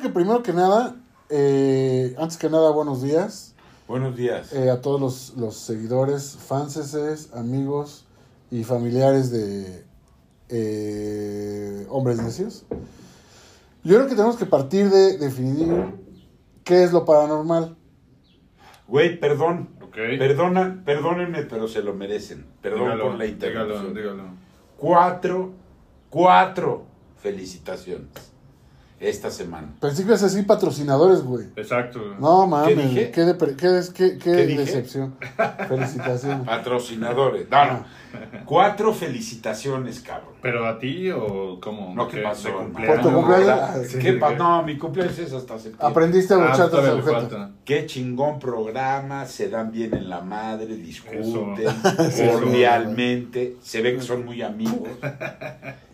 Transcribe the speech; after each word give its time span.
que 0.00 0.08
primero 0.08 0.42
que 0.42 0.52
nada, 0.52 0.96
eh, 1.28 2.14
antes 2.18 2.36
que 2.38 2.48
nada, 2.48 2.70
buenos 2.70 3.02
días 3.02 3.54
Buenos 3.86 4.16
días. 4.16 4.52
eh, 4.52 4.70
a 4.70 4.80
todos 4.80 5.00
los, 5.00 5.34
los 5.36 5.56
seguidores, 5.56 6.36
fanses, 6.36 7.32
amigos 7.34 8.06
y 8.50 8.64
familiares 8.64 9.30
de 9.30 9.84
eh, 10.48 11.86
Hombres 11.90 12.22
Necios. 12.22 12.64
Yo 13.82 13.96
creo 13.96 14.08
que 14.08 14.14
tenemos 14.14 14.36
que 14.36 14.46
partir 14.46 14.90
de 14.90 15.18
definir 15.18 15.94
qué 16.64 16.84
es 16.84 16.92
lo 16.92 17.04
paranormal. 17.04 17.76
Güey, 18.88 19.18
perdón. 19.20 19.70
Ok. 19.82 19.96
Perdona, 20.18 20.82
perdónenme, 20.84 21.42
pero 21.42 21.68
se 21.68 21.82
lo 21.82 21.94
merecen. 21.94 22.46
Perdón 22.62 22.82
Dígalo, 22.84 23.04
por 23.04 23.14
la 23.16 23.26
interrupción. 23.26 23.94
Dígalo, 23.94 24.14
dígalo. 24.14 24.34
Cuatro, 24.76 25.52
cuatro 26.10 26.84
felicitaciones 27.20 28.29
esta 29.00 29.30
semana. 29.30 29.68
Pensé 29.80 30.02
que 30.02 30.08
ibas 30.08 30.22
a 30.22 30.26
decir 30.26 30.46
patrocinadores, 30.46 31.22
güey. 31.22 31.46
Exacto. 31.56 32.00
No 32.20 32.46
mames, 32.46 32.74
¿Qué 32.76 32.82
dije? 32.82 33.10
qué, 33.10 33.22
depre- 33.22 33.56
qué, 33.56 33.68
des- 33.68 33.90
qué- 33.90 34.18
qué 34.18 34.32
¿Qué 34.32 34.46
dije? 34.46 34.60
decepción. 34.60 35.14
Felicitaciones. 35.68 36.46
Patrocinadores. 36.46 37.48
No, 37.50 37.64
no. 37.64 37.84
Cuatro 38.44 38.92
felicitaciones, 38.92 40.00
cabrón. 40.00 40.34
¿Pero 40.42 40.66
a 40.66 40.78
ti 40.80 41.10
o 41.12 41.58
cómo? 41.62 41.94
No, 41.94 42.08
¿qué 42.08 42.18
¿De- 42.18 42.22
pasó? 42.24 42.48
de 42.48 42.54
hermano? 42.54 42.86
Por 42.86 43.00
tu 43.00 43.12
cumpleaños. 43.12 43.48
Ah, 43.48 43.74
sí, 43.88 43.98
¿Qué 43.98 44.12
pa-. 44.14 44.34
No, 44.34 44.62
mi 44.64 44.76
cumpleaños 44.76 45.18
es 45.18 45.32
hasta 45.32 45.54
septiembre. 45.58 45.86
Aprendiste 45.86 46.34
a 46.34 46.36
Ah, 46.38 46.50
luchar 46.50 46.70
todavía 46.70 46.92
tras 46.92 47.04
le 47.06 47.10
objeto. 47.12 47.36
falta. 47.38 47.50
Qué 47.64 47.86
chingón 47.86 48.38
programa, 48.40 49.24
se 49.26 49.48
dan 49.48 49.70
bien 49.70 49.94
en 49.94 50.10
la 50.10 50.20
madre, 50.22 50.66
discuten 50.76 51.20
Eso. 51.20 52.32
cordialmente, 52.32 53.56
se 53.62 53.80
ve 53.80 53.94
que 53.94 54.02
son 54.02 54.24
muy 54.24 54.42
amigos, 54.42 54.88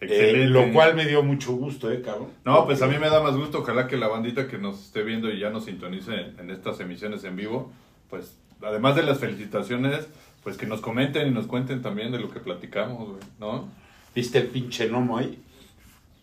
eh, 0.00 0.04
Excelente. 0.06 0.46
lo 0.48 0.72
cual 0.72 0.94
me 0.94 1.06
dio 1.06 1.22
mucho 1.22 1.52
gusto, 1.52 1.90
¿eh, 1.90 2.02
cabrón? 2.02 2.28
No, 2.44 2.66
pues 2.66 2.82
a 2.82 2.86
mí 2.86 2.98
me 2.98 3.08
da 3.08 3.22
más 3.22 3.36
gusto. 3.36 3.60
Ojalá 3.60 3.86
que 3.86 3.96
la 3.96 4.08
bandita 4.08 4.46
que 4.46 4.58
nos 4.58 4.78
esté 4.86 5.02
viendo 5.02 5.30
y 5.30 5.38
ya 5.40 5.50
nos 5.50 5.64
sintonice 5.64 6.14
en, 6.14 6.38
en 6.40 6.50
estas 6.50 6.78
emisiones 6.80 7.24
en 7.24 7.36
vivo, 7.36 7.72
pues 8.10 8.36
además 8.62 8.96
de 8.96 9.02
las 9.02 9.18
felicitaciones, 9.18 10.06
pues 10.42 10.56
que 10.56 10.66
nos 10.66 10.80
comenten 10.80 11.28
y 11.28 11.30
nos 11.30 11.46
cuenten 11.46 11.82
también 11.82 12.12
de 12.12 12.18
lo 12.18 12.30
que 12.30 12.40
platicamos, 12.40 13.08
güey, 13.08 13.20
¿no? 13.38 13.68
¿Viste 14.14 14.38
el 14.38 14.46
pinche 14.48 14.88
gnomo 14.88 15.18
ahí? 15.18 15.42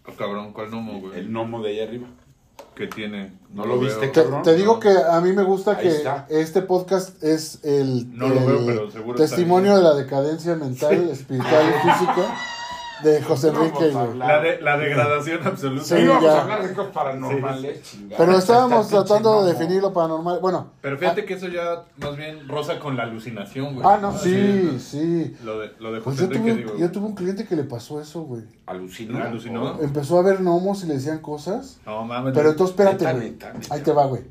Oh, 0.07 0.13
cabrón, 0.13 0.51
¿cuál 0.53 0.69
gnomo, 0.69 0.99
güey? 0.99 1.19
El 1.19 1.29
gnomo 1.29 1.61
de 1.61 1.69
ahí 1.71 1.79
arriba. 1.81 2.07
que 2.75 2.87
tiene? 2.87 3.33
¿No 3.53 3.65
lo 3.65 3.79
viste, 3.79 3.99
veo. 3.99 4.11
Te, 4.11 4.21
cabrón? 4.23 4.43
te 4.43 4.55
digo 4.55 4.79
que 4.79 4.89
a 4.89 5.19
mí 5.21 5.31
me 5.33 5.43
gusta 5.43 5.77
Ahí 5.77 5.83
que 5.83 5.89
está. 5.89 6.25
este 6.29 6.61
podcast 6.61 7.23
es 7.23 7.63
el, 7.63 8.17
No 8.17 8.29
lo 8.29 8.39
el 8.39 8.45
veo, 8.45 8.65
pero 8.65 8.91
seguro 8.91 9.17
testimonio 9.17 9.75
de 9.75 9.83
la 9.83 9.93
decadencia 9.93 10.55
mental, 10.55 11.09
espiritual 11.09 11.65
y 11.69 11.89
física 11.89 12.37
de 13.03 13.21
José 13.21 13.49
Enrique. 13.49 13.91
La, 14.17 14.39
de- 14.41 14.61
la 14.61 14.77
degradación 14.77 15.39
absoluta. 15.45 15.83
Sí, 15.83 15.95
ya. 16.05 16.13
a 16.37 16.41
hablar 16.41 16.67
de 16.67 16.73
cosas 16.73 16.91
paranormales, 16.93 17.81
chingada. 17.83 18.17
Pero 18.25 18.37
estábamos 18.37 18.87
tratando 18.87 19.43
de 19.43 19.53
definir 19.53 19.81
lo 19.81 19.93
paranormal. 19.93 20.39
Bueno, 20.39 20.67
Pero 20.81 20.97
fíjate 20.97 21.25
que 21.25 21.33
eso 21.35 21.47
ya 21.47 21.83
más 21.97 22.15
bien 22.17 22.47
roza 22.47 22.79
con 22.79 22.95
la 22.97 23.03
alucinación, 23.03 23.75
güey. 23.75 23.85
ah, 23.87 23.97
no, 24.01 24.17
sí, 24.17 24.77
sí. 24.79 25.35
Lo 25.43 25.59
de, 25.59 25.71
lo 25.79 25.91
de 25.91 26.01
Pues 26.01 26.15
José 26.17 26.29
yo 26.29 26.35
Enrique, 26.37 26.51
tuve, 26.51 26.63
digo. 26.73 26.77
yo 26.79 26.91
tuve 26.91 27.05
un 27.07 27.15
cliente 27.15 27.45
que 27.45 27.55
le 27.55 27.63
pasó 27.63 28.01
eso, 28.01 28.21
güey. 28.21 28.43
¿Alucinó? 28.65 29.21
¿Alucinó? 29.23 29.79
Empezó 29.81 30.17
a 30.19 30.21
ver 30.23 30.39
gnomos 30.41 30.83
y 30.83 30.87
le 30.87 30.93
decían 30.95 31.19
cosas. 31.19 31.79
No, 31.85 32.03
mames. 32.05 32.33
Pero 32.33 32.49
entonces 32.51 32.73
espérate, 32.77 33.11
güey. 33.13 33.37
Ahí 33.69 33.81
te 33.81 33.91
va, 33.91 34.05
güey. 34.05 34.21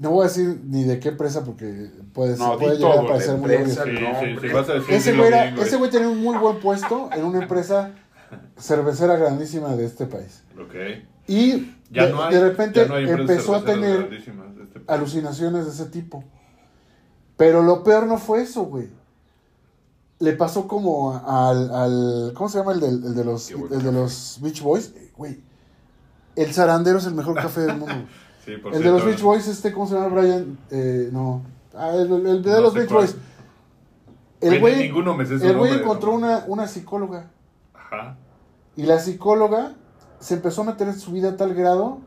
No 0.00 0.10
voy 0.10 0.24
a 0.24 0.28
decir 0.28 0.60
ni 0.64 0.82
de 0.84 0.98
qué 0.98 1.10
empresa 1.10 1.44
porque 1.44 1.90
puede, 2.14 2.36
No, 2.38 2.56
puede 2.58 2.76
llegar 2.78 2.92
todo, 2.96 3.02
a 3.04 3.08
parecer 3.08 3.36
muy 3.36 3.54
obvio. 3.54 3.66
Sí, 3.68 4.94
Ese 4.94 5.12
güey, 5.14 5.28
era- 5.28 5.42
bien, 5.42 5.54
güey. 5.56 5.66
ese 5.68 5.76
güey 5.76 5.90
tenía 5.90 6.08
un 6.08 6.20
muy 6.22 6.38
buen 6.38 6.58
puesto 6.58 7.10
en 7.12 7.24
una 7.24 7.42
empresa 7.42 7.92
cervecera 8.58 9.16
grandísima 9.16 9.76
de 9.76 9.84
este 9.84 10.06
país. 10.06 10.42
Ok. 10.58 10.74
Y 11.28 11.74
Ya 11.90 12.06
de, 12.06 12.12
no 12.12 12.24
hay, 12.24 12.34
de 12.34 12.40
repente 12.40 12.80
ya 12.80 12.86
no 12.86 12.94
hay 12.94 13.04
empresas 13.04 13.30
empezó 13.30 13.54
a 13.54 13.64
tener 13.64 14.08
de 14.08 14.16
este 14.16 14.32
alucinaciones 14.86 15.66
de 15.66 15.70
ese 15.72 15.84
tipo. 15.86 16.24
Pero 17.36 17.62
lo 17.62 17.84
peor 17.84 18.06
no 18.06 18.16
fue 18.18 18.42
eso, 18.42 18.62
güey. 18.64 18.88
Le 20.18 20.32
pasó 20.32 20.66
como 20.66 21.14
al, 21.26 21.74
al 21.74 22.32
¿cómo 22.34 22.48
se 22.48 22.58
llama 22.58 22.72
el, 22.72 22.80
del- 22.80 23.04
el 23.04 23.14
de 23.14 23.24
los 23.24 23.50
el 23.50 23.82
de 23.82 23.92
los 23.92 24.38
Beach 24.40 24.62
Boys? 24.62 24.92
Eh, 24.96 25.10
Güey. 25.16 25.40
El 26.36 26.54
zarandero 26.54 26.98
es 26.98 27.04
el 27.06 27.14
mejor 27.14 27.34
café 27.34 27.60
del 27.60 27.76
mundo. 27.76 27.94
Sí, 28.56 28.60
por 28.62 28.74
el 28.74 28.82
de 28.82 28.90
los 28.90 29.04
Beach 29.04 29.22
Boys, 29.22 29.48
este, 29.48 29.72
¿cómo 29.72 29.86
se 29.86 29.94
llama 29.94 30.08
Brian? 30.20 30.58
Eh, 30.70 31.08
no. 31.12 31.42
Ah, 31.74 31.90
el, 31.94 32.12
el- 32.12 32.26
el 32.26 32.42
de 32.42 32.50
No 32.50 32.60
los 32.60 32.74
Beach. 32.74 32.90
Boys. 32.90 33.16
El 34.40 34.58
Güey, 34.60 34.74
el 35.42 35.56
güey 35.58 35.72
encontró 35.82 36.12
una, 36.14 36.44
una 36.48 36.66
psicóloga. 36.66 37.30
Ajá. 37.74 38.16
Y 38.76 38.82
la 38.84 38.98
psicóloga 38.98 39.74
se 40.18 40.34
empezó 40.34 40.62
a 40.62 40.64
meter 40.64 40.88
en 40.88 40.98
su 40.98 41.12
vida 41.12 41.30
a 41.30 41.36
tal 41.36 41.54
grado 41.54 41.98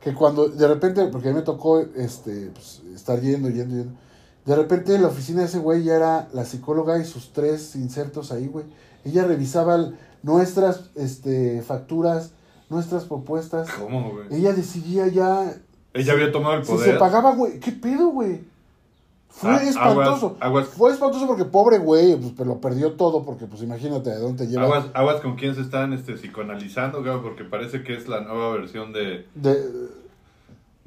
que 0.00 0.14
cuando 0.14 0.48
de 0.48 0.68
repente, 0.68 1.04
porque 1.06 1.28
a 1.28 1.32
mí 1.32 1.38
me 1.38 1.42
tocó 1.44 1.80
este, 1.80 2.50
pues, 2.54 2.82
estar 2.94 3.20
yendo, 3.20 3.48
yendo, 3.50 3.74
yendo. 3.76 3.92
De 4.46 4.56
repente 4.56 4.98
la 4.98 5.08
oficina 5.08 5.40
de 5.40 5.46
ese 5.46 5.58
güey 5.58 5.82
ya 5.82 5.96
era 5.96 6.28
la 6.32 6.44
psicóloga 6.44 6.98
y 6.98 7.04
sus 7.04 7.32
tres 7.32 7.74
insertos 7.76 8.30
ahí, 8.32 8.46
güey. 8.46 8.64
Ella 9.04 9.24
revisaba 9.24 9.74
el- 9.74 9.98
nuestras 10.22 10.90
este, 10.94 11.60
facturas, 11.62 12.32
nuestras 12.68 13.04
propuestas. 13.04 13.68
¿Cómo, 13.72 14.12
güey? 14.12 14.26
Ella 14.30 14.52
decidía 14.52 15.08
ya 15.08 15.54
Ella 15.94 16.12
había 16.12 16.30
tomado 16.32 16.54
el 16.56 16.64
si 16.64 16.72
poder. 16.72 16.92
se 16.92 16.98
pagaba, 16.98 17.32
güey. 17.34 17.58
¿Qué 17.60 17.72
pedo, 17.72 18.08
güey? 18.08 18.40
Fue 19.28 19.50
Ah, 19.50 19.62
espantoso. 19.62 20.36
aguas, 20.40 20.42
aguas. 20.64 20.68
Fue 20.68 20.90
espantoso 20.92 21.26
porque 21.26 21.44
pobre 21.44 21.78
güey, 21.78 22.16
pues 22.16 22.46
lo 22.46 22.60
perdió 22.60 22.92
todo 22.92 23.24
porque 23.24 23.46
pues 23.46 23.62
imagínate 23.62 24.10
de 24.10 24.18
dónde 24.18 24.44
te 24.44 24.50
lleva. 24.50 24.64
Aguas, 24.64 24.86
aguas 24.92 25.20
con 25.20 25.36
quién 25.36 25.54
se 25.54 25.60
están 25.62 25.92
este, 25.92 26.14
psicoanalizando, 26.16 27.02
güey, 27.02 27.20
porque 27.22 27.44
parece 27.44 27.82
que 27.82 27.94
es 27.94 28.08
la 28.08 28.20
nueva 28.22 28.50
versión 28.52 28.92
de, 28.92 29.26
De, 29.36 29.56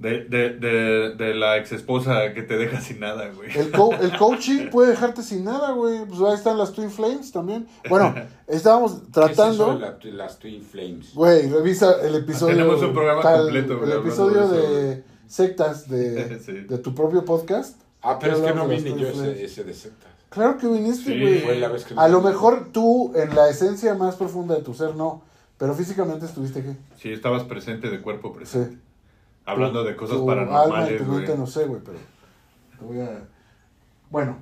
de, 0.03 0.25
de, 0.25 0.49
de, 0.51 1.15
de 1.15 1.33
la 1.33 1.57
ex 1.57 1.71
esposa 1.71 2.33
que 2.35 2.43
te 2.43 2.57
deja 2.57 2.79
sin 2.81 2.99
nada, 2.99 3.29
güey. 3.35 3.49
El, 3.57 3.71
co- 3.71 3.93
el 3.99 4.15
coaching 4.17 4.69
puede 4.71 4.89
dejarte 4.91 5.23
sin 5.23 5.43
nada, 5.45 5.71
güey. 5.71 6.05
Pues 6.05 6.21
ahí 6.21 6.35
están 6.35 6.57
las 6.57 6.73
Twin 6.73 6.91
Flames 6.91 7.31
también. 7.31 7.65
Bueno, 7.89 8.13
estábamos 8.47 8.91
¿Qué 8.95 8.99
es 8.99 9.07
eso 9.07 9.11
tratando. 9.13 9.73
de 9.73 10.11
la- 10.11 10.23
las 10.25 10.37
Twin 10.39 10.61
Flames? 10.63 11.13
Güey, 11.15 11.49
revisa 11.49 11.95
el 12.03 12.13
episodio. 12.15 12.55
Tenemos 12.55 12.81
un 12.81 12.93
programa 12.93 13.21
completo, 13.21 13.79
güey, 13.79 13.91
El 13.91 13.97
episodio 13.99 14.47
de 14.49 15.03
sectas 15.27 15.89
de, 15.89 16.39
Sí. 16.45 16.51
de 16.51 16.77
tu 16.77 16.93
propio 16.93 17.25
podcast. 17.25 17.81
Ah, 18.01 18.19
pero 18.19 18.35
es 18.35 18.41
que 18.41 18.53
no 18.53 18.67
vine 18.67 18.99
yo 18.99 19.07
ese, 19.07 19.45
ese 19.45 19.63
de 19.63 19.73
secta. 19.73 20.07
Claro 20.29 20.57
que 20.57 20.67
viniste, 20.67 21.17
güey. 21.17 21.63
A 21.95 22.07
lo 22.09 22.21
mejor 22.21 22.69
tú, 22.73 23.13
en 23.15 23.33
la 23.35 23.49
esencia 23.49 23.93
más 23.93 24.15
profunda 24.15 24.55
de 24.55 24.61
tu 24.61 24.73
ser, 24.73 24.95
no. 24.95 25.21
Pero 25.57 25.75
físicamente 25.75 26.25
estuviste 26.25 26.59
aquí. 26.59 26.71
Sí, 26.97 27.11
estabas 27.13 27.43
presente 27.43 27.89
de 27.89 28.01
cuerpo 28.01 28.33
presente. 28.33 28.71
Sí. 28.71 28.77
Hablando 29.45 29.81
Tu- 29.81 29.87
de 29.89 29.95
cosas 29.95 30.17
tu 30.17 30.29
alma 30.31 30.45
paranormales, 30.47 30.97
tu 30.99 31.05
güey. 31.05 31.17
mente 31.19 31.37
no 31.37 31.47
sé, 31.47 31.65
güey, 31.65 31.81
pero. 31.83 31.97
Te 32.79 32.85
voy 32.85 32.99
a. 33.01 33.27
Bueno, 34.09 34.37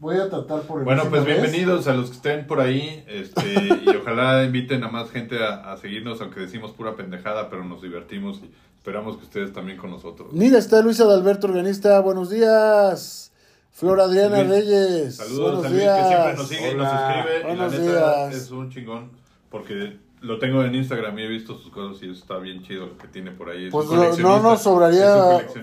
voy 0.00 0.16
a 0.16 0.28
tratar 0.28 0.62
por 0.62 0.82
Bueno, 0.84 1.02
pues 1.10 1.24
vez. 1.24 1.36
bienvenidos 1.42 1.86
a 1.88 1.94
los 1.94 2.10
que 2.10 2.16
estén 2.16 2.46
por 2.46 2.60
ahí 2.60 3.04
este, 3.06 3.54
y 3.84 3.88
ojalá 3.96 4.42
inviten 4.44 4.82
a 4.84 4.88
más 4.88 5.10
gente 5.10 5.44
a, 5.44 5.72
a 5.72 5.76
seguirnos, 5.76 6.20
aunque 6.20 6.40
decimos 6.40 6.72
pura 6.72 6.96
pendejada, 6.96 7.48
pero 7.50 7.64
nos 7.64 7.82
divertimos 7.82 8.38
y 8.42 8.50
esperamos 8.78 9.18
que 9.18 9.24
ustedes 9.24 9.52
también 9.52 9.76
con 9.78 9.90
nosotros. 9.90 10.32
Mira, 10.32 10.58
está 10.58 10.80
Luis 10.80 11.00
Adalberto, 11.00 11.46
organista. 11.48 12.00
Buenos 12.00 12.30
días. 12.30 13.32
Flor 13.72 14.00
Adriana 14.00 14.42
Luis, 14.42 14.48
Reyes. 14.66 15.16
Saludos 15.16 15.38
Buenos 15.62 15.64
a 15.64 15.68
Luis 15.68 15.80
días. 15.80 15.96
que 15.98 16.08
siempre 16.08 16.34
nos 16.36 16.48
sigue 16.48 16.70
y 16.72 16.74
nos 16.74 16.88
Hola. 16.88 17.20
escribe. 17.20 17.42
Buenos 17.44 17.72
y 17.72 17.76
la 17.76 17.82
neta 17.84 18.26
días. 18.28 18.34
es 18.42 18.50
un 18.50 18.70
chingón 18.70 19.10
porque 19.50 19.98
lo 20.22 20.38
tengo 20.38 20.62
en 20.64 20.74
Instagram 20.74 21.18
y 21.18 21.22
he 21.22 21.28
visto 21.28 21.56
sus 21.58 21.72
cosas 21.72 22.02
y 22.02 22.10
está 22.10 22.36
bien 22.38 22.62
chido 22.62 22.86
lo 22.86 22.98
que 22.98 23.08
tiene 23.08 23.30
por 23.30 23.48
ahí. 23.50 23.66
Es 23.66 23.70
Pues 23.72 23.88
un 23.88 24.22
no, 24.22 24.40
nos 24.40 24.62
sobraría, 24.62 25.14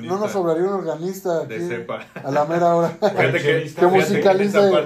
no 0.02 0.18
nos 0.20 0.32
sobraría 0.32 0.64
un 0.64 0.74
organista 0.74 1.44
aquí 1.44 1.54
de 1.56 1.68
cepa. 1.68 2.06
a 2.24 2.32
la 2.32 2.46
mera 2.46 2.76
hora 2.76 2.90
Fíjate 3.02 3.40
que, 3.42 3.72
que 3.80 3.86
musicalice, 3.86 4.58
no- 4.58 4.78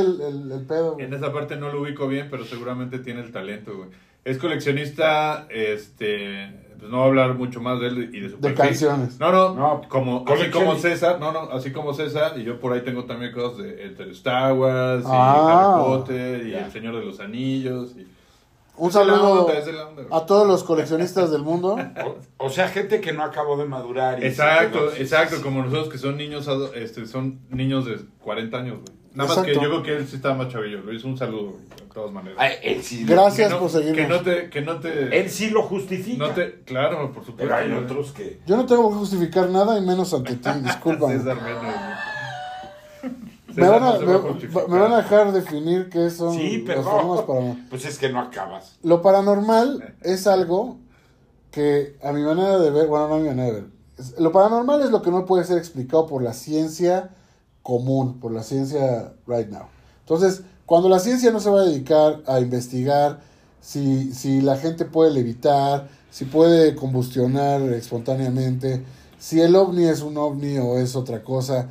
el, 0.00 0.20
el, 0.20 0.52
el 0.52 0.66
pedo. 0.66 0.94
güey. 0.94 1.06
En 1.06 1.14
esa 1.14 1.32
parte 1.32 1.56
no 1.56 1.70
lo 1.70 1.82
ubico 1.82 2.08
bien, 2.08 2.28
pero 2.30 2.44
seguramente 2.44 2.98
tiene 2.98 3.20
el 3.20 3.30
talento, 3.32 3.76
güey. 3.76 3.90
Es 4.24 4.38
coleccionista, 4.38 5.46
este, 5.50 6.50
pues 6.78 6.90
no 6.90 6.96
voy 6.96 7.04
a 7.04 7.08
hablar 7.08 7.34
mucho 7.34 7.60
más 7.60 7.78
de 7.80 7.88
él 7.88 8.10
y 8.12 8.20
de 8.20 8.30
su 8.30 8.36
De 8.36 8.50
perfil. 8.50 8.56
canciones. 8.64 9.20
No, 9.20 9.30
no, 9.30 9.54
No, 9.54 9.82
como, 9.88 10.24
así 10.26 10.50
como 10.50 10.76
César, 10.76 11.20
no, 11.20 11.30
no, 11.30 11.40
así 11.52 11.72
como 11.72 11.92
César, 11.94 12.32
y 12.38 12.42
yo 12.44 12.58
por 12.58 12.72
ahí 12.72 12.80
tengo 12.80 13.04
también 13.04 13.32
cosas 13.32 13.58
de 13.58 13.84
entre 13.84 14.10
Star 14.12 14.52
Wars 14.54 15.04
y 15.04 15.08
Ah. 15.10 15.74
Harry 15.76 15.84
Potter 15.84 16.46
y. 16.46 16.54
El 16.54 16.72
Señor 16.72 16.96
de 16.98 17.04
los 17.04 17.20
Anillos. 17.20 17.94
Y, 17.96 18.06
Un 18.76 18.88
Es 18.88 18.94
saludo 18.94 19.46
onda, 19.46 20.16
a 20.16 20.26
todos 20.26 20.46
los 20.48 20.64
coleccionistas 20.64 21.30
del 21.30 21.42
mundo. 21.42 21.76
O, 22.38 22.46
o 22.46 22.50
sea, 22.50 22.68
gente 22.68 23.00
que 23.00 23.12
no 23.12 23.22
acabó 23.22 23.56
de 23.56 23.64
madurar. 23.66 24.22
y 24.22 24.26
Exacto, 24.26 24.78
quedó- 24.90 24.96
exacto, 24.96 25.36
como 25.42 25.62
nosotros 25.62 25.88
que 25.88 25.98
son 25.98 26.16
niños, 26.16 26.48
este, 26.74 27.06
son 27.06 27.38
niños 27.50 27.84
de 27.86 27.98
40 28.22 28.56
años, 28.56 28.78
güey. 28.80 28.98
Nada 29.14 29.32
más 29.32 29.44
que 29.46 29.54
yo 29.54 29.60
creo 29.60 29.82
que 29.84 29.96
él 29.96 30.08
sí 30.08 30.16
estaba 30.16 30.34
más 30.34 30.48
chavillo, 30.48 30.80
Luis, 30.80 31.04
un 31.04 31.16
saludo, 31.16 31.52
güey, 31.52 31.62
de 31.68 31.94
todas 31.94 32.10
maneras. 32.12 32.36
Ay, 32.40 32.54
él 32.64 32.82
sí, 32.82 33.04
Gracias 33.04 33.46
que 33.46 33.54
no, 33.54 33.60
por 33.60 33.70
seguirnos. 33.70 33.96
Que 33.96 34.08
no 34.08 34.20
te, 34.22 34.50
que 34.50 34.60
no 34.60 34.80
te, 34.80 35.20
él 35.20 35.30
sí 35.30 35.50
lo 35.50 35.62
justifica. 35.62 36.26
no 36.26 36.30
te, 36.32 36.62
claro, 36.64 37.12
por 37.12 37.24
supuesto. 37.24 37.36
pero 37.36 37.54
hay 37.54 37.70
otros 37.72 38.10
que. 38.10 38.40
Yo 38.44 38.56
no 38.56 38.66
tengo 38.66 38.88
que 38.90 38.96
justificar 38.96 39.48
nada 39.50 39.78
y 39.78 39.82
menos 39.82 40.12
ante 40.12 40.34
ti, 40.34 40.48
discúlpame. 40.64 41.18
César. 41.18 41.38
Me 43.56 43.68
van, 43.68 43.82
a, 43.84 43.98
me, 43.98 44.78
van 44.78 44.92
a 44.92 44.96
dejar 44.98 45.32
definir 45.32 45.88
qué 45.90 46.10
son 46.10 46.34
Sí, 46.34 46.58
los 46.58 46.66
fenómenos 46.84 47.20
perdón. 47.20 47.26
paranormales. 47.26 47.66
Pues 47.70 47.84
es 47.84 47.98
que 47.98 48.08
no 48.08 48.20
acabas. 48.20 48.76
Lo 48.82 49.00
paranormal 49.02 49.94
es 50.02 50.26
algo 50.26 50.78
que 51.50 51.96
a 52.02 52.12
mi 52.12 52.22
manera 52.22 52.58
de 52.58 52.70
ver, 52.70 52.86
bueno, 52.88 53.08
no 53.08 53.14
a 53.14 53.18
mi 53.18 53.28
manera 53.28 53.46
de 53.46 53.52
ver, 53.52 53.64
es- 53.98 54.18
lo 54.18 54.32
paranormal 54.32 54.82
es 54.82 54.90
lo 54.90 55.02
que 55.02 55.10
no 55.10 55.24
puede 55.24 55.44
ser 55.44 55.58
explicado 55.58 56.06
por 56.06 56.22
la 56.22 56.32
ciencia 56.32 57.10
común, 57.62 58.18
por 58.20 58.32
la 58.32 58.42
ciencia 58.42 59.12
right 59.26 59.48
now. 59.48 59.66
Entonces, 60.00 60.42
cuando 60.66 60.88
la 60.88 60.98
ciencia 60.98 61.30
no 61.30 61.40
se 61.40 61.50
va 61.50 61.60
a 61.60 61.64
dedicar 61.64 62.22
a 62.26 62.40
investigar 62.40 63.20
si, 63.60 64.12
si 64.12 64.40
la 64.40 64.56
gente 64.56 64.84
puede 64.84 65.10
levitar, 65.12 65.88
si 66.10 66.24
puede 66.24 66.74
combustionar 66.74 67.60
espontáneamente, 67.72 68.84
si 69.18 69.40
el 69.40 69.56
ovni 69.56 69.84
es 69.84 70.00
un 70.02 70.16
ovni 70.18 70.58
o 70.58 70.76
es 70.78 70.96
otra 70.96 71.22
cosa, 71.22 71.68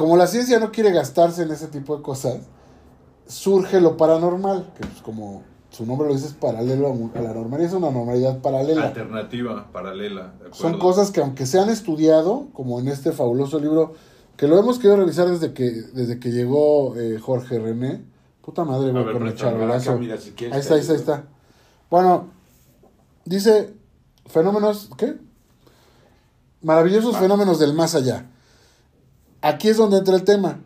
como 0.00 0.16
la 0.16 0.26
ciencia 0.26 0.58
no 0.58 0.72
quiere 0.72 0.92
gastarse 0.92 1.42
en 1.42 1.50
ese 1.50 1.66
tipo 1.66 1.94
de 1.94 2.02
cosas, 2.02 2.38
surge 3.26 3.82
lo 3.82 3.98
paranormal, 3.98 4.72
que 4.74 4.80
pues 4.80 5.02
como 5.02 5.42
su 5.68 5.84
nombre 5.84 6.08
lo 6.08 6.14
dice 6.14 6.28
es 6.28 6.32
paralelo 6.32 6.86
a 7.14 7.20
la 7.20 7.34
normalidad, 7.34 7.68
es 7.68 7.76
una 7.76 7.90
normalidad 7.90 8.40
paralela. 8.40 8.86
Alternativa, 8.86 9.70
paralela. 9.70 10.32
de 10.42 10.54
Son 10.54 10.78
cosas 10.78 11.10
que 11.10 11.20
aunque 11.20 11.44
se 11.44 11.60
han 11.60 11.68
estudiado, 11.68 12.48
como 12.54 12.80
en 12.80 12.88
este 12.88 13.12
fabuloso 13.12 13.58
libro, 13.60 13.92
que 14.38 14.48
lo 14.48 14.58
hemos 14.58 14.78
querido 14.78 14.96
revisar 14.96 15.28
desde 15.28 15.52
que, 15.52 15.70
desde 15.70 16.18
que 16.18 16.30
llegó 16.30 16.96
eh, 16.96 17.18
Jorge 17.18 17.58
René. 17.58 18.02
Puta 18.40 18.64
madre, 18.64 18.92
güey, 18.92 19.12
con 19.12 19.26
el 19.26 19.34
charolazo. 19.34 19.90
acá, 19.90 20.00
mira, 20.00 20.16
si 20.16 20.30
quieres, 20.30 20.54
Ahí 20.54 20.60
está, 20.62 20.76
ahí 20.76 20.80
está, 20.80 20.92
ahí 20.94 20.98
está. 20.98 21.24
Bueno, 21.90 22.30
dice 23.26 23.74
fenómenos, 24.24 24.88
¿qué? 24.96 25.18
Maravillosos 26.62 27.16
Va. 27.16 27.18
fenómenos 27.18 27.58
del 27.58 27.74
más 27.74 27.94
allá. 27.94 28.30
Aquí 29.42 29.68
es 29.68 29.76
donde 29.76 29.98
entra 29.98 30.16
el 30.16 30.24
tema. 30.24 30.60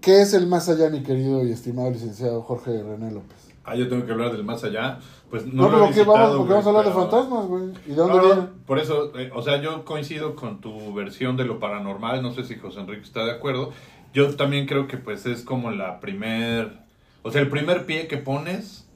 ¿Qué 0.00 0.20
es 0.22 0.34
el 0.34 0.46
más 0.46 0.68
allá, 0.68 0.90
mi 0.90 1.02
querido 1.02 1.44
y 1.44 1.50
estimado 1.52 1.90
licenciado 1.90 2.42
Jorge 2.42 2.82
René 2.82 3.10
López? 3.10 3.36
Ah, 3.64 3.74
yo 3.74 3.88
tengo 3.88 4.06
que 4.06 4.12
hablar 4.12 4.32
del 4.32 4.44
más 4.44 4.62
allá. 4.62 4.98
Pues 5.30 5.44
no, 5.46 5.68
No, 5.68 5.70
lo 5.70 5.76
he 5.76 5.80
pero 5.88 5.94
¿qué 5.94 6.00
vamos, 6.04 6.14
visitado, 6.14 6.38
porque 6.38 6.52
vamos 6.52 6.66
a 6.66 6.68
hablar 6.68 6.84
de 6.84 6.92
fantasmas, 6.92 7.46
güey. 7.46 7.64
¿Y 7.86 7.88
de 7.90 7.94
dónde 7.96 8.14
No, 8.14 8.22
no, 8.22 8.26
vienen? 8.28 8.48
por 8.66 8.78
eso, 8.78 9.18
eh, 9.18 9.30
o 9.34 9.42
sea, 9.42 9.60
yo 9.60 9.84
coincido 9.84 10.36
con 10.36 10.60
tu 10.60 10.94
versión 10.94 11.36
de 11.36 11.44
lo 11.44 11.58
paranormal, 11.58 12.22
no 12.22 12.32
sé 12.32 12.44
si 12.44 12.54
José 12.56 12.80
Enrique 12.80 13.02
está 13.02 13.24
de 13.24 13.32
acuerdo. 13.32 13.72
Yo 14.14 14.34
también 14.36 14.66
creo 14.66 14.86
que 14.86 14.98
pues 14.98 15.26
es 15.26 15.42
como 15.42 15.72
la 15.72 15.98
primer, 15.98 16.78
o 17.22 17.32
sea, 17.32 17.40
el 17.40 17.48
primer 17.48 17.86
pie 17.86 18.06
que 18.06 18.18
pones 18.18 18.86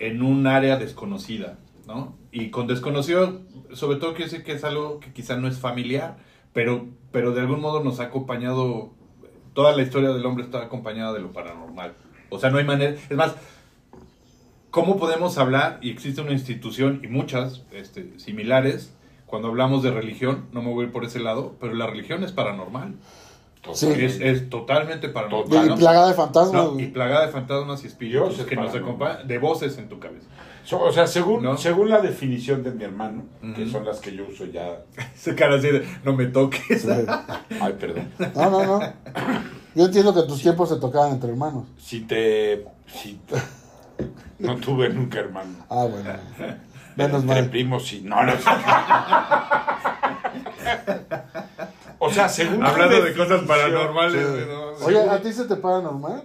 en 0.00 0.22
un 0.22 0.46
área 0.46 0.76
desconocida, 0.76 1.56
¿no? 1.86 2.14
Y 2.30 2.50
con 2.50 2.66
desconocido, 2.66 3.40
sobre 3.72 3.96
todo 3.98 4.10
quiere 4.14 4.30
decir 4.30 4.44
que 4.44 4.52
es 4.52 4.64
algo 4.64 5.00
que 5.00 5.12
quizá 5.14 5.36
no 5.38 5.48
es 5.48 5.58
familiar, 5.58 6.18
pero, 6.54 6.86
pero 7.12 7.34
de 7.34 7.42
algún 7.42 7.60
modo 7.60 7.84
nos 7.84 8.00
ha 8.00 8.04
acompañado, 8.04 8.92
toda 9.52 9.76
la 9.76 9.82
historia 9.82 10.08
del 10.10 10.24
hombre 10.24 10.44
está 10.44 10.62
acompañada 10.62 11.12
de 11.12 11.20
lo 11.20 11.32
paranormal. 11.32 11.92
O 12.30 12.38
sea, 12.38 12.48
no 12.48 12.56
hay 12.56 12.64
manera, 12.64 12.94
es 12.94 13.16
más, 13.16 13.34
¿Cómo 14.74 14.96
podemos 14.96 15.38
hablar? 15.38 15.78
Y 15.82 15.90
existe 15.90 16.20
una 16.20 16.32
institución 16.32 17.00
y 17.04 17.06
muchas 17.06 17.62
este, 17.70 18.18
similares. 18.18 18.92
Cuando 19.24 19.46
hablamos 19.46 19.84
de 19.84 19.92
religión, 19.92 20.46
no 20.50 20.62
me 20.62 20.72
voy 20.72 20.82
a 20.82 20.86
ir 20.88 20.92
por 20.92 21.04
ese 21.04 21.20
lado, 21.20 21.54
pero 21.60 21.74
la 21.74 21.86
religión 21.86 22.24
es 22.24 22.32
paranormal. 22.32 22.96
Sí. 23.72 23.86
Es, 23.96 24.18
es 24.20 24.50
totalmente 24.50 25.08
paranormal. 25.08 25.70
Y 25.70 25.76
plagada 25.76 26.08
de 26.08 26.14
fantasmas, 26.14 26.52
No, 26.52 26.80
y 26.80 26.86
plagada 26.88 27.26
de 27.26 27.30
fantasmas 27.30 27.84
y 27.84 27.86
espíritus 27.86 28.38
que 28.38 28.56
nos 28.56 28.74
acompañan, 28.74 29.28
de 29.28 29.38
voces 29.38 29.78
en 29.78 29.88
tu 29.88 30.00
cabeza. 30.00 30.26
So- 30.64 30.80
o 30.82 30.90
sea, 30.92 31.06
según, 31.06 31.42
¿No? 31.42 31.56
según 31.58 31.90
la 31.90 32.00
definición 32.00 32.62
de 32.62 32.70
mi 32.72 32.84
hermano, 32.84 33.24
que 33.54 33.68
son 33.68 33.84
las 33.84 34.00
que 34.00 34.14
yo 34.16 34.26
uso 34.26 34.46
ya. 34.46 34.78
Ese 35.14 35.34
cara 35.34 35.56
así 35.56 35.68
de, 35.68 35.86
no 36.04 36.14
me 36.14 36.26
toques. 36.26 36.82
Sí. 36.82 36.88
Ay, 37.60 37.74
perdón. 37.78 38.10
No, 38.34 38.50
no, 38.50 38.64
no. 38.64 38.92
Yo 39.74 39.84
entiendo 39.86 40.14
que 40.14 40.22
tus 40.22 40.40
tiempos 40.40 40.68
se 40.70 40.76
tocaban 40.76 41.12
entre 41.12 41.30
hermanos. 41.30 41.64
Si 41.78 42.00
te. 42.02 42.64
Si 42.86 43.14
te- 43.26 43.36
no 44.38 44.56
tuve 44.56 44.88
nunca 44.88 45.18
hermano. 45.20 45.54
Ah, 45.68 45.86
bueno. 45.90 46.10
Menos 46.96 47.22
Entre 47.22 47.40
mal. 47.42 47.50
primos 47.50 47.86
sí. 47.86 48.02
No, 48.04 48.22
no. 48.24 48.32
o 51.98 52.10
sea, 52.10 52.28
según. 52.28 52.64
Hablando 52.64 53.02
de 53.02 53.14
cosas 53.14 53.42
paranormales. 53.42 54.26
Sí. 54.26 54.44
¿no? 54.48 54.86
Oye, 54.86 55.00
¿a 55.10 55.20
ti 55.20 55.32
se 55.32 55.44
te 55.44 55.56
para 55.56 55.80
normal? 55.80 56.24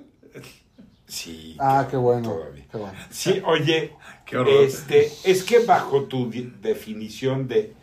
Sí. 1.08 1.56
Ah, 1.60 1.88
qué 1.90 1.98
bueno. 1.98 2.30
Todavía. 2.30 2.66
Qué 2.72 2.78
bueno. 2.78 2.94
Sí, 3.10 3.42
oye, 3.46 3.96
Qué 4.30 4.38
horror. 4.38 4.54
este, 4.64 5.12
es 5.24 5.44
que 5.44 5.60
bajo 5.66 6.04
tu 6.04 6.30
definición 6.62 7.48
de 7.48 7.74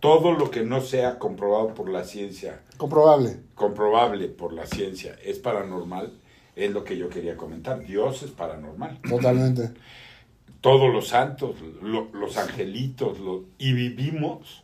todo 0.00 0.32
lo 0.32 0.50
que 0.50 0.62
no 0.62 0.80
sea 0.80 1.18
comprobado 1.18 1.74
por 1.74 1.88
la 1.88 2.04
ciencia, 2.04 2.60
Comprobable. 2.76 3.38
comprobable 3.54 4.28
por 4.28 4.52
la 4.52 4.66
ciencia, 4.66 5.16
es 5.24 5.38
paranormal, 5.38 6.12
es 6.54 6.70
lo 6.70 6.84
que 6.84 6.96
yo 6.96 7.08
quería 7.08 7.36
comentar. 7.36 7.80
Dios 7.84 8.22
es 8.22 8.30
paranormal. 8.30 9.00
Totalmente. 9.08 9.70
Todos 10.60 10.92
los 10.92 11.08
santos, 11.08 11.56
lo- 11.82 12.08
los 12.12 12.36
angelitos, 12.36 13.18
lo- 13.20 13.44
y 13.58 13.72
vivimos 13.72 14.62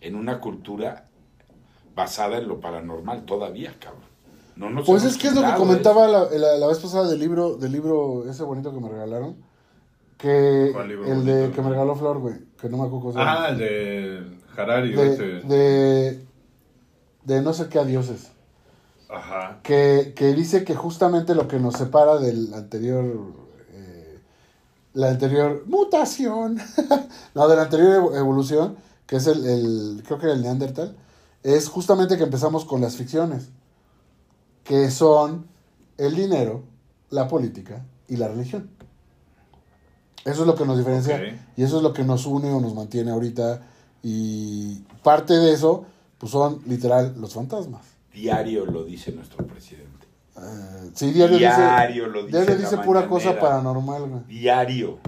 en 0.00 0.14
una 0.14 0.40
cultura 0.40 1.08
basada 1.94 2.38
en 2.38 2.48
lo 2.48 2.60
paranormal 2.60 3.24
todavía, 3.24 3.74
cabrón. 3.78 4.02
No 4.56 4.68
nos 4.70 4.86
Pues 4.86 5.04
es 5.04 5.16
que 5.16 5.28
es 5.28 5.34
lo 5.34 5.42
que 5.42 5.54
comentaba 5.54 6.06
la, 6.08 6.28
la- 6.30 6.56
la 6.58 6.66
vez 6.66 6.78
pasada 6.78 7.08
del 7.08 7.18
libro, 7.20 7.56
del 7.56 7.72
libro 7.72 8.28
ese 8.28 8.42
bonito 8.42 8.72
que 8.72 8.80
me 8.80 8.88
regalaron. 8.88 9.36
Que 10.22 10.70
¿Cuál 10.72 10.88
libro 10.88 11.12
el 11.12 11.24
de 11.24 11.50
que 11.50 11.60
me 11.62 11.70
regaló 11.70 11.96
Flor, 11.96 12.18
güey. 12.20 12.34
Que 12.60 12.68
no 12.68 12.76
me 12.78 12.84
acuerdo 12.84 13.00
cómo 13.00 13.12
se 13.12 13.18
llama. 13.18 13.44
Ah, 13.44 13.48
el 13.50 13.58
de 13.58 14.38
Harari. 14.56 14.92
de, 14.94 15.06
este. 15.10 15.24
de, 15.48 16.24
de 17.24 17.42
no 17.42 17.52
sé 17.52 17.68
qué 17.68 17.78
a 17.80 17.84
dioses. 17.84 18.28
Ajá. 19.10 19.58
que, 19.62 20.14
que 20.16 20.32
dice 20.32 20.64
que 20.64 20.74
justamente 20.74 21.34
lo 21.34 21.46
que 21.46 21.58
nos 21.58 21.74
separa 21.74 22.16
del 22.18 22.54
anterior, 22.54 23.04
eh, 23.72 24.18
la 24.94 25.08
anterior 25.10 25.64
mutación, 25.66 26.56
no, 27.34 27.48
de 27.48 27.56
la 27.56 27.62
anterior 27.64 27.90
evo- 28.00 28.16
evolución, 28.16 28.76
que 29.06 29.16
es 29.16 29.26
el, 29.26 29.44
el, 29.44 30.02
creo 30.06 30.18
que 30.18 30.26
era 30.26 30.34
el 30.34 30.40
Neandertal, 30.42 30.96
es 31.42 31.68
justamente 31.68 32.16
que 32.16 32.22
empezamos 32.22 32.64
con 32.64 32.80
las 32.80 32.96
ficciones, 32.96 33.50
que 34.64 34.90
son 34.90 35.46
el 35.98 36.14
dinero, 36.14 36.62
la 37.10 37.28
política 37.28 37.84
y 38.08 38.16
la 38.16 38.28
religión. 38.28 38.70
Eso 40.24 40.42
es 40.42 40.46
lo 40.46 40.54
que 40.54 40.64
nos 40.64 40.78
diferencia 40.78 41.40
y 41.56 41.62
eso 41.62 41.78
es 41.78 41.82
lo 41.82 41.92
que 41.92 42.04
nos 42.04 42.26
une 42.26 42.50
o 42.52 42.60
nos 42.60 42.74
mantiene 42.74 43.10
ahorita 43.10 43.62
y 44.02 44.82
parte 45.02 45.34
de 45.34 45.52
eso 45.52 45.86
pues 46.18 46.30
son 46.30 46.62
literal 46.66 47.14
los 47.18 47.34
fantasmas. 47.34 47.82
Diario 48.12 48.64
lo 48.64 48.84
dice 48.84 49.10
nuestro 49.12 49.44
presidente. 49.46 50.06
Eh, 50.36 50.90
sí, 50.94 51.10
diario, 51.10 51.38
Diario 51.38 52.04
dice, 52.04 52.12
lo 52.12 52.26
dice 52.26 52.38
diario 52.38 52.56
dice 52.56 52.78
pura 52.78 53.08
cosa 53.08 53.38
paranormal, 53.38 54.08
güey. 54.08 54.24
Diario. 54.28 54.98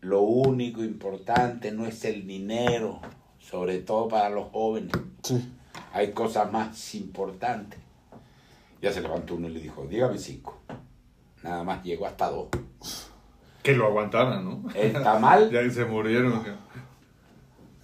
Lo 0.00 0.22
único 0.22 0.84
importante 0.84 1.72
no 1.72 1.84
es 1.84 2.04
el 2.04 2.26
dinero, 2.26 3.00
sobre 3.40 3.78
todo 3.78 4.06
para 4.06 4.30
los 4.30 4.50
jóvenes. 4.52 4.92
Sí. 5.22 5.52
Hay 5.92 6.12
cosas 6.12 6.52
más 6.52 6.94
importantes. 6.94 7.80
Ya 8.80 8.92
se 8.92 9.00
levantó 9.00 9.34
uno 9.34 9.48
y 9.48 9.54
le 9.54 9.60
dijo, 9.60 9.84
dígame 9.86 10.18
cinco. 10.18 10.58
Nada 11.42 11.64
más 11.64 11.82
llegó 11.82 12.06
hasta 12.06 12.30
dos. 12.30 12.48
Que 13.68 13.76
lo 13.76 13.84
aguantaran, 13.86 14.42
¿no? 14.46 14.62
El 14.74 14.92
tamal 14.94 15.50
Ya 15.52 15.68
se 15.70 15.84
murieron. 15.84 16.42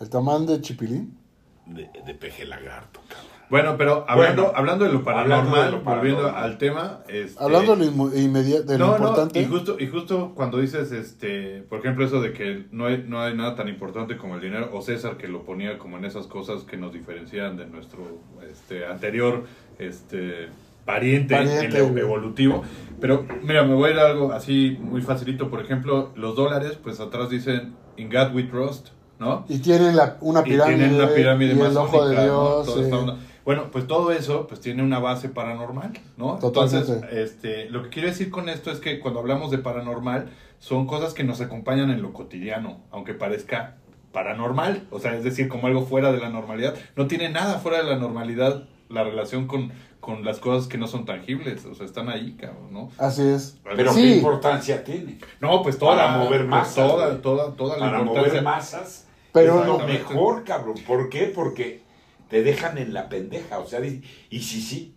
El 0.00 0.08
tamal 0.08 0.46
de 0.46 0.60
chipilín. 0.62 1.18
de, 1.66 1.90
de 2.06 2.14
peje 2.14 2.46
lagarto, 2.46 3.00
cabrón. 3.08 3.34
Bueno, 3.50 3.76
pero 3.76 4.06
hablando, 4.08 4.44
Bueno, 4.44 4.58
hablando 4.58 4.84
de 4.86 4.92
lo 4.94 5.04
paranormal, 5.04 5.38
hablando 5.46 5.56
de 5.64 5.70
lo 5.70 5.80
volviendo 5.82 6.22
paranormal. 6.22 6.50
al 6.52 6.58
tema. 6.58 7.00
Este, 7.06 7.44
Hablando 7.44 7.76
de 7.76 7.84
lo 7.84 7.92
inmo- 7.92 8.12
inmedia- 8.16 8.62
de 8.62 8.78
lo 8.78 8.86
no, 8.86 8.92
importante. 8.96 9.40
No, 9.42 9.46
y 9.46 9.50
justo, 9.50 9.76
y 9.78 9.86
justo 9.88 10.32
cuando 10.34 10.58
dices, 10.58 10.90
este, 10.90 11.60
por 11.68 11.80
ejemplo, 11.80 12.06
eso 12.06 12.22
de 12.22 12.32
que 12.32 12.64
no 12.72 12.86
hay, 12.86 13.04
no 13.06 13.20
hay 13.20 13.36
nada 13.36 13.54
tan 13.54 13.68
importante 13.68 14.16
como 14.16 14.36
el 14.36 14.40
dinero, 14.40 14.70
o 14.72 14.80
César 14.80 15.18
que 15.18 15.28
lo 15.28 15.42
ponía 15.44 15.76
como 15.78 15.98
en 15.98 16.06
esas 16.06 16.26
cosas 16.26 16.62
que 16.62 16.78
nos 16.78 16.94
diferencian 16.94 17.58
de 17.58 17.66
nuestro 17.66 18.18
este, 18.50 18.86
anterior 18.86 19.44
este, 19.78 20.48
pariente, 20.84 21.34
Pariente, 21.34 21.76
en 21.78 21.82
lo 21.82 21.88
güey. 21.90 22.00
evolutivo. 22.02 22.62
Pero 23.00 23.26
mira, 23.42 23.64
me 23.64 23.74
voy 23.74 23.90
a 23.90 23.92
ir 23.92 23.98
a 23.98 24.06
algo 24.06 24.32
así 24.32 24.78
muy 24.80 25.02
facilito. 25.02 25.50
Por 25.50 25.60
ejemplo, 25.60 26.12
los 26.16 26.36
dólares, 26.36 26.78
pues 26.82 27.00
atrás 27.00 27.28
dicen, 27.30 27.74
In 27.96 28.08
God 28.10 28.34
we 28.34 28.44
trust, 28.44 28.88
¿no? 29.18 29.44
y 29.48 29.58
tienen 29.58 29.94
la, 29.96 30.16
una 30.20 30.40
Y 30.40 30.44
pirámide. 30.44 30.76
tienen 30.78 30.94
una 30.96 31.08
pirámide 31.14 31.50
y 31.50 31.52
el 31.52 31.58
masónica, 31.58 31.96
ojo 31.96 32.08
de. 32.08 32.22
Dios. 32.24 33.18
Bueno, 33.44 33.64
pues 33.70 33.86
todo 33.86 34.10
eso 34.10 34.46
pues 34.46 34.60
tiene 34.60 34.82
una 34.82 34.98
base 35.00 35.28
paranormal, 35.28 35.92
¿no? 36.16 36.38
Totalmente. 36.38 36.92
Entonces, 36.92 37.12
este, 37.12 37.68
lo 37.68 37.82
que 37.82 37.90
quiero 37.90 38.08
decir 38.08 38.30
con 38.30 38.48
esto 38.48 38.70
es 38.70 38.78
que 38.78 39.00
cuando 39.00 39.20
hablamos 39.20 39.50
de 39.50 39.58
paranormal 39.58 40.30
son 40.58 40.86
cosas 40.86 41.12
que 41.12 41.24
nos 41.24 41.42
acompañan 41.42 41.90
en 41.90 42.00
lo 42.00 42.14
cotidiano, 42.14 42.80
aunque 42.90 43.12
parezca 43.12 43.76
paranormal, 44.12 44.84
o 44.90 44.98
sea, 44.98 45.14
es 45.14 45.24
decir, 45.24 45.48
como 45.48 45.66
algo 45.66 45.82
fuera 45.84 46.10
de 46.10 46.20
la 46.20 46.30
normalidad. 46.30 46.74
No 46.96 47.06
tiene 47.06 47.28
nada 47.28 47.58
fuera 47.58 47.78
de 47.82 47.84
la 47.90 47.96
normalidad 47.96 48.64
la 48.88 49.04
relación 49.04 49.46
con, 49.46 49.72
con 50.04 50.24
las 50.24 50.38
cosas 50.38 50.68
que 50.68 50.76
no 50.78 50.86
son 50.86 51.04
tangibles, 51.06 51.64
o 51.64 51.74
sea, 51.74 51.86
están 51.86 52.08
ahí, 52.10 52.36
cabrón, 52.38 52.72
¿no? 52.72 52.90
Así 52.98 53.22
es. 53.22 53.58
Pero 53.76 53.92
Sí. 53.92 54.02
¿qué 54.02 54.16
importancia 54.16 54.84
tiene? 54.84 55.18
No, 55.40 55.62
pues 55.62 55.78
toda, 55.78 55.96
Para 55.96 56.18
mover 56.18 56.40
pues 56.40 56.48
masas, 56.50 56.74
toda, 56.74 57.22
toda, 57.22 57.52
toda 57.54 57.78
la 57.78 57.86
Para 57.86 58.00
importancia. 58.00 58.30
mover 58.32 58.42
masas 58.44 59.06
Pero 59.32 59.60
es 59.62 59.66
lo 59.66 59.78
mejor, 59.80 60.44
cabrón. 60.44 60.74
¿Por 60.86 61.08
qué? 61.08 61.32
Porque 61.34 61.82
te 62.28 62.42
dejan 62.42 62.78
en 62.78 62.92
la 62.94 63.08
pendeja. 63.08 63.58
O 63.58 63.66
sea, 63.66 63.80
di- 63.80 64.02
y 64.30 64.40
sí, 64.42 64.60
sí. 64.60 64.93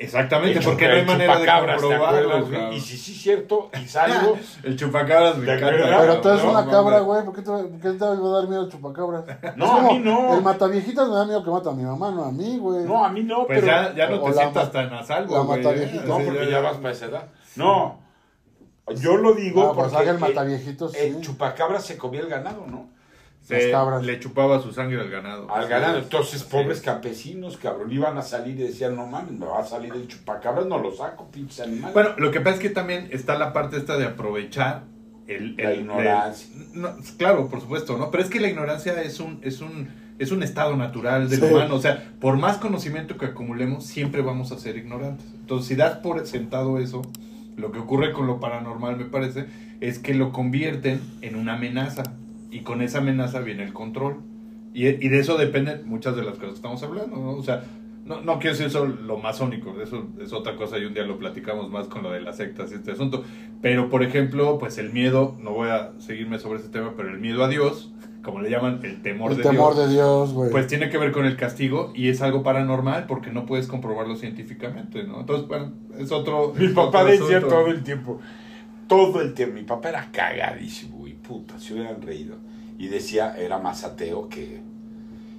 Exactamente, 0.00 0.60
El 0.60 0.64
porque 0.64 0.88
no 0.88 0.94
hay 0.94 1.04
manera 1.04 1.34
de 1.34 1.40
chupacabras, 1.40 1.76
¿te 1.76 1.82
comprobarlo. 1.82 2.72
Y 2.72 2.80
si 2.80 2.96
sí 2.96 3.12
es 3.12 3.20
cierto, 3.20 3.70
y 3.78 3.86
salgo, 3.86 4.38
El 4.62 4.74
chupacabras 4.74 5.36
me 5.36 5.44
¿Te 5.44 5.52
encanta. 5.56 6.00
Pero 6.00 6.20
tú 6.22 6.28
eres 6.30 6.42
no, 6.42 6.50
una 6.52 6.62
no, 6.62 6.70
cabra, 6.70 7.00
güey. 7.00 7.24
¿Por 7.26 7.34
qué 7.34 7.42
te, 7.42 7.50
por 7.50 7.80
qué 7.80 7.90
te 7.90 8.04
va 8.04 8.12
a 8.12 8.40
dar 8.40 8.48
miedo 8.48 8.64
el 8.64 8.70
chupacabras? 8.70 9.24
No, 9.56 9.72
a 9.76 9.82
mí 9.82 9.98
no. 9.98 10.34
El 10.36 10.42
mataviejitas 10.42 11.06
me 11.06 11.14
da 11.14 11.26
miedo 11.26 11.44
que 11.44 11.50
mata 11.50 11.68
a 11.68 11.74
mi 11.74 11.82
mamá, 11.82 12.10
no 12.12 12.24
a 12.24 12.32
mí, 12.32 12.58
güey. 12.58 12.84
no, 12.84 13.04
a 13.04 13.10
mí 13.10 13.22
no, 13.22 13.46
Pues 13.46 13.60
pero... 13.60 13.66
ya, 13.66 13.94
ya 13.94 14.08
no 14.08 14.20
te 14.22 14.32
sientas 14.32 14.72
tan 14.72 14.90
a 14.90 15.04
salvo. 15.04 15.54
la. 15.54 15.70
¿eh? 15.72 16.00
No, 16.06 16.18
porque 16.18 16.50
ya 16.50 16.60
vas 16.60 16.78
para 16.78 16.92
esa 16.92 17.04
edad. 17.04 17.28
No, 17.56 18.00
yo 18.96 19.18
lo 19.18 19.34
digo 19.34 19.74
pues 19.74 19.92
porque 19.92 20.08
el 20.08 20.18
mataviejitos, 20.18 20.94
el 20.94 21.16
sí. 21.16 21.20
chupacabra 21.20 21.78
se 21.78 21.98
comía 21.98 22.22
el 22.22 22.28
ganado, 22.28 22.66
¿no? 22.66 22.88
Se- 23.58 23.70
cabras. 23.70 24.04
Le 24.04 24.18
chupaba 24.20 24.60
su 24.60 24.72
sangre 24.72 25.00
al 25.00 25.10
ganado. 25.10 25.50
Al 25.52 25.68
ganado. 25.68 25.98
Entonces, 25.98 26.40
Sí. 26.42 26.46
pobres 26.50 26.80
campesinos, 26.80 27.56
cabrón, 27.56 27.90
iban 27.92 28.16
a 28.18 28.22
salir 28.22 28.58
y 28.58 28.62
decían, 28.64 28.94
no 28.96 29.06
mames, 29.06 29.32
me 29.32 29.46
va 29.46 29.60
a 29.60 29.64
salir 29.64 29.92
el 29.94 30.06
chupacabras, 30.08 30.66
no 30.66 30.78
lo 30.78 30.94
saco, 30.94 31.28
pinches 31.30 31.60
animales. 31.60 31.94
Bueno, 31.94 32.10
lo 32.18 32.30
que 32.30 32.40
pasa 32.40 32.56
es 32.56 32.60
que 32.62 32.70
también 32.70 33.08
está 33.10 33.36
la 33.38 33.52
parte 33.52 33.76
esta 33.76 33.96
de 33.96 34.04
aprovechar 34.06 34.84
el, 35.26 35.56
La 35.56 35.72
ignorancia. 35.74 36.48
el- 36.56 36.80
no, 36.80 36.90
claro, 37.18 37.48
por 37.48 37.60
supuesto, 37.60 37.96
¿no? 37.96 38.10
Pero 38.10 38.22
es 38.24 38.30
que 38.30 38.40
la 38.40 38.48
ignorancia 38.48 39.00
es 39.02 39.20
un, 39.20 39.38
es 39.42 39.60
un, 39.60 39.88
es 40.18 40.32
un 40.32 40.42
estado 40.42 40.76
natural 40.76 41.28
del 41.30 41.40
Sí. 41.40 41.46
humano. 41.46 41.74
O 41.76 41.80
sea, 41.80 42.12
por 42.20 42.36
más 42.36 42.58
conocimiento 42.58 43.16
que 43.16 43.26
acumulemos, 43.26 43.84
siempre 43.86 44.22
vamos 44.22 44.52
a 44.52 44.58
ser 44.58 44.76
ignorantes. 44.76 45.24
Entonces, 45.34 45.68
si 45.68 45.76
das 45.76 45.98
por 45.98 46.26
sentado 46.26 46.78
eso, 46.78 47.02
lo 47.56 47.72
que 47.72 47.78
ocurre 47.78 48.12
con 48.12 48.26
lo 48.26 48.40
paranormal, 48.40 48.96
me 48.96 49.04
parece, 49.04 49.46
es 49.80 49.98
que 49.98 50.14
lo 50.14 50.32
convierten 50.32 51.00
en 51.22 51.36
una 51.36 51.54
amenaza. 51.54 52.02
Y 52.50 52.60
con 52.60 52.82
esa 52.82 52.98
amenaza 52.98 53.40
viene 53.40 53.62
el 53.64 53.72
control. 53.72 54.16
Y, 54.74 54.86
y 54.86 55.08
de 55.08 55.18
eso 55.18 55.36
dependen 55.36 55.88
muchas 55.88 56.14
de 56.16 56.22
las 56.22 56.34
cosas 56.34 56.50
que 56.50 56.56
estamos 56.56 56.82
hablando, 56.82 57.16
¿no? 57.16 57.30
O 57.32 57.42
sea, 57.42 57.64
no, 58.04 58.20
no 58.22 58.38
quiero 58.38 58.56
decir 58.56 58.66
eso 58.66 58.86
lo 58.86 59.18
masónico, 59.18 59.74
eso 59.80 60.06
es 60.20 60.32
otra 60.32 60.56
cosa 60.56 60.78
y 60.78 60.84
un 60.84 60.94
día 60.94 61.04
lo 61.04 61.18
platicamos 61.18 61.70
más 61.70 61.86
con 61.86 62.02
lo 62.02 62.10
de 62.10 62.20
las 62.20 62.36
sectas 62.38 62.72
y 62.72 62.74
este 62.76 62.92
asunto. 62.92 63.24
Pero, 63.62 63.88
por 63.88 64.02
ejemplo, 64.02 64.58
pues 64.58 64.78
el 64.78 64.92
miedo, 64.92 65.36
no 65.40 65.52
voy 65.52 65.68
a 65.68 65.92
seguirme 65.98 66.38
sobre 66.38 66.60
ese 66.60 66.68
tema, 66.70 66.94
pero 66.96 67.10
el 67.10 67.18
miedo 67.18 67.44
a 67.44 67.48
Dios, 67.48 67.92
como 68.22 68.40
le 68.40 68.50
llaman, 68.50 68.80
el 68.82 69.02
temor 69.02 69.32
El 69.32 69.38
de 69.38 69.42
temor 69.44 69.74
Dios, 69.74 69.88
de 69.88 69.94
Dios, 69.94 70.32
güey. 70.32 70.50
pues 70.50 70.66
tiene 70.66 70.88
que 70.88 70.98
ver 70.98 71.12
con 71.12 71.24
el 71.24 71.36
castigo 71.36 71.92
y 71.94 72.08
es 72.08 72.20
algo 72.22 72.42
paranormal 72.42 73.06
porque 73.06 73.30
no 73.30 73.46
puedes 73.46 73.66
comprobarlo 73.66 74.16
científicamente, 74.16 75.04
¿no? 75.04 75.20
Entonces, 75.20 75.46
bueno, 75.46 75.72
es 75.98 76.10
otro... 76.10 76.52
Mi 76.56 76.66
es 76.66 76.72
papá 76.72 77.02
otro 77.02 77.12
decía 77.12 77.38
asunto. 77.38 77.54
todo 77.54 77.66
el 77.68 77.82
tiempo, 77.82 78.20
todo 78.88 79.20
el 79.20 79.34
tiempo, 79.34 79.54
mi 79.54 79.62
papá 79.64 79.90
era 79.90 80.10
cagadísimo, 80.10 80.99
puta, 81.30 81.56
se 81.60 81.74
hubieran 81.74 82.02
reído. 82.02 82.34
Y 82.76 82.88
decía, 82.88 83.36
era 83.38 83.58
más 83.58 83.84
ateo 83.84 84.28
que... 84.28 84.60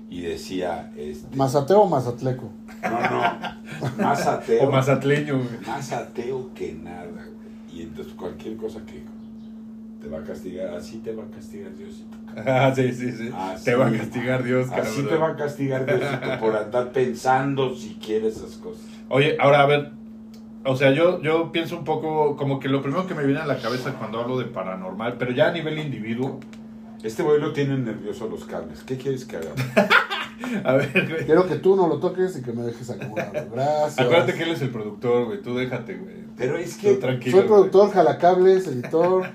Y 0.10 0.22
decía, 0.22 0.92
este, 0.98 1.36
¿Mazateo 1.36 1.82
o 1.82 1.90
mazatleco? 1.90 2.50
no, 2.84 3.02
no, 3.02 3.98
más 4.04 4.26
ateo. 4.28 4.64
O 4.68 4.72
mazatleño, 4.72 5.38
güey. 5.38 5.50
más 5.68 5.92
ateo 5.92 6.54
que 6.54 6.74
nada, 6.74 7.06
güey. 7.06 7.26
Y 7.74 7.84
entonces 7.84 8.14
cualquier 8.14 8.56
cosa 8.58 8.80
que 8.86 9.04
te 10.02 10.08
va 10.10 10.20
a 10.20 10.24
castigar, 10.24 10.74
así 10.74 10.98
te 11.00 11.14
va 11.14 11.24
a 11.24 11.28
castigar 11.28 11.74
Diosito. 11.76 12.18
Ah, 12.46 12.72
sí, 12.74 12.94
sí, 12.94 13.12
sí. 13.12 13.30
Así. 13.36 13.66
Te 13.66 13.76
va 13.76 13.88
a 13.88 13.92
castigar 13.92 14.44
Dios, 14.44 14.70
Así 14.72 15.02
cabrón. 15.02 15.10
te 15.10 15.16
va 15.18 15.28
a 15.30 15.36
castigar 15.36 15.86
Diosito 15.86 16.40
por 16.40 16.56
andar 16.56 16.92
pensando 16.94 17.76
si 17.76 17.96
quieres 17.96 18.38
esas 18.38 18.56
cosas. 18.56 18.84
Oye, 19.10 19.36
ahora 19.38 19.62
a 19.62 19.66
ver, 19.66 19.92
o 20.66 20.76
sea, 20.76 20.92
yo, 20.92 21.22
yo 21.22 21.52
pienso 21.52 21.78
un 21.78 21.84
poco 21.84 22.36
como 22.38 22.60
que 22.60 22.70
lo 22.70 22.82
primero 22.82 23.08
que 23.08 23.16
me 23.16 23.24
viene 23.24 23.40
a 23.42 23.46
la 23.46 23.58
cabeza 23.58 23.94
cuando 23.98 24.20
hablo 24.20 24.38
de 24.38 24.46
paranormal, 24.46 25.18
pero 25.18 25.32
ya 25.32 25.48
a 25.48 25.52
nivel 25.52 25.80
individuo, 25.80 26.40
Este 27.04 27.24
güey 27.24 27.40
lo 27.42 27.52
tiene 27.52 27.78
nervioso 27.78 28.28
los 28.30 28.46
cables. 28.46 28.82
¿Qué 28.84 28.98
quieres 28.98 29.26
que 29.26 29.38
hagamos? 29.38 29.60
a 30.64 30.74
ver, 30.74 31.08
güey. 31.10 31.26
Quiero 31.26 31.48
que 31.48 31.56
tú 31.56 31.76
no 31.76 31.88
lo 31.88 31.98
toques 31.98 32.38
y 32.38 32.44
que 32.44 32.52
me 32.54 32.62
dejes 32.64 32.90
acomodado. 32.92 33.50
Gracias. 33.52 34.00
Acuérdate 34.00 34.34
que 34.36 34.44
él 34.44 34.52
es 34.52 34.62
el 34.62 34.70
productor, 34.70 35.26
güey, 35.26 35.42
tú 35.42 35.56
déjate, 35.56 35.96
güey. 35.98 36.16
Pero 36.38 36.58
es 36.58 36.76
Tú 36.78 36.82
que, 36.84 36.94
tranquilo. 36.96 37.38
Soy 37.38 37.48
productor, 37.48 37.92
jalacables, 37.92 38.68
editor. 38.68 39.26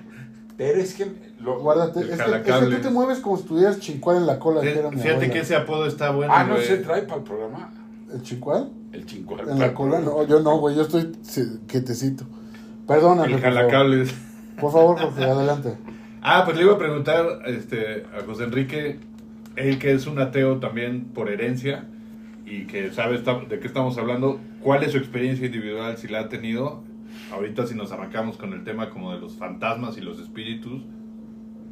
pero 0.56 0.78
es 0.80 0.95
que 0.95 1.06
lo, 1.40 1.61
Guárdate. 1.61 2.00
Es 2.00 2.06
que, 2.06 2.12
es 2.50 2.56
que 2.59 2.66
tú 2.76 2.80
te 2.83 2.90
mueves 2.90 3.18
como 3.18 3.37
si 3.37 3.45
tuvieras 3.45 3.78
chincual 3.80 4.16
en 4.18 4.26
la 4.26 4.38
cola. 4.38 4.61
mi 4.62 4.68
Fíjate 4.68 5.11
abuela. 5.11 5.33
que 5.33 5.38
ese 5.40 5.54
apodo 5.56 5.87
está 5.87 6.11
bueno, 6.11 6.33
Ah, 6.35 6.45
no 6.45 6.54
güey. 6.54 6.66
se 6.66 6.78
trae 6.78 7.02
para 7.02 7.16
el 7.18 7.23
programa. 7.25 7.73
¿El 8.12 8.23
chincual? 8.23 8.71
El 8.97 9.07
chincual. 9.07 9.49
En 9.49 9.59
la 9.59 9.75
cola 9.75 10.00
no. 10.00 10.26
Yo 10.26 10.41
no, 10.41 10.59
güey. 10.59 10.75
Yo 10.75 10.83
estoy 10.83 11.12
quietecito. 11.67 12.25
Perdóname. 12.87 13.26
El 13.26 13.33
por 13.35 13.43
favor. 13.43 13.57
jalacables. 13.57 14.15
Por 14.61 14.73
favor, 14.73 14.99
Jorge, 14.99 15.25
adelante. 15.25 15.76
Ah, 16.23 16.43
pues 16.45 16.57
le 16.57 16.65
iba 16.65 16.75
a 16.75 16.79
preguntar 16.79 17.25
este, 17.47 18.05
a 18.17 18.25
José 18.25 18.45
Enrique, 18.45 18.99
él 19.55 19.79
que 19.79 19.93
es 19.93 20.07
un 20.07 20.19
ateo 20.19 20.59
también 20.59 21.05
por 21.15 21.31
herencia 21.31 21.87
y 22.47 22.67
que 22.67 22.91
sabe 22.93 23.19
de 23.19 23.61
qué 23.61 23.67
estamos 23.67 23.99
hablando, 23.99 24.41
¿cuál 24.61 24.83
es 24.83 24.93
su 24.93 24.99
experiencia 24.99 25.47
individual 25.47 25.97
si 25.99 26.09
la 26.09 26.21
ha 26.21 26.29
tenido? 26.29 26.83
Ahorita 27.33 27.67
si 27.67 27.75
nos 27.75 27.93
arrancamos 27.93 28.37
con 28.38 28.53
el 28.55 28.65
tema 28.65 28.91
como 28.91 29.12
de 29.12 29.21
los 29.21 29.37
fantasmas 29.37 29.99
y 29.99 30.00
los 30.00 30.19
espíritus, 30.19 30.83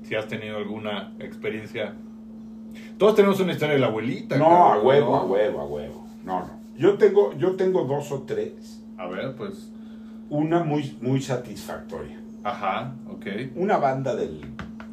si 0.02 0.14
has 0.14 0.28
tenido 0.28 0.56
alguna 0.58 1.14
experiencia. 1.20 1.94
Todos 2.98 3.14
tenemos 3.14 3.40
una 3.40 3.52
historia 3.52 3.74
de 3.74 3.80
la 3.80 3.86
abuelita. 3.86 4.36
No, 4.36 4.66
a 4.66 4.68
cabrón, 4.74 4.86
huevo, 4.86 5.10
¿no? 5.10 5.16
a 5.16 5.24
huevo, 5.24 5.60
a 5.60 5.66
huevo. 5.66 6.06
No, 6.24 6.40
no. 6.40 6.63
Yo 6.76 6.98
tengo, 6.98 7.32
yo 7.38 7.52
tengo 7.56 7.84
dos 7.84 8.10
o 8.12 8.22
tres. 8.22 8.80
A 8.98 9.06
ver, 9.08 9.34
pues, 9.36 9.70
Una 10.30 10.62
muy, 10.64 10.96
muy 11.00 11.20
satisfactoria. 11.20 12.20
ajá, 12.42 12.94
ok, 13.10 13.26
Una 13.56 13.76
banda 13.78 14.14
del, 14.16 14.40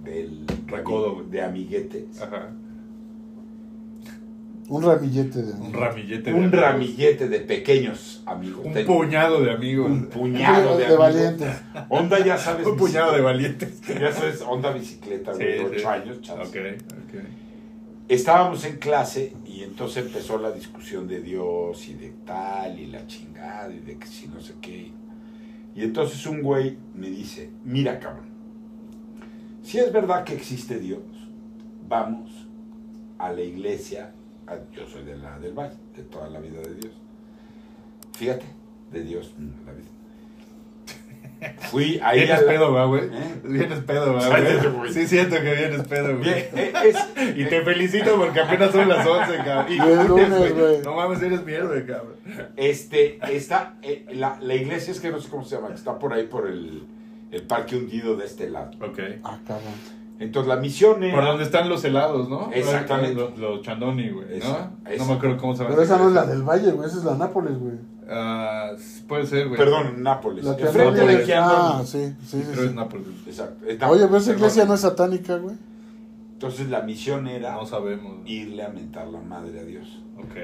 del 0.04 0.46
Recodo, 0.68 1.24
de 1.30 1.42
amiguetes. 1.42 2.22
ajá. 2.22 2.50
Un 4.70 4.84
ramillete 4.84 5.42
de. 5.42 5.54
Un 5.54 5.74
ramillete 5.74 6.32
de 6.32 6.34
Un 6.34 6.44
amigos. 6.46 6.62
ramillete 6.62 7.28
de 7.28 7.40
pequeños 7.42 8.24
amigos. 8.26 8.66
Un 8.66 8.72
Ten- 8.74 8.86
puñado 8.88 9.42
de 9.42 9.52
amigos. 9.52 9.92
un 9.92 10.06
puñado 10.06 10.72
de, 10.72 10.78
de 10.78 10.86
amigos. 10.86 10.98
valientes. 11.00 11.62
Onda, 11.90 12.20
ya 12.26 12.38
sabes. 12.46 12.66
Un 12.66 12.78
puñado 12.78 13.12
de 13.14 13.22
valientes. 13.22 13.82
Ya 14.00 14.12
sabes, 14.14 14.42
onda 14.42 14.72
bicicleta, 14.72 15.34
Sí, 15.34 15.44
ocho 15.66 15.80
sí. 15.80 15.86
años, 15.86 16.22
chance. 16.22 16.44
Ok, 16.44 16.82
ok. 16.90 17.24
Estábamos 18.08 18.64
en 18.66 18.78
clase 18.78 19.34
y 19.62 19.64
entonces 19.64 20.08
empezó 20.08 20.40
la 20.40 20.52
discusión 20.52 21.08
de 21.08 21.22
Dios 21.22 21.88
y 21.88 21.94
de 21.94 22.10
tal 22.26 22.80
y 22.80 22.88
la 22.88 23.06
chingada 23.06 23.72
y 23.72 23.80
de 23.80 23.96
que 23.96 24.08
si 24.08 24.28
no 24.28 24.42
sé 24.42 24.56
qué. 24.60 24.92
Y 25.76 25.84
entonces 25.84 26.26
un 26.26 26.42
güey 26.42 26.80
me 26.96 27.12
dice, 27.12 27.52
mira 27.64 28.00
cabrón, 28.00 28.26
si 29.62 29.78
es 29.78 29.94
verdad 29.94 30.24
que 30.24 30.34
existe 30.34 30.80
Dios, 30.80 31.04
vamos 31.88 32.48
a 33.20 33.32
la 33.32 33.42
iglesia, 33.42 34.16
yo 34.76 34.88
soy 34.88 35.04
de 35.04 35.16
la 35.16 35.38
del 35.38 35.54
Valle, 35.54 35.78
de 35.96 36.02
toda 36.06 36.28
la 36.28 36.40
vida 36.40 36.60
de 36.62 36.74
Dios. 36.74 36.94
Fíjate, 38.14 38.48
de 38.92 39.04
Dios, 39.04 39.32
mm, 39.38 39.68
la 39.68 39.74
vida. 39.74 40.01
Fui 41.72 42.00
ahí 42.04 42.20
Vienes 42.20 42.42
la- 42.42 42.48
pedo, 42.48 42.72
va, 42.74 42.86
güey. 42.86 43.06
¿Eh? 43.06 43.42
Vienes 43.44 43.80
pedo, 43.80 44.14
güey. 44.14 44.94
Sí, 44.94 45.08
siento 45.08 45.36
que 45.38 45.54
vienes 45.56 45.88
pedo, 45.88 46.18
güey. 46.18 46.30
Eh, 46.30 46.74
es- 46.86 47.36
Y 47.38 47.46
te 47.46 47.62
felicito 47.64 48.16
porque 48.16 48.40
apenas 48.42 48.72
son 48.72 48.88
las 48.88 49.06
11, 49.06 49.38
cabrón. 49.38 49.66
Y 49.72 49.78
lunes, 49.78 50.08
lunes, 50.08 50.56
güey. 50.56 50.82
No 50.84 50.96
mames, 50.96 51.22
eres 51.22 51.44
mierda, 51.46 51.84
cabrón. 51.86 52.16
Este, 52.58 53.20
está, 53.36 53.76
eh, 53.82 54.06
la, 54.14 54.38
la 54.42 54.56
iglesia 54.56 54.92
es 54.92 55.00
que 55.00 55.10
no 55.12 55.20
sé 55.20 55.30
cómo 55.30 55.44
se 55.44 55.56
llama, 55.56 55.70
que 55.70 55.76
está 55.76 55.98
por 55.98 56.14
ahí 56.14 56.28
por 56.28 56.48
el, 56.48 56.84
el 57.32 57.42
parque 57.44 57.76
hundido 57.76 58.16
de 58.16 58.26
este 58.26 58.50
lado. 58.50 58.72
Ok. 58.82 59.00
Ah, 59.24 59.40
cabrón. 59.48 60.02
Entonces 60.20 60.48
la 60.48 60.58
misión 60.58 61.04
era... 61.04 61.16
Por 61.16 61.26
donde 61.26 61.44
están 61.46 61.68
los 61.68 61.84
helados, 61.84 62.30
¿no? 62.30 62.52
Exactamente. 62.54 63.16
Los, 63.16 63.38
los 63.40 63.62
chandoni, 63.64 64.12
güey, 64.12 64.28
¿no? 64.28 64.36
esa. 64.36 64.72
No 65.00 65.06
me 65.06 65.14
acuerdo 65.14 65.38
cómo 65.38 65.56
se 65.56 65.64
llama. 65.64 65.72
Pero 65.76 65.82
esa 65.84 65.98
no 65.98 66.10
es 66.10 66.14
la 66.14 66.26
del 66.28 66.44
Valle, 66.44 66.72
güey. 66.72 66.88
Esa 66.88 67.00
es 67.00 67.04
la 67.04 67.16
Nápoles, 67.16 67.58
güey. 67.58 67.74
Ah, 68.12 68.72
puede 69.08 69.26
ser, 69.26 69.48
güey. 69.48 69.58
Perdón, 69.58 70.04
Nápoles. 70.04 70.44
La 70.44 70.56
que 70.58 70.64
Enfrente 70.64 71.00
Nápoles. 71.00 71.28
de 71.28 71.34
Ah, 71.36 71.82
sí, 71.86 72.14
sí, 72.26 72.42
sí. 72.42 72.48
Creo 72.52 72.66
es. 72.66 72.74
Nápoles. 72.76 73.08
Exacto. 73.26 73.66
es 73.66 73.82
Oye, 73.84 74.06
pero 74.06 74.18
esa 74.18 74.26
perdón. 74.32 74.38
iglesia 74.38 74.66
no 74.66 74.74
es 74.74 74.82
satánica, 74.82 75.38
güey. 75.38 75.56
Entonces 76.34 76.70
la 76.70 76.82
misión 76.82 77.28
era 77.28 77.54
No 77.54 77.66
sabemos. 77.66 78.18
irle 78.26 78.64
a 78.64 78.70
mentar 78.70 79.08
la 79.08 79.20
madre 79.22 79.60
a 79.60 79.64
Dios. 79.64 80.02
Ok. 80.18 80.36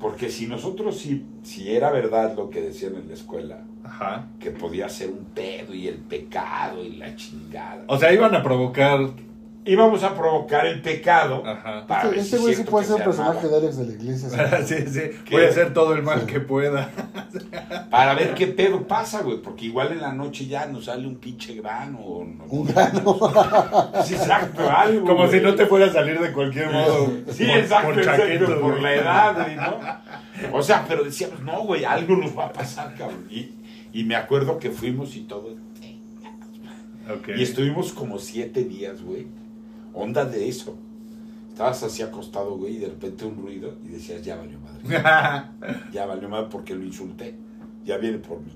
Porque 0.00 0.30
si 0.30 0.48
nosotros, 0.48 0.98
si, 0.98 1.24
si 1.44 1.70
era 1.72 1.92
verdad 1.92 2.34
lo 2.36 2.50
que 2.50 2.60
decían 2.60 2.96
en 2.96 3.06
la 3.06 3.14
escuela, 3.14 3.60
Ajá. 3.84 4.26
que 4.40 4.50
podía 4.50 4.88
ser 4.88 5.10
un 5.10 5.24
pedo 5.26 5.72
y 5.74 5.86
el 5.86 5.94
pecado 5.98 6.82
y 6.82 6.96
la 6.96 7.14
chingada. 7.14 7.84
O 7.86 7.96
sea, 7.98 8.12
iban 8.12 8.34
a 8.34 8.42
provocar. 8.42 8.98
Íbamos 9.64 10.02
a 10.02 10.14
provocar 10.14 10.66
el 10.66 10.82
pecado. 10.82 11.42
Ajá. 11.46 11.86
para 11.86 12.08
Este, 12.08 12.20
este 12.20 12.38
güey 12.38 12.54
sí 12.54 12.64
puede 12.64 12.84
ser 12.84 12.94
un 12.94 12.98
se 13.00 13.04
personaje 13.04 13.48
de 13.48 13.56
Alex 13.56 13.76
de 13.78 13.86
la 13.86 13.92
iglesia. 13.92 14.62
¿sí? 14.64 14.74
sí. 14.88 15.00
¿Qué? 15.24 15.34
Voy 15.36 15.44
a 15.44 15.48
hacer 15.48 15.72
todo 15.72 15.94
el 15.94 16.02
mal 16.02 16.20
Sí. 16.20 16.26
que 16.26 16.40
pueda. 16.40 16.90
Para 17.90 18.14
ver 18.14 18.34
qué 18.34 18.46
pedo 18.48 18.86
pasa, 18.86 19.22
güey. 19.22 19.38
Porque 19.40 19.66
igual 19.66 19.92
en 19.92 20.00
la 20.00 20.12
noche 20.12 20.46
ya 20.46 20.66
nos 20.66 20.86
sale 20.86 21.06
un 21.06 21.16
pinche 21.16 21.54
grano. 21.54 21.98
O 22.00 22.24
no, 22.24 22.44
Un 22.44 22.66
grano. 22.66 23.18
Sí, 24.04 24.14
exacto, 24.14 24.68
algo. 24.70 25.06
Como 25.06 25.26
güey. 25.26 25.38
si 25.38 25.40
no 25.44 25.54
te 25.54 25.66
fuera 25.66 25.86
a 25.86 25.92
salir 25.92 26.18
de 26.20 26.32
cualquier 26.32 26.70
modo. 26.70 27.12
Sí, 27.30 27.44
por- 27.46 27.56
exacto, 27.56 27.88
por 27.90 27.98
exacto, 27.98 28.22
chaquetos, 28.22 28.58
por 28.58 28.80
la 28.80 28.94
edad, 28.94 29.34
güey, 29.44 29.56
¿no? 29.56 30.58
O 30.58 30.62
sea, 30.62 30.84
pero 30.88 31.04
decíamos, 31.04 31.40
no, 31.40 31.62
güey, 31.64 31.84
algo 31.84 32.16
nos 32.16 32.36
va 32.36 32.46
a 32.46 32.52
pasar, 32.52 32.94
cabrón. 32.96 33.26
Y, 33.30 33.50
y 33.92 34.02
me 34.04 34.16
acuerdo 34.16 34.58
que 34.58 34.70
fuimos 34.70 35.14
y 35.14 35.20
todo. 35.22 35.54
Ok. 37.10 37.28
Y 37.36 37.42
estuvimos 37.42 37.92
como 37.92 38.18
siete 38.18 38.64
días, 38.64 39.02
güey. 39.02 39.26
Onda 39.94 40.24
de 40.24 40.48
eso. 40.48 40.76
Estabas 41.50 41.82
así 41.82 42.02
acostado, 42.02 42.56
güey, 42.56 42.76
y 42.76 42.78
de 42.78 42.86
repente 42.88 43.24
un 43.26 43.36
ruido 43.36 43.74
y 43.84 43.88
decías, 43.88 44.22
ya 44.22 44.36
valió 44.36 44.58
madre. 44.58 45.48
ya 45.92 46.06
valió 46.06 46.28
madre 46.28 46.46
porque 46.50 46.74
lo 46.74 46.84
insulté. 46.84 47.36
Ya 47.84 47.98
viene 47.98 48.18
por 48.18 48.40
mí. 48.40 48.52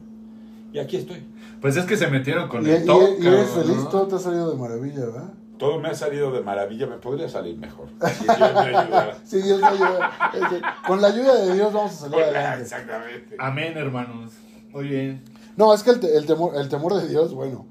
Y 0.72 0.78
aquí 0.78 0.96
estoy. 0.96 1.24
pues 1.60 1.76
es 1.76 1.84
que 1.84 1.96
se 1.96 2.06
metieron 2.08 2.48
con 2.48 2.66
Y, 2.66 2.70
el 2.70 2.82
y- 2.82 2.86
top, 2.86 3.02
y 3.20 3.26
eres 3.26 3.50
feliz, 3.50 3.76
¿no? 3.76 3.88
todo 3.88 4.06
te 4.08 4.14
ha 4.16 4.18
salido 4.18 4.50
de 4.50 4.56
maravilla, 4.56 5.00
¿verdad? 5.06 5.32
Todo 5.58 5.80
me 5.80 5.88
ha 5.88 5.94
salido 5.94 6.30
de 6.32 6.42
maravilla, 6.42 6.86
me 6.86 6.96
podría 6.98 7.28
salir 7.30 7.56
mejor. 7.56 7.88
Si 8.18 8.24
Dios 8.24 8.38
me 8.52 8.76
ayudara. 8.76 9.18
Sí, 9.24 9.40
Dios 9.42 9.58
me 9.60 9.66
ayuda. 9.66 10.10
Este, 10.34 10.60
Con 10.86 11.00
la 11.00 11.08
ayuda 11.08 11.34
de 11.46 11.54
Dios 11.54 11.72
vamos 11.72 11.92
a 11.92 11.94
salir 11.96 12.20
adelante. 12.22 12.62
Exactamente. 12.62 13.36
Amén, 13.38 13.72
hermanos. 13.76 14.32
Muy 14.70 14.88
bien. 14.88 15.22
No, 15.56 15.72
es 15.72 15.82
que 15.82 15.90
el, 15.90 16.00
te- 16.00 16.14
el 16.14 16.26
temor, 16.26 16.56
el 16.56 16.68
temor 16.68 16.94
de 16.94 17.08
Dios, 17.08 17.32
bueno. 17.32 17.64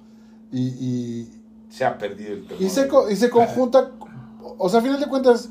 Y, 0.51 0.61
y, 0.67 1.29
Se 1.75 1.83
ha 1.85 1.97
perdido 1.97 2.33
el 2.33 2.47
temor. 2.47 2.61
y, 2.63 2.69
se, 2.69 2.87
co- 2.87 3.09
y 3.09 3.15
se 3.15 3.29
conjunta. 3.29 3.91
O 4.57 4.69
sea, 4.69 4.79
a 4.79 4.83
final 4.83 4.99
de 4.99 5.07
cuentas, 5.07 5.49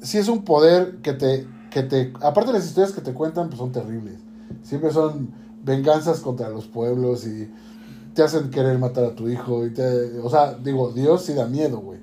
sí 0.00 0.18
es 0.18 0.28
un 0.28 0.44
poder 0.44 0.96
que 1.02 1.12
te, 1.12 1.46
que 1.70 1.82
te. 1.82 2.12
Aparte 2.20 2.50
de 2.52 2.58
las 2.58 2.66
historias 2.66 2.92
que 2.92 3.00
te 3.00 3.12
cuentan, 3.14 3.46
pues 3.48 3.58
son 3.58 3.70
terribles. 3.70 4.18
Siempre 4.62 4.90
son 4.90 5.30
venganzas 5.62 6.20
contra 6.20 6.48
los 6.48 6.66
pueblos 6.66 7.26
y 7.26 7.50
te 8.14 8.22
hacen 8.22 8.50
querer 8.50 8.78
matar 8.78 9.04
a 9.04 9.14
tu 9.14 9.28
hijo. 9.28 9.64
Y 9.66 9.72
te, 9.72 10.18
o 10.20 10.28
sea, 10.28 10.54
digo, 10.54 10.90
Dios 10.92 11.24
sí 11.24 11.34
da 11.34 11.46
miedo, 11.46 11.78
güey. 11.78 12.00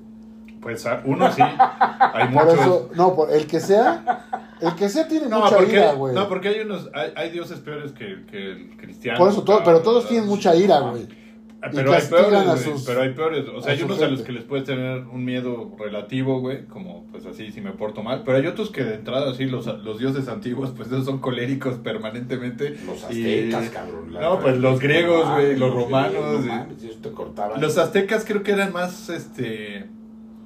Pues 0.62 0.84
uno 1.04 1.30
sí. 1.32 1.42
Hay 1.42 2.28
Por 2.32 2.44
muchos. 2.46 2.60
eso, 2.60 2.88
no, 2.94 3.14
por 3.16 3.32
el 3.32 3.46
que 3.48 3.58
sea, 3.60 4.48
el 4.60 4.74
que 4.76 4.88
sea 4.88 5.08
tiene 5.08 5.26
No 5.28 5.40
mucha 5.40 5.56
porque, 5.56 5.72
ira, 5.72 5.92
güey. 5.94 6.14
no, 6.14 6.28
porque 6.28 6.48
hay 6.48 6.60
unos, 6.60 6.88
hay, 6.94 7.10
hay 7.16 7.30
dioses 7.30 7.58
peores 7.58 7.92
que, 7.92 8.24
que 8.30 8.52
el 8.52 8.76
cristiano. 8.78 9.18
Por 9.18 9.28
eso, 9.30 9.42
todo, 9.42 9.60
pero 9.64 9.82
todos 9.82 10.06
tienen 10.08 10.28
mucha 10.28 10.54
ira, 10.54 10.78
güey. 10.80 11.06
Ah, 11.64 11.68
y 11.72 11.76
Pero 11.76 11.92
hay 11.92 12.02
peores, 12.02 12.40
a 12.40 12.44
güey, 12.44 12.58
sus- 12.58 12.84
pero 12.84 13.02
hay 13.02 13.10
peores. 13.10 13.44
O 13.54 13.60
sea, 13.60 13.70
a 13.72 13.74
hay 13.76 13.82
unos 13.82 14.02
a 14.02 14.08
los 14.08 14.22
que 14.22 14.32
les 14.32 14.42
puedes 14.42 14.64
tener 14.66 15.04
un 15.06 15.24
miedo 15.24 15.70
relativo, 15.78 16.40
güey, 16.40 16.64
como 16.66 17.06
pues 17.12 17.24
así 17.24 17.52
si 17.52 17.60
me 17.60 17.70
porto 17.70 18.02
mal. 18.02 18.22
Pero 18.24 18.38
hay 18.38 18.46
otros 18.48 18.70
que 18.70 18.82
de 18.82 18.96
entrada, 18.96 19.30
así, 19.30 19.44
los, 19.46 19.66
los 19.84 19.98
dioses 20.00 20.26
antiguos, 20.26 20.72
pues 20.76 20.88
esos 20.88 21.04
son 21.04 21.18
coléricos 21.20 21.76
permanentemente. 21.76 22.70
Los 22.84 23.02
Y- 23.14 23.46
aztecas, 23.50 23.70
cabrón. 23.70 24.12
la- 24.12 24.20
No, 24.22 24.40
pues 24.40 24.58
los 24.58 24.80
griegos, 24.80 25.28
güey, 25.30 25.56
los 25.56 25.70
griegos, 25.70 25.84
romanos. 25.84 26.44
no 26.44 26.66
y- 26.82 26.96
te 27.00 27.10
cortaban. 27.12 27.60
Los 27.60 27.78
aztecas 27.78 28.24
creo 28.26 28.42
que 28.42 28.50
eran 28.52 28.72
más, 28.72 29.08
este... 29.08 29.86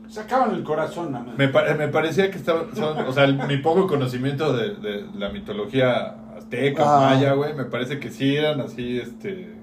Sacaban 0.09 0.55
el 0.55 0.63
corazón, 0.63 1.13
nada 1.13 1.25
más. 1.25 1.39
Me, 1.39 1.49
pa- 1.49 1.75
me 1.75 1.89
parecía 1.89 2.31
que 2.31 2.37
estaban, 2.37 2.77
son, 2.77 2.97
o 2.99 3.13
sea, 3.13 3.25
el- 3.25 3.39
mi 3.49 3.57
poco 3.57 3.87
conocimiento 3.89 4.53
de, 4.57 4.75
de 4.75 5.05
la 5.19 5.31
mitología 5.31 6.15
azteca, 6.37 6.83
Ah. 6.87 7.11
maya, 7.15 7.33
güey, 7.33 7.55
me 7.55 7.65
parece 7.65 7.99
que 7.99 8.11
sí 8.11 8.37
eran 8.37 8.61
así, 8.61 8.99
este, 8.99 9.56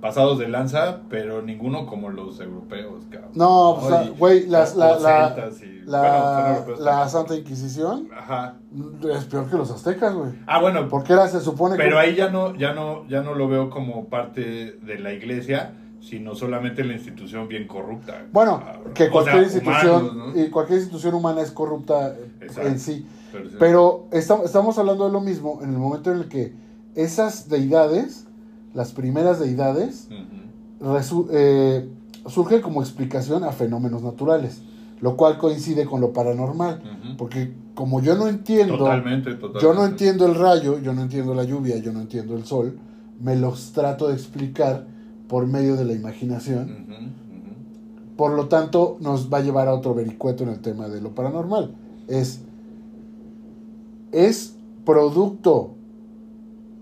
pasados 0.00 0.38
de 0.38 0.48
lanza, 0.48 1.00
pero 1.08 1.42
ninguno 1.42 1.86
como 1.86 2.10
los 2.10 2.38
europeos, 2.40 3.04
cabrón. 3.10 3.30
No, 3.34 3.78
pues, 3.80 4.18
güey, 4.18 4.46
la, 4.46 4.64
y- 4.64 4.76
bueno. 4.76 4.98
Santa 7.08 7.34
Inquisición 7.34 8.08
Ajá. 8.16 8.56
es 9.16 9.24
peor 9.24 9.50
que 9.50 9.56
los 9.56 9.70
aztecas, 9.70 10.14
güey. 10.14 10.30
Ah, 10.46 10.60
bueno, 10.60 10.88
Porque 10.88 11.12
era, 11.14 11.26
se 11.28 11.40
supone 11.40 11.76
que... 11.76 11.82
pero 11.82 11.98
ahí 11.98 12.14
ya 12.14 12.30
no, 12.30 12.54
ya 12.54 12.72
no, 12.74 13.06
ya 13.08 13.22
no 13.22 13.34
lo 13.34 13.48
veo 13.48 13.70
como 13.70 14.04
parte 14.06 14.78
de 14.82 14.98
la 14.98 15.12
iglesia, 15.12 15.74
sino 16.00 16.34
solamente 16.36 16.84
la 16.84 16.92
institución 16.94 17.48
bien 17.48 17.66
corrupta. 17.66 18.24
Bueno, 18.32 18.62
cabrón. 18.64 18.94
que 18.94 19.08
O 19.08 19.10
cualquier 19.10 19.34
sea, 19.36 19.44
institución 19.44 20.04
humanos, 20.10 20.34
¿no? 20.36 20.40
y 20.42 20.50
cualquier 20.50 20.78
institución 20.78 21.14
humana 21.14 21.40
es 21.40 21.50
corrupta 21.50 22.14
Exacto. 22.40 22.68
en 22.68 22.78
sí. 22.78 23.08
Pero 23.32 23.50
sí. 23.50 23.56
Pero 23.58 24.06
esta- 24.12 24.42
estamos 24.44 24.78
hablando 24.78 25.06
de 25.06 25.12
lo 25.12 25.20
mismo 25.20 25.58
en 25.62 25.70
el 25.70 25.78
momento 25.78 26.12
en 26.12 26.18
el 26.18 26.28
que 26.28 26.52
esas 26.94 27.48
deidades, 27.48 28.27
las 28.74 28.92
primeras 28.92 29.40
deidades, 29.40 30.08
eh, 31.30 31.88
surgen 32.26 32.60
como 32.60 32.82
explicación 32.82 33.44
a 33.44 33.52
fenómenos 33.52 34.02
naturales, 34.02 34.62
lo 35.00 35.16
cual 35.16 35.38
coincide 35.38 35.84
con 35.84 36.00
lo 36.00 36.12
paranormal. 36.12 36.82
Porque 37.16 37.52
como 37.74 38.00
yo 38.00 38.16
no 38.16 38.26
entiendo, 38.28 38.76
Totalmente, 38.78 39.34
totalmente. 39.34 39.60
yo 39.62 39.74
no 39.74 39.84
entiendo 39.86 40.26
el 40.26 40.34
rayo, 40.34 40.80
yo 40.80 40.92
no 40.92 41.02
entiendo 41.02 41.34
la 41.34 41.44
lluvia, 41.44 41.78
yo 41.78 41.92
no 41.92 42.00
entiendo 42.00 42.36
el 42.36 42.44
sol, 42.44 42.78
me 43.20 43.36
los 43.36 43.72
trato 43.72 44.08
de 44.08 44.14
explicar 44.14 44.86
por 45.28 45.46
medio 45.46 45.76
de 45.76 45.84
la 45.84 45.92
imaginación. 45.92 46.86
Por 48.16 48.32
lo 48.32 48.48
tanto, 48.48 48.96
nos 49.00 49.32
va 49.32 49.38
a 49.38 49.42
llevar 49.42 49.68
a 49.68 49.74
otro 49.74 49.94
vericueto 49.94 50.42
en 50.42 50.50
el 50.50 50.58
tema 50.58 50.88
de 50.88 51.00
lo 51.00 51.14
paranormal. 51.14 51.72
Es, 52.08 52.40
es 54.10 54.56
producto 54.84 55.74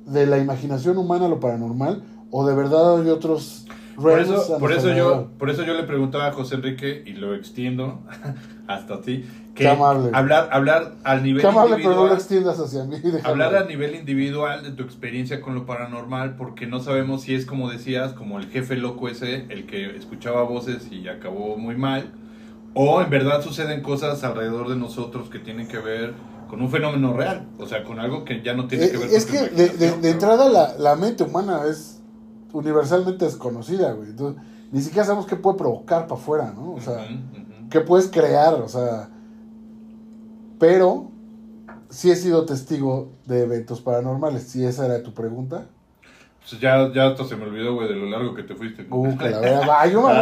de 0.06 0.26
la 0.26 0.38
imaginación 0.38 0.98
humana 0.98 1.28
lo 1.28 1.40
paranormal 1.40 2.02
o 2.30 2.46
de 2.46 2.54
verdad 2.54 3.00
hay 3.00 3.10
otros 3.10 3.66
Por 3.96 4.18
eso, 4.18 4.58
por, 4.58 4.72
eso 4.72 4.92
yo, 4.92 5.28
por 5.38 5.50
eso 5.50 5.64
yo 5.64 5.74
le 5.74 5.82
preguntaba 5.82 6.28
a 6.28 6.32
José 6.32 6.56
Enrique 6.56 7.02
y 7.06 7.12
lo 7.12 7.34
extiendo 7.34 8.00
hasta 8.66 9.00
ti. 9.00 9.24
Que 9.54 9.62
Qué 9.62 9.68
amable. 9.68 10.10
Hablar, 10.12 10.50
hablar 10.52 10.92
al 11.02 11.22
nivel 11.22 11.40
Qué 11.40 11.48
amable, 11.48 11.76
pero 11.76 11.94
no 11.94 12.06
lo 12.06 12.14
individual. 12.14 12.18
extiendas 12.18 12.60
hacia 12.60 12.84
mí. 12.84 12.98
déjalo. 13.02 13.26
Hablar 13.26 13.56
a 13.56 13.64
nivel 13.64 13.94
individual 13.94 14.62
de 14.62 14.72
tu 14.72 14.82
experiencia 14.82 15.40
con 15.40 15.54
lo 15.54 15.64
paranormal, 15.64 16.36
porque 16.36 16.66
no 16.66 16.80
sabemos 16.80 17.22
si 17.22 17.34
es 17.34 17.46
como 17.46 17.70
decías, 17.70 18.12
como 18.12 18.38
el 18.38 18.48
jefe 18.48 18.76
loco 18.76 19.08
ese, 19.08 19.46
el 19.48 19.66
que 19.66 19.96
escuchaba 19.96 20.42
voces 20.42 20.92
y 20.92 21.08
acabó 21.08 21.56
muy 21.56 21.74
mal, 21.74 22.12
o 22.74 23.00
en 23.00 23.08
verdad 23.08 23.40
suceden 23.40 23.80
cosas 23.80 24.22
alrededor 24.24 24.68
de 24.68 24.76
nosotros 24.76 25.30
que 25.30 25.38
tienen 25.38 25.68
que 25.68 25.78
ver 25.78 26.12
con 26.48 26.62
un 26.62 26.70
fenómeno 26.70 27.12
real, 27.12 27.46
o 27.58 27.66
sea, 27.66 27.84
con 27.84 27.98
algo 27.98 28.24
que 28.24 28.42
ya 28.42 28.54
no 28.54 28.66
tiene 28.66 28.86
Eh, 28.86 28.90
que 28.90 28.98
ver 28.98 29.10
es 29.10 29.26
con 29.26 29.34
que 29.34 29.48
tu 29.48 30.00
de, 30.02 30.10
entrada 30.10 30.48
la, 30.48 30.76
la 30.78 30.96
mente 30.96 31.24
humana 31.24 31.62
es 31.68 32.00
universalmente 32.52 33.24
desconocida, 33.24 33.92
güey. 33.92 34.10
Entonces, 34.10 34.42
ni 34.72 34.80
siquiera 34.80 35.04
sabemos 35.04 35.26
qué 35.26 35.36
puede 35.36 35.58
provocar 35.58 36.06
para 36.06 36.20
afuera, 36.20 36.52
¿no? 36.54 36.72
O 36.72 36.80
sea, 36.80 37.06
qué 37.70 37.80
puedes 37.80 38.08
crear, 38.08 38.54
o 38.54 38.68
sea. 38.68 39.10
Pero 40.58 41.10
sí 41.90 42.10
he 42.10 42.16
sido 42.16 42.46
testigo 42.46 43.12
de 43.26 43.42
eventos 43.42 43.80
paranormales, 43.80 44.44
si 44.44 44.64
esa 44.64 44.86
era 44.86 45.02
tu 45.02 45.12
pregunta. 45.12 45.66
Pues 46.48 46.60
ya, 46.60 46.92
ya 46.92 47.08
hasta 47.08 47.24
se 47.24 47.36
me 47.36 47.44
olvidó, 47.44 47.74
güey, 47.74 47.88
de 47.88 47.94
lo 47.96 48.06
largo 48.06 48.34
que 48.34 48.42
te 48.44 48.54
fuiste. 48.54 48.86
Uh, 48.88 49.16
que 49.18 49.30
la 49.30 49.40
verdad, 49.40 49.90
yo 49.90 50.02
me 50.02 50.12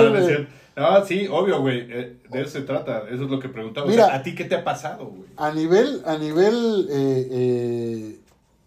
Ah, 0.77 0.99
no 1.01 1.07
sí, 1.07 1.29
obvio, 1.31 1.61
güey. 1.61 1.87
eh, 1.89 2.17
de 2.31 2.41
eso 2.41 2.51
se 2.51 2.63
trata. 2.63 3.05
Eso 3.11 3.25
es 3.25 3.31
lo 3.31 3.39
que 3.39 3.49
preguntaba. 3.49 3.87
O 3.87 3.91
Mira. 3.91 4.07
sea, 4.07 4.15
¿A 4.17 4.23
ti 4.23 4.35
qué 4.35 4.45
te 4.45 4.57
ha 4.57 4.65
pasado, 4.65 5.07
güey? 5.07 5.29
A 5.37 5.53
nivel, 5.53 6.03
a 6.05 6.19
nivel 6.19 6.89
eh, 6.91 7.29
eh, 7.31 8.21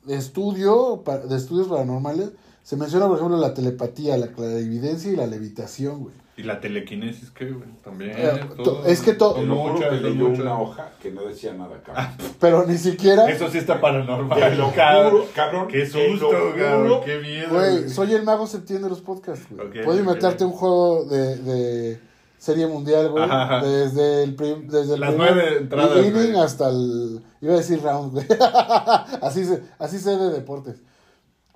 de 0.06 0.16
estudio, 0.16 1.04
de 1.28 1.36
estudios 1.36 1.68
paranormales, 1.68 2.30
se 2.64 2.78
menciona, 2.78 3.08
por 3.08 3.18
ejemplo, 3.18 3.38
la 3.38 3.54
telepatía, 3.54 4.18
la 4.18 4.28
clarividencia 4.28 5.12
y 5.12 5.16
la 5.18 5.28
levitación, 5.28 6.00
güey. 6.04 6.16
¿Y 6.38 6.44
la 6.44 6.60
telequinesis 6.62 7.32
qué, 7.32 7.50
güey? 7.50 7.68
También. 7.84 8.12
Eh, 8.16 8.40
todo. 8.64 8.86
es 8.86 9.02
que 9.02 9.14
to- 9.14 9.34
Te 9.34 9.40
Son 9.40 9.50
lo 9.50 9.56
juro 9.56 9.74
muchas, 9.74 9.90
que 9.90 9.96
leyó 10.02 10.28
una 10.28 10.60
hoja 10.60 10.92
que 11.02 11.12
no 11.12 11.24
decía 11.24 11.54
nada, 11.54 11.82
cabrón. 11.86 12.06
Pero 12.40 12.66
ni 12.68 12.78
siquiera, 12.78 13.28
Eso 13.30 13.50
sí 13.50 13.58
está 13.58 13.82
paranormal. 13.82 14.40
Te 14.40 14.56
lo 14.56 14.72
cabrón. 14.72 15.12
juro, 15.12 15.26
cabrón. 15.34 15.68
Qué 15.68 15.86
susto, 15.88 16.30
cabrón. 16.56 17.02
Qué 17.04 17.18
miedo. 17.20 17.50
güey, 17.50 17.90
soy 17.90 18.14
el 18.14 18.22
mago 18.24 18.46
septiembre 18.46 18.84
de 18.86 18.90
los 18.92 19.02
podcasts, 19.02 19.48
güey. 19.50 19.66
Ok, 19.68 19.74
Puedo 19.84 19.98
ok. 19.98 20.06
inventarte 20.06 20.46
un 20.46 20.52
juego 20.52 21.06
de, 21.06 21.38
de 21.38 22.00
serie 22.38 22.68
mundial, 22.68 23.10
güey. 23.10 23.24
Ajá, 23.24 23.44
ajá. 23.58 23.66
Desde 23.66 24.24
el, 24.24 24.36
prim- 24.36 24.68
desde 24.68 24.94
el 24.94 25.00
Las 25.00 25.10
primer 25.16 25.34
nueve 25.36 25.58
entradas, 25.58 25.98
inning 26.06 26.14
güey. 26.34 26.36
hasta 26.40 26.70
el, 26.70 27.24
iba 27.42 27.54
a 27.56 27.58
decir 27.58 27.82
round, 27.82 28.12
güey. 28.14 28.26
así, 29.24 29.44
se, 29.44 29.64
así 29.80 29.98
sé 29.98 30.16
de 30.16 30.30
deportes. 30.34 30.84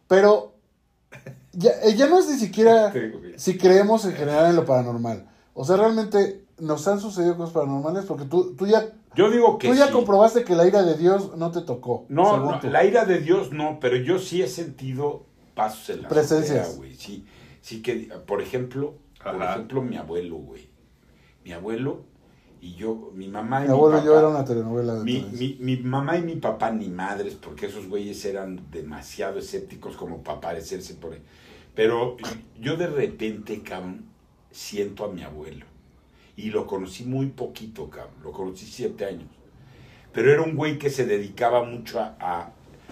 Pero 0.08 0.56
ya, 1.54 1.72
eh, 1.84 1.96
ya 1.96 2.08
no 2.08 2.20
es 2.20 2.30
ni 2.30 2.38
siquiera 2.38 2.94
si 3.38 3.58
creemos 3.58 4.06
en 4.06 4.14
general 4.14 4.50
en 4.50 4.56
lo 4.56 4.66
paranormal. 4.66 5.28
O 5.54 5.66
sea, 5.66 5.78
realmente 5.78 6.46
nos 6.60 6.88
han 6.88 7.00
sucedido 7.00 7.36
cosas 7.38 7.54
paranormales 7.54 8.06
porque 8.06 8.26
tú, 8.26 8.56
tú 8.56 8.68
ya, 8.68 8.86
Yo 9.16 9.30
digo 9.32 9.58
que 9.58 9.68
tú 9.70 9.74
ya 9.76 9.88
sí. 9.88 9.94
comprobaste 9.94 10.44
que 10.44 10.56
la 10.56 10.66
ira 10.68 10.84
de 10.84 10.96
Dios 10.96 11.36
no 11.36 11.52
te 11.52 11.62
tocó. 11.62 12.06
No, 12.10 12.60
la 12.62 12.84
ira 12.86 13.06
de 13.06 13.20
Dios 13.20 13.52
no, 13.52 13.80
pero 13.82 13.98
yo 13.98 14.20
sí 14.20 14.42
he 14.42 14.48
sentido 14.48 15.26
pasos 15.56 15.90
en 15.90 16.04
la 16.04 16.08
Presencias. 16.10 16.60
azotea, 16.68 16.78
güey. 16.78 16.96
Sí, 16.96 17.26
sí 17.62 17.82
que, 17.82 18.10
por 18.26 18.42
ejemplo, 18.42 18.96
por 19.24 19.42
ejemplo, 19.44 19.82
mi 19.82 19.98
abuelo, 19.98 20.38
güey. 20.38 20.70
Mi 21.44 21.52
abuelo 21.54 22.04
y 22.62 22.76
yo, 22.76 23.10
mi 23.16 23.28
mamá 23.28 23.60
y 23.60 23.64
Mi 23.64 23.68
mi, 23.70 23.74
abuelo 23.74 23.98
y 23.98 24.06
yo 24.06 24.12
papá. 24.12 24.20
era 24.20 24.30
una 24.30 24.46
telenovela 24.46 24.94
de 24.94 25.04
mi, 25.04 25.22
mi, 25.32 25.58
mi 25.60 25.78
mamá 25.78 26.18
y 26.18 26.22
mi 26.22 26.36
papá 26.36 26.72
ni 26.72 26.88
madres, 26.90 27.34
porque 27.34 27.66
esos 27.66 27.88
güeyes 27.90 28.24
eran 28.26 28.62
demasiado 28.72 29.40
escépticos 29.40 29.98
como 29.98 30.22
para 30.24 30.40
parecerse 30.40 30.94
por 30.94 31.14
ahí. 31.14 31.22
Pero 31.76 32.18
yo 32.60 32.76
de 32.78 32.88
repente, 32.88 33.62
cabrón, 33.62 34.06
siento 34.52 35.06
a 35.06 35.12
mi 35.12 35.24
abuelo. 35.24 35.66
Y 36.36 36.50
lo 36.50 36.66
conocí 36.68 37.04
muy 37.06 37.28
poquito, 37.28 37.90
cabrón. 37.90 38.16
Lo 38.24 38.32
conocí 38.32 38.66
siete 38.66 39.06
años. 39.06 39.30
Pero 40.14 40.32
era 40.32 40.42
un 40.42 40.56
güey 40.56 40.78
que 40.78 40.90
se 40.90 41.06
dedicaba 41.06 41.64
mucho 41.64 42.00
a... 42.00 42.16
a- 42.20 42.52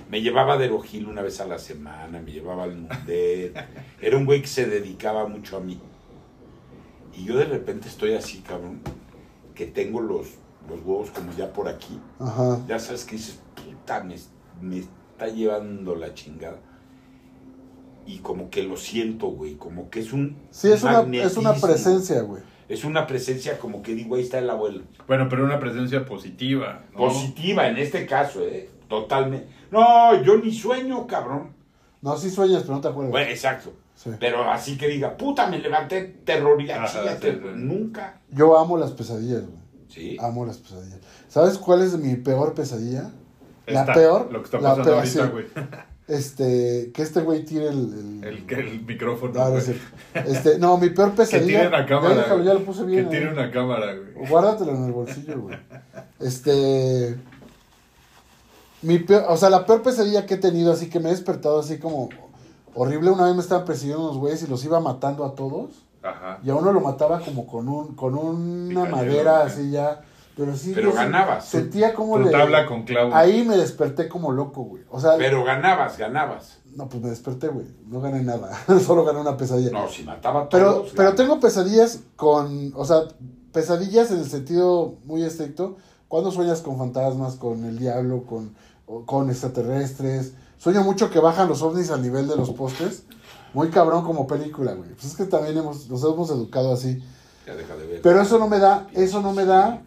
me 0.09 0.21
llevaba 0.21 0.57
de 0.57 0.69
Rogil 0.69 1.07
una 1.07 1.21
vez 1.21 1.41
a 1.41 1.45
la 1.45 1.59
semana, 1.59 2.19
me 2.21 2.31
llevaba 2.31 2.63
al 2.63 2.75
Mundet. 2.77 3.53
Era 4.01 4.17
un 4.17 4.25
güey 4.25 4.41
que 4.41 4.47
se 4.47 4.65
dedicaba 4.65 5.27
mucho 5.27 5.57
a 5.57 5.59
mí. 5.59 5.77
Y 7.15 7.25
yo 7.25 7.35
de 7.37 7.43
repente 7.45 7.89
estoy 7.89 8.13
así, 8.13 8.39
cabrón, 8.39 8.79
que 9.53 9.65
tengo 9.67 9.99
los, 9.99 10.27
los 10.69 10.79
huevos 10.85 11.11
como 11.11 11.33
ya 11.35 11.51
por 11.51 11.67
aquí. 11.67 11.99
Ajá. 12.17 12.63
Ya 12.67 12.79
sabes 12.79 13.03
que 13.03 13.17
dices, 13.17 13.41
puta, 13.55 14.01
me, 14.03 14.15
me 14.61 14.79
está 14.79 15.27
llevando 15.27 15.95
la 15.95 16.13
chingada. 16.13 16.59
Y 18.09 18.17
como 18.21 18.49
que 18.49 18.63
lo 18.63 18.75
siento, 18.75 19.27
güey, 19.27 19.53
como 19.53 19.91
que 19.91 19.99
es 19.99 20.13
un 20.13 20.35
Sí, 20.49 20.71
es 20.71 20.81
una, 20.81 21.01
es 21.01 21.37
una 21.37 21.53
presencia, 21.53 22.21
güey. 22.21 22.41
Es 22.67 22.83
una 22.83 23.05
presencia 23.05 23.59
como 23.59 23.83
que 23.83 23.93
digo, 23.93 24.15
ahí 24.15 24.23
está 24.23 24.39
el 24.39 24.49
abuelo. 24.49 24.81
Bueno, 25.05 25.27
pero 25.29 25.45
una 25.45 25.59
presencia 25.59 26.05
positiva. 26.05 26.85
¿no? 26.93 26.97
Positiva 26.97 27.67
en 27.67 27.77
este 27.77 28.07
caso, 28.07 28.41
¿eh? 28.41 28.67
Totalmente. 28.87 29.47
No, 29.69 30.19
yo 30.23 30.39
ni 30.39 30.51
sueño, 30.51 31.05
cabrón. 31.05 31.53
No, 32.01 32.17
sí 32.17 32.31
sueñas, 32.31 32.63
pero 32.63 32.75
no 32.75 32.81
te 32.81 32.87
acuerdas. 32.87 33.11
Bueno, 33.11 33.29
exacto. 33.29 33.73
Sí. 33.93 34.09
Pero 34.19 34.49
así 34.49 34.75
que 34.75 34.87
diga, 34.87 35.15
puta, 35.15 35.45
me 35.45 35.59
levanté 35.59 36.01
terror 36.25 36.59
y 36.59 36.71
Ajá, 36.71 36.87
chía, 36.87 37.19
sí. 37.21 37.39
Nunca. 37.57 38.21
Yo 38.31 38.57
amo 38.57 38.75
las 38.75 38.91
pesadillas, 38.91 39.41
güey. 39.45 39.59
Sí. 39.87 40.17
Amo 40.19 40.47
las 40.47 40.57
pesadillas. 40.57 40.97
¿Sabes 41.27 41.59
cuál 41.59 41.83
es 41.83 41.95
mi 41.95 42.15
peor 42.15 42.55
pesadilla? 42.55 43.11
La 43.67 43.85
peor. 43.85 44.31
Lo 44.31 44.39
que 44.39 44.45
está 44.45 44.57
la 44.57 44.69
pasando 44.69 44.83
peor, 44.83 44.97
ahorita, 44.97 45.25
sí. 45.25 45.31
güey. 45.31 45.45
Este, 46.09 46.91
que 46.93 47.03
este 47.03 47.21
güey 47.21 47.45
tire 47.45 47.69
el... 47.69 48.19
el- 48.23 48.23
El, 48.23 48.45
que- 48.47 48.55
el 48.55 48.81
micrófono. 48.83 49.31
No, 49.33 49.49
no. 49.51 49.57
Este, 49.57 50.57
no, 50.57 50.77
mi 50.77 50.89
peor 50.89 51.11
que 51.11 51.17
pesadilla... 51.17 51.59
tire 51.59 51.67
una 51.67 51.85
cámara. 51.85 52.15
Ya, 52.15 52.21
déjalo, 52.23 52.43
ya 52.43 52.53
lo 52.55 52.63
puse 52.65 52.83
bien. 52.83 53.05
Que 53.05 53.11
tire 53.17 53.27
ahí. 53.27 53.33
una 53.33 53.51
cámara, 53.51 53.93
güey. 53.95 54.27
Guárdatelo 54.27 54.71
en 54.75 54.85
el 54.85 54.91
bolsillo, 54.91 55.39
güey. 55.41 55.57
Este. 56.19 57.15
Mi 58.81 58.97
peor, 58.99 59.25
o 59.27 59.37
sea, 59.37 59.49
la 59.49 59.65
peor 59.65 59.81
pesadilla 59.83 60.25
que 60.25 60.35
he 60.35 60.37
tenido, 60.37 60.71
así 60.71 60.89
que 60.89 60.99
me 60.99 61.09
he 61.09 61.11
despertado 61.11 61.59
así 61.59 61.77
como 61.79 62.09
horrible. 62.73 63.11
Una 63.11 63.25
vez 63.25 63.35
me 63.35 63.41
estaban 63.41 63.65
persiguiendo 63.65 64.03
unos 64.05 64.17
güeyes 64.17 64.41
y 64.43 64.47
los 64.47 64.63
iba 64.65 64.79
matando 64.79 65.25
a 65.25 65.35
todos. 65.35 65.83
Ajá. 66.01 66.39
Y 66.43 66.49
a 66.49 66.55
uno 66.55 66.71
lo 66.71 66.79
mataba 66.79 67.19
como 67.19 67.45
con 67.45 67.67
un 67.67 67.93
con 67.95 68.17
una 68.17 68.85
madera 68.85 69.39
güey. 69.41 69.47
así 69.47 69.69
ya. 69.71 70.01
Pero 70.39 70.55
sí. 70.55 70.71
Pero 70.73 70.93
ganabas. 70.93 71.45
Sentía 71.45 71.93
como 71.93 72.15
Tu 72.17 72.23
le. 72.23 72.31
tabla 72.31 72.65
con 72.65 72.83
clavo. 72.83 73.13
Ahí 73.13 73.43
me 73.43 73.57
desperté 73.57 74.07
como 74.07 74.31
loco, 74.31 74.61
güey. 74.63 74.83
O 74.89 74.99
sea, 74.99 75.17
Pero 75.17 75.43
ganabas, 75.43 75.97
ganabas. 75.97 76.59
no, 76.75 76.87
pues 76.87 77.03
me 77.03 77.09
desperté, 77.09 77.49
güey. 77.49 77.65
No 77.87 77.99
gané 77.99 78.23
nada. 78.23 78.57
Solo 78.85 79.03
gané 79.03 79.19
una 79.19 79.35
pesadilla. 79.35 79.71
No, 79.71 79.89
si 79.89 80.03
mataba 80.03 80.43
a 80.43 80.49
Pero, 80.49 80.73
todos. 80.75 80.93
pero 80.95 81.13
tengo 81.15 81.41
pesadillas 81.41 81.99
con, 82.15 82.71
o 82.73 82.85
sea, 82.85 83.01
pesadillas 83.51 84.11
en 84.11 84.19
el 84.19 84.29
sentido 84.29 84.95
muy 85.03 85.23
estricto. 85.23 85.75
Cuando 86.07 86.31
sueñas 86.31 86.61
con 86.61 86.77
fantasmas, 86.77 87.35
con 87.35 87.65
el 87.65 87.77
diablo, 87.77 88.23
con, 88.23 88.55
con 89.05 89.29
extraterrestres. 89.29 90.33
Sueño 90.57 90.83
mucho 90.83 91.09
que 91.09 91.19
bajan 91.19 91.49
los 91.49 91.61
ovnis 91.61 91.91
al 91.91 92.01
nivel 92.01 92.27
de 92.29 92.35
los 92.37 92.51
postes. 92.51 93.03
Muy 93.53 93.69
cabrón 93.69 94.03
como 94.05 94.25
película, 94.25 94.73
güey. 94.73 94.91
Pues 94.91 95.05
es 95.05 95.15
que 95.15 95.25
también 95.25 95.57
hemos, 95.57 95.89
nos 95.89 96.01
hemos 96.03 96.29
educado 96.29 96.71
así. 96.71 97.03
Ya 97.45 97.55
deja 97.55 97.75
de 97.75 97.87
ver. 97.87 98.01
Pero 98.01 98.21
eso 98.21 98.39
no 98.39 98.47
me 98.47 98.59
da, 98.59 98.87
eso 98.93 99.21
no 99.21 99.33
me 99.33 99.43
da, 99.45 99.81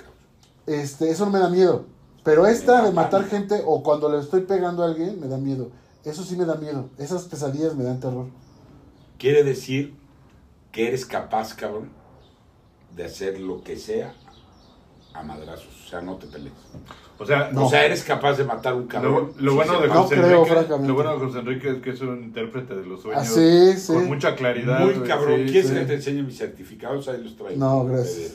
este, 0.81 1.11
eso 1.11 1.25
no 1.25 1.33
me 1.33 1.39
da 1.39 1.49
miedo. 1.49 1.87
Pero 2.25 2.47
esta 2.47 2.85
de 2.85 2.93
matar 2.93 3.25
gente 3.25 3.63
o 3.67 3.83
cuando 3.83 4.09
le 4.11 4.21
estoy 4.21 4.43
pegando 4.43 4.83
a 4.83 4.87
alguien, 4.87 5.21
me 5.21 5.27
da 5.29 5.39
miedo. 5.39 5.71
Eso 6.05 6.23
sí 6.23 6.37
me 6.37 6.45
da 6.45 6.55
miedo. 6.55 6.89
Esas 6.99 7.25
pesadillas 7.25 7.75
me 7.75 7.85
dan 7.85 8.01
terror. 8.01 8.27
Quiere 9.19 9.45
decir 9.45 9.95
que 10.71 10.89
eres 10.89 11.05
capaz, 11.05 11.55
cabrón, 11.55 11.91
de 12.95 13.05
hacer 13.05 13.41
lo 13.41 13.63
que 13.63 13.77
sea 13.77 14.15
a 15.15 15.23
madrazos. 15.23 15.85
O 15.85 15.89
sea, 15.89 16.01
no 16.01 16.17
te 16.17 16.27
pelees. 16.27 16.55
O 17.19 17.27
sea, 17.27 17.51
No. 17.53 17.67
O 17.67 17.71
sea, 17.71 17.85
eres 17.85 18.03
capaz 18.03 18.37
de 18.37 18.45
matar 18.45 18.73
a 18.73 18.77
un 18.77 18.87
cabrón. 18.87 19.33
lo 19.39 19.51
Sí, 19.51 19.57
bueno 19.57 19.81
de. 19.81 19.89
No 19.89 20.09
creo, 20.09 20.47
Enrique, 20.47 20.87
lo 20.89 20.95
bueno 20.95 21.13
de 21.13 21.19
José 21.19 21.39
Enrique 21.41 21.71
es 21.71 21.77
que 21.83 21.91
es 21.91 22.01
un 22.01 22.23
intérprete 22.23 22.75
de 22.75 22.87
los 22.87 23.03
sueños. 23.03 23.23
Ah, 23.23 23.25
sí, 23.25 23.75
sí. 23.77 23.93
Con 23.93 24.07
mucha 24.07 24.35
claridad. 24.35 24.81
Muy 24.81 24.95
cabrón. 25.07 25.41
sí, 25.45 25.53
¿Quieres 25.53 25.71
sí. 25.71 25.75
que 25.77 25.85
te 25.85 25.95
enseñe 25.95 26.23
mis 26.23 26.39
certificados? 26.39 27.09
Ahí 27.09 27.23
los 27.23 27.37
traigo. 27.37 27.59
No, 27.59 27.85
gracias. 27.85 28.35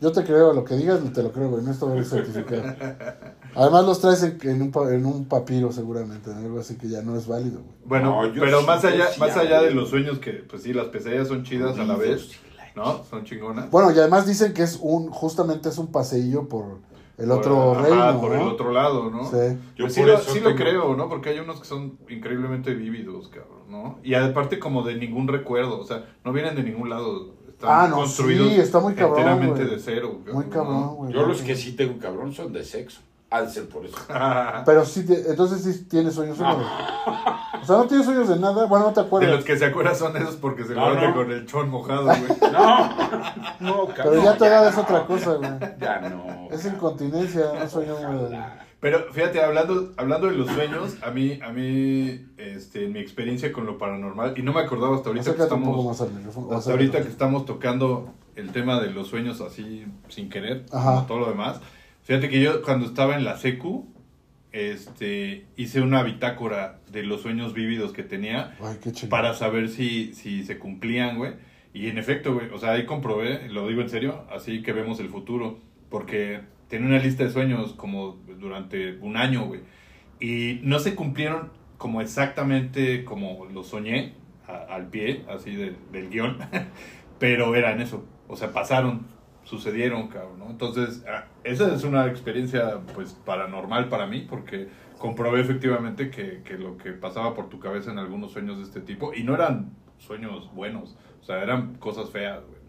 Yo 0.00 0.12
te 0.12 0.24
creo, 0.24 0.52
lo 0.52 0.64
que 0.64 0.76
digas 0.76 1.00
te 1.12 1.22
lo 1.22 1.30
creo, 1.32 1.50
güey. 1.50 1.62
No 1.62 1.70
estoy 1.72 2.02
certificado. 2.04 2.62
Además 3.54 3.84
los 3.84 4.00
traes 4.00 4.22
en, 4.22 4.38
en 4.42 4.62
un, 4.62 4.70
pa- 4.70 4.94
en 4.94 5.04
un 5.04 5.24
papiro 5.26 5.72
seguramente, 5.72 6.30
en 6.30 6.38
algo 6.38 6.60
así 6.60 6.76
que 6.76 6.88
ya 6.88 7.02
no 7.02 7.16
es 7.16 7.26
válido, 7.26 7.60
güey. 7.60 7.74
Bueno, 7.84 8.22
No, 8.22 8.32
pero 8.40 8.60
sí, 8.60 8.66
más 8.66 8.84
allá, 8.84 9.08
sí 9.08 9.20
más 9.20 9.36
allá 9.36 9.60
de 9.62 9.72
los 9.72 9.90
sueños 9.90 10.18
que, 10.18 10.32
pues 10.32 10.62
sí, 10.62 10.72
las 10.72 10.86
pesadillas 10.86 11.28
son 11.28 11.42
chidas 11.42 11.78
a 11.78 11.84
la 11.84 11.96
vez, 11.96 12.30
¿no? 12.76 13.02
Son 13.04 13.24
chingonas. 13.24 13.70
Bueno, 13.70 13.90
y 13.90 13.98
además 13.98 14.26
dicen 14.26 14.54
que 14.54 14.62
es 14.62 14.78
un, 14.80 15.10
justamente 15.10 15.68
es 15.68 15.78
un 15.78 15.88
paseillo 15.88 16.48
por 16.48 16.78
el 17.18 17.30
otro 17.32 17.74
Por- 17.74 17.82
reino, 17.82 18.02
ajá, 18.02 18.20
por 18.20 18.32
el 18.32 18.40
otro 18.42 18.72
lado, 18.72 19.10
¿no? 19.10 19.24
Sí. 19.28 19.36
Yo 19.76 19.84
Pues 19.84 19.94
sí, 19.94 20.00
por 20.00 20.08
lo, 20.10 20.14
eso 20.18 20.32
sí 20.32 20.40
lo 20.40 20.54
creo, 20.54 20.94
¿no? 20.96 21.08
Porque 21.08 21.30
hay 21.30 21.40
unos 21.40 21.58
que 21.60 21.66
son 21.66 21.98
increíblemente 22.08 22.72
vívidos, 22.72 23.28
cabrón, 23.28 23.60
¿no? 23.68 23.98
Y 24.02 24.14
aparte 24.14 24.58
como 24.58 24.82
de 24.84 24.94
ningún 24.94 25.28
recuerdo, 25.28 25.78
o 25.78 25.84
sea, 25.84 26.06
no 26.24 26.32
vienen 26.32 26.54
de 26.54 26.62
ningún 26.62 26.88
lado. 26.88 27.34
Están 27.60 27.70
Ah, 27.84 27.88
no, 27.88 27.96
construidos 27.96 28.48
sí, 28.48 28.58
está 28.60 28.80
muy 28.80 28.94
cabrón, 28.94 29.18
enteramente 29.18 29.64
güey. 29.64 29.76
de 29.76 29.82
cero. 29.82 30.18
Muy 30.32 30.44
cabrón, 30.46 30.94
güey. 30.96 31.12
Yo 31.12 31.26
los 31.26 31.42
que 31.42 31.54
sí 31.56 31.72
tengo 31.72 31.98
cabrón 31.98 32.32
son 32.32 32.52
de 32.54 32.64
sexo. 32.64 33.00
De 33.30 33.48
ser 33.50 33.68
por 33.68 33.84
eso. 33.86 33.96
Pero 34.66 34.84
sí, 34.84 35.04
te- 35.06 35.30
entonces 35.30 35.62
sí 35.62 35.84
tienes 35.84 36.14
sueños 36.14 36.40
húmedos. 36.40 36.66
O 37.62 37.64
sea, 37.66 37.76
no 37.76 37.84
tienes 37.86 38.06
sueños 38.06 38.28
de 38.28 38.38
nada, 38.40 38.64
bueno, 38.66 38.86
no 38.86 38.92
te 38.92 39.02
De 39.02 39.06
acuerdas. 39.06 39.30
los 39.36 39.44
que 39.44 39.56
se 39.58 39.66
acuerdan 39.66 39.94
son 39.94 40.16
esos 40.16 40.36
porque 40.36 40.64
se 40.64 40.74
no. 40.74 41.14
con 41.14 41.30
el 41.30 41.46
chon 41.46 41.68
mojado, 41.68 42.04
güey. 42.06 42.22
No, 42.50 42.88
no, 43.60 43.86
cabrón. 43.88 43.94
Pero 43.96 44.22
ya 44.24 44.36
tu 44.38 44.44
edad 44.46 44.66
es 44.68 44.78
otra 44.78 45.04
cosa, 45.06 45.34
güey. 45.34 45.50
Ya 45.78 46.00
no. 46.00 46.48
Es 46.50 46.64
incontinencia, 46.64 47.42
no 47.60 47.68
sueño 47.68 47.94
húmedo. 47.96 48.30
Pero 48.80 49.12
fíjate, 49.12 49.42
hablando, 49.42 49.92
hablando 49.98 50.28
de 50.28 50.36
los 50.36 50.48
sueños, 50.50 50.96
a 51.02 51.10
mí, 51.10 51.38
a 51.42 51.50
mí, 51.52 52.26
este, 52.38 52.86
en 52.86 52.94
mi 52.94 52.98
experiencia 53.00 53.52
con 53.52 53.66
lo 53.66 53.76
paranormal, 53.76 54.34
y 54.38 54.42
no 54.42 54.54
me 54.54 54.60
acordaba 54.60 54.96
hasta 54.96 55.10
ahorita 55.10 55.24
que 55.24 55.42
Acércate 55.42 55.54
estamos, 55.54 56.00
al 56.00 56.56
hasta 56.56 56.70
ahorita 56.70 57.02
que 57.02 57.08
estamos 57.08 57.44
tocando 57.44 58.14
el 58.36 58.52
tema 58.52 58.80
de 58.80 58.90
los 58.90 59.08
sueños 59.08 59.42
así 59.42 59.84
sin 60.08 60.30
querer, 60.30 60.64
Ajá. 60.72 60.94
como 60.94 61.06
todo 61.06 61.18
lo 61.20 61.28
demás. 61.28 61.60
Fíjate 62.04 62.30
que 62.30 62.40
yo 62.40 62.62
cuando 62.62 62.86
estaba 62.86 63.16
en 63.16 63.24
la 63.24 63.36
secu, 63.36 63.86
este, 64.52 65.46
hice 65.56 65.82
una 65.82 66.02
bitácora 66.02 66.80
de 66.90 67.02
los 67.02 67.20
sueños 67.20 67.52
vívidos 67.52 67.92
que 67.92 68.02
tenía 68.02 68.56
Ay, 68.60 68.78
para 69.08 69.34
saber 69.34 69.68
si, 69.68 70.14
si 70.14 70.42
se 70.44 70.58
cumplían, 70.58 71.18
güey. 71.18 71.34
Y 71.72 71.88
en 71.88 71.98
efecto, 71.98 72.34
güey, 72.34 72.48
o 72.50 72.58
sea, 72.58 72.72
ahí 72.72 72.86
comprobé, 72.86 73.48
lo 73.48 73.68
digo 73.68 73.82
en 73.82 73.90
serio, 73.90 74.24
así 74.32 74.62
que 74.62 74.72
vemos 74.72 74.98
el 75.00 75.08
futuro, 75.08 75.58
porque 75.88 76.40
tenía 76.70 76.88
una 76.88 76.98
lista 76.98 77.24
de 77.24 77.30
sueños 77.30 77.74
como 77.74 78.18
durante 78.38 78.96
un 79.00 79.16
año, 79.18 79.44
güey. 79.46 79.60
Y 80.20 80.60
no 80.62 80.78
se 80.78 80.94
cumplieron 80.94 81.50
como 81.76 82.00
exactamente 82.00 83.04
como 83.04 83.46
lo 83.52 83.62
soñé, 83.62 84.14
a- 84.46 84.74
al 84.74 84.88
pie, 84.88 85.24
así 85.28 85.54
del- 85.54 85.76
del 85.92 86.08
guion, 86.10 86.38
pero 87.18 87.54
eran 87.54 87.80
eso, 87.80 88.04
o 88.28 88.36
sea, 88.36 88.52
pasaron, 88.52 89.06
sucedieron, 89.44 90.08
cabrón, 90.08 90.38
¿no? 90.38 90.50
Entonces, 90.50 91.04
ah, 91.08 91.24
esa 91.44 91.74
es 91.74 91.84
una 91.84 92.06
experiencia, 92.06 92.78
pues, 92.94 93.12
paranormal 93.24 93.88
para 93.88 94.06
mí, 94.06 94.26
porque 94.28 94.68
comprobé 94.98 95.40
efectivamente 95.40 96.10
que, 96.10 96.42
que 96.44 96.58
lo 96.58 96.76
que 96.76 96.92
pasaba 96.92 97.34
por 97.34 97.48
tu 97.48 97.58
cabeza 97.58 97.90
en 97.90 97.98
algunos 97.98 98.32
sueños 98.32 98.58
de 98.58 98.64
este 98.64 98.80
tipo, 98.80 99.12
y 99.14 99.22
no 99.24 99.34
eran 99.34 99.72
sueños 99.98 100.52
buenos, 100.54 100.96
o 101.20 101.24
sea, 101.24 101.42
eran 101.42 101.74
cosas 101.76 102.10
feas, 102.10 102.40
güey. 102.46 102.59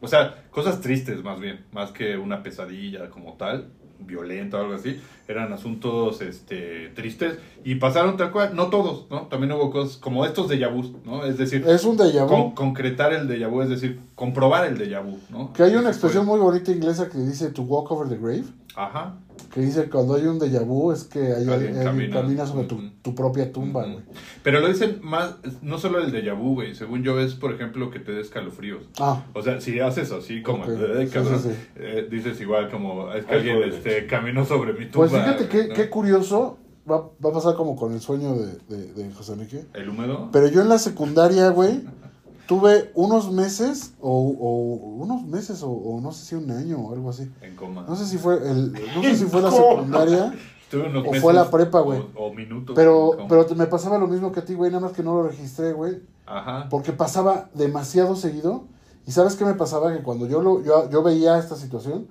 O 0.00 0.08
sea, 0.08 0.44
cosas 0.50 0.80
tristes 0.80 1.22
más 1.24 1.40
bien, 1.40 1.64
más 1.72 1.90
que 1.92 2.16
una 2.16 2.42
pesadilla 2.42 3.08
como 3.10 3.34
tal, 3.34 3.68
violenta 3.98 4.58
o 4.58 4.60
algo 4.60 4.74
así, 4.74 5.00
eran 5.26 5.52
asuntos 5.54 6.20
este, 6.20 6.90
tristes 6.90 7.38
y 7.64 7.76
pasaron 7.76 8.16
tal 8.18 8.30
cual, 8.30 8.54
no 8.54 8.68
todos, 8.68 9.06
¿no? 9.10 9.22
También 9.28 9.52
hubo 9.52 9.70
cosas 9.70 9.96
como 9.96 10.26
estos 10.26 10.48
de 10.48 10.64
vu, 10.66 11.00
¿no? 11.04 11.24
Es 11.24 11.38
decir, 11.38 11.64
Es 11.66 11.84
un 11.84 11.96
déjà 11.96 12.24
vu. 12.24 12.28
con- 12.28 12.50
concretar 12.52 13.12
el 13.14 13.26
déjà 13.26 13.48
vu, 13.48 13.62
es 13.62 13.70
decir, 13.70 13.98
comprobar 14.14 14.66
el 14.66 14.76
déjà 14.78 15.00
vu, 15.02 15.18
¿no? 15.30 15.52
Que 15.54 15.62
hay 15.62 15.74
una 15.76 15.88
expresión 15.88 16.26
muy 16.26 16.38
bonita 16.38 16.70
inglesa 16.70 17.08
que 17.08 17.16
dice 17.18 17.48
to 17.50 17.62
walk 17.62 17.90
over 17.90 18.06
the 18.08 18.16
grave. 18.18 18.44
Ajá. 18.74 19.16
Que 19.56 19.62
dice 19.62 19.88
cuando 19.88 20.16
hay 20.16 20.26
un 20.26 20.38
déjà 20.38 20.62
vu 20.66 20.92
es 20.92 21.04
que 21.04 21.18
hay 21.18 21.48
Alguien 21.48 21.78
alguien 21.78 21.82
camina. 21.82 22.20
camina 22.20 22.46
sobre 22.46 22.66
tu, 22.66 22.78
tu 23.00 23.14
propia 23.14 23.50
tumba, 23.50 23.84
güey. 23.84 24.04
Pero 24.42 24.60
lo 24.60 24.68
dicen 24.68 24.98
más, 25.02 25.36
no 25.62 25.78
solo 25.78 25.98
el 25.98 26.12
déjà 26.12 26.34
vu, 26.38 26.56
güey, 26.56 26.74
según 26.74 27.02
yo 27.02 27.18
es, 27.18 27.32
por 27.34 27.54
ejemplo, 27.54 27.90
que 27.90 27.98
te 27.98 28.12
des 28.12 28.26
escalofríos. 28.26 28.82
Ah, 29.00 29.24
O 29.32 29.40
sea, 29.40 29.58
si 29.62 29.80
haces 29.80 30.12
así 30.12 30.42
como, 30.42 30.64
Ok. 30.64 30.68
"Ay, 30.98 31.06
Sí, 31.06 31.12
cabrón", 31.14 31.40
sí, 31.42 31.48
sí. 31.48 31.56
eh, 31.76 32.06
dices 32.10 32.38
igual 32.42 32.70
como, 32.70 33.10
es 33.14 33.24
que 33.24 33.32
Ay, 33.34 33.48
alguien 33.48 33.62
este, 33.72 34.06
caminó 34.06 34.44
sobre 34.44 34.74
mi 34.74 34.90
tumba. 34.90 35.08
pues 35.08 35.12
fíjate 35.22 35.48
qué, 35.48 35.68
¿no? 35.68 35.74
qué 35.74 35.88
curioso. 35.88 36.58
Va, 36.88 36.98
va 37.24 37.30
a 37.30 37.32
pasar 37.32 37.54
como 37.56 37.74
con 37.76 37.94
el 37.94 38.00
sueño 38.00 38.34
de, 38.36 38.58
de, 38.68 38.92
de 38.92 39.10
José 39.14 39.32
Enrique. 39.32 39.64
¿El 39.72 39.88
húmedo? 39.88 40.28
Pero 40.32 40.48
yo 40.48 40.60
en 40.60 40.68
la 40.68 40.78
secundaria, 40.78 41.48
güey, 41.48 41.80
tuve 42.46 42.90
unos 42.94 43.30
meses, 43.32 43.94
o, 44.00 44.10
o 44.10 44.74
unos 45.02 45.22
meses, 45.24 45.62
o, 45.62 45.70
o 45.70 46.00
no 46.00 46.12
sé 46.12 46.24
si 46.24 46.34
un 46.34 46.50
año 46.50 46.78
o 46.78 46.92
algo 46.92 47.10
así. 47.10 47.30
En 47.42 47.56
coma. 47.56 47.84
No 47.88 47.96
sé 47.96 48.06
si 48.06 48.18
fue 48.18 48.36
el, 48.36 48.72
no 48.72 49.02
sé 49.02 49.16
si 49.16 49.24
fue 49.24 49.42
la 49.42 49.50
secundaria, 49.50 50.34
o 50.72 50.76
meses 51.02 51.22
fue 51.22 51.32
la 51.32 51.50
prepa, 51.50 51.80
güey. 51.80 52.00
O, 52.16 52.26
o 52.26 52.34
minutos. 52.34 52.74
pero, 52.76 53.16
pero 53.28 53.46
me 53.54 53.66
pasaba 53.66 53.98
lo 53.98 54.06
mismo 54.06 54.32
que 54.32 54.40
a 54.40 54.44
ti, 54.44 54.54
güey, 54.54 54.70
nada 54.70 54.86
más 54.86 54.92
que 54.92 55.02
no 55.02 55.14
lo 55.14 55.28
registré, 55.28 55.72
güey. 55.72 56.02
Ajá. 56.26 56.68
Porque 56.70 56.92
pasaba 56.92 57.50
demasiado 57.54 58.16
seguido. 58.16 58.64
Y 59.06 59.12
sabes 59.12 59.36
qué 59.36 59.44
me 59.44 59.54
pasaba? 59.54 59.92
Que 59.96 60.02
cuando 60.02 60.26
yo, 60.26 60.42
lo, 60.42 60.62
yo, 60.64 60.90
yo 60.90 61.02
veía 61.04 61.38
esta 61.38 61.54
situación, 61.54 62.08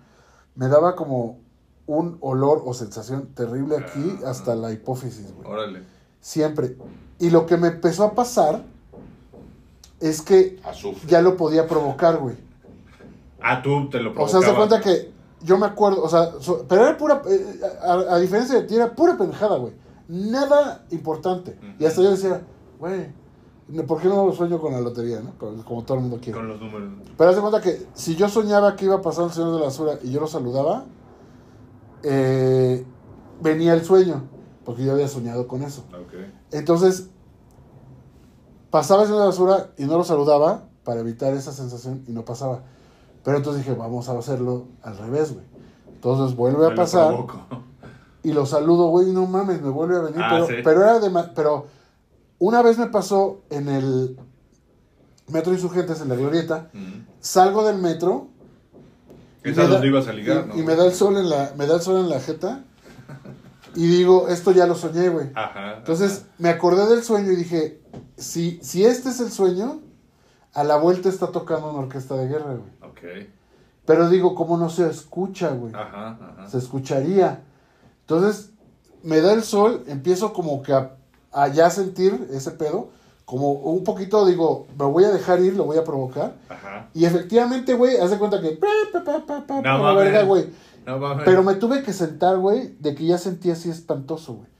me 0.55 0.69
daba 0.69 0.95
como 0.95 1.39
un 1.87 2.17
olor 2.21 2.63
o 2.65 2.73
sensación 2.73 3.27
terrible 3.35 3.75
aquí 3.77 4.17
Ah. 4.23 4.29
hasta 4.29 4.55
la 4.55 4.71
hipófisis, 4.71 5.33
güey. 5.35 5.47
Órale. 5.47 5.83
Siempre. 6.21 6.77
Y 7.19 7.29
lo 7.31 7.45
que 7.45 7.57
me 7.57 7.67
empezó 7.67 8.05
a 8.05 8.13
pasar 8.15 8.63
es 10.09 10.21
que 10.21 10.59
Azufre. 10.63 11.09
ya 11.09 11.21
lo 11.21 11.35
podía 11.37 11.67
provocar, 11.67 12.17
güey. 12.17 12.35
Ah, 13.41 13.61
tú 13.61 13.89
te 13.89 13.99
lo 13.99 14.11
O 14.11 14.27
sea, 14.27 14.39
se 14.41 14.47
provocabas. 14.47 14.69
cuenta 14.69 14.81
que 14.81 15.11
yo 15.45 15.57
me 15.57 15.65
acuerdo, 15.67 16.03
o 16.03 16.09
sea, 16.09 16.31
so- 16.39 16.65
pero 16.67 16.83
era 16.87 16.97
pura, 16.97 17.21
eh, 17.29 17.59
a, 17.83 17.93
a 18.15 18.19
diferencia 18.19 18.55
de 18.55 18.63
ti, 18.63 18.75
era 18.75 18.93
pura 18.95 19.17
pendejada, 19.17 19.57
güey. 19.57 19.73
Nada 20.07 20.85
importante. 20.91 21.57
Y 21.79 21.85
hasta 21.85 22.01
yo 22.01 22.11
decía, 22.11 22.41
güey, 22.79 23.07
¿Por 23.87 23.99
qué 23.99 24.07
no 24.07 24.31
sueño 24.31 24.59
con 24.61 24.73
la 24.73 24.79
lotería, 24.79 25.21
no? 25.21 25.31
Como 25.63 25.83
todo 25.83 25.97
el 25.97 26.01
mundo 26.03 26.19
quiere. 26.21 26.37
Con 26.37 26.47
los 26.47 26.61
números. 26.61 26.87
Pero 27.17 27.29
haz 27.31 27.35
de 27.35 27.41
cuenta 27.41 27.61
que 27.61 27.87
si 27.95 28.15
yo 28.15 28.29
soñaba 28.29 28.75
que 28.75 28.85
iba 28.85 28.93
a 28.97 29.01
pasar 29.01 29.25
el 29.25 29.31
señor 29.31 29.53
de 29.53 29.57
la 29.59 29.65
basura 29.65 29.93
y 30.03 30.11
yo 30.11 30.19
lo 30.19 30.27
saludaba, 30.27 30.85
eh, 32.03 32.85
venía 33.41 33.73
el 33.73 33.83
sueño, 33.83 34.21
porque 34.63 34.83
yo 34.85 34.93
había 34.93 35.07
soñado 35.07 35.47
con 35.47 35.63
eso. 35.63 35.83
Entonces, 36.51 37.09
pasaba 38.75 39.05
la 39.05 39.25
basura 39.27 39.67
y 39.77 39.85
no 39.85 39.97
lo 39.97 40.03
saludaba 40.03 40.65
para 40.83 40.99
evitar 40.99 41.33
esa 41.33 41.53
sensación 41.53 42.03
y 42.09 42.11
no 42.11 42.25
pasaba. 42.25 42.59
Pero 43.23 43.37
entonces 43.37 43.63
dije, 43.65 43.73
vamos 43.73 44.09
a 44.09 44.17
hacerlo 44.19 44.65
al 44.83 44.97
revés, 44.97 45.33
güey. 45.33 45.45
Entonces 45.93 46.35
vuelve 46.35 46.67
Me 46.67 46.73
a 46.73 46.75
pasar 46.75 47.15
y 48.21 48.33
lo 48.33 48.45
saludo, 48.45 48.87
güey, 48.89 49.13
no 49.13 49.27
mames, 49.27 49.61
me 49.61 49.69
vuelve 49.69 49.95
a 49.95 49.99
venir. 50.01 50.19
Ah, 50.21 50.27
pero, 50.29 50.47
sí. 50.47 50.53
pero 50.61 50.81
era 50.81 50.99
de 50.99 51.09
pero 51.33 51.67
una 52.37 52.61
vez 52.61 52.77
me 52.77 52.87
pasó 52.87 53.39
en 53.49 53.69
el 53.69 54.19
Metro 55.29 55.53
Insurgentes, 55.53 56.01
en 56.01 56.09
la 56.09 56.15
Glorieta, 56.15 56.69
salgo 57.21 57.65
del 57.65 57.77
metro 57.77 58.27
y 59.45 59.51
Es 59.51 59.55
me 59.55 59.63
a 59.63 59.67
da- 59.67 59.71
donde 59.75 59.87
ibas 59.87 60.07
a 60.09 60.11
ligar, 60.11 60.43
y, 60.45 60.47
¿no? 60.49 60.55
y 60.57 60.63
me 60.63 60.75
da 60.75 60.85
el 60.85 60.93
sol 60.93 61.15
en 61.15 61.29
la, 61.29 61.53
me 61.57 61.65
da 61.65 61.75
el 61.75 61.81
sol 61.81 61.97
en 62.01 62.09
la 62.09 62.19
jeta 62.19 62.65
y 63.73 63.87
digo, 63.87 64.27
esto 64.27 64.51
ya 64.51 64.67
lo 64.67 64.75
soñé, 64.75 65.09
güey. 65.09 65.29
Ajá. 65.33 65.77
Entonces 65.77 66.25
me 66.39 66.49
acordé 66.49 66.87
del 66.87 67.03
sueño 67.03 67.31
y 67.31 67.35
dije, 67.37 67.81
si, 68.17 68.59
si 68.61 68.85
este 68.85 69.09
es 69.09 69.19
el 69.19 69.31
sueño, 69.31 69.81
a 70.53 70.63
la 70.63 70.77
vuelta 70.77 71.09
está 71.09 71.27
tocando 71.27 71.69
una 71.69 71.79
orquesta 71.79 72.15
de 72.15 72.27
guerra, 72.27 72.55
güey. 72.55 72.91
Ok. 72.91 73.27
Pero 73.85 74.09
digo, 74.09 74.35
¿cómo 74.35 74.57
no 74.57 74.69
se 74.69 74.89
escucha, 74.89 75.49
güey? 75.49 75.73
Ajá, 75.73 76.17
ajá. 76.19 76.47
Se 76.47 76.57
escucharía. 76.57 77.43
Entonces 78.01 78.51
me 79.03 79.21
da 79.21 79.33
el 79.33 79.43
sol, 79.43 79.83
empiezo 79.87 80.33
como 80.33 80.61
que 80.63 80.73
a, 80.73 80.95
a 81.31 81.47
ya 81.49 81.69
sentir 81.69 82.27
ese 82.31 82.51
pedo, 82.51 82.89
como 83.25 83.51
un 83.51 83.83
poquito 83.83 84.25
digo, 84.25 84.67
me 84.77 84.85
voy 84.85 85.03
a 85.03 85.11
dejar 85.11 85.41
ir, 85.41 85.55
lo 85.55 85.65
voy 85.65 85.77
a 85.77 85.83
provocar. 85.83 86.35
Ajá. 86.49 86.89
Y 86.93 87.05
efectivamente, 87.05 87.73
güey, 87.73 87.97
haz 87.97 88.11
de 88.11 88.17
cuenta 88.17 88.41
que... 88.41 88.59
No 89.63 89.95
verga, 89.95 90.23
güey. 90.23 90.49
No. 90.85 90.99
Pero 91.25 91.43
me 91.43 91.55
tuve 91.55 91.83
que 91.83 91.91
sentar, 91.93 92.37
güey, 92.37 92.75
de 92.79 92.93
que 92.95 93.05
ya 93.05 93.17
sentía 93.17 93.53
así 93.53 93.69
espantoso, 93.69 94.35
güey. 94.35 94.54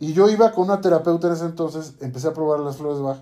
Y 0.00 0.12
yo 0.14 0.28
iba 0.30 0.50
con 0.52 0.64
una 0.64 0.80
terapeuta 0.80 1.26
en 1.28 1.34
ese 1.34 1.44
entonces, 1.44 1.94
empecé 2.00 2.28
a 2.28 2.32
probar 2.34 2.60
las 2.60 2.76
flores 2.78 2.98
de 2.98 3.04
Bach. 3.04 3.18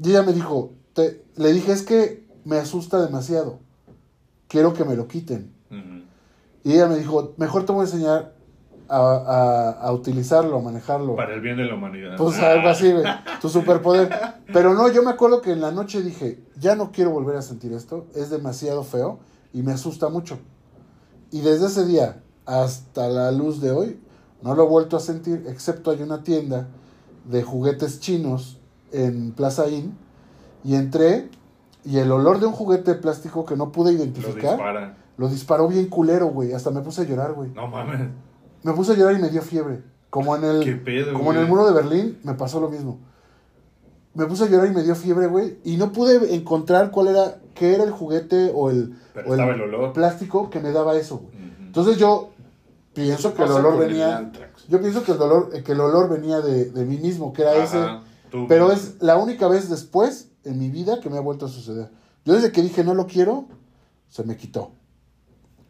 Y 0.00 0.10
ella 0.10 0.22
me 0.22 0.32
dijo, 0.32 0.72
te- 0.92 1.24
le 1.36 1.52
dije, 1.52 1.72
es 1.72 1.82
que 1.82 2.24
me 2.44 2.58
asusta 2.58 3.00
demasiado. 3.04 3.58
Quiero 4.48 4.72
que 4.74 4.84
me 4.84 4.94
lo 4.96 5.08
quiten. 5.08 5.52
Y 6.64 6.72
ella 6.74 6.86
me 6.88 6.96
dijo, 6.96 7.32
mejor 7.38 7.64
te 7.64 7.72
voy 7.72 7.82
a 7.82 7.84
enseñar 7.84 8.34
a, 8.88 8.98
a- 8.98 9.70
a 9.72 9.92
utilizarlo, 9.92 10.58
a 10.58 10.62
manejarlo. 10.62 11.16
Para 11.16 11.34
el 11.34 11.40
bien 11.40 11.56
de 11.56 11.64
la 11.64 11.74
humanidad. 11.74 12.16
Pues 12.16 12.38
algo 12.38 12.68
así. 12.68 12.92
Tu 13.40 13.48
superpoder. 13.48 14.10
Pero 14.52 14.74
no, 14.74 14.90
yo 14.92 15.02
me 15.02 15.10
acuerdo 15.10 15.40
que 15.40 15.52
en 15.52 15.60
la 15.62 15.70
noche 15.72 16.02
dije, 16.02 16.42
ya 16.58 16.74
no 16.76 16.92
quiero 16.92 17.10
volver 17.10 17.36
a 17.36 17.42
sentir 17.42 17.72
esto. 17.72 18.06
Es 18.14 18.28
demasiado 18.30 18.84
feo 18.84 19.20
y 19.54 19.62
me 19.62 19.72
asusta 19.72 20.08
mucho. 20.10 20.38
Y 21.30 21.40
desde 21.40 21.66
ese 21.66 21.86
día 21.86 22.22
hasta 22.46 23.08
la 23.08 23.30
luz 23.32 23.60
de 23.60 23.70
hoy, 23.72 24.00
no 24.42 24.54
lo 24.54 24.64
he 24.64 24.66
vuelto 24.68 24.96
a 24.96 25.00
sentir, 25.00 25.44
excepto 25.48 25.90
hay 25.90 26.02
una 26.02 26.22
tienda 26.22 26.68
de 27.24 27.42
juguetes 27.42 28.00
chinos 28.00 28.58
en 28.92 29.32
Plaza 29.32 29.68
Inn. 29.68 29.96
Y 30.64 30.74
entré 30.74 31.28
y 31.84 31.98
el 31.98 32.10
olor 32.10 32.40
de 32.40 32.46
un 32.46 32.52
juguete 32.52 32.94
de 32.94 33.00
plástico 33.00 33.44
que 33.44 33.56
no 33.56 33.70
pude 33.72 33.92
Lo 33.92 33.98
identificar, 33.98 34.56
dispara. 34.56 34.96
lo 35.16 35.28
disparó 35.28 35.68
bien 35.68 35.86
culero, 35.88 36.26
güey. 36.28 36.52
Hasta 36.52 36.70
me 36.70 36.80
puse 36.80 37.02
a 37.02 37.04
llorar, 37.04 37.32
güey. 37.32 37.50
No 37.50 37.68
mames. 37.68 38.08
Me 38.62 38.72
puse 38.72 38.92
a 38.92 38.96
llorar 38.96 39.16
y 39.16 39.22
me 39.22 39.28
dio 39.28 39.40
fiebre. 39.42 39.82
Como 40.10 40.34
en 40.36 40.44
el, 40.44 40.64
Qué 40.64 40.72
pedo, 40.72 41.12
como 41.12 41.32
en 41.32 41.38
el 41.38 41.46
muro 41.46 41.66
de 41.66 41.72
Berlín, 41.72 42.18
me 42.24 42.34
pasó 42.34 42.60
lo 42.60 42.68
mismo. 42.68 42.98
Me 44.14 44.26
puse 44.26 44.44
a 44.44 44.48
llorar 44.48 44.68
y 44.68 44.74
me 44.74 44.82
dio 44.82 44.94
fiebre, 44.94 45.26
güey. 45.26 45.58
Y 45.64 45.76
no 45.76 45.92
pude 45.92 46.34
encontrar 46.34 46.90
cuál 46.90 47.08
era, 47.08 47.38
qué 47.54 47.74
era 47.74 47.84
el 47.84 47.90
juguete 47.92 48.50
o 48.54 48.70
el, 48.70 48.96
o 49.26 49.34
el 49.34 49.40
olor. 49.40 49.92
plástico 49.92 50.50
que 50.50 50.60
me 50.60 50.72
daba 50.72 50.96
eso, 50.96 51.18
güey. 51.18 51.34
Entonces 51.60 51.98
yo 51.98 52.30
pienso 53.06 53.34
que 53.34 53.42
el 53.42 53.48
olor 53.66 53.72
el 53.82 53.88
venía. 53.88 54.18
Yo 54.68 54.80
pienso 54.80 55.02
que 55.04 55.12
el 55.12 55.18
dolor, 55.18 55.62
que 55.62 55.72
el 55.72 55.80
olor 55.80 56.08
venía 56.08 56.40
de, 56.40 56.66
de 56.70 56.84
mí 56.84 56.98
mismo, 56.98 57.32
que 57.32 57.42
era 57.42 57.54
ese. 57.64 57.78
Tú- 58.30 58.46
Pero 58.48 58.70
es 58.72 58.96
la 59.00 59.16
única 59.16 59.48
vez 59.48 59.70
después 59.70 60.28
en 60.44 60.58
mi 60.58 60.68
vida 60.70 61.00
que 61.00 61.08
me 61.10 61.16
ha 61.16 61.20
vuelto 61.20 61.46
a 61.46 61.48
suceder. 61.48 61.90
Yo 62.24 62.34
desde 62.34 62.52
que 62.52 62.62
dije 62.62 62.84
no 62.84 62.94
lo 62.94 63.06
quiero, 63.06 63.46
se 64.08 64.22
me 64.24 64.36
quitó. 64.36 64.72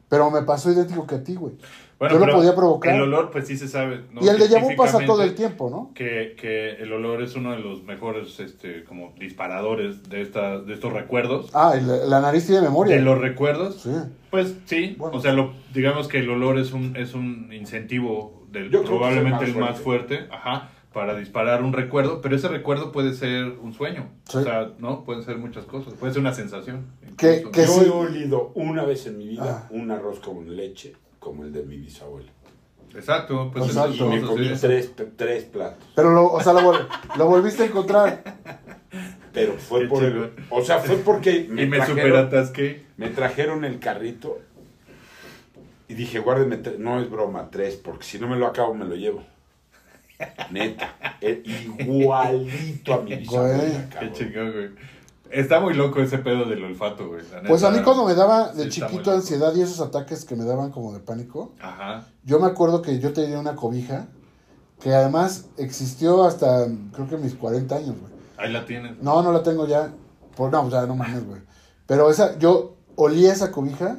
Pero 0.08 0.30
me 0.30 0.42
pasó 0.42 0.70
idéntico 0.72 1.06
que 1.06 1.16
a 1.16 1.22
ti, 1.22 1.34
güey. 1.36 1.56
Bueno, 1.98 2.18
yo 2.20 2.26
lo 2.26 2.32
podía 2.32 2.54
provocar. 2.54 2.94
El 2.94 3.02
olor, 3.02 3.30
pues 3.32 3.48
sí 3.48 3.56
se 3.56 3.66
sabe. 3.66 4.02
¿no? 4.12 4.20
y 4.24 4.28
el 4.28 4.38
de 4.38 4.60
vu 4.60 4.76
pasa 4.76 5.04
todo 5.04 5.22
el 5.24 5.34
tiempo, 5.34 5.68
¿no? 5.68 5.90
Que, 5.94 6.36
que 6.38 6.74
el 6.82 6.92
olor 6.92 7.22
es 7.22 7.34
uno 7.34 7.50
de 7.52 7.58
los 7.58 7.82
mejores 7.82 8.38
este, 8.38 8.84
como 8.84 9.14
disparadores 9.18 10.08
de, 10.08 10.22
esta, 10.22 10.60
de 10.60 10.74
estos 10.74 10.92
recuerdos. 10.92 11.50
Ah, 11.54 11.74
la, 11.74 12.20
nariz 12.20 12.46
tiene 12.46 12.62
memoria. 12.62 12.94
De 12.94 13.02
los 13.02 13.18
recuerdos, 13.18 13.80
Sí. 13.82 13.90
pues 14.30 14.54
sí. 14.66 14.94
Bueno. 14.96 15.16
O 15.16 15.20
sea, 15.20 15.32
lo, 15.32 15.52
digamos 15.74 16.06
que 16.06 16.18
el 16.20 16.30
olor 16.30 16.58
es 16.58 16.72
un, 16.72 16.94
es 16.96 17.14
un 17.14 17.52
incentivo 17.52 18.44
del 18.52 18.70
Yo 18.70 18.84
probablemente 18.84 19.44
el 19.44 19.50
el 19.50 19.56
más 19.58 19.80
fuerte, 19.80 20.28
ajá, 20.30 20.70
para 20.92 21.16
disparar 21.16 21.62
un 21.64 21.72
recuerdo, 21.72 22.20
pero 22.20 22.36
ese 22.36 22.46
recuerdo 22.48 22.92
puede 22.92 23.12
ser 23.12 23.44
un 23.60 23.74
sueño. 23.74 24.06
Sí. 24.28 24.38
O 24.38 24.42
sea, 24.42 24.70
¿no? 24.78 25.04
Pueden 25.04 25.24
ser 25.24 25.36
muchas 25.36 25.64
cosas. 25.64 25.94
Puede 25.94 26.12
ser 26.12 26.20
una 26.20 26.32
sensación. 26.32 26.86
Que- 27.16 27.44
Yo 27.52 27.66
sí. 27.66 27.80
he 27.86 27.90
olido 27.90 28.52
una 28.54 28.84
vez 28.84 29.06
en 29.08 29.18
mi 29.18 29.26
vida 29.26 29.64
Ah. 29.64 29.68
un 29.70 29.90
arroz 29.90 30.20
con 30.20 30.56
leche 30.56 30.94
como 31.18 31.44
el 31.44 31.52
de 31.52 31.62
mi 31.62 31.76
bisabuela. 31.76 32.30
Exacto, 32.94 33.50
pues 33.52 33.66
Exacto. 33.66 34.06
Y 34.06 34.08
me 34.20 34.22
comí 34.22 34.48
tres, 34.60 34.92
tres 35.16 35.44
platos. 35.44 35.84
Pero, 35.94 36.10
lo, 36.12 36.32
o 36.32 36.40
sea, 36.42 36.52
lo, 36.54 36.60
vol- 36.60 36.86
lo 37.16 37.26
volviste 37.26 37.64
a 37.64 37.66
encontrar. 37.66 38.22
Pero 39.32 39.52
fue 39.54 39.82
Qué 39.82 39.86
por 39.88 40.04
el. 40.04 40.32
O 40.50 40.64
sea, 40.64 40.78
fue 40.78 40.96
porque 40.96 41.32
Y 41.48 41.48
me 41.66 41.78
trajeron- 41.78 41.86
superatasqué. 41.88 42.84
Me 42.96 43.10
trajeron 43.10 43.64
el 43.64 43.78
carrito 43.78 44.38
y 45.86 45.94
dije, 45.94 46.18
guárdeme, 46.18 46.62
tre- 46.62 46.78
no 46.78 47.00
es 47.00 47.10
broma, 47.10 47.48
tres, 47.50 47.76
porque 47.76 48.04
si 48.04 48.18
no 48.18 48.26
me 48.26 48.36
lo 48.36 48.46
acabo 48.46 48.74
me 48.74 48.84
lo 48.86 48.96
llevo. 48.96 49.22
Neta, 50.50 50.96
eh, 51.20 51.42
igualito 51.44 52.94
a 52.94 53.02
mi 53.02 53.16
bisabuela. 53.16 53.88
Qué 54.00 54.12
chingón, 54.12 54.52
güey. 54.52 54.70
Está 55.30 55.60
muy 55.60 55.74
loco 55.74 56.00
ese 56.00 56.18
pedo 56.18 56.44
del 56.44 56.64
olfato, 56.64 57.08
güey. 57.08 57.22
Pues 57.46 57.62
a 57.64 57.70
mí 57.70 57.80
cuando 57.82 58.04
me 58.04 58.14
daba 58.14 58.52
de 58.52 58.64
Sí, 58.64 58.80
chiquito 58.80 59.10
ansiedad 59.10 59.54
y 59.54 59.60
esos 59.62 59.80
ataques 59.80 60.24
que 60.24 60.36
me 60.36 60.44
daban 60.44 60.70
como 60.70 60.92
de 60.92 61.00
pánico, 61.00 61.52
Ajá. 61.60 62.06
yo 62.24 62.38
me 62.40 62.46
acuerdo 62.46 62.82
que 62.82 62.98
yo 62.98 63.12
tenía 63.12 63.38
una 63.38 63.54
cobija 63.56 64.08
que 64.80 64.94
además 64.94 65.46
existió 65.56 66.24
hasta 66.24 66.66
creo 66.92 67.08
que 67.08 67.16
mis 67.16 67.34
40 67.34 67.74
años, 67.76 67.96
güey. 68.00 68.12
Ahí 68.36 68.52
la 68.52 68.64
tienes. 68.64 69.02
No, 69.02 69.22
no 69.22 69.32
la 69.32 69.42
tengo 69.42 69.66
ya. 69.66 69.92
Por, 70.36 70.52
no, 70.52 70.68
ya 70.70 70.86
no 70.86 70.94
mames, 70.94 71.26
güey. 71.26 71.42
Pero 71.86 72.10
esa, 72.10 72.38
yo 72.38 72.76
olía 72.94 73.32
esa 73.32 73.50
cobija 73.50 73.98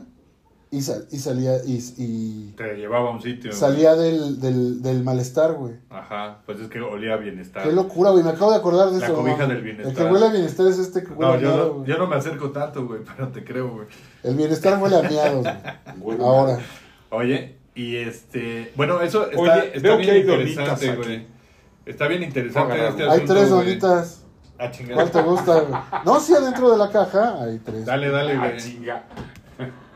y, 0.72 0.82
sal- 0.82 1.08
y 1.12 1.18
salía 1.18 1.58
y, 1.66 1.84
y 1.98 2.54
Te 2.56 2.76
llevaba 2.76 3.10
a 3.10 3.12
un 3.14 3.22
sitio. 3.22 3.52
salía 3.52 3.96
del, 3.96 4.40
del, 4.40 4.82
del 4.84 5.04
malestar, 5.04 5.54
güey. 5.54 5.74
Ajá. 5.90 6.40
Pues 6.46 6.60
es 6.60 6.68
que 6.70 6.80
olía 6.80 7.14
a 7.14 7.18
bienestar. 7.18 7.64
Qué 7.64 7.72
locura, 7.72 8.12
güey. 8.12 8.24
Me 8.24 8.30
acabo 8.32 8.52
de 8.52 8.58
acordar 8.58 8.92
de 8.92 9.00
La 9.00 9.06
eso. 9.06 9.16
cobija 9.16 9.38
mamá. 9.38 9.54
del 9.54 9.64
bienestar. 9.64 9.92
El 9.92 9.98
que 9.98 10.14
huele 10.14 10.26
a 10.28 10.32
bienestar 10.32 10.68
es 10.68 10.78
este 10.78 11.04
que 11.04 11.10
huele 11.14 11.22
No, 11.22 11.32
a 11.34 11.38
yo 11.38 11.48
miado, 11.50 11.68
no, 11.68 11.74
güey. 11.76 11.88
yo 11.90 11.98
no 11.98 12.08
me 12.08 12.16
acerco 12.16 12.52
tanto, 12.52 12.86
güey, 12.86 13.02
pero 13.16 13.30
te 13.30 13.44
creo, 13.44 13.70
güey. 13.72 13.88
El 14.24 14.36
bienestar 14.36 14.82
huele 14.82 14.98
a 14.98 15.02
miados, 15.10 15.46
güey. 15.98 16.18
Ahora. 16.22 16.60
Oye, 17.12 17.56
y 17.74 17.96
este. 17.96 18.72
Bueno, 18.76 19.02
eso 19.02 19.26
está, 19.26 19.40
Oye, 19.42 19.68
está 19.74 19.80
veo 19.82 19.98
bien 19.98 20.10
que 20.10 20.12
hay 20.16 20.20
interesante, 20.22 20.96
güey. 20.96 21.28
Está 21.86 22.08
bien 22.08 22.22
interesante 22.24 22.70
Póngala, 22.74 22.90
este. 22.90 23.04
Hay 23.04 23.10
asunto, 23.10 23.34
tres 23.34 23.50
donitas. 23.50 24.16
¿Cuál 24.94 25.10
te 25.10 25.22
gusta, 25.22 25.62
güey? 25.62 25.82
No, 26.06 26.20
sí, 26.20 26.34
adentro 26.34 26.70
de 26.72 26.78
la 26.78 26.92
caja 26.92 27.42
hay 27.42 27.58
tres. 27.60 27.86
Dale, 27.86 28.10
dale, 28.12 28.38
güey. 28.38 28.58
chinga. 28.58 29.06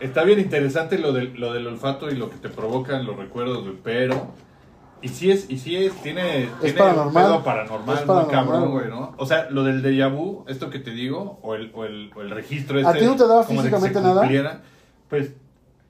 Está 0.03 0.23
bien 0.23 0.39
interesante 0.39 0.97
lo 0.99 1.13
del, 1.13 1.33
lo 1.39 1.53
del 1.53 1.65
olfato 1.67 2.09
y 2.11 2.15
lo 2.15 2.29
que 2.29 2.37
te 2.37 2.49
provocan 2.49 3.05
los 3.05 3.15
recuerdos, 3.15 3.63
güey, 3.63 3.77
pero... 3.83 4.31
Y 5.01 5.09
sí 5.09 5.31
es, 5.31 5.49
y 5.49 5.57
sí 5.57 5.75
es, 5.75 5.91
tiene, 6.01 6.47
tiene 6.61 6.77
paranormal. 6.77 7.07
un 7.07 7.13
pedo 7.31 7.43
paranormal, 7.43 7.95
Es 7.97 8.05
muy 8.05 8.15
paranormal, 8.15 8.45
cabrón, 8.45 8.71
güey. 8.71 8.89
¿no? 8.89 9.13
O 9.17 9.25
sea, 9.25 9.49
lo 9.49 9.63
del 9.63 9.83
déjà 9.83 10.09
vu, 10.09 10.45
esto 10.47 10.69
que 10.69 10.79
te 10.79 10.91
digo, 10.91 11.39
o 11.41 11.55
el, 11.55 11.71
o 11.73 11.83
el, 11.83 12.09
o 12.15 12.21
el 12.21 12.29
registro 12.29 12.77
¿A 12.77 12.81
este... 12.81 12.99
ti 12.99 13.05
no 13.05 13.15
te 13.17 13.27
daba 13.27 13.43
físicamente 13.43 13.99
nada? 13.99 14.21
cumpliera, 14.21 14.61
Pues, 15.09 15.33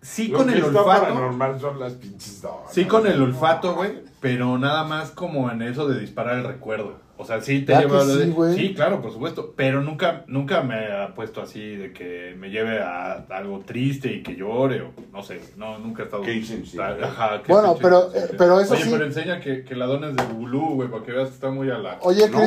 sí 0.02 0.30
Lo 0.30 0.39
con 0.39 0.47
que 0.47 0.54
el 0.54 0.63
está 0.65 0.80
olfato, 0.82 1.02
paranormal 1.02 1.60
son 1.60 1.80
las 1.80 1.93
pinches 1.93 2.43
sí 2.71 2.86
con 2.86 3.06
el 3.06 3.21
olfato, 3.21 3.76
güey, 3.76 4.02
pero 4.19 4.58
nada 4.58 4.84
más 4.84 5.12
como 5.12 5.52
en 5.52 5.62
eso 5.62 5.88
de 5.88 5.99
disparar 5.99 6.38
el 6.39 6.43
recuerdo. 6.45 7.03
O 7.15 7.26
sea, 7.26 7.39
sí 7.41 7.62
te 7.62 7.73
¿Ya 7.73 7.82
lleva 7.82 8.04
lo 8.04 8.15
de- 8.15 8.26
sí, 8.26 8.32
güey? 8.32 8.56
Sí, 8.56 8.73
claro, 8.73 8.99
por 8.99 9.12
supuesto. 9.13 9.54
Pero 9.56 9.82
nunca, 9.84 10.23
nunca 10.28 10.62
me 10.63 10.91
ha 10.91 11.13
puesto 11.13 11.41
así 11.41 11.76
de 11.76 11.93
que 11.93 12.36
me 12.39 12.49
lleve 12.49 12.82
a 12.82 13.23
algo 13.30 13.60
triste 13.60 14.12
y 14.12 14.23
que 14.23 14.36
llore 14.36 14.82
o 14.82 14.91
no 15.12 15.21
sé. 15.21 15.39
No, 15.56 15.78
nunca 15.78 16.02
he 16.02 16.06
estado. 16.06 16.23
Qué 16.23 16.34
insensible. 16.34 16.84
Ajá, 17.04 17.41
qué 17.43 17.52
Bueno, 17.54 17.78
pero- 17.80 18.12
eh, 18.15 18.30
pero 18.36 18.60
eso 18.60 18.73
Oye, 18.73 18.84
sí- 18.86 18.89
pero 18.91 19.06
enseña 19.06 19.39
que, 19.39 19.63
que 19.63 19.76
la 19.76 19.86
dona 19.86 20.10
es 20.10 20.15
de 20.15 20.23
Bulu, 20.34 20.73
güey, 20.73 20.89
para 20.89 21.04
que 21.04 21.12
veas 21.12 21.30
que 21.30 21.36
está 21.36 21.52
muy 21.52 21.69
a 21.69 21.78
la. 21.78 21.99
Oye, 22.02 22.28
No 22.30 22.39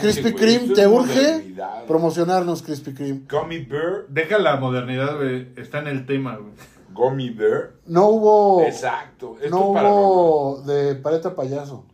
Krispy 0.00 0.32
Kreme, 0.32 0.74
¿te 0.74 0.86
urge 0.86 1.54
promocionarnos 1.86 2.62
Krispy 2.62 2.94
Kreme? 2.94 3.20
Gummy 3.30 3.58
Bear, 3.58 4.06
Deja 4.08 4.38
la 4.38 4.56
modernidad, 4.56 5.16
güey. 5.16 5.48
Está 5.56 5.80
en 5.80 5.88
el 5.88 6.06
tema, 6.06 6.36
güey. 6.36 6.52
Gummy 6.92 7.30
Bear. 7.30 7.72
No 7.86 8.06
hubo... 8.08 8.62
Exacto. 8.62 9.36
Esto 9.42 9.50
No 9.50 9.78
es 9.78 9.84
hubo 9.84 10.62
de 10.64 10.94
paleta 10.94 11.34
payaso. 11.34 11.84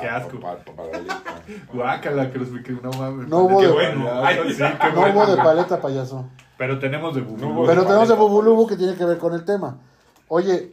Qué 0.00 0.06
asco. 0.08 0.38
Pa- 0.38 0.56
pa- 0.58 0.72
para 0.72 0.90
darle- 0.90 1.14
Guácala, 1.72 2.30
Cruz, 2.30 2.48
que 2.64 2.72
no 2.72 2.90
mames. 2.92 3.28
No 3.28 3.38
hubo 3.40 3.60
Qué 3.60 3.66
de- 3.66 3.72
bueno. 3.72 4.08
Ay, 4.24 4.36
sí, 4.50 4.56
qué 4.58 4.88
No 4.94 5.00
bueno. 5.00 5.14
hubo 5.14 5.26
de 5.26 5.36
paleta, 5.36 5.80
payaso. 5.80 6.28
Pero 6.58 6.78
tenemos 6.78 7.14
de 7.14 7.22
hubo 7.22 7.66
Pero 7.66 7.80
de 7.82 7.86
tenemos 7.86 8.08
de 8.08 8.14
paleta, 8.14 8.14
Bubulubu 8.16 8.66
que 8.66 8.76
tiene 8.76 8.94
que 8.94 9.04
ver 9.04 9.18
con 9.18 9.32
el 9.34 9.44
tema. 9.44 9.78
Oye, 10.28 10.72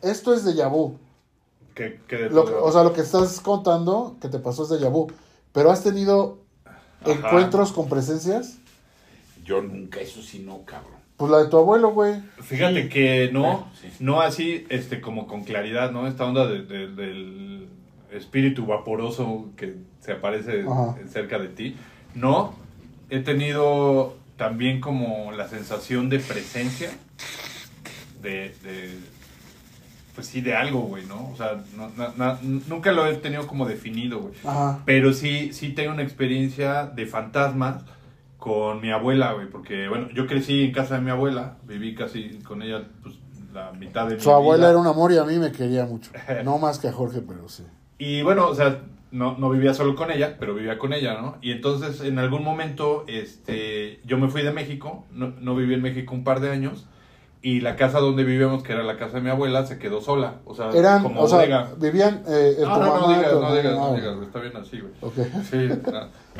esto 0.00 0.32
es 0.32 0.44
de 0.44 0.54
Yabu. 0.54 0.98
Que, 1.74 2.00
que 2.06 2.16
de 2.16 2.30
Lo, 2.30 2.42
o 2.64 2.70
sea, 2.72 2.84
lo 2.84 2.92
que 2.92 3.00
estás 3.00 3.40
contando 3.40 4.16
que 4.20 4.28
te 4.28 4.38
pasó 4.38 4.62
es 4.62 4.68
de 4.70 4.78
Yabu. 4.80 5.10
Pero 5.52 5.70
has 5.70 5.82
tenido 5.82 6.38
Ajá. 6.64 6.78
encuentros 7.12 7.72
con 7.72 7.88
presencias. 7.88 8.58
Yo 9.44 9.60
nunca, 9.60 10.00
eso 10.00 10.22
sí 10.22 10.38
no, 10.46 10.62
cabrón. 10.64 10.94
Pues 11.16 11.30
la 11.30 11.38
de 11.38 11.48
tu 11.48 11.58
abuelo, 11.58 11.90
güey. 11.92 12.20
Fíjate 12.40 12.88
que 12.88 13.30
no, 13.32 13.68
sí. 13.80 13.88
no 14.00 14.20
así, 14.20 14.66
este, 14.70 15.00
como 15.00 15.26
con 15.26 15.44
claridad, 15.44 15.90
¿no? 15.92 16.06
Esta 16.08 16.24
onda 16.24 16.46
de- 16.46 16.62
de- 16.62 16.88
del 16.88 17.68
espíritu 18.16 18.66
vaporoso 18.66 19.50
que 19.56 19.76
se 20.00 20.12
aparece 20.12 20.62
Ajá. 20.68 20.96
cerca 21.08 21.38
de 21.38 21.48
ti. 21.48 21.76
No, 22.14 22.54
he 23.10 23.20
tenido 23.20 24.16
también 24.36 24.80
como 24.80 25.32
la 25.32 25.48
sensación 25.48 26.08
de 26.08 26.18
presencia, 26.20 26.90
de, 28.22 28.54
de 28.62 28.98
pues 30.14 30.28
sí, 30.28 30.40
de 30.40 30.54
algo, 30.54 30.80
güey, 30.82 31.04
¿no? 31.06 31.30
O 31.32 31.36
sea, 31.36 31.64
no- 31.76 31.90
na- 31.96 32.12
na- 32.16 32.38
nunca 32.68 32.92
lo 32.92 33.04
he 33.06 33.14
tenido 33.16 33.46
como 33.48 33.66
definido, 33.66 34.20
güey. 34.20 34.34
Ajá. 34.44 34.80
Pero 34.84 35.12
sí, 35.12 35.52
sí 35.52 35.70
tengo 35.70 35.92
una 35.92 36.02
experiencia 36.04 36.86
de 36.86 37.04
fantasmas 37.06 37.82
con 38.38 38.80
mi 38.80 38.92
abuela, 38.92 39.32
güey, 39.32 39.48
porque, 39.50 39.88
bueno, 39.88 40.08
yo 40.14 40.26
crecí 40.28 40.62
en 40.62 40.72
casa 40.72 40.96
de 40.96 41.00
mi 41.00 41.10
abuela, 41.10 41.56
viví 41.64 41.94
casi 41.96 42.38
con 42.44 42.62
ella, 42.62 42.84
pues, 43.02 43.16
la 43.52 43.72
mitad 43.72 44.06
de 44.08 44.14
mi 44.16 44.20
Su 44.20 44.30
abuela 44.30 44.64
vida. 44.66 44.70
era 44.70 44.78
un 44.78 44.86
amor 44.86 45.10
y 45.12 45.18
a 45.18 45.24
mí 45.24 45.36
me 45.38 45.50
quería 45.50 45.84
mucho. 45.84 46.12
No 46.44 46.58
más 46.58 46.78
que 46.78 46.86
a 46.88 46.92
Jorge, 46.92 47.20
pero 47.26 47.48
sí. 47.48 47.64
Y 47.98 48.22
bueno, 48.22 48.48
o 48.48 48.54
sea, 48.54 48.82
no, 49.10 49.36
no 49.38 49.50
vivía 49.50 49.74
solo 49.74 49.94
con 49.94 50.10
ella, 50.10 50.36
pero 50.38 50.54
vivía 50.54 50.78
con 50.78 50.92
ella, 50.92 51.14
¿no? 51.20 51.36
Y 51.40 51.52
entonces, 51.52 52.00
en 52.00 52.18
algún 52.18 52.42
momento, 52.42 53.04
este, 53.06 54.00
yo 54.04 54.18
me 54.18 54.28
fui 54.28 54.42
de 54.42 54.52
México, 54.52 55.04
no, 55.12 55.32
no 55.40 55.54
viví 55.54 55.74
en 55.74 55.82
México 55.82 56.14
un 56.14 56.24
par 56.24 56.40
de 56.40 56.50
años, 56.50 56.86
y 57.40 57.60
la 57.60 57.76
casa 57.76 58.00
donde 58.00 58.24
vivíamos, 58.24 58.62
que 58.62 58.72
era 58.72 58.82
la 58.82 58.96
casa 58.96 59.16
de 59.16 59.20
mi 59.20 59.28
abuela, 59.28 59.66
se 59.66 59.78
quedó 59.78 60.00
sola, 60.00 60.36
o 60.46 60.54
sea, 60.54 60.70
Eran, 60.70 61.02
como 61.02 61.20
o 61.20 61.28
sea, 61.28 61.68
vivían 61.76 62.22
eh, 62.26 62.56
No, 62.60 62.74
tu 62.74 62.80
no, 62.80 63.00
no 63.00 63.08
digas, 63.14 63.32
no 63.34 63.54
digas, 63.54 63.64
hermana. 63.66 63.76
no 63.76 63.86
Ah, 63.86 63.96
digas, 63.96 64.16
está 64.22 64.40
bien 64.40 64.56
así, 64.56 64.80
güey. 64.80 64.92
Ok. 65.02 65.14
Sí, 65.50 65.68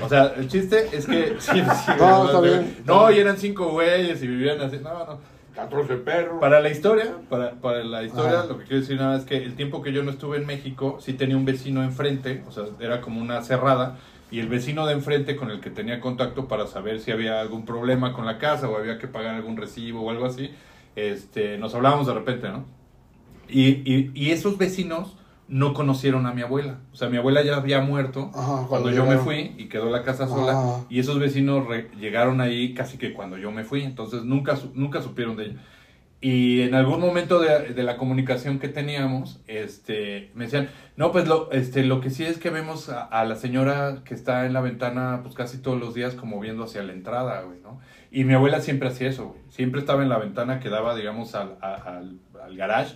o 0.02 0.08
sea, 0.08 0.32
el 0.36 0.48
chiste 0.48 0.88
es 0.92 1.06
que 1.06 1.36
sí, 1.38 1.52
sí, 1.60 1.92
No, 1.98 2.24
está 2.26 2.40
bien. 2.40 2.76
No, 2.86 3.12
y 3.12 3.18
eran 3.18 3.36
cinco 3.36 3.68
güeyes 3.68 4.22
y 4.22 4.26
vivían 4.26 4.60
así. 4.62 4.78
No, 4.82 5.04
no. 5.04 5.33
14 5.54 5.96
perros. 5.96 6.40
Para 6.40 6.60
la 6.60 6.68
historia, 6.68 7.16
para, 7.28 7.52
para 7.52 7.84
la 7.84 8.02
historia, 8.02 8.40
Ajá. 8.40 8.46
lo 8.46 8.58
que 8.58 8.64
quiero 8.64 8.80
decir 8.80 8.96
nada 8.96 9.16
es 9.16 9.24
que 9.24 9.36
el 9.36 9.54
tiempo 9.54 9.82
que 9.82 9.92
yo 9.92 10.02
no 10.02 10.10
estuve 10.10 10.36
en 10.36 10.46
México, 10.46 10.98
sí 11.00 11.12
tenía 11.12 11.36
un 11.36 11.44
vecino 11.44 11.82
enfrente, 11.82 12.42
o 12.48 12.52
sea, 12.52 12.64
era 12.80 13.00
como 13.00 13.20
una 13.20 13.42
cerrada, 13.42 13.98
y 14.30 14.40
el 14.40 14.48
vecino 14.48 14.84
de 14.86 14.94
enfrente 14.94 15.36
con 15.36 15.50
el 15.50 15.60
que 15.60 15.70
tenía 15.70 16.00
contacto 16.00 16.48
para 16.48 16.66
saber 16.66 16.98
si 17.00 17.12
había 17.12 17.40
algún 17.40 17.64
problema 17.64 18.12
con 18.12 18.26
la 18.26 18.38
casa 18.38 18.68
o 18.68 18.76
había 18.76 18.98
que 18.98 19.06
pagar 19.06 19.36
algún 19.36 19.56
recibo 19.56 20.02
o 20.02 20.10
algo 20.10 20.26
así, 20.26 20.50
este, 20.96 21.56
nos 21.58 21.74
hablábamos 21.74 22.06
de 22.08 22.14
repente, 22.14 22.48
¿no? 22.48 22.64
Y, 23.48 23.68
y, 23.84 24.10
y 24.14 24.30
esos 24.30 24.58
vecinos 24.58 25.16
no 25.48 25.74
conocieron 25.74 26.26
a 26.26 26.32
mi 26.32 26.42
abuela. 26.42 26.78
O 26.92 26.96
sea, 26.96 27.08
mi 27.08 27.16
abuela 27.16 27.42
ya 27.42 27.56
había 27.56 27.80
muerto 27.80 28.30
Ajá, 28.34 28.46
cuando, 28.46 28.68
cuando 28.68 28.90
yo 28.90 29.04
me 29.06 29.18
fui 29.18 29.54
y 29.58 29.68
quedó 29.68 29.90
la 29.90 30.02
casa 30.02 30.26
sola. 30.26 30.52
Ajá. 30.52 30.84
Y 30.88 30.98
esos 31.00 31.18
vecinos 31.18 31.66
llegaron 32.00 32.40
ahí 32.40 32.74
casi 32.74 32.96
que 32.98 33.12
cuando 33.12 33.36
yo 33.38 33.50
me 33.52 33.64
fui. 33.64 33.82
Entonces 33.82 34.24
nunca, 34.24 34.56
su- 34.56 34.72
nunca 34.74 35.02
supieron 35.02 35.36
de 35.36 35.44
ella. 35.46 35.60
Y 36.20 36.62
en 36.62 36.74
algún 36.74 37.00
momento 37.00 37.38
de, 37.38 37.74
de 37.74 37.82
la 37.82 37.98
comunicación 37.98 38.58
que 38.58 38.68
teníamos, 38.68 39.40
este, 39.46 40.30
me 40.34 40.44
decían, 40.44 40.70
no, 40.96 41.12
pues 41.12 41.28
lo, 41.28 41.50
este, 41.52 41.84
lo 41.84 42.00
que 42.00 42.08
sí 42.08 42.24
es 42.24 42.38
que 42.38 42.48
vemos 42.48 42.88
a, 42.88 43.02
a 43.04 43.26
la 43.26 43.36
señora 43.36 43.98
que 44.06 44.14
está 44.14 44.46
en 44.46 44.54
la 44.54 44.62
ventana, 44.62 45.20
pues 45.22 45.34
casi 45.34 45.58
todos 45.58 45.78
los 45.78 45.92
días 45.92 46.14
como 46.14 46.40
viendo 46.40 46.64
hacia 46.64 46.82
la 46.82 46.94
entrada, 46.94 47.42
güey, 47.42 47.60
¿no? 47.60 47.78
Y 48.10 48.24
mi 48.24 48.32
abuela 48.32 48.60
siempre 48.60 48.88
hacía 48.88 49.08
eso, 49.10 49.26
güey. 49.26 49.40
Siempre 49.50 49.80
estaba 49.80 50.02
en 50.02 50.08
la 50.08 50.16
ventana 50.18 50.60
que 50.60 50.70
daba, 50.70 50.94
digamos, 50.96 51.34
al, 51.34 51.58
a- 51.60 51.74
al, 51.74 52.18
al 52.42 52.56
garage 52.56 52.94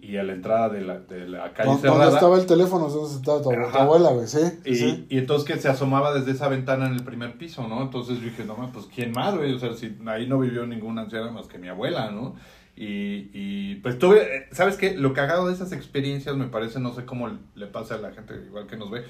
y 0.00 0.16
a 0.16 0.22
la 0.22 0.32
entrada 0.32 0.68
de 0.68 0.80
la, 0.82 1.00
de 1.00 1.28
la 1.28 1.52
calle 1.52 1.70
¿Dónde 1.70 1.88
cerrada. 1.88 2.14
estaba 2.14 2.38
el 2.38 2.46
teléfono? 2.46 2.88
¿Dónde 2.88 3.16
estaba 3.16 3.42
tu, 3.42 3.50
tu 3.50 3.78
abuela, 3.78 4.10
güey? 4.10 4.28
Sí. 4.28 4.40
Y, 4.64 4.74
sí. 4.76 5.06
y 5.08 5.18
entonces 5.18 5.46
que 5.46 5.60
se 5.60 5.68
asomaba 5.68 6.14
desde 6.14 6.30
esa 6.32 6.48
ventana 6.48 6.86
en 6.86 6.94
el 6.94 7.02
primer 7.02 7.36
piso, 7.36 7.66
¿no? 7.66 7.82
Entonces 7.82 8.18
yo 8.18 8.24
dije, 8.24 8.44
no, 8.44 8.70
pues 8.72 8.86
¿quién 8.94 9.12
más, 9.12 9.36
güey? 9.36 9.52
O 9.54 9.58
sea, 9.58 9.74
si 9.74 9.96
ahí 10.06 10.28
no 10.28 10.38
vivió 10.38 10.66
ninguna 10.66 11.02
anciana 11.02 11.30
más 11.30 11.46
que 11.48 11.58
mi 11.58 11.68
abuela, 11.68 12.10
¿no? 12.10 12.36
Y, 12.76 13.30
y 13.34 13.74
pues 13.82 13.98
tuve, 13.98 14.46
¿sabes 14.52 14.76
qué? 14.76 14.94
Lo 14.96 15.12
cagado 15.12 15.48
de 15.48 15.54
esas 15.54 15.72
experiencias 15.72 16.36
me 16.36 16.46
parece, 16.46 16.78
no 16.78 16.94
sé 16.94 17.04
cómo 17.04 17.28
le 17.56 17.66
pasa 17.66 17.96
a 17.96 17.98
la 17.98 18.12
gente 18.12 18.34
igual 18.46 18.68
que 18.68 18.76
nos 18.76 18.90
ve 18.90 19.04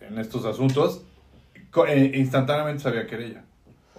en 0.00 0.16
estos 0.18 0.44
asuntos, 0.44 1.02
eh, 1.88 2.12
instantáneamente 2.14 2.84
sabía 2.84 3.08
que 3.08 3.14
era 3.16 3.24
ella. 3.24 3.44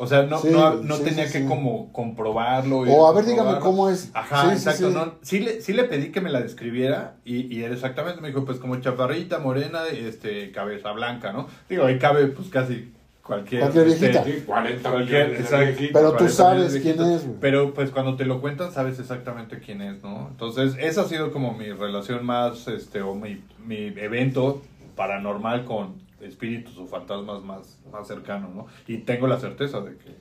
O 0.02 0.08
sea, 0.08 0.24
no, 0.24 0.40
Sí, 0.40 0.48
no, 0.50 0.78
no 0.78 0.96
sí, 0.96 1.04
tenía 1.04 1.28
sí, 1.28 1.34
que 1.34 1.40
sí. 1.42 1.46
como 1.48 1.94
comprobarlo. 1.94 2.80
O 2.80 3.08
a 3.08 3.14
ver, 3.14 3.24
dígame 3.24 3.60
cómo 3.60 3.88
es. 3.88 4.10
Ajá, 4.16 4.52
exacto. 4.52 4.90
sí. 4.90 4.96
No, 4.96 5.14
sí, 5.22 5.40
le, 5.42 5.62
sí 5.62 5.74
le 5.74 5.84
pedí 5.84 6.12
que 6.12 6.22
me 6.22 6.32
la 6.32 6.42
describiera 6.42 7.18
y, 7.24 7.56
y 7.56 7.64
era 7.64 7.76
exactamente, 7.76 8.20
me 8.20 8.30
dijo, 8.30 8.44
pues 8.44 8.58
como 8.58 8.76
chaparrita, 8.78 9.38
morena, 9.38 9.84
este, 9.96 10.52
cabeza 10.52 10.92
blanca, 10.92 11.32
¿no? 11.32 11.46
Digo, 11.70 11.86
ahí 11.86 12.00
cabe 12.00 12.26
pues 12.26 12.50
casi 12.50 12.92
cualquier... 13.22 13.62
Cualquier 13.62 13.88
este, 13.90 14.08
viejita. 14.08 14.24
Sí, 14.24 14.44
40 14.44 14.90
Cualquier, 14.90 15.32
exacto. 15.36 15.84
Pero 15.94 16.10
tú 16.14 16.18
40 16.18 16.30
sabes 16.30 16.80
quién 16.82 17.00
es, 17.00 17.24
güey. 17.28 17.38
Pero 17.40 17.74
pues 17.76 17.92
cuando 17.92 18.16
te 18.16 18.26
lo 18.26 18.42
cuentan 18.42 18.72
sabes 18.72 18.98
exactamente 19.00 19.60
quién 19.60 19.84
es, 19.84 20.02
¿no? 20.02 20.30
Entonces, 20.32 20.76
esa 20.80 21.02
ha 21.02 21.06
sido 21.06 21.32
como 21.32 21.54
mi 21.54 21.72
relación 21.74 22.26
más, 22.26 22.68
este, 22.68 23.04
o 23.04 23.14
mi, 23.14 23.44
mi 23.64 23.94
evento 23.98 24.64
paranormal 24.96 25.66
con 25.66 26.02
espíritus 26.22 26.78
o 26.78 26.86
fantasmas 26.88 27.44
más, 27.44 27.80
más 27.92 28.08
cercano, 28.08 28.50
¿no? 28.54 28.68
Y 28.88 29.00
tengo 29.00 29.28
la 29.28 29.40
certeza 29.40 29.82
de 29.82 29.98
que, 29.98 30.16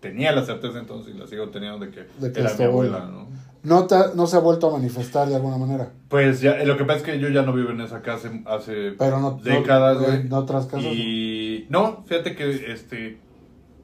tenía 0.00 0.32
la 0.32 0.44
certeza 0.44 0.78
entonces 0.80 1.14
y 1.14 1.18
la 1.18 1.26
sigo 1.26 1.48
teniendo 1.50 1.78
de 1.78 1.90
que, 1.92 2.06
De 2.18 2.32
que 2.32 2.40
era 2.40 2.52
mi 2.58 2.64
abuela, 2.64 2.96
abuela. 3.04 3.12
¿no? 3.12 3.28
No, 3.62 3.86
te 3.86 3.94
no 4.16 4.26
se 4.26 4.36
ha 4.36 4.40
vuelto 4.40 4.68
a 4.68 4.72
manifestar 4.76 5.28
de 5.28 5.36
alguna 5.36 5.56
manera. 5.56 5.92
Pues 6.08 6.40
ya, 6.40 6.64
lo 6.64 6.76
que 6.76 6.84
pasa 6.84 6.98
es 6.98 7.04
que 7.04 7.18
yo 7.20 7.28
ya 7.28 7.42
no 7.42 7.52
vivo 7.52 7.70
en 7.70 7.80
esa 7.80 8.02
casa 8.02 8.28
hace 8.46 8.92
Pero 8.98 9.20
no- 9.20 9.38
décadas, 9.42 9.98
no- 10.00 10.04
güey. 10.06 10.32
otras 10.32 10.66
casas, 10.66 10.84
Y 10.86 11.66
no, 11.70 12.02
fíjate 12.06 12.34
que 12.34 12.72
este 12.72 13.20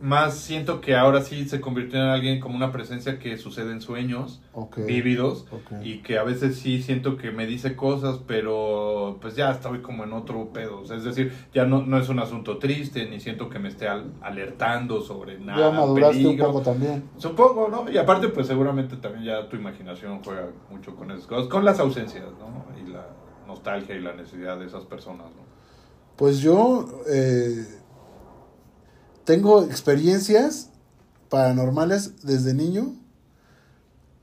más 0.01 0.35
siento 0.37 0.81
que 0.81 0.95
ahora 0.97 1.23
sí 1.23 1.49
se 1.49 1.61
convirtió 1.61 1.99
en 1.99 2.07
alguien 2.07 2.39
como 2.41 2.55
una 2.55 2.71
presencia 2.71 3.19
que 3.19 3.37
sucede 3.37 3.73
en 3.73 3.81
sueños 3.81 4.41
vívidos 4.87 5.47
y 5.83 5.99
que 6.03 6.19
a 6.19 6.23
veces 6.23 6.57
sí 6.59 6.83
siento 6.83 7.17
que 7.17 7.31
me 7.33 7.47
dice 7.47 7.75
cosas, 7.75 8.21
pero 8.27 9.19
pues 9.21 9.35
ya 9.35 9.51
estoy 9.51 9.81
como 9.81 10.05
en 10.05 10.13
otro 10.13 10.53
pedo. 10.53 10.81
O 10.81 10.87
sea, 10.87 10.97
es 10.97 11.05
decir, 11.05 11.33
ya 11.53 11.65
no, 11.65 11.83
no 11.85 11.99
es 11.99 12.09
un 12.09 12.21
asunto 12.21 12.59
triste, 12.59 13.09
ni 13.11 13.19
siento 13.19 13.49
que 13.49 13.59
me 13.59 13.69
esté 13.69 13.89
al- 13.89 14.13
alertando 14.21 15.01
sobre 15.01 15.39
nada. 15.39 15.59
Ya 15.71 15.71
maduraste 15.77 16.23
peligro. 16.23 16.47
un 16.47 16.53
poco 16.53 16.63
también. 16.65 17.05
Supongo, 17.17 17.69
¿no? 17.69 17.91
Y 17.91 17.99
aparte, 17.99 18.29
pues 18.29 18.47
seguramente 18.47 18.97
también 18.99 19.25
ya 19.25 19.49
tu 19.49 19.57
imaginación 19.57 20.23
juega 20.25 20.49
mucho 20.71 20.95
con 20.95 21.11
esas 21.11 21.27
cosas, 21.27 21.49
con 21.49 21.65
las 21.65 21.81
ausencias, 21.81 22.25
¿no? 22.39 22.65
Y 22.81 22.91
la 22.91 23.07
nostalgia 23.47 23.97
y 23.97 24.01
la 24.01 24.13
necesidad 24.15 24.59
de 24.59 24.67
esas 24.67 24.85
personas, 24.85 25.27
¿no? 25.35 25.49
Pues 26.17 26.41
yo 26.41 26.85
eh, 27.09 27.65
tengo 29.29 29.63
experiencias 29.63 30.71
paranormales 31.29 32.23
desde 32.25 32.55
niño. 32.55 32.95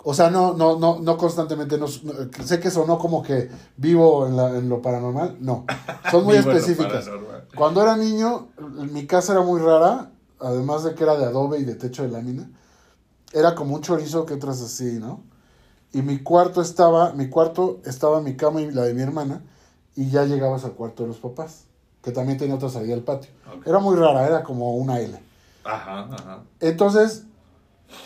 O 0.04 0.16
sea, 0.16 0.32
no, 0.32 0.54
no, 0.56 0.80
no, 0.80 1.00
no 1.00 1.18
constantemente. 1.18 1.78
No, 1.78 1.86
no- 1.86 2.44
sé 2.44 2.60
que 2.60 2.72
sonó 2.72 2.98
como 2.98 3.22
que 3.22 3.52
vivo 3.78 4.26
en, 4.26 4.36
la- 4.36 4.58
en 4.58 4.68
lo 4.68 4.82
paranormal. 4.82 5.38
No. 5.40 5.66
Son 6.10 6.24
muy 6.24 6.36
específicas. 6.38 7.08
Cuando 7.56 7.84
era 7.84 7.96
niño, 7.98 8.48
mi 8.92 9.06
casa 9.06 9.34
era 9.34 9.44
muy 9.44 9.62
rara. 9.62 10.12
Además 10.40 10.84
de 10.84 10.96
que 10.96 11.04
era 11.04 11.16
de 11.18 11.26
adobe 11.26 11.60
y 11.60 11.66
de 11.66 11.76
techo 11.76 12.02
de 12.02 12.10
lámina. 12.10 12.50
Era 13.32 13.54
como 13.54 13.76
un 13.76 13.82
chorizo 13.82 14.26
que 14.26 14.34
otras 14.34 14.60
así, 14.62 14.98
¿no? 15.00 15.22
Y 15.94 16.02
mi 16.02 16.18
cuarto 16.24 16.62
estaba, 16.64 17.14
mi 17.14 17.30
cuarto 17.30 17.80
estaba 17.86 18.22
mi 18.22 18.36
cama 18.36 18.62
y 18.62 18.72
la 18.72 18.82
de 18.84 18.96
mi 18.96 19.02
hermana. 19.04 19.44
Y 19.96 20.10
ya 20.10 20.26
llegabas 20.26 20.66
al 20.66 20.72
cuarto 20.74 21.04
de 21.04 21.10
los 21.10 21.18
papás. 21.20 21.66
Que 22.06 22.12
también 22.12 22.38
tenía 22.38 22.56
otra 22.56 22.70
salida 22.70 22.94
al 22.94 23.02
patio. 23.02 23.32
Era 23.66 23.80
muy 23.80 23.96
rara, 23.98 24.26
era 24.28 24.44
como 24.44 24.76
una 24.76 25.00
L. 25.02 25.20
Ajá, 25.64 26.02
ajá. 26.14 26.44
Entonces, 26.62 27.24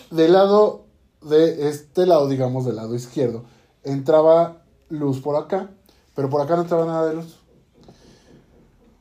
del 0.09 0.31
lado 0.33 0.85
de 1.21 1.67
este 1.67 2.05
lado, 2.05 2.29
digamos, 2.29 2.63
del 2.65 2.77
lado 2.77 2.95
izquierdo, 2.95 3.43
entraba 3.83 4.63
luz 4.87 5.19
por 5.19 5.35
acá, 5.35 5.69
pero 6.15 6.29
por 6.29 6.39
acá 6.41 6.55
no 6.55 6.61
entraba 6.61 6.85
nada 6.85 7.07
de 7.09 7.15
luz. 7.15 7.39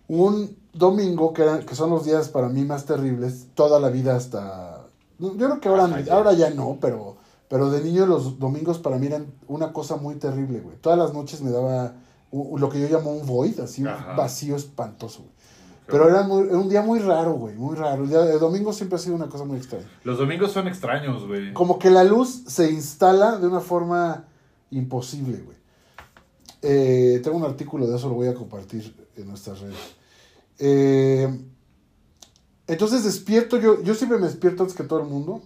Un 0.09 0.57
domingo, 0.73 1.33
que, 1.33 1.43
eran- 1.43 1.65
que 1.67 1.75
son 1.75 1.91
los 1.91 2.05
días 2.05 2.29
para 2.29 2.49
mí 2.49 2.65
más 2.65 2.85
terribles, 2.85 3.47
toda 3.55 3.79
la 3.79 3.89
vida 3.91 4.17
hasta... 4.17 4.85
Yo 5.19 5.37
creo 5.37 5.61
que 5.61 5.69
ahora, 5.69 5.89
ahora 6.11 6.33
ya 6.33 6.51
no, 6.51 6.79
pero, 6.81 7.17
pero 7.49 7.71
de 7.71 7.83
niño 7.83 8.07
los 8.07 8.39
domingos 8.39 8.79
para 8.79 8.99
mí 8.99 9.07
eran 9.07 9.27
una 9.49 9.73
cosa 9.73 9.97
muy 9.97 10.15
terrible, 10.17 10.61
güey. 10.61 10.77
Todas 10.77 10.99
las 10.99 11.13
noches 11.13 11.41
me 11.43 11.51
daba 11.51 11.95
lo 12.33 12.69
que 12.69 12.81
yo 12.81 12.89
llamo 12.89 13.11
un 13.13 13.27
void, 13.27 13.59
así, 13.61 13.83
un 13.83 14.17
vacío 14.17 14.57
espantoso, 14.57 15.21
güey. 15.21 15.33
Pero 15.87 16.07
era, 16.07 16.23
muy- 16.25 16.47
era 16.49 16.59
un 16.59 16.69
día 16.69 16.83
muy 16.83 16.99
raro, 16.99 17.33
güey, 17.33 17.55
muy 17.57 17.75
raro. 17.75 18.03
El, 18.05 18.11
día, 18.11 18.23
el 18.31 18.39
domingo 18.39 18.75
siempre 18.75 18.97
ha 18.97 18.99
sido 18.99 19.17
una 19.17 19.29
cosa 19.29 19.45
muy 19.45 19.57
extraña. 19.57 19.89
Los 20.05 20.19
domingos 20.19 20.53
son 20.53 20.69
extraños, 20.69 21.27
güey. 21.27 21.55
Como 21.55 21.79
que 21.79 21.89
la 21.91 22.05
luz 22.05 22.43
se 22.47 22.71
instala 22.71 23.39
de 23.39 23.47
una 23.47 23.61
forma 23.61 24.27
imposible, 24.71 25.39
güey. 25.39 25.57
Eh, 26.61 27.21
tengo 27.25 27.39
un 27.39 27.45
artículo 27.45 27.87
de 27.87 27.97
eso, 27.97 28.09
lo 28.09 28.15
voy 28.17 28.29
a 28.29 28.35
compartir 28.35 28.95
en 29.17 29.29
nuestras 29.29 29.61
redes. 29.61 29.79
Eh, 30.59 31.41
entonces 32.67 33.05
despierto, 33.05 33.57
yo, 33.59 33.83
yo 33.83 33.95
siempre 33.95 34.19
me 34.19 34.27
despierto 34.27 34.65
antes 34.65 34.77
que 34.77 34.85
todo 34.85 35.01
el 35.01 35.07
mundo, 35.07 35.41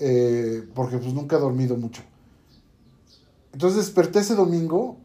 eh, 0.00 0.66
porque 0.74 0.98
pues 0.98 1.14
nunca 1.14 1.36
he 1.36 1.38
dormido 1.40 1.76
mucho. 1.76 2.02
Entonces 3.52 3.78
desperté 3.84 4.18
ese 4.18 4.34
domingo 4.34 4.96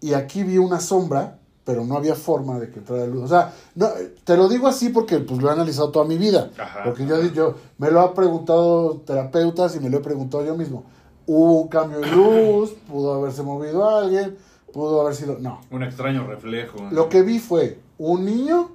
y 0.00 0.14
aquí 0.14 0.42
vi 0.44 0.58
una 0.58 0.80
sombra, 0.80 1.38
pero 1.64 1.84
no 1.84 1.96
había 1.96 2.14
forma 2.14 2.58
de 2.58 2.70
que 2.70 2.78
entrara 2.78 3.06
luz. 3.06 3.24
O 3.24 3.28
sea, 3.28 3.52
no, 3.74 3.88
te 4.24 4.36
lo 4.36 4.48
digo 4.48 4.66
así 4.66 4.88
porque 4.88 5.18
pues 5.18 5.40
lo 5.40 5.48
he 5.48 5.52
analizado 5.52 5.90
toda 5.90 6.04
mi 6.04 6.16
vida. 6.16 6.50
Ajá. 6.58 6.84
Porque 6.84 7.06
yo, 7.06 7.20
yo 7.26 7.54
me 7.78 7.90
lo 7.90 8.00
ha 8.00 8.14
preguntado 8.14 9.02
terapeutas 9.04 9.76
y 9.76 9.80
me 9.80 9.90
lo 9.90 9.98
he 9.98 10.00
preguntado 10.00 10.44
yo 10.44 10.56
mismo. 10.56 10.84
Hubo 11.26 11.60
un 11.60 11.68
cambio 11.68 12.00
de 12.00 12.10
luz, 12.10 12.70
pudo 12.88 13.14
haberse 13.14 13.42
movido 13.42 13.88
alguien, 13.88 14.38
pudo 14.72 15.02
haber 15.02 15.14
sido... 15.14 15.38
No. 15.40 15.60
Un 15.70 15.82
extraño 15.82 16.26
reflejo. 16.26 16.78
Lo 16.90 17.08
que 17.08 17.22
vi 17.22 17.38
fue 17.38 17.80
un 17.98 18.24
niño 18.24 18.70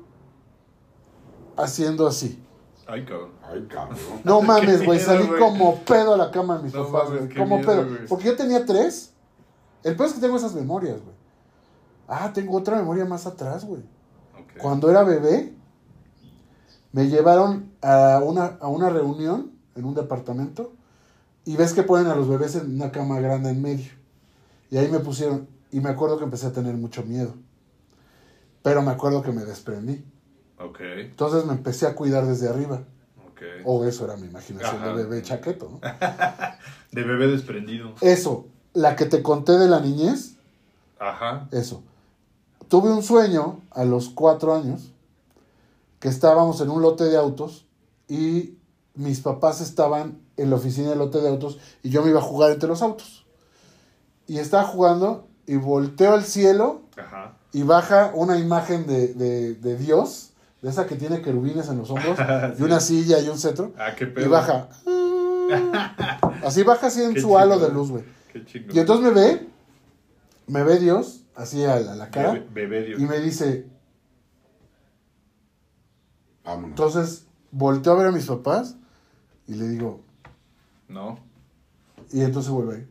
haciendo 1.58 2.06
así. 2.06 2.40
Ay, 2.86 3.06
cabrón. 3.06 3.32
Ay, 3.44 3.66
cabrón. 3.70 3.98
No 4.24 4.42
mames, 4.44 4.86
güey, 4.86 5.00
salí 5.00 5.28
como 5.40 5.78
pedo 5.80 6.14
a 6.14 6.18
la 6.18 6.32
cama 6.32 6.58
de 6.58 6.64
mis 6.64 6.74
No 6.74 6.86
papás, 6.86 7.10
mames, 7.10 7.28
güey. 7.28 7.38
Como 7.38 7.58
miedo, 7.58 7.72
pedo. 7.72 7.98
Porque 8.08 8.26
yo 8.26 8.36
tenía 8.36 8.66
tres. 8.66 9.13
El 9.84 9.96
peor 9.96 10.08
es 10.10 10.16
que 10.16 10.22
tengo 10.22 10.38
esas 10.38 10.54
memorias, 10.54 11.02
güey. 11.02 11.16
Ah, 12.08 12.32
tengo 12.34 12.58
otra 12.58 12.76
memoria 12.78 13.06
más 13.06 13.26
atrás, 13.26 13.66
güey. 13.66 13.82
Cuando 14.62 14.90
era 14.90 15.04
bebé, 15.04 15.54
me 16.92 17.08
llevaron 17.08 17.72
a 17.82 18.22
una, 18.24 18.58
a 18.60 18.68
una 18.68 18.90
reunión 18.90 19.52
en 19.76 19.86
un 19.86 19.96
departamento 19.96 20.74
y 21.46 21.56
ves 21.56 21.74
que 21.74 21.84
ponen 21.84 22.08
a 22.08 22.16
los 22.16 22.28
bebés 22.30 22.56
en 22.56 22.76
una 22.76 22.92
cama 22.92 23.20
grande 23.20 23.50
en 23.50 23.62
medio. 23.62 23.92
Y 24.70 24.78
ahí 24.78 24.90
me 24.90 25.00
pusieron, 25.00 25.48
y 25.72 25.80
me 25.80 25.90
acuerdo 25.90 26.18
que 26.18 26.24
empecé 26.24 26.48
a 26.48 26.52
tener 26.52 26.76
mucho 26.76 27.04
miedo. 27.04 27.34
Pero 28.62 28.82
me 28.82 28.92
acuerdo 28.92 29.22
que 29.22 29.32
me 29.32 29.44
desprendí. 29.44 30.06
Ok, 30.60 30.80
Entonces 30.82 31.46
me 31.46 31.54
empecé 31.54 31.88
a 31.88 31.96
cuidar 31.96 32.26
desde 32.26 32.48
arriba. 32.48 32.84
ok. 33.28 33.42
O 33.66 33.84
eso 33.86 34.06
era 34.06 34.16
mi 34.16 34.28
imaginación 34.28 34.76
Ajá. 34.82 34.88
de 34.90 35.04
bebé 35.04 35.22
chaqueto, 35.22 35.70
¿no? 35.70 35.80
De 36.92 37.04
bebé 37.04 37.28
desprendido. 37.28 37.96
Eso, 38.02 38.48
la 38.74 38.96
que 38.96 39.06
te 39.06 39.22
conté 39.22 39.54
de 39.54 39.68
la 39.68 39.80
niñez, 39.80 40.34
Ajá. 41.00 41.48
eso. 41.52 41.82
Tuve 42.68 42.92
un 42.92 43.04
sueño 43.04 43.60
a 43.72 43.84
los 43.86 44.10
cuatro 44.10 44.54
años 44.56 44.92
que 46.00 46.08
estábamos 46.10 46.60
en 46.62 46.70
un 46.70 46.82
lote 46.82 47.04
de 47.06 47.18
autos 47.18 47.66
y 48.08 48.56
mis 48.96 49.20
papás 49.22 49.62
estaban 49.62 50.18
en 50.38 50.50
la 50.50 50.56
oficina 50.56 50.90
del 50.90 51.00
lote 51.00 51.20
de 51.22 51.30
autos 51.30 51.60
y 51.84 51.90
yo 51.90 52.02
me 52.04 52.10
iba 52.10 52.20
a 52.20 52.24
jugar 52.24 52.52
entre 52.52 52.68
los 52.70 52.82
autos. 52.82 53.26
Y 54.28 54.40
estaba 54.40 54.64
jugando 54.64 55.28
y 55.46 55.56
volteo 55.58 56.14
al 56.14 56.24
cielo 56.24 56.82
Ajá. 56.98 57.34
y 57.52 57.64
baja 57.64 58.12
una 58.16 58.38
imagen 58.40 58.88
de, 58.88 59.14
de- 59.14 59.54
de 59.56 59.78
Dios, 59.78 60.30
de 60.62 60.70
esa 60.70 60.88
que 60.88 60.96
tiene 60.96 61.22
querubines 61.22 61.68
en 61.70 61.78
los 61.78 61.90
hombros, 61.92 62.18
y 62.60 62.64
una 62.64 62.80
silla 62.80 63.20
y 63.20 63.28
un 63.30 63.38
cetro, 63.38 63.74
Ah, 63.78 63.94
qué 63.98 64.08
pedo. 64.08 64.26
y 64.26 64.30
baja. 64.30 64.70
Así 66.46 66.64
baja 66.64 66.88
así 66.88 67.02
en 67.04 67.14
Qué 67.14 67.22
su 67.22 67.38
halo 67.38 67.60
de 67.60 67.70
luz, 67.70 67.90
güey. 67.92 68.04
Qué. 68.34 68.66
Y 68.74 68.80
entonces 68.80 69.06
me 69.06 69.12
ve, 69.12 69.48
me 70.48 70.64
ve 70.64 70.80
Dios, 70.80 71.24
así 71.36 71.64
a 71.64 71.80
la, 71.80 71.94
a 71.94 71.96
la 71.96 72.10
cara, 72.10 72.32
Bebé, 72.34 72.48
bebé 72.54 72.84
Dios. 72.86 73.02
y 73.02 73.06
me 73.06 73.20
dice, 73.20 73.68
Vámonos. 76.44 76.70
entonces 76.72 77.28
volteo 77.52 77.94
a 77.94 77.96
ver 77.98 78.08
a 78.08 78.12
mis 78.12 78.26
papás 78.26 78.76
y 79.48 79.54
le 79.56 79.68
digo, 79.70 80.02
No. 80.88 81.20
y 82.12 82.22
entonces 82.22 82.52
vuelve 82.52 82.76
ahí. 82.78 82.88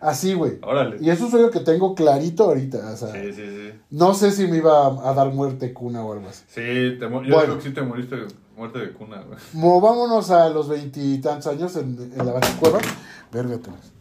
Así, 0.00 0.34
güey. 0.34 0.58
Órale. 0.62 0.96
Y 1.00 1.10
es 1.10 1.20
un 1.20 1.30
sueño 1.30 1.50
que 1.50 1.60
tengo 1.60 1.94
clarito 1.94 2.44
ahorita, 2.44 2.92
o 2.92 2.96
sea, 2.96 3.12
Sí, 3.12 3.32
sí, 3.32 3.42
sí. 3.46 3.72
no 3.90 4.14
sé 4.14 4.30
si 4.32 4.46
me 4.46 4.58
iba 4.58 4.86
a, 4.86 5.10
a 5.10 5.14
dar 5.14 5.28
muerte 5.32 5.72
cuna 5.72 6.04
o 6.04 6.12
algo 6.12 6.28
así. 6.28 6.44
Sí, 6.48 6.60
te 6.62 6.98
yo 7.00 7.08
Bueno. 7.10 7.28
digo 7.42 7.56
que 7.56 7.62
sí 7.62 7.70
te 7.72 7.82
moriste 7.82 8.16
de 8.16 8.26
muerte 8.56 8.78
de 8.80 8.92
cuna, 8.92 9.22
güey. 9.22 9.38
Movámonos 9.54 10.30
a 10.30 10.48
los 10.50 10.68
veintitantos 10.68 11.46
años 11.46 11.74
en, 11.76 12.12
en 12.16 12.26
la 12.26 12.32
baticueva. 12.32 12.78
Vérgatelas. 13.32 13.92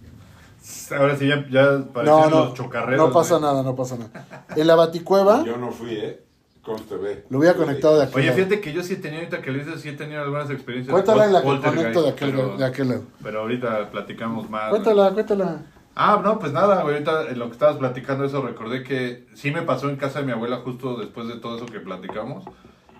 Ahora 0.97 1.16
sí, 1.18 1.28
ya, 1.28 1.45
ya 1.49 1.86
parecen 1.93 2.05
No, 2.20 2.30
no, 2.30 2.45
los 2.45 2.53
chocarreros. 2.53 3.07
no 3.07 3.14
pasa 3.14 3.38
güey. 3.38 3.41
nada, 3.49 3.64
no 3.64 3.76
pasa 3.76 3.97
nada. 3.97 4.45
En 4.55 4.68
la 4.68 4.76
baticueva, 4.76 5.43
Yo 5.43 5.57
no 5.57 5.72
fui, 5.72 5.91
¿eh? 5.95 6.24
Conste, 6.64 6.95
ve. 6.95 7.26
lo 7.30 7.39
hubiera 7.39 7.55
conectado 7.55 7.97
de 7.97 8.03
aquí. 8.05 8.14
Oye, 8.16 8.32
fíjate 8.32 8.61
que 8.61 8.72
yo 8.72 8.84
sí 8.84 8.93
he 8.93 8.95
tenido, 8.95 9.20
ahorita 9.20 9.41
que 9.41 9.51
le 9.51 9.66
dices, 9.66 9.82
sí 9.82 9.89
he 9.89 9.93
tenido 9.93 10.22
algunas 10.22 10.49
experiencias. 10.49 10.93
Cuéntala 10.93 11.26
en 11.26 11.34
la 11.34 11.41
que 11.41 11.59
conecto 11.59 12.03
de 12.03 12.09
aquel, 12.09 12.32
pero, 12.32 12.57
de 12.57 12.66
aquel 12.66 12.88
lado. 12.88 13.03
pero 13.22 13.41
ahorita 13.41 13.91
platicamos 13.91 14.49
más. 14.49 14.70
Cuéntala, 14.70 15.11
cuéntala. 15.11 15.61
Ah, 15.95 16.22
no, 16.24 16.39
pues 16.39 16.53
nada, 16.53 16.82
güey, 16.82 16.95
ahorita 16.95 17.30
en 17.30 17.38
lo 17.38 17.47
que 17.47 17.51
estabas 17.51 17.76
platicando 17.78 18.24
eso 18.24 18.41
recordé 18.41 18.82
que 18.82 19.28
sí 19.34 19.51
me 19.51 19.61
pasó 19.61 19.89
en 19.89 19.97
casa 19.97 20.20
de 20.20 20.26
mi 20.26 20.32
abuela 20.32 20.57
justo 20.57 20.95
después 20.95 21.28
de 21.28 21.36
todo 21.36 21.57
eso 21.57 21.66
que 21.66 21.82
platicamos. 21.82 22.45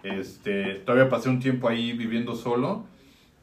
Este, 0.03 0.76
todavía 0.86 1.09
pasé 1.09 1.30
un 1.30 1.39
tiempo 1.39 1.70
ahí 1.70 1.93
viviendo 1.93 2.36
solo 2.36 2.86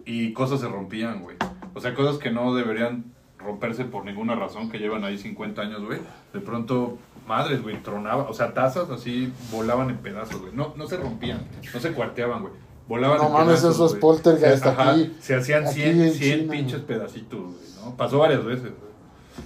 y 0.04 0.34
cosas 0.34 0.60
se 0.60 0.68
rompían, 0.68 1.22
güey. 1.22 1.36
O 1.74 1.80
sea, 1.80 1.94
cosas 1.94 2.18
que 2.18 2.30
no 2.30 2.54
deberían 2.54 3.04
romperse 3.44 3.84
por 3.84 4.04
ninguna 4.04 4.34
razón, 4.34 4.70
que 4.70 4.78
llevan 4.78 5.04
ahí 5.04 5.18
50 5.18 5.62
años, 5.62 5.84
güey. 5.84 5.98
De 6.32 6.40
pronto, 6.40 6.98
madres, 7.26 7.62
güey, 7.62 7.82
tronaba, 7.82 8.24
o 8.28 8.32
sea, 8.34 8.52
tazas 8.54 8.90
así 8.90 9.32
volaban 9.50 9.90
en 9.90 9.98
pedazos, 9.98 10.40
güey. 10.40 10.52
No, 10.54 10.74
no 10.76 10.86
se 10.86 10.96
rompían, 10.96 11.40
no 11.72 11.80
se 11.80 11.92
cuarteaban, 11.92 12.42
güey. 12.42 12.52
Volaban 12.88 13.18
No 13.18 13.26
en 13.28 13.32
mames, 13.32 13.60
pedazos, 13.60 13.74
eso 13.76 13.86
es 13.86 13.94
poltergeist 14.00 14.66
ajá, 14.66 14.90
aquí- 14.92 15.12
Se 15.20 15.36
hacían 15.36 15.64
aquí 15.66 15.74
100, 15.82 16.00
en 16.00 16.12
100 16.12 16.38
China, 16.40 16.52
pinches 16.52 16.80
pedacitos, 16.80 17.40
güey, 17.40 17.54
¿no? 17.84 17.96
Pasó 17.96 18.18
varias 18.18 18.44
veces, 18.44 18.64
güey. 18.70 18.90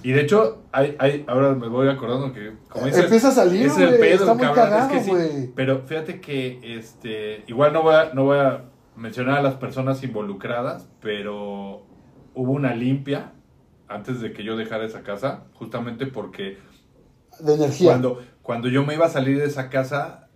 Y 0.03 0.11
de 0.11 0.21
hecho, 0.21 0.63
hay, 0.71 0.95
hay, 0.99 1.23
ahora 1.27 1.53
me 1.53 1.67
voy 1.67 1.87
acordando 1.87 2.33
que, 2.33 2.53
como 2.69 2.87
dices, 2.87 3.03
Empieza 3.05 3.29
a 3.29 3.31
salir, 3.31 3.67
es 3.67 3.77
el 3.77 3.97
pedo, 3.97 4.23
está 4.23 4.33
muy 4.33 4.43
cabrón, 4.43 4.65
cagado, 4.65 4.89
es 4.89 4.97
que 4.97 5.03
sí. 5.03 5.09
güey. 5.11 5.47
Pero 5.55 5.83
fíjate 5.85 6.19
que, 6.19 6.59
este, 6.77 7.43
igual 7.47 7.71
no 7.71 7.83
voy, 7.83 7.95
a, 7.95 8.13
no 8.13 8.25
voy 8.25 8.39
a 8.39 8.63
mencionar 8.97 9.37
a 9.37 9.41
las 9.41 9.53
personas 9.55 10.03
involucradas, 10.03 10.89
pero 11.01 11.83
hubo 12.33 12.51
una 12.51 12.73
limpia 12.73 13.31
antes 13.87 14.21
de 14.21 14.33
que 14.33 14.43
yo 14.43 14.55
dejara 14.55 14.85
esa 14.85 15.03
casa, 15.03 15.45
justamente 15.53 16.05
porque 16.07 16.57
De 17.39 17.53
energía. 17.55 17.91
cuando, 17.91 18.21
cuando 18.41 18.67
yo 18.69 18.85
me 18.85 18.93
iba 18.95 19.05
a 19.05 19.09
salir 19.09 19.37
de 19.37 19.45
esa 19.45 19.69
casa, 19.69 20.29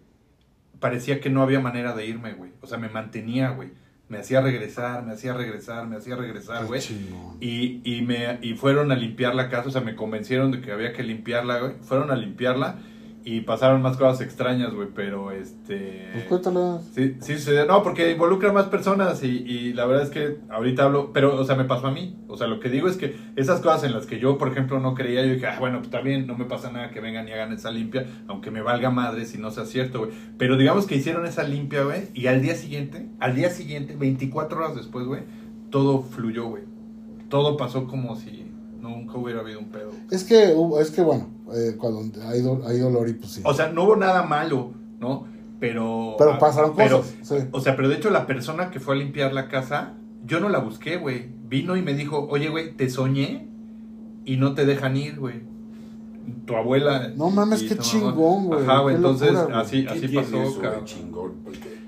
parecía 0.80 1.20
que 1.20 1.30
no 1.30 1.42
había 1.42 1.60
manera 1.60 1.94
de 1.96 2.06
irme, 2.06 2.34
güey. 2.34 2.52
O 2.62 2.68
sea, 2.68 2.78
me 2.78 2.90
mantenía, 2.90 3.52
güey. 3.52 3.70
Me 4.08 4.18
hacía 4.18 4.42
regresar, 4.42 5.06
me 5.06 5.14
hacía 5.14 5.34
regresar, 5.34 5.86
me 5.88 5.96
hacía 5.98 6.16
regresar, 6.16 6.66
güey. 6.66 6.82
Y, 7.40 7.82
y, 7.84 8.02
me, 8.02 8.40
y 8.42 8.56
fueron 8.56 8.92
a 8.92 8.96
limpiar 8.96 9.36
la 9.36 9.50
casa, 9.50 9.70
o 9.70 9.72
sea, 9.72 9.82
me 9.82 9.96
convencieron 9.96 10.52
de 10.52 10.62
que 10.62 10.72
había 10.72 10.94
que 10.94 11.04
limpiarla, 11.04 11.60
güey. 11.60 11.74
Fueron 11.82 12.10
a 12.10 12.16
limpiarla 12.16 12.80
y 13.24 13.42
pasaron 13.42 13.82
más 13.82 13.98
cosas 13.98 14.22
extrañas, 14.22 14.74
güey, 14.74 14.88
pero 14.94 15.32
este... 15.32 16.10
Pues 16.14 16.26
cuéntala. 16.26 16.80
Sí, 16.94 17.18
sí, 17.20 17.38
sí, 17.38 17.52
no, 17.68 17.84
porque 17.84 18.12
involucra 18.12 18.52
más 18.54 18.66
personas 18.66 19.24
y, 19.24 19.28
y 19.28 19.74
la 19.74 19.86
verdad 19.86 20.04
es 20.04 20.10
que 20.10 20.38
ahorita 20.50 20.84
hablo, 20.84 21.12
pero, 21.14 21.36
o 21.36 21.44
sea, 21.44 21.56
me 21.56 21.66
pasó 21.66 21.88
a 21.88 21.92
mí. 21.92 22.18
O 22.28 22.38
sea, 22.38 22.48
lo 22.48 22.60
que 22.60 22.70
digo 22.70 22.88
es 22.88 22.96
que 22.96 23.16
esas 23.36 23.60
cosas 23.60 23.84
en 23.84 23.94
las 23.94 24.06
que 24.06 24.20
yo, 24.20 24.38
por 24.38 24.48
ejemplo, 24.50 24.80
no 24.80 24.96
creía, 24.96 25.26
yo 25.26 25.34
dije, 25.34 25.48
ah, 25.48 25.58
bueno, 25.60 25.82
pues 25.82 26.04
bien, 26.04 26.28
no 26.28 26.38
me 26.38 26.46
pasa 26.46 26.72
nada 26.72 26.92
que 26.92 27.02
vengan 27.02 27.28
y 27.28 27.32
hagan 27.32 27.52
esa 27.52 27.72
limpia, 27.72 28.08
aunque 28.28 28.52
me 28.52 28.62
valga 28.62 28.90
madre 28.90 29.26
si 29.26 29.38
no 29.38 29.52
sea 29.52 29.66
cierto, 29.66 30.00
güey. 30.00 30.12
Pero 30.38 30.58
digamos 30.58 30.86
que 30.86 30.96
hicieron 30.96 31.26
esa 31.26 31.44
limpia, 31.44 31.84
güey, 31.84 32.08
y 32.14 32.28
al 32.28 32.42
día 32.42 32.56
siguiente, 32.56 33.10
al 33.20 33.36
día 33.36 33.50
siguiente, 33.50 33.96
24 33.98 34.60
horas 34.60 34.76
después, 34.76 35.06
güey, 35.06 35.24
todo 35.70 36.02
fluyó, 36.04 36.48
güey. 36.48 36.64
Todo 37.30 37.58
pasó 37.58 37.86
como 37.86 38.16
si 38.16 38.49
nunca 38.82 39.18
hubiera 39.18 39.42
habido 39.42 39.60
un 39.60 39.70
pedo. 39.70 39.92
Es 40.12 40.24
que, 40.24 40.54
hubo- 40.56 40.80
es 40.80 40.92
que 40.92 41.02
bueno, 41.02 41.28
eh, 41.54 41.76
cuando 41.78 42.02
hay, 42.28 42.42
do- 42.42 42.62
hay 42.68 42.80
dolor 42.80 43.08
y 43.10 43.14
pues 43.14 43.32
sí. 43.32 43.42
O 43.44 43.54
sea, 43.54 43.70
no 43.72 43.84
hubo 43.84 43.96
nada 43.96 44.24
malo, 44.24 44.72
¿no? 45.00 45.26
Pero... 45.60 46.16
Pero 46.18 46.34
ah, 46.34 46.40
pasaron 46.40 46.74
pero- 46.76 46.98
cosas. 47.00 47.16
sí. 47.22 47.36
O 47.52 47.60
sea, 47.62 47.76
pero 47.76 47.90
de 47.90 47.96
hecho 47.96 48.10
la 48.10 48.26
persona 48.28 48.72
que 48.72 48.80
fue 48.80 48.96
a 48.96 48.98
limpiar 48.98 49.34
la 49.34 49.48
casa, 49.50 49.94
yo 50.26 50.40
no 50.40 50.50
la 50.50 50.60
busqué, 50.60 50.98
güey. 50.98 51.28
Vino 51.48 51.76
y 51.76 51.82
me 51.82 51.94
dijo, 51.94 52.28
oye, 52.30 52.50
güey, 52.50 52.72
te 52.76 52.90
soñé 52.90 53.48
y 54.26 54.38
no 54.38 54.54
te 54.54 54.66
dejan 54.66 54.96
ir, 54.96 55.20
güey. 55.20 55.42
Tu 56.46 56.56
abuela. 56.56 57.10
No 57.16 57.30
mames, 57.32 57.64
qué 57.64 57.70
tu 57.70 57.76
mamá". 57.78 57.84
chingón, 57.84 58.46
güey, 58.48 58.64
Ajá, 58.64 58.80
güey, 58.82 58.96
entonces 58.96 59.34
locura, 59.34 59.60
así, 59.62 59.84
¿Qué 59.84 59.90
así 59.90 60.00
tiene 60.08 60.16
pasó, 60.22 60.44
eso 60.44 60.56
de 60.56 60.62
cabrón. 60.62 60.86
chingón? 60.86 61.32
Porque 61.44 61.80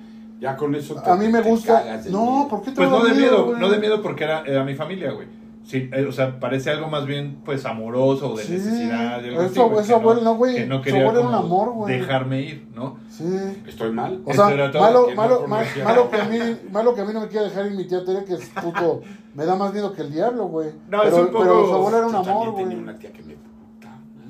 ya 0.42 0.58
con 0.58 0.74
eso 0.74 0.96
te- 0.96 1.10
A 1.10 1.16
mí 1.16 1.28
me 1.28 1.42
gusta. 1.42 2.02
No. 2.10 2.48
¿por 2.50 2.62
qué 2.64 2.72
te 2.72 2.78
Pues 2.78 2.90
no 2.90 3.04
de 3.06 3.14
miedo, 3.14 3.56
no 3.58 3.70
de 3.70 3.78
miedo 3.80 4.02
porque 4.02 4.24
era, 4.24 4.44
era 4.46 4.64
mi 4.64 4.74
familia, 4.74 5.12
güey. 5.12 5.28
Sí, 5.64 5.90
eh, 5.94 6.06
o 6.08 6.12
sea, 6.12 6.40
parece 6.40 6.72
algo 6.72 6.88
más 6.88 7.06
bien, 7.06 7.38
pues, 7.46 7.66
amoroso 7.66 8.32
o 8.34 8.38
de 8.38 8.44
Sí, 8.44 8.54
necesidad. 8.54 9.22
de 9.22 9.30
algo 9.30 9.42
eso- 9.44 9.70
güey, 9.70 9.80
eso 9.84 9.88
que 9.88 9.94
abuelo, 9.94 10.22
no, 10.22 10.36
güey, 10.36 10.56
Que 10.56 10.66
no 10.66 10.76
abuelo 10.76 11.12
era 11.12 11.20
un 11.22 11.34
amor, 11.36 11.72
güey. 11.74 12.00
dejarme 12.00 12.42
ir, 12.42 12.68
¿no? 12.74 12.98
Sí. 13.10 13.26
¿Estoy 13.68 13.92
mal? 13.92 14.22
O 14.26 14.34
sea, 14.34 14.46
malo, 14.46 15.06
que 15.06 15.16
no 15.16 15.22
malo, 15.22 15.48
malo, 15.48 16.10
que 16.10 16.18
a 16.18 16.26
mí, 16.26 16.40
malo 16.72 16.96
que 16.96 17.02
a 17.02 17.06
mí 17.06 17.14
no 17.14 17.22
me 17.22 17.28
quiera 17.28 17.46
dejar 17.46 17.68
ir 17.68 17.74
mi 17.74 17.86
tía 17.88 18.04
Tere, 18.04 18.26
que 18.26 18.34
es 18.34 18.50
puto, 18.50 19.02
me 19.36 19.46
da 19.46 19.56
más 19.56 19.72
miedo 19.72 19.94
que 19.94 20.02
el 20.02 20.12
diablo, 20.12 20.46
güey. 20.48 20.70
No, 20.90 21.04
es 21.04 21.10
pero, 21.12 21.22
un 21.24 21.28
poco- 21.32 21.44
pero 21.44 21.66
su 21.68 21.74
abuelo 21.76 21.98
era 22.00 22.08
un 22.08 22.16
amor, 22.16 22.26
también 22.26 22.56
tenía 22.56 22.66
güey. 22.72 22.90
una 22.90 22.98
tía 23.00 23.12
que 23.14 23.22
me... 23.24 23.36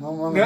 puta. 0.01 0.11
No 0.11 0.13
mames. 0.13 0.43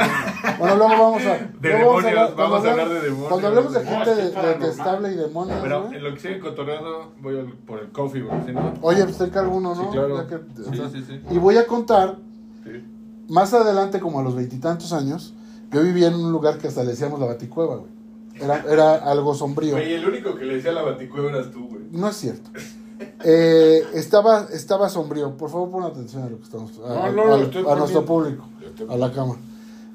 Bueno, 0.60 0.76
luego 0.76 0.92
vamos 1.04 1.22
a. 1.26 1.34
De 1.62 1.70
luego 1.70 2.02
demonios, 2.02 2.36
vamos 2.36 2.66
a 2.66 2.72
hablar 2.72 2.90
de 2.90 3.02
demonios. 3.02 3.30
Cuando 3.30 3.48
hablemos 3.48 3.74
de 3.74 3.84
No, 3.84 3.90
gente 3.90 4.16
detestable 4.16 5.12
y 5.12 5.16
demonios, 5.16 5.58
Pero 5.62 5.92
en 5.94 6.04
lo 6.04 6.14
que 6.14 6.20
sigue 6.20 6.40
cotorreando, 6.40 7.14
voy 7.22 7.40
al- 7.40 7.54
por 7.66 7.80
el 7.80 7.92
coffee, 7.92 8.22
güey. 8.22 8.38
¿sí, 8.46 8.52
no? 8.54 8.74
Oye, 8.82 9.04
pues 9.06 9.18
te 9.18 9.24
encargo 9.26 9.56
uno, 9.58 9.74
¿no? 9.76 9.82
Sí, 9.84 9.88
claro. 9.92 10.18
Ya 10.22 10.28
que- 10.28 10.36
o 10.36 10.72
Sí, 10.72 10.78
sea, 10.78 10.90
sí, 10.90 11.04
sí. 11.08 11.20
Y 11.32 11.38
voy 11.38 11.58
a 11.58 11.66
contar 11.68 12.18
Sí. 12.64 12.84
más 13.30 13.54
adelante, 13.54 14.00
como 14.00 14.20
a 14.20 14.24
los 14.24 14.36
veintitantos 14.36 14.92
años, 14.94 15.34
Yo 15.72 15.82
vivía 15.82 16.08
en 16.08 16.14
un 16.16 16.32
lugar 16.32 16.58
que 16.60 16.68
hasta 16.68 16.84
le 16.84 16.92
decíamos 16.92 17.20
la 17.20 17.26
baticueva, 17.26 17.78
güey. 17.78 17.92
Era, 18.40 18.64
era 18.70 18.96
algo 18.96 19.34
sombrío. 19.34 19.74
Güey, 19.74 19.94
el 19.94 20.06
único 20.08 20.36
que 20.36 20.46
le 20.46 20.56
decía 20.58 20.72
la 20.72 20.84
baticueva 20.84 21.30
eras 21.32 21.52
tú, 21.52 21.68
güey. 21.68 21.82
No 21.92 22.08
es 22.08 22.16
cierto. 22.16 22.50
Eh, 23.24 23.84
estaba, 23.94 24.48
estaba 24.54 24.90
sombrío. 24.90 25.36
Por 25.36 25.50
favor, 25.50 25.70
pon 25.72 25.84
atención 25.84 26.24
a 26.24 26.30
lo 26.30 26.38
que 26.38 26.44
estamos. 26.44 26.72
A, 26.86 27.10
No, 27.10 27.12
no, 27.12 27.34
a- 27.34 27.38
lo 27.38 27.44
estoy 27.44 27.66
a 27.68 27.76
nuestro 27.76 28.06
público. 28.06 28.46
A 28.90 28.96
la 28.98 29.12
cama. 29.12 29.36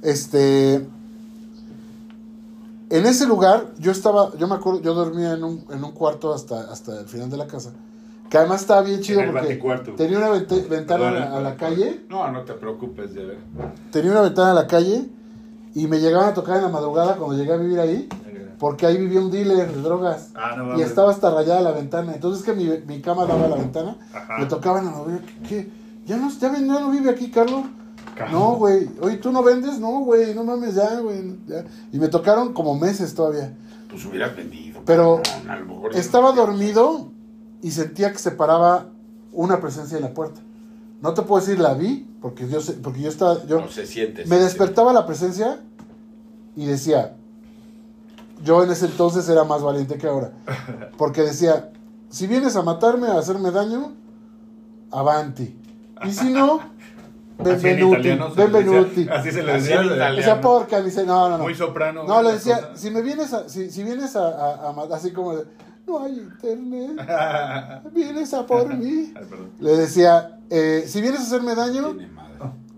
Este. 0.03 0.87
En 2.91 3.07
ese 3.07 3.27
lugar, 3.27 3.69
yo 3.79 3.93
estaba. 3.93 4.33
Yo 4.37 4.49
me 4.49 4.57
acuerdo, 4.57 4.81
yo 4.81 4.95
dormía 4.95 5.33
en 5.35 5.45
un, 5.45 5.65
en 5.71 5.85
un 5.85 5.93
cuarto 5.93 6.35
hasta, 6.35 6.71
hasta 6.73 7.01
el 7.01 7.07
final 7.07 7.31
de 7.31 7.37
la 7.37 7.47
casa. 7.47 7.73
Que 8.29 8.39
además 8.39 8.61
estaba 8.63 8.83
bien 8.83 9.01
chido 9.01 9.21
porque 9.33 9.61
tenía 9.97 10.19
una 10.19 10.31
ventana 10.31 11.09
a 11.09 11.11
la, 11.11 11.37
a 11.37 11.41
la 11.41 11.57
perdón. 11.57 11.75
calle. 11.77 12.01
No, 12.09 12.31
no 12.31 12.43
te 12.43 12.53
preocupes 12.55 13.13
de 13.15 13.25
ver. 13.27 13.39
Tenía 13.91 14.11
una 14.13 14.23
ventana 14.23 14.51
a 14.53 14.55
la 14.55 14.67
calle. 14.67 15.09
Y 15.73 15.87
me 15.87 16.01
llegaban 16.01 16.29
a 16.31 16.35
tocar 16.35 16.57
en 16.57 16.63
la 16.65 16.69
madrugada 16.69 17.15
cuando 17.17 17.37
llegué 17.37 17.53
a 17.53 17.57
vivir 17.57 17.79
ahí. 17.79 18.09
Porque 18.61 18.85
ahí 18.87 18.99
vivía 18.99 19.21
un 19.21 19.31
dealer 19.31 19.73
de 19.75 19.81
drogas. 19.83 20.31
Ah, 20.37 20.55
no 20.57 20.79
Y 20.79 20.83
estaba 20.83 21.11
hasta 21.11 21.31
rayada 21.31 21.63
la 21.63 21.73
ventana. 21.73 22.13
Entonces 22.15 22.45
que 22.45 22.53
mi, 22.53 22.67
mi 22.87 23.01
cama 23.01 23.25
daba 23.25 23.47
a 23.47 23.49
la 23.49 23.57
ventana. 23.57 23.97
Ajá. 24.15 24.39
Me 24.39 24.45
tocaban 24.47 24.87
a 24.87 24.91
mover. 24.91 25.23
¿Qué? 25.23 25.49
qué? 25.49 25.71
¿Ya, 26.05 26.17
no, 26.19 26.31
ya, 26.31 26.51
no 26.53 26.91
vive 26.91 27.09
aquí, 27.11 27.31
Carlos? 27.31 27.65
Carlos. 28.15 28.39
No, 28.39 28.57
güey. 28.57 28.89
Oye, 29.01 29.17
¿tú 29.17 29.33
no 29.33 29.43
vendes? 29.43 29.79
No, 29.81 30.01
güey. 30.01 30.35
No 30.35 30.45
mames, 30.45 30.75
ya, 30.75 31.01
güey. 31.01 31.37
Y 31.91 31.99
me 31.99 32.09
tocaron 32.09 32.53
como 32.53 32.79
meses 32.79 33.15
todavía. 33.15 33.57
Pues 33.89 34.05
hubieras 34.05 34.37
vendido. 34.37 34.83
Pero 34.85 35.23
cabrón, 35.25 35.51
a 35.51 35.57
lo 35.57 35.65
mejor- 35.67 35.97
Estaba 35.97 36.33
dormido 36.33 37.09
y 37.63 37.71
sentía 37.71 38.13
que 38.13 38.19
se 38.19 38.31
paraba 38.31 38.89
una 39.33 39.59
presencia 39.61 39.97
en 39.97 40.05
la 40.05 40.13
puerta. 40.13 40.43
No 41.01 41.15
te 41.15 41.23
puedo 41.23 41.41
decir 41.41 41.59
la 41.59 41.73
vi, 41.73 42.07
porque 42.21 42.47
yo, 42.47 42.61
sé- 42.61 42.75
porque 42.75 43.01
yo 43.01 43.09
estaba... 43.09 43.43
Yo, 43.47 43.63
No 43.63 43.69
se 43.69 43.87
siente. 43.87 44.27
me 44.27 44.37
se 44.37 44.43
despertaba 44.45 44.93
la 44.93 45.07
presencia 45.07 45.61
y 46.57 46.67
decía, 46.67 47.17
yo 48.43 48.63
en 48.65 48.71
ese 48.71 48.87
entonces 48.87 49.29
era 49.29 49.45
más 49.45 49.63
valiente 49.63 49.97
que 49.99 50.07
ahora, 50.07 50.33
porque 50.97 51.23
decía, 51.23 51.71
si 52.09 52.27
vienes 52.27 52.57
a 52.57 52.63
matarme, 52.63 53.09
a 53.09 53.19
hacerme 53.19 53.51
daño, 53.51 53.93
avanti. 54.91 55.57
Y 56.05 56.13
si 56.13 56.31
no, 56.31 56.57
Así 56.59 56.69
en 57.39 57.45
benvenuti, 57.63 58.03
le 58.09 58.17
benvenuti. 58.47 59.05
decía- 59.05 59.15
Así 59.15 59.31
se 59.31 59.43
le 59.43 59.53
Así 59.53 59.63
decía. 59.69 59.85
italiano. 59.85 60.17
Decía 60.17 60.41
porca, 60.41 60.81
dice, 60.83 61.05
no, 61.07 61.29
no, 61.29 61.39
no. 61.39 61.45
Muy 61.45 61.55
soprano. 61.55 62.05
No, 62.05 62.23
le 62.23 62.33
decía, 62.33 62.57
cosa. 62.61 62.77
si 62.77 62.91
me 62.91 63.03
vienes 63.03 63.33
a, 63.33 63.49
si, 63.49 63.71
si 63.71 63.83
vienes 63.85 64.17
a, 64.17 64.29
a, 64.29 64.69
a 64.69 64.73
matar, 64.73 64.99
así 64.99 65.11
como, 65.13 65.37
de, 65.37 65.45
no 65.87 66.05
hay 66.05 66.19
internet, 66.19 66.91
vienes 67.95 68.33
a 68.35 68.47
por 68.47 68.75
mí. 68.75 69.13
Ay. 69.17 69.27
Le 69.59 69.77
decía, 69.77 70.39
eh, 70.51 70.85
si 70.87 71.01
vienes 71.01 71.21
a 71.21 71.25
hacerme 71.25 71.55
daño, 71.55 71.97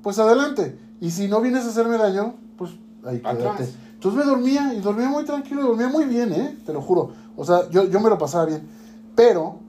pues 0.02 0.18
adelante. 0.18 0.78
Y 1.00 1.10
si 1.10 1.26
no 1.28 1.40
vienes 1.40 1.64
a 1.64 1.68
hacerme 1.68 1.98
daño, 1.98 2.34
pues 2.56 2.72
ahí 3.04 3.18
quédate. 3.20 3.48
Atrás. 3.48 3.68
Entonces 4.02 4.26
me 4.26 4.28
dormía 4.32 4.74
y 4.74 4.80
dormía 4.80 5.08
muy 5.08 5.24
tranquilo, 5.24 5.62
dormía 5.62 5.86
muy 5.86 6.06
bien, 6.06 6.32
¿eh? 6.32 6.58
Te 6.66 6.72
lo 6.72 6.80
juro. 6.82 7.12
O 7.36 7.44
sea, 7.44 7.70
yo, 7.70 7.84
yo 7.84 8.00
me 8.00 8.10
lo 8.10 8.18
pasaba 8.18 8.46
bien. 8.46 8.66
Pero, 9.14 9.60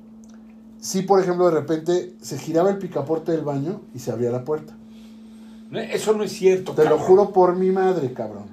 si 0.80 1.04
por 1.04 1.20
ejemplo 1.20 1.46
de 1.46 1.52
repente 1.52 2.16
se 2.20 2.40
giraba 2.40 2.72
el 2.72 2.80
picaporte 2.80 3.32
del 3.32 3.42
baño 3.42 3.82
y 3.94 4.00
se 4.00 4.12
abría 4.12 4.32
la 4.32 4.44
puerta. 4.44 4.74
No, 5.70 5.80
Eso 5.80 6.14
no 6.14 6.24
es 6.24 6.32
cierto. 6.32 6.72
Te 6.72 6.86
lo 6.86 6.98
juro 6.98 7.30
por 7.30 7.56
mi 7.56 7.70
madre, 7.70 8.12
cabrón. 8.12 8.46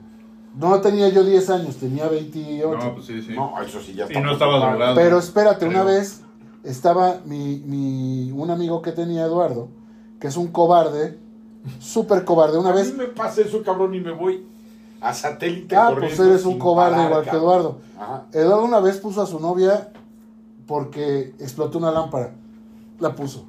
No 0.55 0.79
tenía 0.83 1.09
yo 1.09 1.25
10 1.25 1.49
años, 1.49 1.77
tenía 1.77 2.09
28. 2.09 2.77
No, 2.77 2.95
pues 2.97 3.07
sí, 3.07 3.23
sí. 3.23 3.33
No, 3.35 3.55
eso 3.63 3.81
sí 3.81 3.95
ya 3.95 4.05
Y 4.05 4.09
está. 4.09 4.21
no 4.21 4.33
estaba 4.33 4.59
drogado. 4.59 4.95
Pero 4.97 5.19
espérate, 5.19 5.65
una 5.65 5.83
vez 5.83 6.21
estaba 6.63 7.23
mi, 7.25 7.63
mi, 7.65 8.31
un 8.33 8.51
amigo 8.51 8.83
que 8.83 8.93
tenía, 8.93 9.25
Eduardo, 9.25 9.69
que 10.21 10.27
es 10.27 10.37
un 10.37 10.49
cobarde, 10.49 11.19
súper 11.79 12.27
cobarde. 12.27 12.59
Una 12.59 12.69
a 12.69 12.75
vez 12.75 12.93
mí 12.93 12.99
me 12.99 13.07
pasa 13.07 13.41
eso, 13.41 13.63
cabrón, 13.63 13.95
y 13.95 14.01
me 14.01 14.11
voy 14.11 14.47
a 15.01 15.15
satélite 15.15 15.75
Ah, 15.77 15.95
pues 15.99 16.19
eres 16.19 16.45
un 16.45 16.59
cobarde 16.59 16.97
parar, 16.97 17.11
igual 17.11 17.25
que. 17.25 17.37
Eduardo. 17.37 17.79
Ajá. 17.99 18.25
Eduardo 18.33 18.65
una 18.65 18.81
vez 18.81 18.99
puso 18.99 19.23
a 19.23 19.27
su 19.27 19.41
novia 19.41 19.89
porque 20.67 21.35
explotó 21.39 21.79
una 21.79 21.91
lámpara. 21.91 22.33
La 22.99 23.15
puso. 23.15 23.45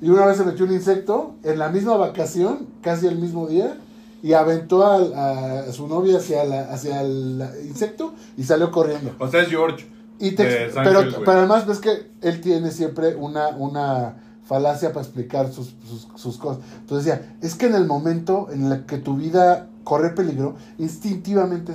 Y 0.00 0.08
una 0.08 0.26
vez 0.26 0.36
se 0.36 0.44
metió 0.44 0.64
un 0.64 0.72
insecto 0.72 1.34
en 1.44 1.58
la 1.58 1.68
misma 1.68 1.96
vacación, 1.96 2.66
casi 2.82 3.06
el 3.06 3.18
mismo 3.18 3.46
día, 3.46 3.76
y 4.22 4.32
aventó 4.32 4.84
a, 4.86 5.70
su 5.72 5.86
novia 5.88 6.18
hacia, 6.18 6.44
la, 6.44 6.62
hacia 6.72 7.02
el 7.02 7.42
insecto 7.66 8.14
y 8.36 8.44
salió 8.44 8.70
corriendo. 8.70 9.12
O 9.18 9.28
sea, 9.28 9.42
es 9.42 9.48
George. 9.48 9.86
Y 10.18 10.32
te- 10.32 10.70
pero, 10.74 11.00
pero 11.24 11.38
además 11.38 11.66
ves 11.66 11.78
que 11.78 12.10
él 12.20 12.40
tiene 12.40 12.70
siempre 12.70 13.16
una, 13.16 13.48
una 13.48 14.16
falacia 14.44 14.92
para 14.92 15.04
explicar 15.04 15.52
sus, 15.52 15.74
sus, 15.88 16.08
sus 16.14 16.36
cosas. 16.38 16.62
Entonces 16.80 17.06
decía, 17.06 17.36
es 17.42 17.54
que 17.56 17.66
en 17.66 17.74
el 17.74 17.86
momento 17.86 18.48
en 18.52 18.70
el 18.70 18.86
que 18.86 18.98
tu 18.98 19.16
vida 19.16 19.68
corre 19.84 20.10
peligro, 20.10 20.54
instintivamente... 20.78 21.74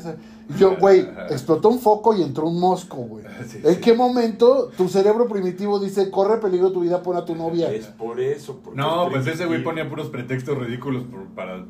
yo, 0.57 0.77
güey, 0.77 1.07
explotó 1.29 1.69
un 1.69 1.79
foco 1.79 2.15
y 2.15 2.21
entró 2.23 2.47
un 2.47 2.59
mosco, 2.59 2.97
güey. 2.97 3.25
Sí, 3.47 3.59
¿En 3.63 3.75
sí. 3.75 3.81
qué 3.81 3.93
momento 3.93 4.69
tu 4.77 4.87
cerebro 4.87 5.27
primitivo 5.27 5.79
dice, 5.79 6.09
corre 6.09 6.37
peligro 6.37 6.71
tu 6.71 6.81
vida, 6.81 7.01
pon 7.03 7.17
a 7.17 7.25
tu 7.25 7.35
novia? 7.35 7.71
Es 7.71 7.87
por 7.87 8.19
eso. 8.19 8.59
porque 8.63 8.79
No, 8.79 9.07
es 9.07 9.11
pues 9.13 9.27
ese 9.27 9.45
güey 9.45 9.63
ponía 9.63 9.87
puros 9.89 10.07
pretextos 10.07 10.57
ridículos 10.57 11.03
por- 11.03 11.25
para 11.27 11.65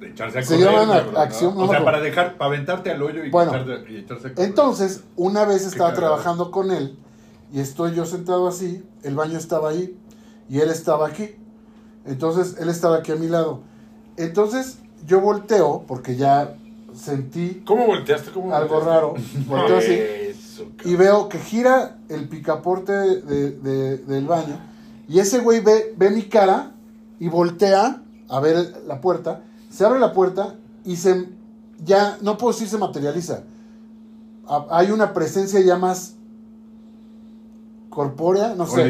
echarse 0.00 0.38
a 0.38 0.42
Se 0.42 0.56
correr. 0.56 0.72
llaman 0.72 0.88
ac- 0.88 1.16
acción- 1.16 1.54
¿no? 1.54 1.60
no 1.60 1.66
O 1.66 1.70
sea, 1.70 1.84
para 1.84 2.00
dejar, 2.00 2.36
para 2.36 2.48
aventarte 2.50 2.90
al 2.90 3.02
hoyo 3.02 3.24
y, 3.24 3.30
Bueno, 3.30 3.52
echarte- 3.52 3.90
y 3.90 3.96
echarse 3.98 4.28
a 4.28 4.34
correr. 4.34 4.48
Entonces, 4.48 5.04
una 5.16 5.44
vez 5.44 5.64
estaba 5.66 5.92
trabajando 5.94 6.50
con 6.50 6.70
él 6.70 6.96
y 7.52 7.60
estoy 7.60 7.94
yo 7.94 8.04
sentado 8.06 8.48
así, 8.48 8.84
el 9.02 9.14
baño 9.14 9.38
estaba 9.38 9.70
ahí 9.70 9.96
y 10.48 10.60
él 10.60 10.70
estaba 10.70 11.06
aquí. 11.08 11.36
Entonces, 12.04 12.56
él 12.58 12.68
estaba 12.68 12.96
aquí 12.98 13.12
a 13.12 13.16
mi 13.16 13.28
lado. 13.28 13.60
Entonces, 14.16 14.78
yo 15.06 15.20
volteo 15.20 15.84
porque 15.86 16.16
ya 16.16 16.54
sentí 16.94 17.62
¿Cómo 17.66 17.86
volteaste? 17.86 18.30
¿Cómo 18.30 18.54
algo 18.54 18.74
volteaste? 18.76 18.90
raro. 18.90 19.14
Volteo 19.48 19.76
así 19.78 19.92
Eso, 19.92 20.66
y 20.84 20.94
veo 20.96 21.28
que 21.28 21.38
gira 21.38 21.96
el 22.08 22.28
picaporte 22.28 22.92
de- 22.92 23.50
de- 23.52 23.96
del 23.98 24.26
baño 24.26 24.58
y 25.08 25.18
ese 25.18 25.40
güey 25.40 25.60
ve, 25.60 25.94
ve 25.96 26.10
mi 26.10 26.22
cara 26.22 26.72
y 27.18 27.28
voltea 27.28 28.02
a 28.28 28.40
ver 28.40 28.82
la 28.86 29.00
puerta. 29.00 29.42
Se 29.70 29.84
abre 29.84 29.98
la 30.00 30.12
puerta 30.12 30.54
y 30.84 30.96
se 30.96 31.28
ya 31.84 32.16
no 32.22 32.36
puedo 32.38 32.52
decir 32.52 32.68
se 32.68 32.78
materializa. 32.78 33.42
Ha- 34.48 34.66
Hay 34.70 34.90
una 34.90 35.12
presencia 35.12 35.60
ya 35.60 35.76
más 35.76 36.14
corpórea, 37.90 38.54
no 38.54 38.66
sé. 38.66 38.82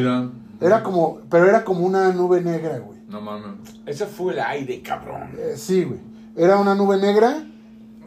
Era 0.61 0.83
como, 0.83 1.19
pero 1.29 1.47
era 1.49 1.65
como 1.65 1.85
una 1.85 2.13
nube 2.13 2.41
negra, 2.41 2.79
güey. 2.79 2.99
No 3.13 3.21
mames. 3.21 3.53
Ese 3.87 4.07
fue 4.07 4.33
el 4.33 4.41
aire, 4.41 4.81
cabrón. 4.83 5.31
Eh, 5.39 5.55
sí, 5.57 5.85
güey. 5.85 6.01
Era 6.35 6.57
una 6.59 6.75
nube 6.75 6.97
negra. 6.97 7.45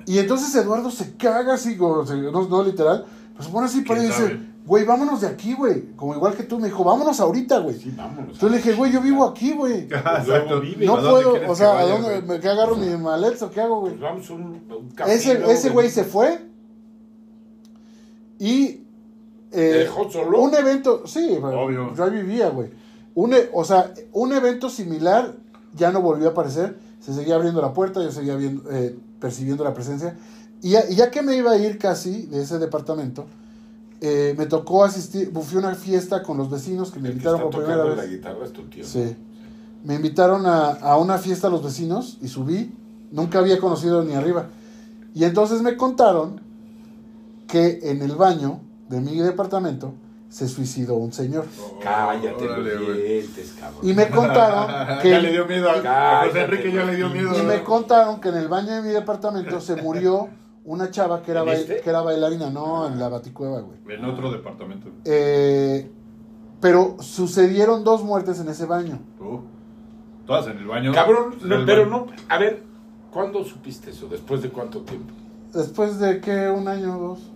Y 0.07 0.17
entonces 0.19 0.53
Eduardo 0.55 0.89
se 0.91 1.15
caga 1.15 1.53
así, 1.53 1.77
como, 1.77 2.05
se- 2.05 2.15
no, 2.17 2.47
no 2.47 2.63
literal. 2.63 3.05
Pues 3.35 3.47
se 3.47 3.51
pone 3.53 3.67
así 3.67 3.81
para 3.81 4.03
y 4.03 4.07
¿Quién 4.07 4.27
dice, 4.27 4.39
güey, 4.65 4.85
vámonos 4.85 5.21
de 5.21 5.27
aquí, 5.27 5.53
güey. 5.53 5.91
Como 5.95 6.15
igual 6.15 6.33
que 6.35 6.43
tú, 6.43 6.59
me 6.59 6.67
dijo, 6.67 6.83
vámonos 6.83 7.19
ahorita, 7.19 7.59
güey. 7.59 7.77
Sí, 7.77 7.93
vámonos. 7.95 8.33
Entonces 8.33 8.51
le 8.51 8.57
dije, 8.57 8.73
güey, 8.73 8.91
yo 8.91 9.01
vivo 9.01 9.25
aquí, 9.25 9.53
güey. 9.53 9.81
Exacto. 9.83 10.61
vive. 10.61 10.85
No 10.85 10.95
¿A 10.97 11.01
dónde 11.01 11.23
puedo, 11.29 11.51
o 11.51 11.55
sea, 11.55 11.79
¿a 11.79 11.85
dónde 11.85 12.21
me 12.21 12.35
agarro 12.35 12.75
mi 12.75 12.87
maleta 12.97 13.45
o 13.45 13.51
qué 13.51 13.61
hago, 13.61 13.81
güey? 13.81 13.93
Pues 13.93 14.01
vamos 14.01 14.29
un, 14.29 14.41
un 14.41 14.89
camino, 14.95 15.15
Ese, 15.15 15.51
ese 15.51 15.69
güey 15.69 15.89
se 15.89 16.03
fue 16.03 16.47
y 18.39 18.81
¿Te 19.51 19.69
eh, 19.69 19.83
dejó 19.83 20.09
solo? 20.11 20.41
un 20.41 20.53
evento, 20.53 21.03
sí, 21.07 21.37
güey, 21.39 21.55
Obvio. 21.55 21.93
yo 21.95 22.03
ahí 22.03 22.09
vivía, 22.11 22.49
güey. 22.49 22.69
Un, 23.15 23.33
e- 23.33 23.49
o 23.53 23.63
sea, 23.63 23.93
un 24.13 24.33
evento 24.33 24.69
similar 24.69 25.35
ya 25.75 25.91
no 25.91 26.01
volvió 26.01 26.27
a 26.27 26.31
aparecer, 26.31 26.77
se 26.99 27.13
seguía 27.13 27.35
abriendo 27.35 27.61
la 27.61 27.73
puerta, 27.73 28.01
yo 28.03 28.11
seguía 28.11 28.35
viendo, 28.35 28.69
eh, 28.71 28.95
percibiendo 29.19 29.63
la 29.63 29.73
presencia. 29.73 30.17
Y 30.61 30.71
ya, 30.71 30.89
y 30.89 30.95
ya 30.95 31.11
que 31.11 31.21
me 31.21 31.35
iba 31.35 31.51
a 31.51 31.57
ir 31.57 31.77
casi 31.77 32.23
de 32.27 32.41
ese 32.41 32.59
departamento, 32.59 33.25
eh, 34.01 34.35
me 34.37 34.45
tocó 34.45 34.83
asistir, 34.83 35.31
fui 35.33 35.55
a 35.57 35.59
una 35.59 35.75
fiesta 35.75 36.23
con 36.23 36.37
los 36.37 36.49
vecinos 36.49 36.91
que 36.91 36.99
me 36.99 37.07
El 37.09 37.13
que 37.13 37.17
invitaron 37.19 37.39
está 37.41 37.49
por 37.49 37.59
primera 37.63 37.83
tocando 37.83 37.95
vez. 38.01 38.09
la 38.09 38.15
guitarra 38.15 38.45
es 38.45 38.53
tu 38.53 38.63
tío. 38.63 38.83
¿no? 38.83 38.89
Sí. 38.89 39.15
Me 39.83 39.95
invitaron 39.95 40.45
a, 40.45 40.71
a 40.71 40.97
una 40.97 41.17
fiesta 41.17 41.47
a 41.47 41.49
los 41.49 41.63
vecinos 41.63 42.17
y 42.21 42.27
subí. 42.27 42.73
Nunca 43.11 43.39
había 43.39 43.59
conocido 43.59 44.03
ni 44.03 44.13
arriba. 44.13 44.47
Y 45.13 45.23
entonces 45.23 45.61
me 45.61 45.77
contaron 45.77 46.41
que 47.47 47.79
en 47.83 48.01
el 48.01 48.15
baño 48.15 48.59
de 48.89 48.99
mi 48.99 49.17
departamento 49.19 49.93
se 50.29 50.47
suicidó 50.47 50.95
un 50.95 51.13
señor. 51.13 51.45
Cállate 51.81 52.43
Órale, 52.45 52.75
los 52.75 52.85
güey. 52.85 53.01
dientes, 53.03 53.55
cabrón. 53.59 53.79
Y 53.89 53.93
me 53.93 54.09
contaron 54.11 54.99
que... 55.01 55.09
ya 55.11 55.19
le 55.19 55.31
dio 55.31 55.45
miedo 55.45 55.69
a, 55.69 55.73
a 55.73 55.75
José 55.75 55.83
Cállate, 55.83 56.41
Enrique, 56.43 56.71
ya 56.73 56.83
le 56.85 56.95
dio 56.95 57.09
miedo. 57.09 57.37
Y 57.39 57.45
me 57.45 57.63
contaron 57.63 58.19
que 58.19 58.29
en 58.29 58.35
el 58.35 58.47
baño 58.47 58.73
de 58.75 58.81
mi 58.81 58.89
departamento 58.89 59.61
se 59.61 59.75
murió 59.81 60.27
una 60.65 60.89
chava 60.91 61.21
que 61.21 61.31
era, 61.31 61.41
¿En 61.41 61.47
bail- 61.47 61.59
este? 61.61 61.81
que 61.81 61.89
era 61.89 62.01
bailarina. 62.01 62.49
No, 62.49 62.87
en 62.87 62.99
la 62.99 63.07
baticueva, 63.09 63.61
güey. 63.61 63.77
En 63.97 64.03
otro 64.05 64.31
departamento. 64.31 64.89
Eh, 65.05 65.89
pero 66.59 66.97
sucedieron 66.99 67.83
dos 67.83 68.03
muertes 68.03 68.39
en 68.39 68.49
ese 68.49 68.65
baño. 68.65 68.99
Uh, 69.19 69.39
todas 70.25 70.47
en 70.47 70.57
el 70.57 70.65
baño. 70.65 70.91
Cabrón, 70.91 71.35
En 71.41 71.49
no, 71.49 71.55
el 71.57 71.65
pero 71.65 71.83
baño. 71.89 72.07
no. 72.09 72.13
A 72.29 72.37
ver, 72.39 72.63
¿cuándo 73.11 73.43
supiste 73.43 73.91
eso? 73.91 74.07
¿Después 74.07 74.41
de 74.41 74.49
cuánto 74.49 74.81
tiempo? 74.81 75.13
Después 75.53 75.99
de 75.99 76.19
que 76.19 76.49
un 76.49 76.67
año 76.67 76.97
o 76.97 77.07
dos. 77.09 77.31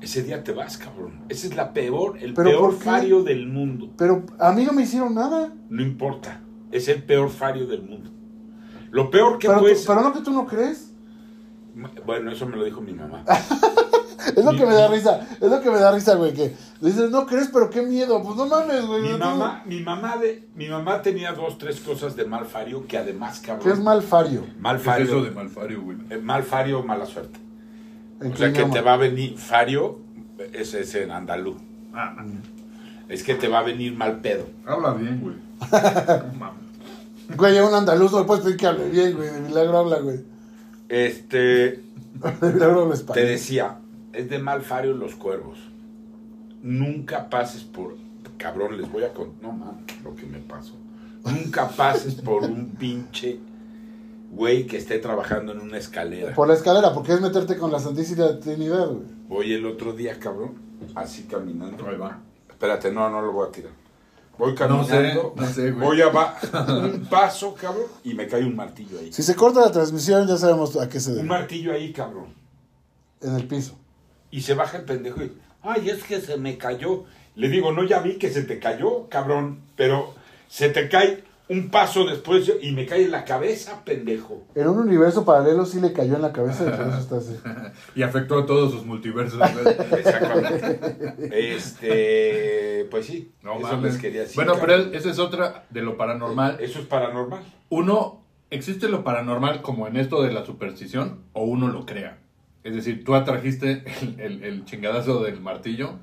Ese 0.00 0.22
día 0.22 0.44
te 0.44 0.52
vas, 0.52 0.76
cabrón. 0.76 1.22
Ese 1.28 1.46
es 1.48 1.56
la 1.56 1.72
peor, 1.72 2.18
el 2.20 2.34
¿Pero 2.34 2.50
peor 2.50 2.72
fario 2.74 3.22
del 3.22 3.46
mundo. 3.46 3.90
Pero 3.96 4.24
a 4.38 4.52
mí 4.52 4.64
no 4.64 4.72
me 4.72 4.82
hicieron 4.82 5.14
nada. 5.14 5.52
No 5.70 5.82
importa. 5.82 6.40
Es 6.72 6.88
el 6.88 7.02
peor 7.02 7.30
fario 7.30 7.66
del 7.66 7.82
mundo. 7.82 8.10
Lo 8.90 9.10
peor 9.10 9.38
que 9.38 9.46
Pero, 9.48 9.58
tú- 9.60 9.64
puedes. 9.64 9.86
pero 9.86 10.02
no 10.02 10.12
que 10.12 10.20
tú 10.20 10.30
no 10.30 10.46
crees. 10.46 10.90
Bueno, 12.06 12.30
eso 12.30 12.46
me 12.46 12.56
lo 12.56 12.64
dijo 12.64 12.80
mi 12.80 12.92
mamá. 12.92 13.24
Es 14.36 14.42
lo 14.42 14.52
Mi- 14.52 14.58
que 14.58 14.64
me 14.66 14.72
da 14.72 14.88
risa, 14.88 15.20
es 15.38 15.50
lo 15.50 15.60
que 15.60 15.70
me 15.70 15.78
da 15.78 15.92
risa, 15.92 16.14
güey, 16.14 16.32
que 16.32 16.56
dices, 16.80 17.10
no 17.10 17.26
crees, 17.26 17.48
pero 17.52 17.68
qué 17.68 17.82
miedo, 17.82 18.20
pues 18.22 18.34
no 18.36 18.46
mames, 18.46 18.84
güey. 18.86 19.02
Mi 19.02 19.10
no, 19.10 19.18
mamá, 19.18 19.62
mi 19.66 19.80
mamá 19.80 20.16
de, 20.16 20.48
mi 20.56 20.66
mamá 20.66 21.02
tenía 21.02 21.32
dos, 21.34 21.58
tres 21.58 21.78
cosas 21.80 22.16
de 22.16 22.24
mal 22.24 22.46
fario 22.46 22.86
que 22.86 22.96
además, 22.96 23.40
cabrón. 23.40 23.64
¿Qué 23.66 23.70
es 23.72 23.78
malfario? 23.80 24.44
Mal 24.58 24.76
¿Qué 24.76 24.80
es 24.80 24.86
fario. 24.86 25.06
eso 25.06 25.22
de 25.24 25.30
Malfario, 25.30 25.82
güey? 25.82 25.98
eh, 26.08 26.16
mal 26.18 26.42
fario, 26.42 26.82
mala 26.82 27.04
suerte. 27.04 27.38
¿En 28.20 28.32
O 28.32 28.36
sea 28.36 28.52
que 28.52 28.64
te 28.64 28.80
va 28.80 28.94
a 28.94 28.96
venir 28.96 29.36
fario, 29.36 29.98
ese 30.52 30.80
es 30.80 30.94
en 30.94 31.10
andaluz. 31.10 31.56
Ah, 31.92 32.24
Es 33.08 33.22
que 33.22 33.34
te 33.34 33.48
va 33.48 33.58
a 33.60 33.62
venir 33.62 33.94
mal 33.94 34.20
pedo. 34.20 34.46
habla 34.66 34.94
bien, 34.94 35.20
güey. 35.20 35.36
Güey, 37.36 37.56
a 37.56 37.64
un 37.66 37.74
andaluz 37.74 38.12
no 38.12 38.18
le 38.20 38.24
puedes 38.26 38.44
pedir 38.44 38.56
que 38.58 38.66
hable 38.66 38.88
bien, 38.90 39.14
güey, 39.16 39.30
de 39.30 39.40
milagro 39.40 39.78
habla, 39.78 39.98
güey. 40.00 40.20
Este, 40.90 41.38
De 42.40 42.52
milagro 42.52 42.82
habla 42.82 42.94
te 42.94 43.00
español. 43.00 43.26
decía, 43.28 43.76
es 44.12 44.28
de 44.28 44.38
mal 44.38 44.60
fario 44.62 44.92
los 44.92 45.14
cuervos. 45.14 45.58
Nunca 46.62 47.30
pases 47.30 47.62
por, 47.64 47.96
cabrón, 48.36 48.76
les 48.76 48.90
voy 48.92 49.04
a 49.04 49.12
contar, 49.14 49.42
no 49.42 49.52
mames, 49.52 49.84
lo 50.02 50.14
que 50.14 50.26
me 50.26 50.38
pasó. 50.38 50.74
Nunca 51.24 51.68
pases 51.68 52.14
por 52.16 52.42
un 52.42 52.66
pinche 52.78 53.38
güey 54.34 54.66
que 54.66 54.76
esté 54.76 54.98
trabajando 54.98 55.52
en 55.52 55.60
una 55.60 55.78
escalera. 55.78 56.34
Por 56.34 56.48
la 56.48 56.54
escalera, 56.54 56.92
porque 56.92 57.12
es 57.12 57.20
meterte 57.20 57.56
con 57.56 57.70
la 57.72 57.78
Santísima 57.78 58.38
Trinidad, 58.40 58.88
güey. 58.88 59.06
Voy 59.28 59.52
el 59.52 59.64
otro 59.66 59.92
día, 59.92 60.18
cabrón, 60.18 60.54
así 60.94 61.24
caminando. 61.24 61.86
Ahí 61.88 61.96
va. 61.96 62.20
Espérate, 62.48 62.90
no, 62.92 63.08
no 63.10 63.22
lo 63.22 63.32
voy 63.32 63.48
a 63.48 63.52
tirar. 63.52 63.72
Voy 64.36 64.50
No 64.50 64.54
caminando, 64.56 64.86
sé, 65.36 65.40
no 65.40 65.46
sé, 65.46 65.70
güey. 65.70 65.86
voy 65.86 66.00
a 66.02 66.08
va- 66.08 66.36
un 66.84 67.06
paso, 67.06 67.54
cabrón, 67.54 67.86
y 68.02 68.14
me 68.14 68.26
cae 68.26 68.44
un 68.44 68.56
martillo 68.56 68.98
ahí. 68.98 69.12
Si 69.12 69.22
se 69.22 69.36
corta 69.36 69.60
la 69.60 69.70
transmisión, 69.70 70.26
ya 70.26 70.36
sabemos 70.36 70.76
a 70.76 70.88
qué 70.88 70.98
se 70.98 71.10
Un 71.10 71.16
debe. 71.18 71.28
martillo 71.28 71.72
ahí, 71.72 71.92
cabrón. 71.92 72.26
En 73.20 73.34
el 73.36 73.46
piso. 73.46 73.76
Y 74.32 74.40
se 74.40 74.54
baja 74.54 74.78
el 74.78 74.84
pendejo 74.84 75.22
y, 75.22 75.32
ay, 75.62 75.88
es 75.90 76.02
que 76.02 76.20
se 76.20 76.36
me 76.36 76.58
cayó. 76.58 77.04
Le 77.36 77.48
digo, 77.48 77.70
no, 77.72 77.84
ya 77.84 78.00
vi 78.00 78.16
que 78.18 78.30
se 78.30 78.42
te 78.42 78.58
cayó, 78.58 79.08
cabrón, 79.08 79.60
pero 79.76 80.12
se 80.48 80.68
te 80.68 80.88
cae 80.88 81.22
un 81.58 81.70
paso 81.70 82.04
después 82.06 82.50
y 82.60 82.72
me 82.72 82.86
cae 82.86 83.04
en 83.04 83.10
la 83.10 83.24
cabeza, 83.24 83.82
pendejo. 83.84 84.44
En 84.54 84.68
un 84.68 84.78
universo 84.78 85.24
paralelo 85.24 85.64
sí 85.64 85.80
le 85.80 85.92
cayó 85.92 86.16
en 86.16 86.22
la 86.22 86.32
cabeza 86.32 86.64
y 86.64 86.70
por 86.76 86.86
eso 86.88 86.98
está 86.98 87.16
así. 87.16 87.36
Y 87.96 88.02
afectó 88.02 88.38
a 88.38 88.46
todos 88.46 88.72
sus 88.72 88.84
multiversos. 88.84 89.40
Exactamente. 89.92 91.54
Este, 91.64 92.86
pues 92.90 93.06
sí, 93.06 93.32
No 93.42 93.54
eso 93.58 93.62
mames. 93.62 93.92
les 93.94 94.00
quería 94.02 94.20
decir. 94.22 94.36
Bueno, 94.36 94.54
pero 94.60 94.74
esa 94.76 95.10
es 95.10 95.18
otra 95.18 95.64
de 95.70 95.82
lo 95.82 95.96
paranormal. 95.96 96.58
Eso 96.60 96.78
es 96.80 96.86
paranormal. 96.86 97.42
Uno, 97.70 98.24
¿existe 98.50 98.88
lo 98.88 99.04
paranormal 99.04 99.62
como 99.62 99.86
en 99.86 99.96
esto 99.96 100.22
de 100.22 100.32
la 100.32 100.44
superstición 100.44 101.20
o 101.32 101.44
uno 101.44 101.68
lo 101.68 101.86
crea? 101.86 102.18
Es 102.62 102.74
decir, 102.74 103.04
tú 103.04 103.14
atrajiste 103.14 103.84
el, 104.02 104.20
el- 104.20 104.44
el 104.44 104.64
chingadazo 104.64 105.22
del 105.22 105.40
martillo. 105.40 105.98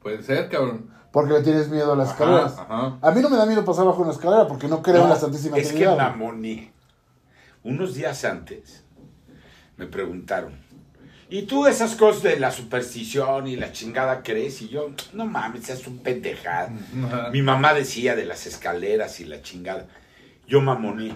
Puede 0.00 0.22
ser, 0.22 0.48
cabrón. 0.48 0.90
Porque 1.14 1.32
le 1.32 1.42
tienes 1.42 1.68
miedo 1.70 1.92
a 1.92 1.96
las 1.96 2.08
Ajá, 2.10 2.14
escaleras. 2.24 2.58
Ajá. 2.58 2.98
A 3.00 3.10
mí 3.12 3.22
no 3.22 3.30
me 3.30 3.36
da 3.36 3.46
miedo 3.46 3.64
pasar 3.64 3.86
bajo 3.86 4.02
una 4.02 4.10
escalera 4.10 4.48
porque 4.48 4.66
no 4.68 4.82
creo 4.82 4.96
en 4.96 5.02
No, 5.04 5.08
la 5.10 5.16
Santísima 5.16 5.56
es 5.56 5.68
que 5.68 5.74
Trinidad. 5.74 5.94
güey. 5.94 6.06
mamoné. 6.10 6.72
Unos 7.62 7.94
días 7.94 8.24
antes 8.24 8.82
me 9.76 9.86
preguntaron, 9.86 10.52
¿y 11.30 11.42
tú 11.42 11.66
esas 11.68 11.94
cosas 11.94 12.24
de 12.24 12.40
la 12.40 12.50
superstición 12.50 13.46
y 13.46 13.54
la 13.56 13.70
chingada 13.72 14.22
crees? 14.24 14.60
Y 14.62 14.68
yo, 14.68 14.90
no 15.12 15.24
mames, 15.26 15.68
es 15.70 15.86
un 15.86 15.98
pendejada. 15.98 16.70
Ajá. 17.06 17.30
Mi 17.30 17.42
mamá 17.42 17.72
decía 17.74 18.16
de 18.16 18.24
las 18.26 18.46
escaleras 18.46 19.20
y 19.20 19.24
la 19.24 19.40
chingada. 19.40 19.86
Yo 20.48 20.60
mamoné. 20.60 21.14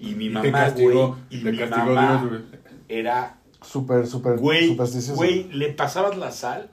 Y 0.00 0.14
mi 0.14 0.26
Y 0.26 0.30
mamá, 0.30 0.50
castigó, 0.52 1.08
güey, 1.08 1.20
y 1.28 1.44
mi 1.44 1.58
castigó 1.58 1.84
mamá 1.94 2.18
Dios, 2.22 2.30
güey. 2.30 2.42
era 2.88 3.36
Súper, 3.62 4.06
súper 4.06 4.38
supersticioso. 4.38 5.16
güey, 5.16 5.44
le 5.52 5.68
pasabas 5.74 6.16
la 6.16 6.32
sal. 6.32 6.70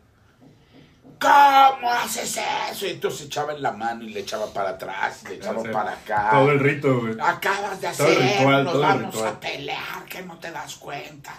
¿Cómo 1.19 1.91
haces 1.91 2.39
eso? 2.71 2.85
Y 2.85 2.89
entonces 2.91 3.25
echaba 3.27 3.53
en 3.53 3.61
la 3.61 3.71
mano 3.71 4.03
y 4.03 4.09
le 4.09 4.19
echaba 4.19 4.47
para 4.53 4.71
atrás, 4.71 5.23
y 5.25 5.29
le 5.29 5.35
echaba 5.35 5.59
Hacer 5.59 5.71
para 5.71 5.91
acá. 5.93 6.29
Todo 6.31 6.51
el 6.51 6.59
rito, 6.59 6.99
güey. 6.99 7.13
Acabas 7.19 7.81
de 7.81 7.87
Todo 7.89 8.07
el 8.07 8.17
hacer, 8.17 8.37
ritual, 8.39 8.63
nos 8.63 8.73
todo 8.73 8.81
el 8.83 8.87
vamos 8.87 9.15
ritual. 9.15 9.33
a 9.33 9.39
pelear, 9.39 10.05
que 10.09 10.21
no 10.23 10.37
te 10.37 10.51
das 10.51 10.75
cuenta. 10.75 11.33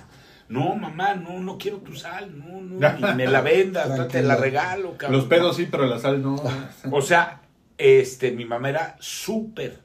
No, 0.49 0.74
mamá, 0.74 1.14
no, 1.14 1.39
no 1.41 1.59
quiero 1.59 1.76
tu 1.79 1.95
sal, 1.95 2.37
no, 2.39 2.61
no, 2.61 2.93
ni 2.93 3.14
me 3.14 3.26
la 3.26 3.41
vendas, 3.43 4.09
te 4.09 4.22
la 4.22 4.35
regalo, 4.37 4.97
cabrón. 4.97 5.18
Los 5.20 5.29
pedos 5.29 5.57
sí, 5.57 5.68
pero 5.70 5.87
la 5.87 5.99
sal 5.99 6.22
no. 6.22 6.37
O 6.91 7.03
sea, 7.03 7.43
este, 7.76 8.33
mi 8.33 8.45
mamá 8.47 8.70
era 8.70 8.97
súper. 8.99 9.81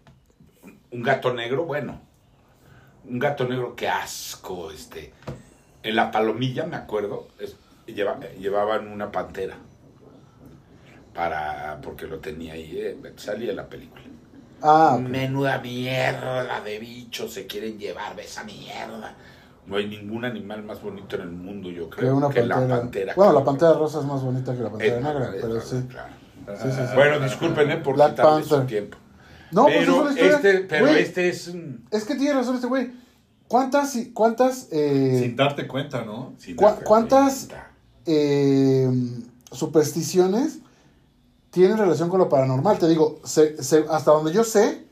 Un 0.89 1.03
gato 1.03 1.33
negro, 1.33 1.65
bueno. 1.65 2.01
Un 3.05 3.19
gato 3.19 3.45
negro, 3.45 3.75
qué 3.75 3.89
asco, 3.89 4.71
este. 4.71 5.13
En 5.83 5.95
la 5.97 6.09
palomilla, 6.11 6.65
me 6.65 6.77
acuerdo, 6.77 7.27
es- 7.39 7.57
lleva- 7.85 8.17
llevaban 8.39 8.87
una 8.87 9.11
pantera. 9.11 9.57
Para, 11.13 11.79
porque 11.81 12.07
lo 12.07 12.19
tenía 12.19 12.53
ahí, 12.53 12.71
eh, 12.75 12.97
salía 13.17 13.53
la 13.53 13.67
película. 13.67 14.01
Ah. 14.61 14.97
Menuda 14.99 15.59
mierda 15.59 16.61
de 16.61 16.79
bichos 16.79 17.33
se 17.33 17.45
quieren 17.45 17.77
llevar 17.77 18.15
de 18.15 18.23
esa 18.23 18.43
mierda. 18.43 19.15
No 19.67 19.77
hay 19.77 19.87
ningún 19.87 20.25
animal 20.25 20.63
más 20.63 20.81
bonito 20.81 21.15
en 21.15 21.21
el 21.21 21.31
mundo, 21.31 21.69
yo 21.69 21.89
que 21.89 21.97
creo, 21.97 22.17
una 22.17 22.29
que 22.29 22.41
pantera. 22.41 22.67
la 22.67 22.77
pantera. 22.79 23.13
Bueno, 23.15 23.33
la 23.33 23.43
pantera 23.45 23.73
rosa 23.73 23.99
es 23.99 24.05
más 24.05 24.21
bonita 24.23 24.55
que 24.55 24.63
la 24.63 24.69
pantera 24.69 24.99
negra, 24.99 25.29
pero 25.39 25.61
sí. 25.61 25.83
claro. 25.89 26.13
Sí, 26.61 26.69
sí, 26.69 26.77
sí. 26.77 26.95
Bueno, 26.95 27.19
disculpen 27.19 27.71
eh, 27.71 27.77
por 27.77 27.95
Black 27.95 28.11
quitarles 28.11 28.47
su 28.47 28.61
tiempo. 28.63 28.97
No, 29.51 29.65
pues 29.65 29.77
pero 29.77 29.91
eso 29.91 29.99
es 29.99 30.05
la 30.05 30.11
historia. 30.21 30.35
este, 30.51 30.59
pero 30.67 30.87
este 30.87 31.29
es 31.29 31.47
un- 31.47 31.85
Es 31.91 32.03
que 32.05 32.15
tiene 32.15 32.33
razón 32.33 32.55
este 32.55 32.67
güey. 32.67 32.91
¿Cuántas, 33.47 33.95
y- 33.95 34.11
cuántas, 34.11 34.67
eh, 34.71 35.19
Sin 35.21 35.35
darte 35.35 35.67
cuenta, 35.67 36.03
¿no? 36.03 36.33
sin 36.39 36.55
¿Cuá- 36.55 36.71
darse 36.71 36.83
cuántas- 36.85 37.45
cuenta. 37.45 37.71
eh, 38.07 38.89
supersticiones 39.51 40.59
tienen 41.53 41.77
relación 41.77 42.09
con 42.09 42.19
lo 42.19 42.27
paranormal? 42.27 42.77
Te 42.79 42.87
digo, 42.89 43.19
se- 43.23 43.61
se- 43.63 43.85
hasta 43.89 44.11
donde 44.11 44.33
yo 44.33 44.43
sé, 44.43 44.87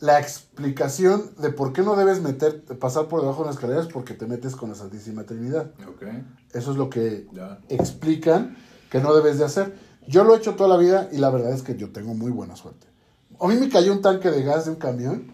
la 0.00 0.20
explicación 0.20 1.34
de 1.38 1.50
por 1.50 1.72
qué 1.72 1.82
no 1.82 1.96
debes 1.96 2.22
meter, 2.22 2.62
pasar 2.78 3.08
por 3.08 3.20
debajo 3.22 3.38
de 3.38 3.48
una 3.48 3.52
escalera 3.52 3.80
es 3.80 3.86
porque 3.88 4.14
te 4.14 4.26
metes 4.26 4.54
con 4.54 4.68
la 4.70 4.74
Santísima 4.74 5.24
Trinidad. 5.24 5.72
Ok, 5.88 6.02
Eso 6.52 6.70
es 6.70 6.76
lo 6.76 6.88
que 6.88 7.26
explican 7.68 8.56
que 8.90 9.00
no 9.00 9.14
debes 9.14 9.38
de 9.38 9.44
hacer. 9.44 9.74
Yo 10.06 10.22
lo 10.22 10.34
he 10.34 10.38
hecho 10.38 10.54
toda 10.54 10.68
la 10.68 10.76
vida 10.76 11.08
y 11.12 11.16
la 11.18 11.30
verdad 11.30 11.50
es 11.52 11.62
que 11.62 11.76
yo 11.76 11.90
tengo 11.90 12.14
muy 12.14 12.30
buena 12.30 12.54
suerte. 12.56 12.86
A 13.40 13.48
mí 13.48 13.56
me 13.56 13.68
cayó 13.68 13.92
un 13.92 14.00
tanque 14.02 14.30
de 14.30 14.42
gas 14.44 14.64
de 14.66 14.70
un 14.70 14.76
camión, 14.76 15.32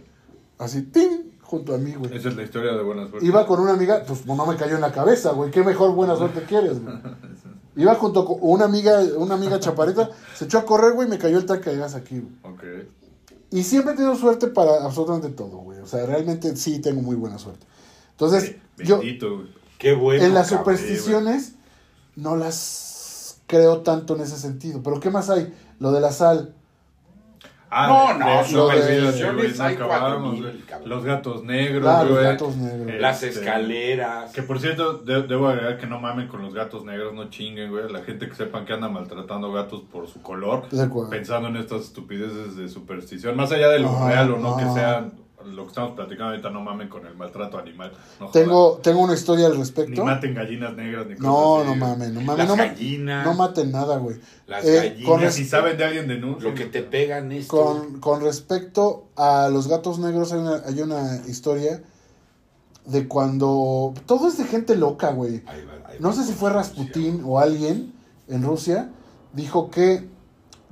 así, 0.59 0.83
¡tim! 0.83 1.31
junto 1.43 1.75
a 1.75 1.79
mí, 1.79 1.93
güey. 1.95 2.17
Esa 2.17 2.31
es 2.31 2.37
la 2.37 2.45
historia 2.45 2.73
de 2.73 2.83
buena 2.83 3.07
suerte. 3.09 3.27
Iba 3.27 3.47
con 3.47 3.61
una 3.61 3.75
amiga, 3.75 4.03
pues 4.09 4.25
no 4.25 4.47
me 4.47 4.57
cayó 4.57 4.77
en 4.77 4.81
la 4.81 4.91
cabeza, 4.91 5.33
güey. 5.33 5.51
¿Qué 5.51 5.63
mejor 5.63 5.93
buena 5.95 6.17
suerte 6.17 6.45
quieres, 6.49 6.83
güey? 6.83 6.97
Iba 7.77 7.95
junto 7.95 8.25
con 8.25 8.39
una 8.41 8.65
amiga, 8.67 9.01
una 9.17 9.35
amiga 9.35 9.59
chaparrita, 9.61 10.11
se 10.35 10.45
echó 10.45 10.59
a 10.59 10.67
correr, 10.67 10.93
güey, 10.93 11.09
y 11.09 11.11
me 11.11 11.19
cayó 11.19 11.39
el 11.39 11.47
tanque 11.47 11.71
de 11.71 11.79
gas 11.79 11.95
aquí, 11.95 12.21
güey. 12.21 12.55
Ok. 12.55 12.63
Y 13.51 13.63
siempre 13.65 13.93
he 13.93 13.97
tenido 13.97 14.17
suerte 14.17 14.47
para 14.47 14.85
absolutamente 14.85 15.29
todo, 15.29 15.59
güey. 15.59 15.79
O 15.81 15.87
sea, 15.87 16.07
realmente 16.07 16.57
sí 16.57 16.81
tengo 16.81 17.03
muy 17.03 17.17
buena 17.17 17.39
suerte. 17.39 17.67
Entonces, 18.13 18.57
yo 18.79 18.99
Bendito. 18.99 19.45
Qué 19.79 19.95
bueno. 19.95 20.25
en 20.25 20.33
las 20.33 20.49
supersticiones 20.49 21.55
no 22.17 22.37
las 22.37 23.39
creo 23.47 23.81
tanto 23.81 24.17
en 24.17 24.23
ese 24.23 24.39
sentido. 24.39 24.83
Pero 24.83 25.01
¿qué 25.01 25.11
más 25.11 25.29
hay? 25.29 25.53
Lo 25.81 25.93
de 25.93 26.01
la 26.01 26.13
sal. 26.13 26.55
Ah, 27.75 27.87
No, 27.87 28.19
no, 28.19 28.27
de- 28.27 28.35
lo 28.53 28.69
de- 28.69 28.77
supersticiones 28.83 29.59
no 29.59 29.65
hay 29.65 29.75
acabamos, 29.77 30.01
4000, 30.13 30.43
güey. 30.43 30.59
cabrón. 30.67 30.89
Los 30.91 31.05
gatos 31.05 31.43
negros, 31.45 31.81
Claro, 31.83 32.05
los 32.05 32.13
güey. 32.19 32.25
gatos 32.25 32.57
negros. 32.57 33.01
Las 33.01 33.23
Este, 33.23 33.41
escaleras. 33.41 34.33
Que 34.33 34.43
por 34.43 34.61
cierto, 34.61 34.93
de- 34.99 35.23
debo 35.23 35.49
agregar 35.49 35.79
que 35.79 35.87
no 35.87 35.99
mamen 35.99 36.29
con 36.29 36.43
los 36.43 36.53
gatos 36.53 36.85
negros, 36.85 37.15
no 37.15 37.31
chinguen, 37.31 37.71
güey. 37.71 37.91
La 37.91 38.03
gente 38.03 38.29
que 38.29 38.35
sepan 38.35 38.67
que 38.67 38.75
anda 38.75 38.89
maltratando 38.89 39.51
gatos 39.53 39.83
por 39.91 40.07
su 40.07 40.21
color, 40.21 40.69
De 40.69 40.83
acuerdo. 40.83 41.09
pensando 41.09 41.49
en 41.49 41.57
estas 41.57 41.81
estupideces 41.83 42.57
de 42.57 42.69
superstición. 42.69 43.37
Más 43.39 43.51
allá 43.53 43.69
de 43.71 43.79
lo 43.79 43.89
Ajá, 43.89 44.09
real 44.09 44.33
o 44.33 44.39
no 44.39 44.57
que 44.59 44.65
sean 44.69 45.15
lo 45.47 45.63
que 45.65 45.69
estamos 45.69 45.93
platicando 45.93 46.31
ahorita, 46.31 46.51
no 46.51 46.61
mamen 46.61 46.89
con 46.89 47.07
el 47.07 47.15
maltrato 47.15 47.59
animal. 47.59 47.93
No. 48.21 48.29
Tengo, 48.29 48.79
tengo 48.83 49.01
una 49.01 49.15
historia 49.15 49.47
al 49.47 49.53
Ni 49.55 49.59
respecto. 49.61 50.05
maten 50.05 50.35
gallinas 50.35 50.75
negras 50.77 51.07
ni 51.07 51.15
No, 51.15 51.33
cosas 51.35 51.67
no 51.67 51.71
así, 51.73 51.81
mames, 51.81 52.09
no 52.11 52.21
Las 52.21 52.27
mames. 52.27 52.49
No, 52.49 52.57
ma- 52.57 52.65
gallinas. 52.67 53.27
no 53.27 53.35
maten 53.35 53.73
nada, 53.73 53.97
güey. 53.99 54.17
Las 54.47 54.65
Eh, 54.65 54.77
gallinas. 54.77 55.05
con 55.09 55.33
Si 55.33 55.45
saben 55.45 55.77
de 55.77 55.85
alguien, 55.85 56.09
denuncia. 56.09 56.49
Lo 56.49 56.55
que 56.55 56.67
te 56.67 56.83
pegan 56.83 57.33
es. 57.33 57.47
Con, 57.47 58.01
con 58.01 58.21
respecto 58.23 59.07
a 59.17 59.49
los 59.53 59.69
gatos 59.69 59.99
negros, 59.99 60.33
hay 60.33 60.41
una, 60.41 60.63
hay 60.67 60.81
una 60.81 61.17
historia 61.27 61.83
de 62.87 63.07
cuando. 63.09 63.95
Todo 64.07 64.29
es 64.29 64.39
de 64.39 64.45
gente 64.45 64.77
loca, 64.77 65.11
güey. 65.13 65.43
No 66.01 66.13
sé 66.13 66.25
si 66.25 66.33
fue 66.33 66.51
Rasputín 66.51 67.23
o 67.25 67.39
alguien 67.39 67.93
en 68.29 68.43
Rusia, 68.43 68.91
dijo 69.35 69.71
que, 69.71 70.09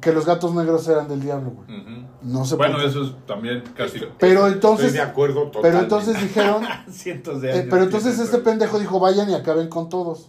que 0.01 0.12
los 0.12 0.26
gatos 0.26 0.55
negros 0.55 0.86
eran 0.88 1.09
del 1.09 1.20
diablo, 1.20 1.51
güey. 1.51 2.07
No 2.22 2.44
sé 2.44 2.57
Bueno, 2.57 2.80
eso 2.80 3.03
es 3.05 3.14
también 3.26 3.62
casi 3.74 4.01
Pero 4.18 4.46
Estoy 4.46 4.53
entonces, 4.53 4.92
de 4.92 5.01
acuerdo 5.01 5.44
totalmente. 5.44 5.70
pero 5.70 5.78
entonces 5.80 6.20
dijeron, 6.20 6.64
cientos 6.90 7.40
de 7.40 7.51
eh, 7.51 7.53
años. 7.53 7.66
pero 7.70 7.84
entonces 7.84 8.18
este 8.18 8.38
pendejo 8.38 8.78
dijo, 8.78 9.01
vayan 9.01 9.30
y 9.30 9.34
acaben 9.34 9.68
con 9.68 9.88
todos. 9.88 10.28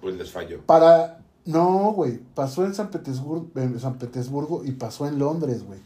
Pues 0.00 0.16
les 0.16 0.30
falló. 0.30 0.60
Para, 0.62 1.20
no, 1.44 1.92
güey, 1.92 2.18
pasó 2.34 2.64
en 2.64 2.74
San 2.74 2.90
Petersburgo, 2.90 3.50
en 3.56 3.78
San 3.78 3.98
Petersburgo 3.98 4.64
y 4.64 4.72
pasó 4.72 5.06
en 5.06 5.18
Londres, 5.18 5.64
güey. 5.64 5.80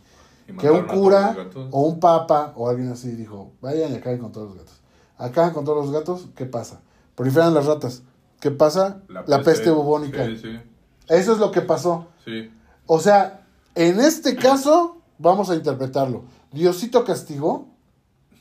Que 0.59 0.71
un 0.71 0.85
cura 0.85 1.37
o 1.71 1.83
un 1.83 1.99
papa 1.99 2.53
o 2.57 2.69
alguien 2.69 2.91
así 2.91 3.11
dijo, 3.11 3.53
vayan 3.61 3.93
y 3.93 3.97
acaben 3.97 4.19
con 4.19 4.33
todos 4.33 4.49
los 4.49 4.59
gatos. 4.59 4.81
Acaban 5.19 5.53
con 5.53 5.65
todos 5.65 5.85
los 5.85 5.93
gatos, 5.93 6.29
¿qué 6.37 6.47
pasa? 6.47 6.81
Proliferan 7.15 7.55
las 7.55 7.67
ratas, 7.67 8.03
¿qué 8.41 8.51
pasa? 8.51 9.03
La, 9.09 9.43
peste, 9.43 9.71
bubónica. 9.71 10.27
Sí, 10.27 10.37
sí, 10.37 10.61
Eso 11.09 11.33
es 11.33 11.39
lo 11.39 11.51
que 11.51 11.63
pasó. 11.63 12.07
sí. 12.25 12.51
O 12.87 13.01
sea, 13.01 13.43
en 13.75 14.01
este 14.01 14.37
caso, 14.37 14.99
vamos 15.19 15.51
a 15.51 15.55
interpretarlo. 15.55 16.25
Diosito 16.53 17.05
castigó 17.05 17.69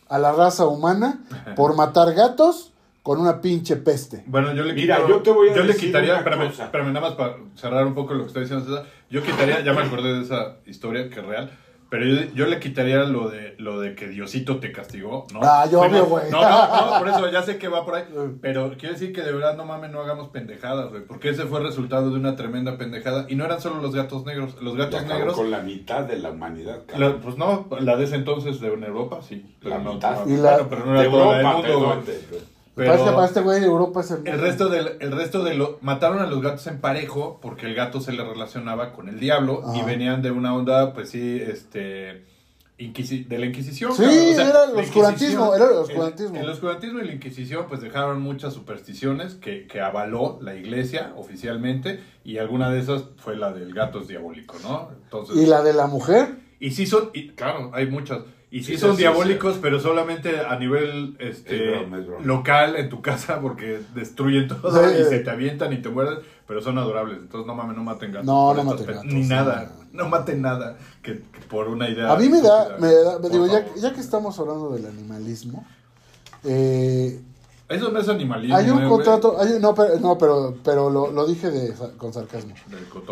a 0.08 0.18
la 0.20 0.32
raza 0.32 0.68
humana 0.68 1.24
por 1.56 1.76
matar 1.76 2.14
gatos 2.14 2.72
con 3.04 3.20
una 3.20 3.42
pinche 3.42 3.76
peste. 3.76 4.24
Bueno, 4.28 4.54
yo 4.54 4.64
le 4.64 4.74
Mira, 4.74 4.98
quito- 4.98 5.08
yo 5.10 5.22
te 5.22 5.32
voy 5.32 5.50
a 5.50 5.56
le 5.58 5.64
decir 5.64 5.88
quitaría, 5.88 6.12
una 6.12 6.20
espérame, 6.20 6.48
cosa. 6.50 6.66
espérame, 6.66 6.88
nada 6.94 7.02
más 7.02 7.16
para 7.16 7.36
cerrar 7.56 7.86
un 7.86 7.94
poco 7.94 8.14
lo 8.14 8.22
que 8.24 8.28
está 8.28 8.40
diciendo 8.40 8.66
César. 8.66 8.86
Yo 9.10 9.22
quitaría, 9.24 9.62
ya 9.64 9.74
me 9.74 9.82
acordé 9.82 10.14
de 10.14 10.22
esa 10.24 10.58
historia 10.66 11.08
que 11.10 11.20
es 11.20 11.26
real, 11.26 11.52
pero 11.98 12.06
yo, 12.06 12.34
yo 12.34 12.46
le 12.48 12.60
quitaría 12.60 12.98
lo 13.06 13.30
de 13.30 13.56
lo 13.58 13.80
de 13.80 13.96
que 13.96 14.10
Diosito 14.10 14.58
te 14.60 14.74
castigó, 14.74 15.28
¿no? 15.34 15.40
Ah, 15.42 15.66
yo 15.72 15.80
obvio, 15.80 16.06
güey. 16.08 16.30
No, 16.30 16.42
no, 16.42 16.92
no, 16.92 17.00
por 17.00 17.08
eso 17.08 17.32
ya 17.32 17.42
sé 17.42 17.58
que 17.58 17.70
va 17.70 17.86
por 17.86 17.96
ahí, 17.96 18.04
pero 18.42 18.72
quiere 18.78 18.96
decir 18.96 19.14
que 19.14 19.22
de 19.22 19.32
verdad 19.32 19.56
no 19.56 19.64
mames, 19.64 19.92
no 19.92 20.02
hagamos 20.02 20.28
pendejadas, 20.28 20.90
güey, 20.90 21.06
porque 21.06 21.30
ese 21.30 21.44
fue 21.46 21.60
el 21.60 21.66
resultado 21.68 22.10
de 22.12 22.18
una 22.18 22.36
tremenda 22.36 22.78
pendejada 22.78 23.26
y 23.30 23.36
no 23.36 23.46
eran 23.46 23.62
solo 23.62 23.82
los 23.82 23.96
gatos 23.96 24.26
negros, 24.26 24.62
los 24.62 24.76
gatos 24.76 25.04
negros 25.06 25.36
con 25.36 25.50
la 25.52 25.60
mitad 25.62 26.04
de 26.04 26.20
la 26.20 26.32
humanidad. 26.32 26.80
la- 26.88 26.94
cabrón. 26.94 27.20
pues 27.24 27.38
no, 27.38 27.68
la 27.80 27.96
de 27.96 28.04
ese 28.04 28.16
entonces 28.16 28.60
de 28.60 28.68
Europa, 28.68 29.22
sí. 29.22 29.56
Pero 29.62 29.78
La 29.78 29.82
no, 29.84 29.94
mitad. 29.94 30.26
no, 30.26 30.34
Y 30.34 30.38
la- 30.38 30.52
bueno, 30.56 30.68
pero 30.70 30.86
no 30.86 30.92
era 30.92 31.02
de 31.04 31.10
toda 31.10 31.26
la 31.26 31.38
del 31.38 31.72
Europa, 31.72 31.96
mundo, 31.96 32.12
parece 32.76 33.06
para 33.06 33.26
este 33.26 33.42
güey 33.42 33.60
de 33.62 33.68
Europa 33.68 34.02
es 34.02 34.12
el... 34.12 34.28
El 34.28 34.40
resto 34.42 34.68
del, 34.70 34.98
el 35.00 35.12
resto 35.12 35.44
de 35.44 35.54
lo 35.56 35.78
mataron 35.82 36.20
a 36.20 36.28
los 36.28 36.42
gatos 36.42 36.68
en 36.68 36.80
parejo 36.80 37.40
porque 37.42 37.66
el 37.68 37.76
gato 37.76 38.02
se 38.02 38.12
le 38.12 38.24
relacionaba 38.24 38.92
con 38.92 39.08
el 39.08 39.20
diablo 39.20 39.64
y 39.76 39.82
venían 39.84 40.22
de 40.22 40.32
una 40.32 40.54
onda, 40.56 40.94
pues 40.94 41.10
sí, 41.12 41.42
este 41.42 42.26
inquisi- 42.78 43.26
de 43.28 43.40
la 43.40 43.46
Inquisición. 43.46 43.94
Sí, 43.96 44.04
era 44.04 44.66
el 44.66 44.78
oscurantismo, 44.78 45.56
era 45.56 45.66
el 45.66 45.78
oscurantismo. 45.78 46.36
El, 46.36 46.44
el 46.44 46.50
oscurantismo 46.50 47.00
y 47.00 47.06
la 47.06 47.14
Inquisición 47.14 47.66
pues 47.70 47.80
dejaron 47.82 48.22
muchas 48.22 48.54
supersticiones 48.54 49.36
que, 49.36 49.68
que 49.68 49.80
avaló 49.80 50.38
la 50.42 50.56
iglesia 50.56 51.14
oficialmente 51.16 52.02
y 52.26 52.38
alguna 52.40 52.70
de 52.72 52.80
esas 52.82 53.06
fue 53.18 53.38
la 53.38 53.54
del 53.54 53.74
gato 53.74 54.02
es 54.02 54.10
diabólico, 54.10 54.58
¿no? 54.64 54.90
Entonces, 55.04 55.38
¿Y 55.38 55.46
la 55.46 55.64
de 55.64 55.72
la 55.74 55.88
mujer? 55.88 56.36
y 56.60 56.72
sí 56.72 56.86
son, 56.86 57.12
y, 57.14 57.30
claro, 57.30 57.72
hay 57.74 57.88
muchas. 57.88 58.20
Y 58.56 58.64
sí, 58.64 58.72
Sí, 58.74 58.78
son 58.78 58.92
sí, 58.92 58.96
sí, 58.96 59.02
diabólicos, 59.02 59.58
pero 59.62 59.82
solamente 59.82 60.40
a 60.40 60.58
nivel 60.58 61.18
este, 61.20 61.74
Es 61.74 61.80
broma, 61.82 61.98
es 62.00 62.08
broma. 62.08 62.26
local 62.26 62.76
en 62.78 62.88
tu 62.90 63.02
casa 63.02 63.42
porque 63.42 63.82
destruyen 63.94 64.48
todo 64.48 64.72
Sí. 64.72 64.96
y 65.02 65.04
se 65.04 65.20
te 65.20 65.30
avientan 65.30 65.74
y 65.74 65.82
te 65.82 65.90
muerden, 65.90 66.20
pero 66.48 66.62
son 66.62 66.78
adorables. 66.78 67.18
Entonces 67.18 67.46
no 67.46 67.54
mames, 67.54 67.76
no 67.76 67.84
maten 67.84 68.14
gatos. 68.14 68.26
No, 68.26 68.54
no 68.54 68.64
maten 68.64 68.86
gatos, 68.86 69.06
Ni 69.06 69.24
nada, 69.28 69.74
no 69.92 70.08
maten 70.08 70.42
nada 70.42 70.78
que, 71.04 71.22
que 71.34 71.40
por 71.50 71.68
una 71.68 71.90
idea. 71.90 72.14
A 72.14 72.16
mí 72.18 72.30
me 72.30 72.42
da, 72.42 72.78
me 72.80 72.94
da- 72.94 73.20
digo, 73.20 73.46
ya, 73.76 73.92
que 73.94 74.00
estamos 74.00 74.40
hablando 74.40 74.70
del 74.72 74.86
animalismo, 74.86 75.66
eh, 76.46 77.20
Eso 77.68 77.92
no 77.92 78.00
es 78.00 78.08
animalismo. 78.08 78.56
hay 78.56 78.70
un 78.70 78.84
eh, 78.84 78.88
contrato, 78.88 79.36
hay, 79.40 79.52
un- 79.54 79.62
no, 79.62 79.74
pero, 79.76 80.00
no, 80.00 80.18
pero, 80.18 80.56
pero 80.64 80.90
lo, 80.90 81.12
lo 81.12 81.26
dije 81.28 81.50
de, 81.52 81.74
con 81.98 82.14
sarcasmo. 82.14 82.54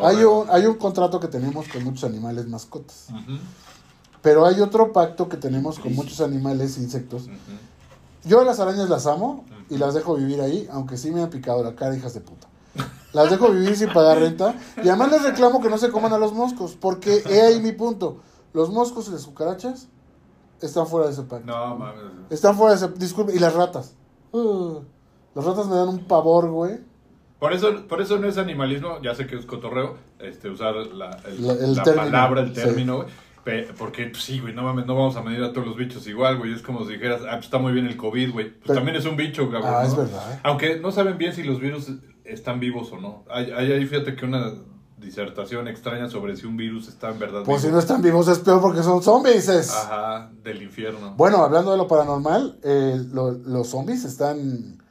Hay 0.03 0.23
un, 0.23 0.47
hay 0.49 0.65
un 0.67 0.75
contrato 0.75 1.19
que 1.19 1.27
tenemos 1.27 1.67
con 1.67 1.83
muchos 1.83 2.05
animales 2.05 2.47
mascotas, 2.47 3.07
Ujú, 3.09 3.37
pero 4.23 4.47
hay 4.47 4.59
otro 4.61 4.91
pacto 4.91 5.29
que 5.29 5.37
tenemos 5.37 5.77
con 5.77 5.93
muchos 5.93 6.19
animales 6.21 6.77
e 6.77 6.81
insectos. 6.81 7.29
Yo 8.23 8.39
a 8.41 8.45
las 8.45 8.59
arañas 8.59 8.89
las 8.89 9.05
amo 9.05 9.45
y 9.69 9.77
las 9.77 9.93
dejo 9.93 10.15
vivir 10.15 10.41
ahí, 10.41 10.67
aunque 10.71 10.97
sí 10.97 11.11
me 11.11 11.21
han 11.21 11.29
picado 11.29 11.63
la 11.63 11.75
cara, 11.75 11.95
hijas 11.95 12.15
de 12.15 12.21
puta. 12.21 12.47
Las 13.11 13.29
dejo 13.29 13.51
vivir 13.51 13.75
sin 13.75 13.91
pagar 13.93 14.17
renta. 14.19 14.55
Y 14.83 14.89
además 14.89 15.11
les 15.11 15.23
reclamo 15.23 15.61
que 15.61 15.69
no 15.69 15.77
se 15.77 15.91
coman 15.91 16.13
a 16.13 16.17
los 16.17 16.33
moscos, 16.33 16.75
porque 16.79 17.21
he 17.29 17.41
ahí 17.41 17.61
mi 17.61 17.73
punto. 17.73 18.17
Los 18.53 18.71
moscos 18.71 19.07
y 19.09 19.11
las 19.11 19.25
cucarachas 19.25 19.87
están 20.61 20.87
fuera 20.87 21.05
de 21.07 21.13
ese 21.13 21.23
pacto. 21.23 21.45
No 21.45 21.75
mames. 21.77 22.01
Están 22.31 22.55
fuera 22.55 22.75
de 22.75 22.85
ese... 22.85 22.93
Disculpe, 22.97 23.35
y 23.35 23.39
las 23.39 23.53
ratas. 23.53 23.93
Uh, 24.31 24.79
las 25.35 25.45
ratas 25.45 25.67
me 25.67 25.75
dan 25.75 25.89
un 25.89 26.05
pavor, 26.05 26.49
güey. 26.49 26.79
Por 27.39 27.51
eso, 27.51 27.85
por 27.89 28.01
eso 28.01 28.17
no 28.17 28.27
es 28.27 28.37
animalismo, 28.37 29.01
ya 29.03 29.13
sé 29.13 29.27
que 29.27 29.35
es 29.35 29.45
cotorreo, 29.45 29.97
este, 30.19 30.49
usar 30.49 30.73
la, 30.75 31.09
el- 31.27 31.45
La- 31.45 31.53
el 31.53 31.75
la 31.75 31.83
término, 31.83 32.05
palabra, 32.05 32.41
el 32.41 32.47
sí. 32.55 32.61
término, 32.61 32.95
güey. 32.97 33.09
Porque, 33.77 34.05
pues, 34.07 34.23
sí, 34.23 34.39
güey, 34.39 34.53
no 34.53 34.63
mames, 34.63 34.85
no 34.85 34.95
vamos 34.95 35.15
a 35.17 35.21
medir 35.21 35.43
a 35.43 35.51
todos 35.51 35.67
los 35.67 35.75
bichos 35.75 36.07
igual, 36.07 36.37
güey. 36.37 36.53
Es 36.53 36.61
como 36.61 36.85
si 36.85 36.93
dijeras, 36.93 37.21
ah, 37.27 37.33
pues 37.33 37.45
está 37.45 37.57
muy 37.57 37.73
bien 37.73 37.87
el 37.87 37.97
COVID, 37.97 38.31
güey. 38.31 38.49
Pues 38.51 38.61
Pero- 38.67 38.75
también 38.75 38.95
es 38.97 39.05
un 39.05 39.17
bicho, 39.17 39.49
cabrón. 39.51 39.71
Ah, 39.75 39.81
¿no? 39.83 39.87
es 39.89 39.95
verdad. 39.97 40.39
Aunque 40.43 40.79
no 40.79 40.91
saben 40.91 41.17
bien 41.17 41.33
si 41.33 41.43
los 41.43 41.59
virus 41.59 41.91
están 42.23 42.59
vivos 42.59 42.91
o 42.93 42.99
no. 42.99 43.25
Hay, 43.29 43.51
hay 43.51 43.71
ahí, 43.71 43.85
fíjate 43.85 44.15
que 44.15 44.25
una 44.25 44.53
disertación 44.97 45.67
extraña 45.67 46.09
sobre 46.09 46.37
si 46.37 46.45
un 46.45 46.55
virus 46.55 46.87
está 46.87 47.09
en 47.09 47.19
verdad 47.19 47.43
Pues 47.43 47.61
si 47.63 47.67
no 47.67 47.77
están 47.79 48.01
vivos 48.01 48.29
es 48.29 48.39
peor 48.39 48.61
porque 48.61 48.81
son 48.83 49.03
zombies. 49.03 49.49
es- 49.49 49.69
Ajá, 49.73 50.31
del 50.43 50.61
infierno. 50.63 51.13
Bueno, 51.17 51.39
hablando 51.43 51.71
de 51.71 51.77
lo 51.77 51.87
paranormal, 51.89 52.57
eh, 52.63 52.97
lo- 53.11 53.31
los 53.33 53.67
zombies 53.67 54.05
están 54.05 54.81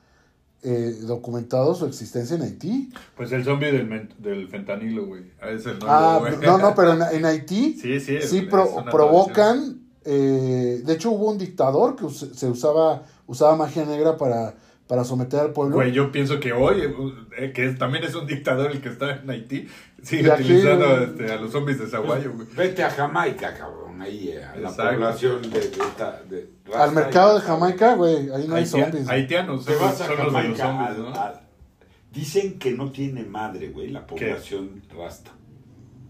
eh, 0.63 0.97
documentados 1.03 1.79
su 1.79 1.87
existencia 1.87 2.37
en 2.37 2.43
Haití. 2.43 2.93
Pues 3.17 3.33
el 3.33 3.45
zombie 3.45 3.73
del, 3.73 4.09
del 4.19 4.49
fentanilo, 4.49 5.07
güey. 5.07 5.25
Ah, 5.41 5.51
Es 5.51 5.67
el 5.67 5.73
nombre, 5.79 5.89
Ah, 5.91 6.17
güey. 6.21 6.37
no, 6.47 6.59
no, 6.59 6.75
pero 6.75 6.93
en, 6.95 7.03
en 7.17 7.25
Haití 7.27 7.79
Sí, 7.81 7.99
sí. 8.01 8.19
sí 8.23 8.39
es 8.39 8.45
pro- 8.45 8.69
una 8.71 8.91
provocan. 8.91 9.81
eh, 10.05 10.83
de 10.85 10.93
hecho, 10.93 11.11
hubo 11.11 11.31
un 11.31 11.39
dictador 11.39 11.97
que 11.97 12.05
us- 12.05 12.31
se 12.35 12.49
usaba 12.49 13.03
usaba 13.27 13.57
magia 13.57 13.85
negra 13.85 14.17
para, 14.17 14.55
para 14.87 15.05
someter 15.05 15.41
al 15.41 15.53
pueblo. 15.53 15.77
Güey, 15.77 15.93
yo 15.93 16.13
pienso 16.13 16.39
que 16.39 16.53
hoy, 16.53 16.83
eh, 17.39 17.53
que 17.53 17.67
es- 17.67 17.79
también 17.79 18.05
es 18.05 18.15
un 18.15 18.27
dictador 18.27 18.71
el 18.73 18.81
que 18.81 18.89
está 18.91 19.17
en 19.17 19.31
Haití, 19.31 19.67
sigue 20.03 20.31
aquí, 20.31 20.43
utilizando 20.45 20.87
este, 21.03 21.33
a 21.33 21.37
los 21.37 21.51
zombies 21.53 21.79
de 21.79 21.87
Zaguayo, 21.89 22.33
güey. 22.35 22.47
Vete 22.57 22.83
a 22.85 22.91
Jamaica, 22.91 23.55
cabrón, 23.57 23.82
ahí 24.03 24.29
eh, 24.29 24.45
a 24.45 24.57
la 24.57 24.69
Exacto. 24.69 24.93
población 24.95 25.43
de, 25.43 25.49
de, 25.61 25.67
esta- 25.67 26.23
de 26.29 26.51
raza 26.67 26.85
al 26.85 26.93
mercado 26.93 27.35
de 27.37 27.41
Jamaica, 27.41 27.95
güey, 27.95 28.31
ahí 28.31 28.47
no 28.49 28.55
hay 28.57 28.67
zombies. 28.67 29.09
haitianos, 29.09 29.65
Te 29.65 29.73
son, 29.75 29.83
vas 29.83 30.01
a 30.01 30.07
son 30.07 30.09
los 30.09 30.19
de 30.19 30.25
los 30.25 30.33
Jamaica. 30.59 30.65
zombies, 30.67 30.91
al- 30.91 31.03
¿no? 31.03 31.21
al- 31.21 31.41
dicen 32.13 32.59
que 32.59 32.73
no 32.73 32.91
tiene 32.93 33.25
madre, 33.25 33.69
güey, 33.71 33.89
la 33.89 34.07
población 34.07 34.83
rasta 34.97 35.31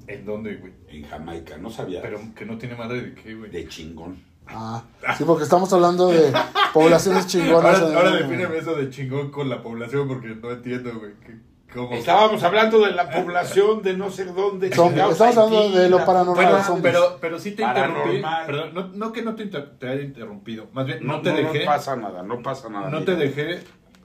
¿En 0.08 0.24
dónde, 0.24 0.56
güey? 0.56 0.72
en 0.88 1.04
Jamaica. 1.04 1.56
No 1.58 1.70
sabía. 1.70 2.02
Pero 2.02 2.18
que 2.34 2.44
no 2.44 2.58
tiene 2.58 2.74
madre 2.74 3.00
de 3.02 3.14
qué, 3.14 3.34
güey. 3.36 3.50
de 3.50 3.68
chingón. 3.68 4.16
Ah, 4.48 4.82
sí, 5.16 5.22
porque 5.24 5.44
estamos 5.44 5.72
hablando 5.72 6.08
de 6.08 6.32
poblaciones 6.74 7.28
chingonas. 7.28 7.80
Ahora, 7.80 7.96
ahora 7.96 8.16
defíneme 8.16 8.58
eso 8.58 8.74
de 8.74 8.90
chingón 8.90 9.30
con 9.30 9.48
la 9.48 9.62
población 9.62 10.08
porque 10.08 10.28
no 10.34 10.50
entiendo, 10.50 10.98
güey. 10.98 11.12
¿Qué- 11.24 11.51
¿Cómo? 11.74 11.94
Estábamos 11.94 12.42
hablando 12.42 12.80
de 12.84 12.92
la 12.92 13.08
población 13.10 13.82
de 13.82 13.96
no 13.96 14.10
sé 14.10 14.24
dónde. 14.26 14.68
Estamos 14.68 14.92
hablando 15.20 15.70
de 15.70 15.88
lo 15.88 16.04
paranormal, 16.04 16.62
pero, 16.82 17.18
pero 17.20 17.38
sí 17.38 17.52
te 17.52 17.62
interrumpí. 17.62 18.20
Paranormal. 18.20 18.46
Perdón, 18.46 18.74
no, 18.74 18.88
no 19.06 19.12
que 19.12 19.22
no 19.22 19.34
te, 19.34 19.44
inter- 19.44 19.78
te 19.78 19.88
haya 19.88 20.02
interrumpido. 20.02 20.66
Más 20.72 20.86
bien, 20.86 20.98
no, 21.06 21.14
No, 21.14 21.22
te 21.22 21.30
no, 21.30 21.36
dejé. 21.36 21.60
no 21.60 21.64
pasa 21.66 21.96
nada, 21.96 22.22
no 22.22 22.42
pasa 22.42 22.68
nada. 22.68 22.90
no 22.90 23.00
mira. 23.00 23.12
te 23.16 23.18
dejé 23.20 23.60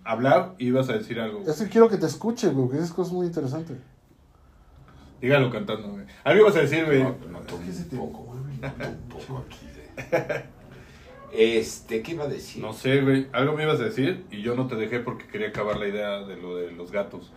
hablar 0.05 0.53
y 0.57 0.67
ibas 0.67 0.87
a 0.89 0.93
decir 0.93 1.19
algo. 1.19 1.43
Es 1.45 1.61
que 1.61 1.67
quiero 1.69 1.89
que 1.89 1.97
te 1.97 2.05
escuche, 2.05 2.47
güey, 2.49 2.69
que 2.69 2.83
es 2.83 2.91
cosa 2.91 3.11
muy 3.13 3.27
interesante. 3.27 3.73
Dígalo 5.21 5.49
cantando, 5.51 5.89
güey. 5.89 6.05
Algo 6.23 6.41
ibas 6.43 6.55
a 6.55 6.59
decir, 6.61 6.85
güey. 6.85 7.03
No, 7.03 7.09
un 7.09 7.15
poco, 7.15 7.27
noto 7.29 7.55
un 8.87 9.09
poco 9.09 9.43
aquí 9.45 9.65
de... 9.75 10.45
Este, 11.33 12.01
¿qué 12.01 12.13
iba 12.13 12.23
a 12.23 12.27
decir? 12.27 12.63
No 12.63 12.71
sé, 12.73 13.01
güey. 13.01 13.27
Algo 13.33 13.53
me 13.53 13.63
ibas 13.63 13.79
a 13.81 13.83
decir 13.83 14.25
y 14.31 14.41
yo 14.41 14.55
no 14.55 14.67
te 14.67 14.75
dejé 14.75 14.99
porque 15.01 15.27
quería 15.27 15.49
acabar 15.49 15.77
la 15.77 15.87
idea 15.87 16.19
de 16.21 16.37
lo 16.37 16.55
de 16.55 16.71
los 16.71 16.91
gatos 16.91 17.31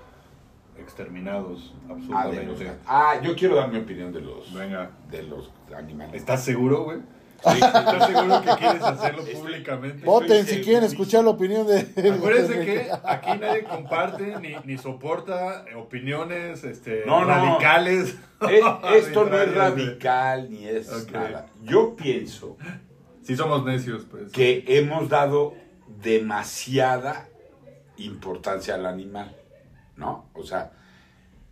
exterminados. 0.80 1.74
Ah, 1.88 1.92
Absolutamente. 1.92 2.64
los. 2.64 2.74
Ah, 2.86 3.20
yo 3.22 3.34
quiero 3.36 3.56
dar 3.56 3.70
mi 3.70 3.78
opinión 3.78 4.12
de 4.12 4.20
los, 4.20 4.52
Venga. 4.52 4.90
de 5.10 5.22
los 5.22 5.50
animales. 5.76 6.14
¿Estás 6.14 6.42
seguro, 6.44 6.84
güey? 6.84 6.98
¿Estás 7.42 8.06
seguro 8.06 8.42
que 8.42 8.50
quieres 8.58 8.82
hacerlo 8.82 9.22
Estoy- 9.22 9.34
públicamente? 9.36 10.04
Voten 10.04 10.44
si 10.46 10.60
quieren 10.60 10.84
escuchar 10.84 11.24
la 11.24 11.30
opinión 11.30 11.66
de. 11.66 11.78
Acuérdense 12.12 12.60
que 12.66 12.90
aquí 13.02 13.30
nadie 13.40 13.64
comparte 13.64 14.36
ni, 14.40 14.56
ni 14.64 14.76
soporta 14.76 15.64
opiniones 15.74 16.64
este, 16.64 17.04
No, 17.06 17.20
no. 17.20 17.26
radicales. 17.28 18.16
Eh, 18.48 18.60
esto 18.94 19.24
no 19.24 19.38
es 19.40 19.54
radical 19.54 20.50
ni 20.50 20.66
es 20.66 20.92
Ok. 20.92 21.12
nada. 21.12 21.46
Yo 21.62 21.94
pienso 21.96 22.58
Sí 23.22 23.36
somos 23.36 23.64
necios, 23.64 24.06
pues. 24.10 24.32
que 24.32 24.64
hemos 24.66 25.08
dado 25.08 25.54
demasiada 26.02 27.26
importancia 27.96 28.74
al 28.74 28.86
animal, 28.86 29.34
¿no? 30.00 30.24
O 30.34 30.42
sea, 30.42 30.72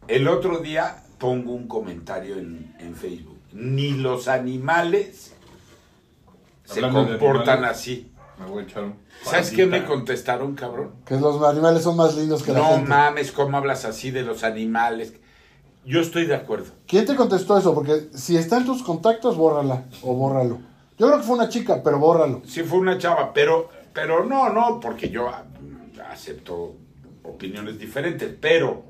el 0.09 0.27
otro 0.27 0.59
día 0.59 1.05
pongo 1.19 1.53
un 1.53 1.69
comentario 1.69 2.37
en, 2.39 2.75
en 2.81 2.97
Facebook. 2.97 3.39
Ni 3.53 3.93
los 3.93 4.27
animales 4.27 5.35
se 6.65 6.81
comportan 6.81 7.59
animales. 7.59 7.71
así. 7.71 8.13
Me 8.39 8.47
voy 8.47 8.63
a 8.63 8.67
echar 8.67 8.85
un... 8.85 8.95
¿Sabes 9.25 9.51
qué 9.51 9.67
me 9.67 9.85
contestaron, 9.85 10.55
cabrón? 10.55 10.93
Que 11.05 11.17
los 11.17 11.43
animales 11.43 11.83
son 11.83 11.97
más 11.97 12.17
lindos 12.17 12.43
que 12.43 12.53
la 12.53 12.61
No 12.61 12.79
mames, 12.79 13.33
¿cómo 13.33 13.57
hablas 13.57 13.85
así 13.85 14.11
de 14.11 14.23
los 14.23 14.45
animales? 14.45 15.15
Yo 15.85 16.01
estoy 16.01 16.27
de 16.27 16.37
acuerdo. 16.37 16.73
¿Quién 16.87 17.05
te 17.05 17.17
contestó 17.17 17.59
eso? 17.59 17.75
Porque 17.75 18.09
si 18.15 18.37
está 18.37 18.59
en 18.59 18.67
tus 18.67 18.83
contactos, 18.83 19.37
bórrala 19.37 19.85
o 20.03 20.15
bórralo. 20.15 20.59
Yo 20.99 21.07
creo 21.07 21.19
que 21.19 21.25
fue 21.25 21.37
una 21.37 21.49
chica, 21.49 21.83
pero 21.83 21.99
bórralo. 21.99 22.43
Sí 22.47 22.63
fue 22.63 22.79
una 22.79 22.97
chava, 22.97 23.33
pero, 23.33 23.71
pero 23.93 24.25
no, 24.25 24.51
no, 24.51 24.79
porque 24.79 25.09
yo 25.11 25.29
acepto 26.11 26.77
opiniones 27.29 27.79
diferentes, 27.79 28.35
pero, 28.41 28.83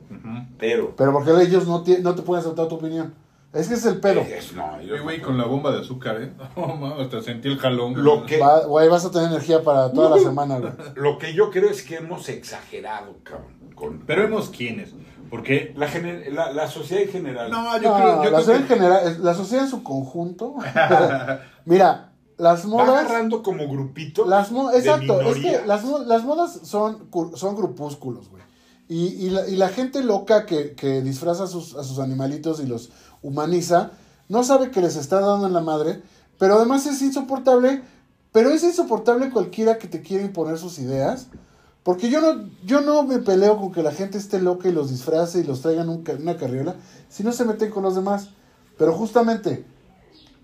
pero, 0.58 0.94
Pero 0.96 1.12
porque 1.12 1.30
ellos 1.42 1.66
no, 1.66 1.84
tie- 1.84 2.00
no 2.00 2.14
te 2.14 2.22
pueden 2.22 2.44
aceptar 2.44 2.68
tu 2.68 2.76
opinión. 2.76 3.14
Es 3.52 3.66
que 3.66 3.74
es 3.74 3.86
el 3.86 3.98
pedo. 3.98 4.20
Es- 4.20 4.52
no, 4.52 4.80
yo 4.82 5.02
güey, 5.02 5.18
no 5.20 5.26
con 5.26 5.38
la 5.38 5.44
bomba 5.44 5.72
de 5.72 5.80
azúcar, 5.80 6.20
¿eh? 6.20 6.32
No, 6.56 6.76
mames, 6.76 7.06
hasta 7.06 7.22
sentí 7.22 7.48
el 7.48 7.58
jalón. 7.58 8.02
Lo 8.04 8.26
que- 8.26 8.38
Va- 8.38 8.66
Güey, 8.66 8.88
vas 8.88 9.04
a 9.06 9.10
tener 9.10 9.28
energía 9.28 9.62
para 9.62 9.90
toda 9.92 10.16
la 10.16 10.22
semana, 10.22 10.58
güey. 10.58 10.72
Lo 10.96 11.18
que 11.18 11.32
yo 11.32 11.50
creo 11.50 11.70
es 11.70 11.82
que 11.82 11.96
hemos 11.96 12.28
exagerado, 12.28 13.16
cabrón. 13.22 13.58
Con, 13.74 14.00
Pero 14.00 14.22
vemos 14.22 14.50
quiénes. 14.50 14.90
Porque. 15.30 15.72
la, 15.76 15.86
gener- 15.88 16.30
la, 16.32 16.52
la 16.52 16.66
sociedad 16.68 17.04
en 17.04 17.10
general. 17.10 17.50
No, 17.50 17.76
yo 17.80 17.88
No, 17.90 17.96
creo, 17.96 18.08
yo 18.08 18.16
la 18.16 18.22
creo 18.28 18.38
sociedad 18.38 18.60
en 18.60 18.66
que. 18.66 18.74
general, 18.74 19.16
la 19.24 19.34
sociedad 19.34 19.64
en 19.64 19.70
su 19.70 19.82
conjunto. 19.82 20.54
Mira, 21.64 22.07
las 22.38 22.64
Va 22.64 22.68
modas. 22.70 22.88
agarrando 23.04 23.42
como 23.42 23.68
grupito. 23.68 24.24
Las 24.24 24.50
mo- 24.52 24.70
de 24.70 24.78
exacto, 24.78 25.20
es 25.22 25.36
que 25.36 25.66
las, 25.66 25.84
las 26.06 26.24
modas 26.24 26.60
son, 26.62 27.08
son 27.34 27.56
grupúsculos, 27.56 28.30
güey. 28.30 28.42
Y, 28.88 29.08
y, 29.26 29.30
la, 29.30 29.46
y 29.46 29.56
la 29.56 29.68
gente 29.68 30.02
loca 30.02 30.46
que, 30.46 30.74
que 30.74 31.02
disfraza 31.02 31.44
a 31.44 31.46
sus, 31.46 31.74
a 31.76 31.84
sus 31.84 31.98
animalitos 31.98 32.60
y 32.60 32.66
los 32.66 32.90
humaniza, 33.22 33.90
no 34.28 34.42
sabe 34.44 34.70
que 34.70 34.80
les 34.80 34.96
está 34.96 35.20
dando 35.20 35.46
en 35.46 35.52
la 35.52 35.60
madre, 35.60 36.02
pero 36.38 36.54
además 36.54 36.86
es 36.86 37.02
insoportable, 37.02 37.82
pero 38.32 38.50
es 38.50 38.62
insoportable 38.64 39.30
cualquiera 39.30 39.76
que 39.76 39.88
te 39.88 40.00
quiera 40.00 40.24
imponer 40.24 40.56
sus 40.58 40.78
ideas, 40.78 41.26
porque 41.82 42.08
yo 42.08 42.20
no, 42.20 42.48
yo 42.64 42.80
no 42.80 43.02
me 43.02 43.18
peleo 43.18 43.58
con 43.58 43.72
que 43.72 43.82
la 43.82 43.92
gente 43.92 44.16
esté 44.16 44.40
loca 44.40 44.68
y 44.68 44.72
los 44.72 44.90
disfrace 44.90 45.40
y 45.40 45.44
los 45.44 45.60
traigan 45.62 45.88
un 45.88 46.04
una 46.20 46.36
carriola, 46.36 46.76
si 47.10 47.24
no 47.24 47.32
se 47.32 47.44
meten 47.44 47.70
con 47.70 47.82
los 47.82 47.94
demás. 47.94 48.28
Pero 48.78 48.92
justamente, 48.94 49.64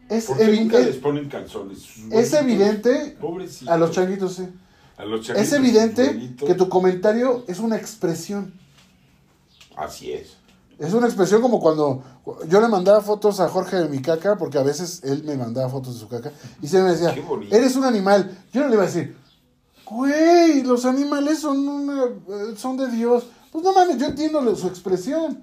es, 0.08 0.24
¿Por 0.26 0.36
qué 0.38 0.44
evi- 0.46 0.60
nunca 0.60 0.78
es- 0.78 0.86
les 0.86 0.96
ponen 0.96 1.28
calzones? 1.28 1.78
Sus 1.78 1.96
es 2.04 2.10
güeritos, 2.10 2.34
evidente 2.40 3.16
Pobrecitos. 3.20 3.68
a 3.68 3.76
los 3.76 3.90
changuitos, 3.90 4.34
sí. 4.34 4.48
A 4.96 5.04
los 5.04 5.26
chavitos, 5.26 5.46
Es 5.48 5.52
evidente 5.52 6.34
que 6.46 6.54
tu 6.54 6.68
comentario 6.68 7.44
es 7.48 7.58
una 7.58 7.76
expresión. 7.76 8.54
Así 9.76 10.12
es. 10.12 10.36
Es 10.78 10.92
una 10.92 11.06
expresión 11.06 11.40
como 11.40 11.60
cuando 11.60 12.02
yo 12.48 12.60
le 12.60 12.68
mandaba 12.68 13.00
fotos 13.00 13.38
a 13.40 13.48
Jorge 13.48 13.76
de 13.76 13.88
mi 13.88 14.00
caca, 14.02 14.36
porque 14.36 14.58
a 14.58 14.62
veces 14.62 15.00
él 15.04 15.22
me 15.24 15.36
mandaba 15.36 15.68
fotos 15.68 15.94
de 15.94 16.00
su 16.00 16.08
caca, 16.08 16.32
y 16.62 16.66
se 16.68 16.82
me 16.82 16.90
decía, 16.90 17.14
eres 17.50 17.76
un 17.76 17.84
animal. 17.84 18.36
Yo 18.52 18.62
no 18.62 18.68
le 18.68 18.74
iba 18.74 18.82
a 18.82 18.86
decir, 18.86 19.16
güey, 19.86 20.62
los 20.62 20.84
animales 20.84 21.38
son, 21.40 21.66
una, 21.68 22.04
eh, 22.04 22.54
son 22.56 22.76
de 22.76 22.88
Dios. 22.90 23.24
Pues 23.52 23.62
no 23.64 23.72
mames, 23.72 23.98
yo 23.98 24.06
entiendo 24.06 24.54
su 24.56 24.66
expresión. 24.66 25.42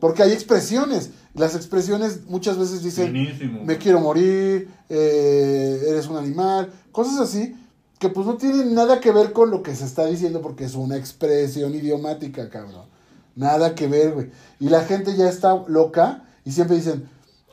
Porque 0.00 0.22
hay 0.22 0.32
expresiones. 0.32 1.10
Las 1.36 1.54
expresiones 1.54 2.26
muchas 2.28 2.58
veces 2.58 2.82
dicen, 2.82 3.12
Finísimo. 3.12 3.62
me 3.62 3.76
quiero 3.76 4.00
morir, 4.00 4.70
eh, 4.88 5.84
eres 5.86 6.08
un 6.08 6.16
animal, 6.16 6.72
cosas 6.92 7.18
así, 7.20 7.54
que 7.98 8.08
pues 8.08 8.26
no 8.26 8.36
tienen 8.36 8.74
nada 8.74 9.00
que 9.00 9.12
ver 9.12 9.32
con 9.34 9.50
lo 9.50 9.62
que 9.62 9.74
se 9.74 9.84
está 9.84 10.06
diciendo 10.06 10.40
porque 10.40 10.64
es 10.64 10.74
una 10.74 10.96
expresión 10.96 11.74
idiomática, 11.74 12.48
cabrón. 12.48 12.86
Nada 13.34 13.74
que 13.74 13.86
ver, 13.86 14.14
güey. 14.14 14.30
Y 14.60 14.70
la 14.70 14.80
gente 14.84 15.14
ya 15.14 15.28
está 15.28 15.62
loca 15.68 16.24
y 16.44 16.52
siempre 16.52 16.76
dicen, 16.76 17.06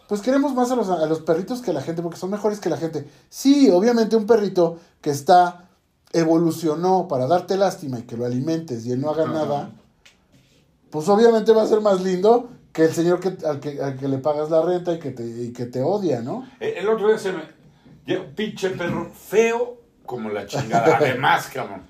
pues 0.07 0.21
queremos 0.21 0.53
más 0.53 0.71
a 0.71 0.77
los, 0.77 0.87
a 0.89 1.05
los 1.05 1.19
perritos 1.19 1.61
que 1.61 1.71
a 1.71 1.73
la 1.73 1.81
gente 1.81 2.01
porque 2.01 2.17
son 2.17 2.29
mejores 2.29 2.61
que 2.61 2.69
la 2.69 2.77
gente. 2.77 3.05
Sí, 3.29 3.69
obviamente 3.69 4.15
un 4.15 4.27
perrito 4.27 4.79
que 5.01 5.09
está, 5.09 5.67
evolucionó 6.13 7.09
para 7.09 7.27
darte 7.27 7.57
lástima 7.57 7.99
y 7.99 8.03
que 8.03 8.15
lo 8.15 8.25
alimentes 8.25 8.85
y 8.85 8.93
él 8.93 9.01
no 9.01 9.09
haga 9.09 9.25
nada, 9.25 9.71
pues 10.89 11.09
obviamente 11.09 11.51
va 11.51 11.63
a 11.63 11.67
ser 11.67 11.81
más 11.81 12.01
lindo 12.01 12.49
que 12.73 12.83
el 12.85 12.91
señor 12.91 13.19
que, 13.19 13.37
al, 13.47 13.59
que, 13.59 13.79
al 13.81 13.95
que 13.97 14.07
le 14.07 14.17
pagas 14.17 14.49
la 14.49 14.61
renta 14.63 14.91
y 14.93 14.99
que 14.99 15.11
te, 15.11 15.23
y 15.25 15.53
que 15.53 15.65
te 15.67 15.81
odia, 15.81 16.21
¿no? 16.21 16.45
Eh, 16.59 16.73
El 16.77 16.89
otro 16.89 17.07
día 17.07 17.17
se 17.17 17.31
me. 17.31 18.17
un 18.17 18.33
pinche 18.35 18.71
perro 18.71 19.09
feo 19.11 19.77
como 20.05 20.29
la 20.29 20.45
chingada. 20.47 20.97
Además, 20.97 21.47
cabrón. 21.53 21.83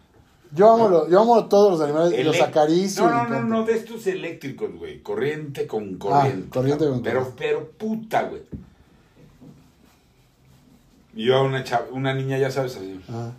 Yo 0.56 0.70
amo, 0.72 0.88
lo- 0.88 1.10
yo 1.10 1.20
amo 1.22 1.36
a 1.38 1.50
todos 1.50 1.72
los 1.72 1.82
animales 1.82 2.14
y 2.20 2.24
los 2.24 2.40
acaricio. 2.40 3.08
No, 3.10 3.24
no, 3.24 3.30
no, 3.30 3.44
no, 3.44 3.66
de 3.66 3.74
estos 3.74 4.06
eléctricos, 4.06 4.70
güey. 4.78 5.02
Corriente 5.02 5.66
con 5.66 5.98
corriente. 5.98 6.46
Ah, 6.48 6.54
corriente 6.54 6.80
cabrón. 6.86 6.94
con 7.00 7.04
pero, 7.04 7.20
corriente. 7.22 7.44
pero 7.44 7.70
puta, 7.72 8.24
güey. 8.24 8.42
Yo 11.16 11.38
a 11.38 11.44
una, 11.44 11.64
chava- 11.64 11.88
una 11.92 12.14
niña, 12.14 12.38
ya 12.38 12.52
sabes, 12.52 12.76
así. 12.76 13.00
Ah. 13.10 13.32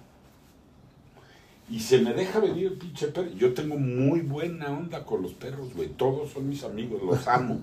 Y 1.71 1.81
se 1.81 1.99
me 1.99 2.12
deja 2.12 2.41
venir 2.41 2.67
el 2.67 2.73
pinche 2.75 3.09
perro. 3.09 3.29
Yo 3.37 3.55
tengo 3.55 3.77
muy 3.79 4.21
buena 4.21 4.71
onda 4.71 5.05
con 5.05 5.23
los 5.23 5.33
perros, 5.33 5.73
güey. 5.75 5.89
Todos 5.89 6.31
son 6.31 6.49
mis 6.49 6.62
amigos, 6.62 7.03
los 7.03 7.27
amo. 7.27 7.59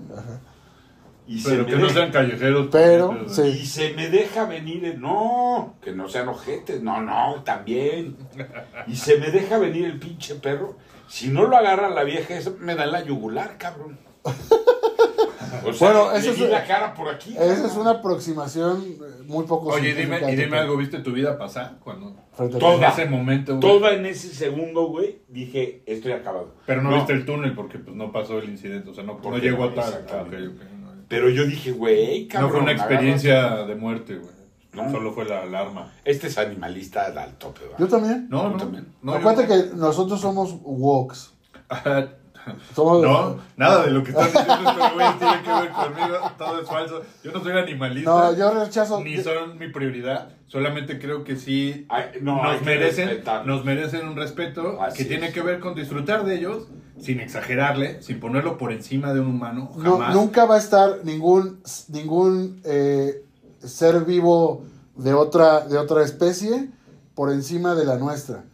Y 1.26 1.38
se 1.38 1.50
Pero 1.50 1.62
me 1.64 1.70
que 1.70 1.76
no 1.76 1.82
deja- 1.82 1.94
sean 1.94 2.10
callejeros. 2.10 2.68
Pero, 2.72 3.16
pues, 3.22 3.36
sí. 3.36 3.42
Y 3.62 3.66
se 3.66 3.92
me 3.94 4.10
deja 4.10 4.44
venir 4.46 4.84
el... 4.84 5.00
No, 5.00 5.76
que 5.80 5.92
no 5.92 6.08
sean 6.08 6.28
ojetes. 6.28 6.82
No, 6.82 7.00
no, 7.00 7.42
también. 7.44 8.16
Y 8.88 8.96
se 8.96 9.18
me 9.18 9.30
deja 9.30 9.58
venir 9.58 9.84
el 9.84 9.98
pinche 10.00 10.34
perro. 10.34 10.76
Si 11.08 11.28
no 11.28 11.46
lo 11.46 11.56
agarra 11.56 11.88
la 11.90 12.02
vieja, 12.02 12.34
me 12.58 12.74
da 12.74 12.84
en 12.84 12.92
la 12.92 13.04
yugular, 13.04 13.56
cabrón. 13.56 13.98
O 15.64 15.72
sea, 15.72 15.92
Bueno, 15.92 16.12
eso 16.12 16.30
es- 16.32 16.40
la 16.50 16.64
cara 16.64 16.92
por 16.92 17.08
aquí. 17.08 17.34
Esa 17.38 17.66
es 17.66 17.76
una 17.76 17.90
aproximación 17.92 18.82
eh, 18.84 19.22
muy 19.26 19.44
poco 19.44 19.68
Oye, 19.68 19.94
dime, 19.94 20.18
y 20.32 20.34
dime 20.34 20.58
algo, 20.58 20.76
¿viste 20.76 20.98
tu 20.98 21.12
vida 21.12 21.38
pasar? 21.38 21.76
Cuando, 21.84 22.16
Todo. 22.36 22.78
en 22.78 22.84
ese 22.84 23.06
momento, 23.06 23.56
güey. 23.58 23.60
Toda 23.60 23.92
en 23.94 24.06
ese 24.06 24.34
segundo, 24.34 24.86
güey, 24.86 25.20
dije, 25.28 25.82
estoy 25.86 26.12
acabado. 26.12 26.54
Pero 26.66 26.82
no, 26.82 26.92
viste 26.94 27.12
el 27.12 27.24
túnel 27.24 27.54
porque 27.54 27.78
pues 27.78 27.94
no 27.94 28.10
pasó 28.10 28.38
el 28.38 28.48
incidente, 28.48 28.90
o 28.90 28.94
sea, 28.94 29.04
no, 29.04 29.20
no 29.22 29.38
llegó 29.38 29.64
a 29.64 29.68
no, 29.68 29.74
tal. 29.74 30.04
Ah, 30.12 30.24
no. 30.28 30.92
Pero 31.06 31.28
yo 31.30 31.44
dije, 31.44 31.70
güey, 31.70 32.22
No 32.24 32.28
cabrón. 32.28 32.50
fue 32.50 32.60
una 32.60 32.72
experiencia 32.72 33.64
de 33.64 33.74
muerte, 33.76 34.16
güey. 34.16 34.32
No. 34.72 34.90
Solo 34.90 35.12
fue 35.12 35.26
la 35.26 35.42
alarma. 35.42 35.92
Este 36.04 36.26
es 36.28 36.38
animalista 36.38 37.04
al 37.06 37.36
tope, 37.36 37.60
¿verdad? 37.60 37.76
Yo 37.78 37.88
también. 37.88 38.26
No, 38.30 38.44
Yo 38.44 38.48
no. 38.50 38.56
también. 38.56 38.86
No, 39.02 39.12
Acuérdate 39.14 39.46
yo- 39.46 39.70
que 39.70 39.76
nosotros 39.76 40.20
somos 40.20 40.56
woks. 40.62 41.34
Somos, 42.74 43.02
No, 43.02 43.38
nada 43.56 43.84
de 43.84 43.90
lo 43.90 44.02
que 44.02 44.10
estás 44.10 44.32
diciendo 44.32 44.70
este 44.70 44.94
güey 44.94 45.18
tiene 45.18 45.42
que 45.42 45.50
ver 45.50 45.70
conmigo. 45.70 46.16
Todo 46.38 46.60
es 46.60 46.68
falso. 46.68 47.02
Yo 47.22 47.32
no 47.32 47.42
soy 47.42 47.52
animalista. 47.52 48.10
No, 48.10 48.36
yo 48.36 48.50
rechazo. 48.64 49.00
Ni 49.02 49.18
son 49.22 49.58
mi 49.58 49.68
prioridad. 49.68 50.30
Solamente 50.46 50.98
creo 50.98 51.24
que 51.24 51.36
sí 51.36 51.86
Ay, 51.88 52.18
no, 52.20 52.42
nos 52.42 52.60
merecen, 52.62 53.22
nos 53.46 53.64
merecen 53.64 54.06
un 54.06 54.16
respeto 54.16 54.82
Así 54.82 54.98
que 54.98 55.04
tiene 55.06 55.32
que 55.32 55.40
ver 55.40 55.60
con 55.60 55.74
disfrutar 55.74 56.26
de 56.26 56.34
ellos, 56.34 56.66
sin 57.00 57.20
exagerarle, 57.20 58.02
sin 58.02 58.20
ponerlo 58.20 58.58
por 58.58 58.70
encima 58.70 59.14
de 59.14 59.20
un 59.20 59.28
humano. 59.28 59.70
No, 59.76 59.92
Jamás. 59.92 60.14
nunca 60.14 60.44
va 60.44 60.56
a 60.56 60.58
estar 60.58 60.98
ningún 61.04 61.62
ningún 61.88 62.60
eh, 62.64 63.24
ser 63.60 64.04
vivo 64.04 64.64
de 64.96 65.14
otra 65.14 65.60
de 65.60 65.78
otra 65.78 66.02
especie 66.02 66.68
por 67.14 67.32
encima 67.32 67.74
de 67.74 67.86
la 67.86 67.96
nuestra. 67.96 68.44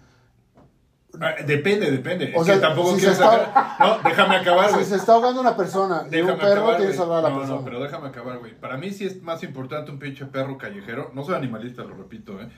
Ah, 1.20 1.34
Depende, 1.44 1.90
depende. 1.90 2.32
O 2.36 2.44
sea, 2.44 2.54
que 2.56 2.61
tampoco 2.61 2.90
si 2.94 3.00
quiero 3.00 3.14
se 3.14 3.22
está- 3.24 3.76
No, 3.80 3.98
déjame 4.09 4.36
acabar, 4.36 4.66
Si 4.68 4.74
güey. 4.74 4.84
se 4.86 4.96
está 4.96 5.12
ahogando 5.14 5.40
una 5.40 5.56
persona 5.56 6.04
y 6.11 6.20
un 6.20 6.36
perro, 6.38 6.52
acabar, 6.52 6.76
tiene 6.76 6.92
que 6.92 6.96
salvar 6.98 7.18
a 7.20 7.22
la 7.22 7.30
no, 7.30 7.38
persona. 7.38 7.59
no, 7.59 7.64
pero 7.64 7.80
déjame 7.80 8.09
acabar, 8.09 8.38
güey. 8.38 8.54
Para 8.61 8.76
mí 8.76 8.90
sí 8.90 9.06
es 9.06 9.22
más 9.22 9.42
importante 9.42 9.90
un 9.90 9.98
pinche 9.98 10.26
perro 10.26 10.59
callejero. 10.59 11.11
No 11.14 11.24
soy 11.24 11.34
animalista, 11.34 11.82
lo 11.82 11.96
repito, 11.96 12.40
¿eh? 12.40 12.48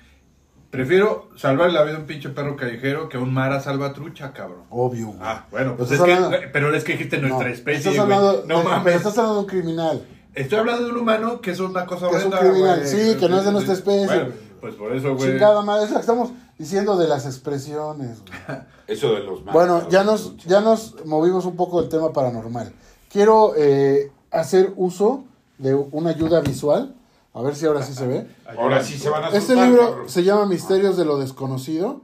Prefiero 0.70 1.28
salvar 1.36 1.72
la 1.72 1.82
vida 1.82 1.96
a 1.96 1.98
un 2.00 2.06
pinche 2.06 2.28
perro 2.28 2.54
callejero 2.56 3.08
que 3.08 3.16
a 3.16 3.20
un 3.20 3.32
mara 3.34 3.58
salvatrucha, 3.60 4.32
cabrón. 4.32 4.62
Obvio. 4.70 5.06
güey. 5.08 5.18
Ah, 5.20 5.46
bueno, 5.50 5.76
pues 5.76 5.90
es 5.90 6.00
que, 6.00 6.12
hablando- 6.12 6.36
pero 6.52 6.74
es 6.74 6.84
que 6.84 6.92
dijiste 6.92 7.18
nuestra 7.18 7.48
No, 7.48 7.52
especie, 7.54 7.90
estás 7.90 7.98
hablando, 7.98 8.44
No 8.46 8.58
de- 8.58 8.64
mames. 8.64 8.82
pero 8.84 8.96
estás 8.96 9.18
hablando 9.18 9.34
de 9.34 9.40
un 9.40 9.46
criminal. 9.46 10.06
Estoy 10.34 10.58
hablando 10.60 10.84
de 10.84 10.92
un 10.92 10.98
humano 10.98 11.40
que 11.40 11.50
es 11.50 11.58
una 11.58 11.86
cosa 11.86 12.08
Que 12.08 12.16
es 12.18 12.24
un 12.24 12.30
criminal, 12.30 12.80
güey. 12.80 12.86
sí, 12.88 13.16
que 13.18 13.28
no 13.28 13.38
es 13.38 13.44
de 13.44 13.52
nuestra 13.52 13.74
especie. 13.74 14.06
Bueno, 14.06 14.28
pues 14.60 14.74
por 14.76 14.94
eso, 14.94 15.16
güey. 15.16 15.30
Chingada 15.32 15.60
madre, 15.62 15.88
estamos 15.98 16.30
diciendo 16.60 16.98
de 16.98 17.08
las 17.08 17.24
expresiones. 17.24 18.18
güey. 18.20 18.58
Eso 18.86 19.14
de 19.14 19.20
los 19.24 19.42
Bueno, 19.44 19.88
ya 19.88 20.04
nos, 20.04 20.36
ya 20.36 20.60
nos 20.60 20.94
movimos 21.06 21.46
un 21.46 21.56
poco 21.56 21.80
del 21.80 21.88
tema 21.88 22.12
paranormal. 22.12 22.70
Quiero 23.10 23.54
eh, 23.56 24.12
hacer 24.30 24.74
uso 24.76 25.24
de 25.56 25.74
una 25.74 26.10
ayuda 26.10 26.40
visual. 26.40 26.94
A 27.32 27.40
ver 27.42 27.54
si 27.54 27.64
ahora 27.64 27.82
sí 27.82 27.94
se 27.94 28.06
ve. 28.06 28.26
Ahora 28.58 28.82
sí 28.84 28.98
se 28.98 29.08
van 29.08 29.22
a 29.22 29.26
Este 29.28 29.38
asustar, 29.38 29.68
libro 29.68 29.88
cabrón. 29.90 30.08
se 30.08 30.24
llama 30.24 30.46
Misterios 30.46 30.96
de 30.96 31.04
lo 31.04 31.16
Desconocido. 31.18 32.00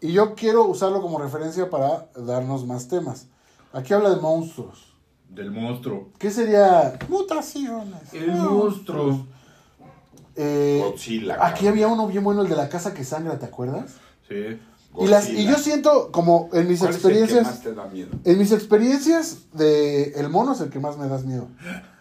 Y 0.00 0.12
yo 0.12 0.34
quiero 0.34 0.64
usarlo 0.64 1.00
como 1.00 1.18
referencia 1.18 1.70
para 1.70 2.08
darnos 2.16 2.66
más 2.66 2.88
temas. 2.88 3.26
Aquí 3.72 3.92
habla 3.94 4.10
de 4.10 4.16
monstruos. 4.20 4.94
Del 5.28 5.50
monstruo. 5.52 6.08
¿Qué 6.18 6.30
sería? 6.30 6.98
Mutaciones. 7.08 8.12
El 8.14 8.32
monstruo. 8.32 9.26
Eh, 10.36 10.80
Godzilla, 10.84 11.34
aquí 11.34 11.64
cabrón. 11.66 11.68
había 11.72 11.88
uno 11.88 12.06
bien 12.06 12.24
bueno, 12.24 12.42
el 12.42 12.48
de 12.48 12.56
la 12.56 12.68
casa 12.68 12.94
que 12.94 13.04
sangra, 13.04 13.38
¿te 13.38 13.46
acuerdas? 13.46 13.92
Sí. 14.28 14.58
Y, 15.00 15.06
las, 15.06 15.28
y 15.28 15.32
Godzilla. 15.32 15.50
yo 15.52 15.58
siento 15.58 16.12
como 16.12 16.48
en 16.52 16.68
mis 16.68 16.78
¿Cuál 16.80 16.90
es 16.90 16.96
el 16.96 17.02
que 17.02 17.08
experiencias... 17.08 17.44
más 17.44 17.62
te 17.62 17.74
da 17.74 17.86
miedo? 17.86 18.10
En 18.24 18.38
mis 18.38 18.52
experiencias 18.52 19.38
de 19.52 20.12
el 20.16 20.28
mono 20.28 20.52
es 20.52 20.60
el 20.60 20.70
que 20.70 20.78
más 20.80 20.96
me 20.98 21.08
das 21.08 21.24
miedo. 21.24 21.48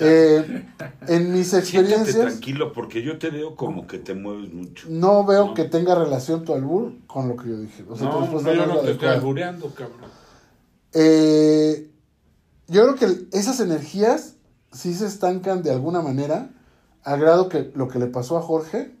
Eh, 0.00 0.64
en 1.08 1.32
mis 1.32 1.48
Siéntate 1.48 1.58
experiencias 1.78 2.16
tranquilo 2.16 2.72
porque 2.72 3.02
yo 3.02 3.18
te 3.18 3.30
veo 3.30 3.54
como 3.56 3.86
que 3.86 3.98
te 3.98 4.14
mueves 4.14 4.52
mucho. 4.52 4.86
no 4.90 5.24
veo 5.24 5.46
No. 5.48 5.54
que 5.54 5.64
tenga 5.64 5.94
relación 5.94 6.44
tu 6.44 6.54
albur 6.54 6.92
con 7.06 7.28
lo 7.28 7.36
que 7.36 7.48
yo 7.50 7.58
dije. 7.58 7.84
O 7.88 7.96
sea, 7.96 8.10
tu 8.10 8.20
No, 8.20 8.40
no, 8.40 8.54
yo 8.54 8.66
no 8.66 8.78
te 8.80 8.92
estoy 8.92 9.08
albureando, 9.08 9.72
cabrón. 9.74 10.10
Eh, 10.92 11.90
yo 12.68 12.82
creo 12.82 12.94
que 12.96 13.36
esas 13.36 13.60
energías 13.60 14.34
sí 14.72 14.94
se 14.94 15.06
estancan 15.06 15.62
de 15.62 15.70
alguna 15.72 16.00
manera, 16.02 16.50
al 17.04 17.20
grado 17.20 17.48
que 17.48 17.70
lo 17.74 17.88
que 17.88 17.98
le 17.98 18.06
pasó 18.06 18.38
a 18.38 18.42
Jorge 18.42 18.94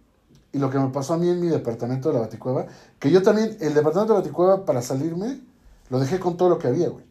y 0.52 0.58
lo 0.58 0.70
que 0.70 0.78
me 0.78 0.88
pasó 0.90 1.14
a 1.14 1.18
mí 1.18 1.28
en 1.28 1.40
mi 1.40 1.48
departamento 1.48 2.08
de 2.08 2.14
la 2.14 2.20
Baticueva, 2.22 2.66
que 2.98 3.10
yo 3.10 3.22
también, 3.22 3.56
el 3.60 3.74
departamento 3.74 4.14
de 4.14 4.18
la 4.18 4.24
Baticueva, 4.24 4.64
para 4.64 4.82
salirme, 4.82 5.40
lo 5.90 5.98
dejé 6.00 6.18
con 6.18 6.36
todo 6.36 6.48
lo 6.48 6.58
que 6.58 6.68
había, 6.68 6.88
güey. 6.88 7.04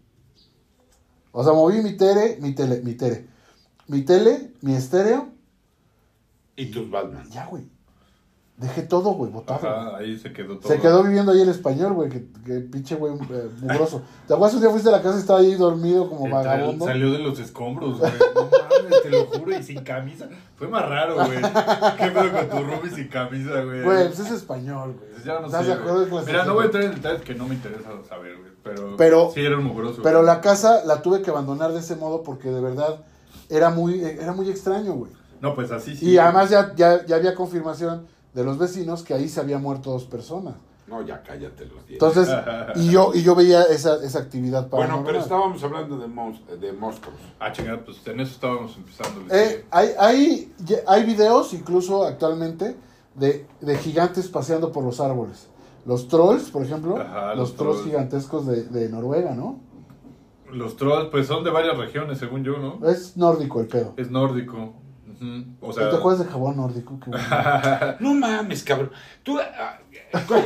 O 1.32 1.44
sea, 1.44 1.54
moví 1.54 1.82
mi 1.82 1.96
tere, 1.98 2.38
mi 2.42 2.54
tele, 2.54 2.82
mi 2.82 2.96
tere. 2.96 3.28
mi 3.88 4.02
tele, 4.04 4.54
mi 4.62 4.74
estéreo, 4.76 5.30
Y 6.56 6.70
tus 6.72 6.90
Batman. 6.92 7.28
ya, 7.32 7.46
güey. 7.48 7.64
Dejé 8.60 8.82
todo, 8.82 9.12
güey, 9.12 9.32
botado. 9.32 9.58
Ajá, 9.66 9.98
ahí 9.98 10.20
se 10.20 10.34
quedó 10.34 10.58
todo. 10.58 10.68
Se 10.70 10.82
quedó 10.82 11.02
viviendo 11.02 11.32
ahí 11.32 11.40
el 11.40 11.48
español, 11.48 11.94
güey, 11.94 12.10
que, 12.10 12.26
que 12.46 12.60
pinche 12.60 12.96
güey 12.96 13.14
eh, 13.14 13.50
mugroso. 13.62 14.02
¿Te 14.28 14.34
acuerdas 14.34 14.56
un 14.56 14.62
día 14.62 14.70
fuiste 14.70 14.90
a 14.90 14.92
la 14.92 15.02
casa 15.02 15.16
y 15.16 15.20
estaba 15.22 15.40
ahí 15.40 15.56
dormido 15.56 16.10
como 16.10 16.30
vagabundo? 16.30 16.86
Salió 16.86 17.10
de 17.14 17.20
los 17.20 17.40
escombros, 17.40 18.00
güey. 18.00 18.12
No 18.36 18.42
mames, 18.44 19.02
te 19.02 19.10
lo 19.12 19.26
juro, 19.28 19.58
y 19.58 19.64
sin 19.64 19.82
camisa. 19.82 20.28
Fue 20.58 20.68
más 20.68 20.90
raro, 20.90 21.16
güey. 21.16 21.40
¿Qué 21.40 22.12
pedo 22.12 22.32
con 22.34 22.50
tu 22.50 22.66
roomie 22.66 22.92
sin 22.94 23.08
camisa, 23.08 23.64
güey? 23.64 23.82
Güey, 23.82 24.08
pues 24.08 24.20
es 24.20 24.32
español, 24.32 24.94
güey. 24.98 25.10
Pues 25.14 25.24
ya 25.24 25.40
no 25.40 25.46
¿Estás 25.46 25.66
sé, 25.66 25.78
güey. 25.78 26.26
Mira, 26.26 26.44
no 26.44 26.54
voy 26.56 26.64
a 26.64 26.66
entrar 26.66 26.84
en 26.84 26.96
detalles 26.96 27.22
que 27.22 27.36
no 27.36 27.48
me 27.48 27.56
interesa 27.56 27.90
saber, 28.10 28.36
güey. 28.40 28.52
Pero, 28.62 28.98
Pero- 28.98 29.32
sí 29.34 29.40
era 29.40 29.58
un 29.58 29.64
mugroso. 29.64 30.02
Pero 30.04 30.18
güey. 30.18 30.26
la 30.28 30.42
casa 30.42 30.84
la 30.84 31.02
tuve 31.02 31.22
que 31.22 31.30
abandonar 31.30 31.72
de 31.72 31.80
ese 31.80 31.96
modo 31.96 32.24
porque 32.24 32.50
de 32.50 32.60
verdad 32.60 33.06
era 33.48 33.70
muy, 33.70 34.02
era 34.04 34.34
muy 34.34 34.50
extraño, 34.50 34.96
güey. 34.96 35.14
No, 35.40 35.56
pues 35.56 35.72
así 35.72 35.96
sí. 35.96 36.10
Y 36.10 36.18
además 36.18 36.50
ya, 36.50 36.76
ya, 36.76 37.06
ya 37.06 37.16
había 37.16 37.34
confirmación 37.36 38.06
de 38.34 38.44
los 38.44 38.58
vecinos 38.58 39.04
que 39.04 39.14
ahí 39.14 39.28
se 39.30 39.40
habían 39.40 39.62
muerto 39.62 39.92
dos 39.92 40.06
personas. 40.06 40.56
No, 40.88 41.04
ya 41.06 41.22
cállate 41.22 41.66
los 41.66 41.86
diez. 41.86 42.02
Entonces, 42.02 42.28
y 42.76 42.90
yo, 42.90 43.12
y 43.14 43.22
yo 43.22 43.36
veía 43.36 43.62
esa, 43.66 44.04
esa 44.04 44.20
actividad 44.20 44.70
bueno, 44.70 44.78
paranormal. 44.88 45.06
pero 45.06 45.20
estábamos 45.20 45.64
hablando 45.64 45.98
de, 46.00 46.08
mons- 46.08 46.44
de 46.60 46.74
monstruos. 46.74 47.16
Ah, 47.40 47.52
chingada, 47.52 47.84
pues 47.86 48.00
en 48.08 48.20
eso 48.20 48.32
estábamos 48.34 48.76
empezando. 48.76 49.22
Eh, 49.34 49.66
hay, 49.70 49.90
hay, 50.00 50.54
hay 50.88 51.04
videos, 51.06 51.54
incluso 51.54 52.06
actualmente, 52.06 52.76
de, 53.14 53.46
de 53.62 53.78
gigantes 53.78 54.28
paseando 54.30 54.72
por 54.72 54.84
los 54.84 55.00
árboles. 55.00 55.48
Los 55.86 56.08
trolls, 56.08 56.50
por 56.50 56.64
ejemplo, 56.64 56.98
Ajá, 56.98 57.30
los, 57.36 57.50
los 57.50 57.56
trolls 57.56 57.78
trolls. 57.78 57.86
gigantescos 57.92 58.48
de, 58.48 58.64
de 58.64 58.90
Noruega, 58.90 59.36
¿no? 59.36 59.60
Los 60.52 60.76
trolls, 60.76 61.10
pues 61.12 61.28
son 61.28 61.44
de 61.44 61.52
varias 61.52 61.78
regiones, 61.78 62.18
según 62.18 62.44
yo, 62.44 62.58
¿no? 62.58 62.90
Es 62.90 63.16
nórdico 63.16 63.60
el 63.62 63.68
pedo. 63.68 63.94
Es 63.98 64.10
nórdico. 64.10 64.74
O 65.62 65.74
sea, 65.74 65.90
¿Te 65.90 65.98
acuerdas 65.98 66.26
de 66.26 66.32
jabón 66.32 66.58
nórdico? 66.58 67.00
Qué 67.00 67.10
bueno. 67.10 67.26
No 68.00 68.14
mames, 68.14 68.64
cabrón. 68.64 68.92
Tú, 69.24 69.38
ah, 69.40 69.78
con, 70.28 70.42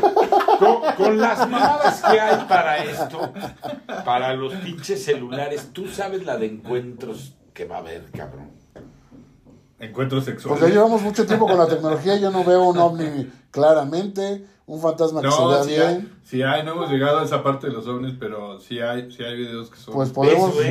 con- 0.59 0.95
con 0.97 1.17
las 1.19 1.39
mamadas 1.49 2.01
que 2.01 2.19
hay 2.19 2.45
para 2.47 2.83
esto, 2.83 3.31
para 4.03 4.33
los 4.33 4.53
pinches 4.55 5.03
celulares, 5.05 5.69
tú 5.73 5.87
sabes 5.87 6.25
la 6.25 6.37
de 6.37 6.47
encuentros 6.47 7.35
que 7.53 7.65
va 7.65 7.75
a 7.77 7.79
haber, 7.79 8.05
cabrón. 8.11 8.49
encuentros 9.79 10.25
sexuales. 10.25 10.61
ya 10.61 10.69
llevamos 10.69 11.01
mucho 11.01 11.25
tiempo 11.25 11.45
con 11.47 11.57
la 11.57 11.67
tecnología, 11.67 12.17
yo 12.17 12.31
no 12.31 12.43
veo 12.43 12.63
un 12.63 12.77
ovni 12.77 13.29
claramente, 13.51 14.45
un 14.65 14.79
fantasma 14.81 15.21
que 15.21 15.29
se 15.29 15.37
No, 15.37 15.49
vea 15.49 15.63
sí 15.63 15.69
bien. 15.71 15.83
hay, 15.83 16.09
sí 16.23 16.41
hay, 16.41 16.63
no 16.63 16.71
hemos 16.71 16.89
llegado 16.89 17.19
a 17.19 17.23
esa 17.25 17.43
parte 17.43 17.67
de 17.67 17.73
los 17.73 17.85
ovnis, 17.85 18.15
pero 18.17 18.59
sí 18.61 18.79
hay, 18.79 19.11
sí 19.11 19.21
hay 19.23 19.35
videos 19.35 19.69
que 19.69 19.77
son 19.77 19.93
Pues 19.93 20.13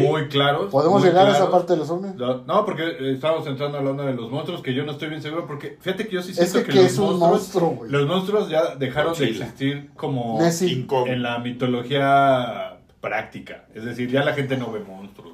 muy 0.01 0.29
claros. 0.29 0.71
podemos 0.71 1.01
muy 1.01 1.09
llegar 1.11 1.27
a 1.29 1.33
esa 1.33 1.51
parte 1.51 1.75
de 1.75 1.79
los 1.81 1.91
ovnis. 1.91 2.15
No, 2.15 2.39
no, 2.45 2.65
porque 2.65 3.13
estábamos 3.13 3.47
entrando 3.47 3.77
hablando 3.79 4.03
de 4.05 4.15
los 4.15 4.31
monstruos, 4.31 4.63
que 4.63 4.73
yo 4.73 4.85
no 4.85 4.93
estoy 4.93 5.09
bien 5.11 5.21
seguro, 5.21 5.47
porque 5.47 5.77
fíjate 5.81 6.07
que 6.09 6.15
yo 6.15 6.23
sí 6.23 6.31
Es 6.31 6.37
siento 6.37 6.61
que, 6.61 6.65
que, 6.65 6.73
¿qué 6.73 6.83
los 6.85 6.93
es 6.93 6.99
un 6.99 7.19
monstruos, 7.19 7.31
monstruo, 7.75 7.85
los 7.87 8.07
monstruos 8.09 8.49
ya 8.49 8.75
dejaron 8.77 9.15
de 9.17 9.25
existir 9.29 9.91
como 9.95 10.41
en 11.07 11.23
la 11.23 11.39
mitología 11.41 12.79
práctica. 13.03 13.65
Es 13.75 13.85
decir, 13.85 14.09
ya 14.11 14.25
la 14.25 14.33
gente 14.33 14.57
no 14.57 14.71
ve 14.73 14.81
monstruos. 14.81 15.32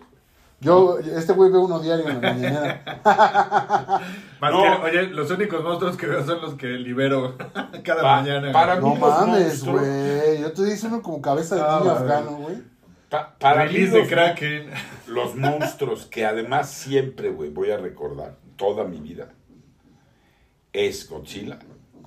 Yo, 0.60 0.98
este 0.98 1.32
güey 1.34 1.52
ve 1.52 1.58
uno 1.58 1.78
diario 1.78 2.08
en 2.08 2.20
la 2.20 2.32
mañana. 2.32 2.82
No. 4.40 4.82
oye, 4.82 5.02
los 5.08 5.30
únicos 5.30 5.62
monstruos 5.64 5.96
que 5.96 6.06
veo 6.06 6.24
son 6.24 6.40
los 6.40 6.54
que 6.54 6.66
libero 6.68 7.36
cada 7.84 8.02
Pa- 8.02 8.20
mañana. 8.22 8.52
para 8.52 8.80
No 8.80 8.94
mí 8.94 9.00
mames, 9.00 9.64
güey. 9.64 10.40
Yo 10.40 10.52
te 10.52 10.64
dije 10.64 10.86
uno 10.86 11.02
como 11.02 11.20
cabeza 11.20 11.56
de 11.56 11.62
Ah, 11.62 11.78
niño 11.80 11.92
güey. 11.94 11.96
afgano, 12.02 12.30
güey. 12.36 12.56
Pa- 13.08 13.34
para 13.38 13.66
mí 13.66 13.78
de 13.78 14.06
Kraken. 14.06 14.70
los 15.06 15.34
monstruos 15.34 16.06
que 16.06 16.24
además 16.26 16.70
siempre, 16.70 17.30
güey, 17.30 17.50
voy 17.50 17.70
a 17.70 17.76
recordar 17.78 18.36
toda 18.56 18.84
mi 18.84 18.98
vida, 19.00 19.28
es 20.72 21.08
Godzilla, 21.08 21.58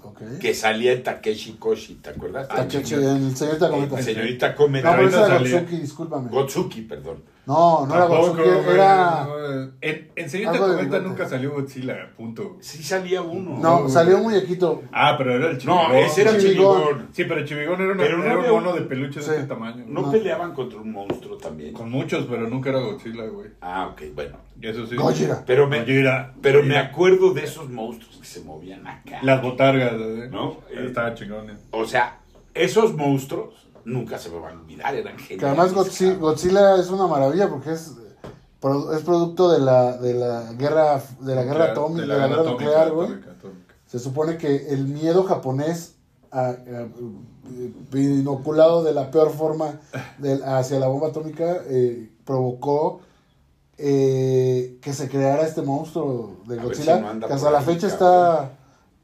Ok. 0.04 0.22
que 0.39 0.54
salía 0.54 0.93
en 0.93 1.04
Takeshi 1.04 1.54
Koshi, 1.54 1.95
¿te 1.95 2.12
acuerdas? 2.12 2.47
Takeshi, 2.47 2.95
el 2.95 3.36
señorita 3.36 3.70
Cometa. 3.70 3.99
Eh, 3.99 4.04
señorita 4.04 4.56
Cometa. 4.56 4.91
No, 4.91 4.97
pero 4.97 5.10
esa. 5.10 5.38
Gotsuki, 5.39 5.78
discúlpame. 5.78 6.30
Gotsuki, 6.30 6.82
perdón. 6.82 7.24
No, 7.45 7.87
no 7.87 7.95
era 7.95 8.07
Tampoco, 8.07 8.33
güey, 8.35 8.75
era... 8.75 9.23
no, 9.25 9.71
En, 9.81 10.11
en 10.15 10.29
Señorita 10.29 10.63
Cometa 10.63 10.99
nunca 10.99 11.27
salió 11.27 11.51
Godzilla, 11.53 12.11
punto. 12.15 12.57
Sí 12.61 12.83
salía 12.83 13.21
uno. 13.23 13.57
No, 13.57 13.89
salió 13.89 14.17
un 14.17 14.23
muñequito. 14.23 14.83
Ah, 14.91 15.15
pero 15.17 15.35
era 15.35 15.49
el 15.49 15.57
chivigón. 15.57 15.87
No, 15.91 15.95
ese 15.95 16.21
era 16.21 16.37
Chivigón. 16.37 16.81
Chivigón. 16.83 17.07
Sí, 17.13 17.23
pero 17.25 17.43
Chivigón 17.45 17.81
era, 17.81 17.93
una- 17.93 18.03
Pero 18.03 18.17
no 18.19 18.23
era 18.25 18.33
un 18.35 18.39
había 18.45 18.51
mono 18.51 18.73
de 18.73 18.81
peluche 18.81 19.19
de 19.19 19.25
Sí. 19.25 19.31
este 19.31 19.45
tamaño. 19.47 19.83
¿No, 19.87 20.01
No. 20.03 20.11
peleaban 20.11 20.53
contra 20.53 20.79
un 20.79 20.91
monstruo 20.91 21.37
también? 21.37 21.73
Con 21.73 21.89
muchos, 21.89 22.25
pero 22.29 22.47
nunca 22.47 22.69
era 22.69 22.79
Godzilla, 22.79 23.25
güey. 23.25 23.49
Ah, 23.59 23.87
ok, 23.91 24.01
bueno. 24.13 24.37
Y 24.61 24.67
eso 24.67 24.85
sí. 24.85 24.95
Gojira. 24.95 25.43
Pero 25.47 25.67
me, 25.67 25.79
Gojira. 25.79 26.33
pero 26.43 26.61
me 26.63 26.77
acuerdo 26.77 27.33
de 27.33 27.43
esos 27.43 27.67
monstruos 27.69 28.17
que 28.17 28.25
se 28.27 28.41
movían 28.41 28.85
acá. 28.85 29.17
Las 29.23 29.41
botargas, 29.41 29.93
¿eh? 29.93 30.29
¿No? 30.31 30.57
Estaban 30.69 31.15
chingones. 31.15 31.57
O 31.71 31.85
sea, 31.85 32.19
esos 32.53 32.93
monstruos 32.93 33.67
nunca 33.86 34.17
se 34.17 34.29
me 34.29 34.39
van 34.39 34.57
a 34.57 34.61
olvidar, 34.61 34.93
eran 34.95 35.17
geniales. 35.17 35.39
Que 35.39 35.45
además 35.45 35.73
Godzi- 35.73 36.17
Godzilla 36.17 36.75
es 36.77 36.89
una 36.89 37.07
maravilla 37.07 37.49
porque 37.49 37.71
es, 37.71 37.91
es 38.95 39.01
producto 39.03 39.51
de 39.51 39.59
la, 39.59 39.97
de 39.97 40.13
la 40.13 40.53
guerra 40.53 41.01
de 41.19 41.36
la 41.36 41.43
guerra 41.43 41.65
atómica, 41.71 42.01
de 42.01 42.07
la, 42.07 42.15
guerra 42.27 42.41
atómica, 42.41 42.51
nuclear, 42.51 42.91
güey. 42.91 43.09
Se 43.88 43.99
supone 43.99 44.38
que 44.38 44.67
el 44.69 44.86
miedo 44.88 45.23
japonés 45.23 45.95
a- 46.32 46.49
a- 46.49 46.88
inoculado 47.93 48.84
de 48.84 48.93
la 48.93 49.11
peor 49.11 49.32
forma 49.32 49.79
hacia 50.45 50.79
la 50.79 50.88
bomba 50.88 51.07
atómica 51.09 51.57
eh, 51.67 52.09
provocó 52.23 53.01
eh, 53.77 54.77
que 54.82 54.93
se 54.93 55.09
creara 55.09 55.43
este 55.43 55.61
monstruo 55.61 56.38
de 56.45 56.57
Godzilla 56.57 56.95
si 56.97 57.01
no 57.01 57.09
anda 57.09 57.27
que 57.27 57.34
hasta 57.34 57.51
la 57.51 57.59
ahí, 57.59 57.65
fecha 57.65 57.89
cabrón. 57.89 58.09
está 58.45 58.51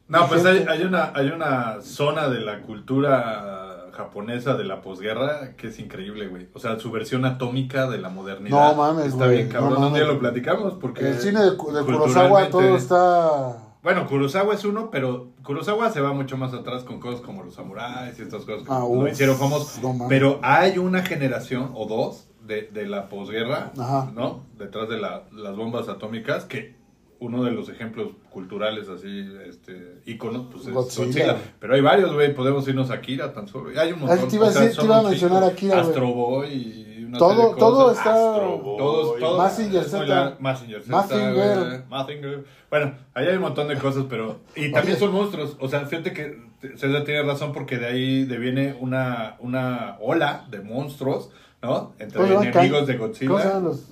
No, 0.08 0.28
pues 0.28 0.46
hay, 0.46 0.66
hay 0.70 0.84
una, 0.84 1.12
hay 1.16 1.28
una 1.30 1.82
zona 1.82 2.30
de 2.30 2.40
la 2.42 2.62
cultura 2.62 3.67
japonesa 3.98 4.56
de 4.56 4.64
la 4.64 4.82
posguerra 4.82 5.56
que 5.58 5.68
es 5.68 5.80
increíble, 5.80 6.28
güey. 6.28 6.48
O 6.54 6.60
sea, 6.60 6.80
su 6.80 6.92
versión 6.92 7.26
atómica 7.26 7.90
de 7.90 7.98
la 7.98 8.10
modernidad. 8.10 8.70
No 8.70 8.76
mames, 8.76 9.08
Está 9.08 9.26
güey, 9.26 9.38
bien, 9.38 9.50
cabrón. 9.50 9.82
no 9.82 9.88
Un 9.88 9.94
día 9.94 10.06
lo 10.06 10.20
platicamos 10.20 10.74
porque... 10.76 11.08
el 11.10 11.20
cine 11.20 11.42
de, 11.42 11.52
de 11.52 11.58
Kurosawa 11.58 12.50
todo 12.50 12.78
está 12.78 13.58
Bueno, 13.84 14.08
Kurosawa 14.08 14.54
es 14.54 14.64
uno, 14.64 14.90
pero 14.92 15.30
Kurosawa 15.44 15.90
se 15.92 16.00
va 16.02 16.14
mucho 16.14 16.38
más 16.38 16.54
atrás 16.54 16.84
con 16.84 17.00
cosas 17.00 17.22
como 17.22 17.44
los 17.44 17.56
samuráis 17.56 18.18
y 18.20 18.22
estas 18.22 18.44
cosas 18.46 18.64
que 18.64 18.72
Ah, 18.72 18.80
lo 18.90 19.08
hicieron 19.08 19.36
famosos. 19.38 19.82
no 19.82 20.06
pero 20.08 20.40
hay 20.44 20.78
una 20.78 21.02
generación 21.04 21.72
o 21.74 21.86
dos 21.86 22.28
de, 22.46 22.62
de 22.72 22.86
la 22.88 23.10
posguerra. 23.10 23.72
¿no? 24.14 24.46
Detrás 24.58 24.88
de 24.88 24.98
la- 24.98 25.24
las 25.34 25.56
bombas 25.58 25.90
atómicas, 25.90 26.46
que 26.46 26.77
uno 27.20 27.44
de 27.44 27.52
los 27.52 27.70
ejemplos 27.70 28.10
culturales 28.30 28.88
así, 28.90 29.28
este, 29.48 30.02
íconos, 30.06 30.48
pues 30.52 30.68
es 30.68 30.74
Godzilla. 30.74 31.06
Godzilla. 31.06 31.38
Pero 31.60 31.74
hay 31.76 31.82
varios, 31.82 32.14
güey, 32.14 32.34
podemos 32.36 32.68
irnos 32.68 32.90
a 32.92 32.96
Akira 32.96 33.34
tan 33.34 33.48
solo. 33.48 33.70
Hay 33.80 33.92
un 33.92 34.04
Ah, 34.04 34.06
montón. 34.08 34.30
te 34.30 34.36
iba 34.36 34.46
a 34.46 34.50
o 34.50 34.52
sea, 34.54 34.62
decir- 34.62 34.76
son 34.76 34.84
te 34.84 34.88
iba 34.88 34.98
a 34.98 35.02
un 35.02 35.10
mencionar 35.10 35.40
chingo. 35.44 35.52
Akira. 35.74 35.82
Astro 35.82 36.08
Boy 36.14 36.54
y 36.54 37.04
una 37.06 37.18
Todo- 37.18 37.56
todo 37.56 37.86
cosas. 37.86 37.98
está- 37.98 38.34
Astro 38.34 38.58
Boy. 38.60 38.78
Todos, 38.78 39.20
todos. 39.20 39.38
Mazinger 39.38 39.82
Muy 39.82 39.90
Z. 39.90 41.34
güey. 41.34 41.82
Mazinger. 41.90 42.46
Bueno, 42.70 42.94
ahí 43.14 43.28
hay 43.28 43.36
un 43.36 43.42
montón 43.42 43.68
de 43.68 43.78
cosas, 43.78 44.06
pero... 44.10 44.40
Y 44.56 44.72
también 44.72 44.98
son 45.00 45.12
monstruos. 45.14 45.56
O 45.60 45.68
sea, 45.70 45.86
fíjate 45.86 46.14
que 46.14 46.38
César 46.76 47.04
tiene 47.04 47.24
razón 47.24 47.52
porque 47.54 47.78
de 47.78 47.86
ahí 47.88 48.26
deviene 48.26 48.76
una, 48.80 49.36
una 49.40 49.98
ola 50.02 50.46
de 50.52 50.62
monstruos, 50.62 51.30
¿no? 51.62 51.94
Entre 52.00 52.22
enemigos 52.26 52.86
de 52.88 52.98
¿Cómo 52.98 53.14
se 53.14 53.26
llaman 53.26 53.42
Godzilla. 53.42 53.60
los? 53.60 53.88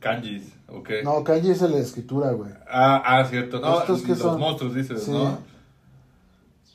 Kanjis, 0.00 0.54
No, 1.04 1.24
kanji 1.24 1.50
es 1.50 1.62
la 1.62 1.78
escritura, 1.78 2.30
güey. 2.32 2.50
Ah, 2.70 3.02
ah, 3.04 3.24
cierto. 3.24 3.60
No, 3.60 3.80
¿Estos 3.80 4.02
qué 4.02 4.10
los 4.10 4.18
son? 4.18 4.38
monstruos, 4.40 4.74
dices, 4.74 5.02
Sí. 5.02 5.10
¿no? 5.10 5.38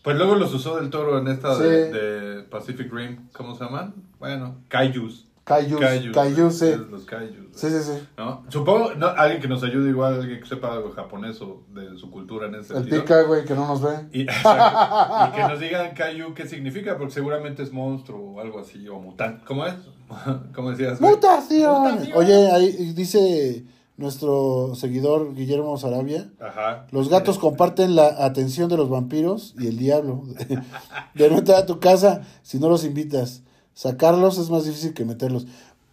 Pues 0.03 0.17
luego 0.17 0.35
los 0.35 0.53
usó 0.53 0.75
del 0.77 0.89
toro 0.89 1.17
en 1.17 1.27
esta 1.27 1.55
Sí. 1.55 1.63
de, 1.63 1.91
de 1.91 2.43
Pacific 2.43 2.91
Rim. 2.93 3.27
¿Cómo 3.33 3.55
se 3.55 3.63
llaman? 3.63 3.93
Bueno, 4.19 4.55
Kaijus. 4.67 5.25
Kaijus, 5.45 5.79
Kaijus, 6.13 6.57
sí. 6.59 6.73
Los 6.89 7.05
Kaijus. 7.05 7.35
Sí, 7.53 7.69
sí, 7.69 7.79
sí. 7.83 8.07
¿no? 8.17 8.43
Supongo, 8.49 8.93
no, 8.95 9.07
alguien 9.07 9.39
que 9.41 9.47
nos 9.47 9.63
ayude 9.63 9.89
igual, 9.89 10.15
alguien 10.15 10.39
que 10.41 10.47
sepa 10.47 10.73
algo 10.73 10.91
japonés 10.91 11.39
o 11.41 11.61
de 11.73 11.95
su 11.97 12.09
cultura 12.09 12.47
en 12.47 12.55
ese 12.55 12.73
El 12.73 12.79
sentido. 12.81 13.01
pica, 13.03 13.21
güey, 13.23 13.45
que 13.45 13.53
no 13.53 13.67
nos 13.67 13.81
ve. 13.81 13.93
Y, 14.11 14.25
que 15.35 15.41
nos 15.47 15.59
digan 15.59 15.93
Kaiju 15.93 16.33
qué 16.33 16.47
significa, 16.47 16.97
porque 16.97 17.13
seguramente 17.13 17.61
es 17.63 17.71
monstruo 17.71 18.19
o 18.33 18.39
algo 18.41 18.59
así, 18.59 18.87
o 18.87 18.99
mutante. 18.99 19.43
¿Cómo 19.45 19.65
es? 19.67 19.75
¿Cómo 20.55 20.71
decías? 20.71 20.99
¡Mutación! 20.99 21.81
Mutación. 21.93 22.17
Oye, 22.17 22.51
ahí 22.51 22.93
dice 22.93 23.63
nuestro 23.97 24.73
seguidor 24.75 25.33
Guillermo 25.33 25.77
Sarabia. 25.77 26.29
Ajá. 26.39 26.87
Los 26.91 27.09
gatos 27.09 27.39
comparten 27.39 27.95
la 27.95 28.25
atención 28.25 28.69
de 28.69 28.77
los 28.77 28.89
vampiros 28.89 29.55
y 29.57 29.67
el 29.67 29.77
diablo. 29.77 30.23
De 31.13 31.29
no 31.29 31.37
entrar 31.37 31.59
a 31.59 31.65
tu 31.65 31.79
casa 31.79 32.21
si 32.41 32.59
no 32.59 32.69
los 32.69 32.83
invitas. 32.83 33.41
Sacarlos 33.73 34.37
es 34.37 34.49
más 34.49 34.65
difícil 34.65 34.93
que 34.93 35.05
meterlos. 35.05 35.47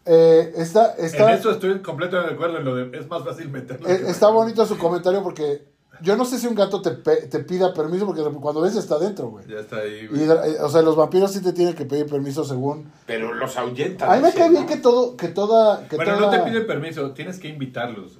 Eh, 0.04 0.52
está, 0.56 0.94
está, 0.94 1.30
En 1.32 1.38
eso 1.38 1.52
estoy 1.52 1.80
completamente 1.80 2.30
de 2.30 2.34
acuerdo 2.34 2.58
en 2.58 2.64
lo 2.64 2.74
de 2.74 2.98
es 2.98 3.08
más 3.08 3.22
fácil 3.22 3.48
meterlo. 3.50 3.88
eh, 3.88 4.02
está 4.08 4.28
bonito 4.30 4.66
su 4.66 4.76
comentario 4.76 5.22
porque 5.22 5.64
yo 6.02 6.16
no 6.16 6.24
sé 6.24 6.38
si 6.38 6.46
un 6.46 6.54
gato 6.54 6.82
te, 6.82 6.90
te 6.92 7.38
pida 7.40 7.72
permiso 7.72 8.04
porque 8.06 8.22
cuando 8.22 8.60
ves 8.60 8.76
está 8.76 8.96
adentro, 8.96 9.28
güey. 9.30 9.46
Ya 9.46 9.60
está 9.60 9.76
ahí, 9.76 10.00
Y, 10.04 10.06
güey. 10.08 10.22
eh, 10.24 10.56
o 10.62 10.68
sea, 10.68 10.82
los 10.82 10.96
vampiros 10.96 11.32
sí 11.32 11.40
te 11.40 11.52
tienen 11.52 11.74
que 11.74 11.84
pedir 11.84 12.06
permiso 12.06 12.44
según... 12.44 12.90
Pero 13.06 13.32
los 13.34 13.56
ahuyentan. 13.56 14.10
A 14.10 14.16
mí 14.16 14.22
me 14.22 14.32
cae 14.32 14.50
bien 14.50 14.66
que 14.66 14.76
todo, 14.76 15.16
que 15.16 15.28
toda... 15.28 15.86
Que 15.88 15.96
Bueno, 15.96 16.16
toda- 16.18 16.36
no 16.36 16.44
te 16.44 16.50
piden 16.50 16.66
permiso, 16.66 17.10
tienes 17.12 17.38
que 17.38 17.48
invitarlos. 17.48 18.18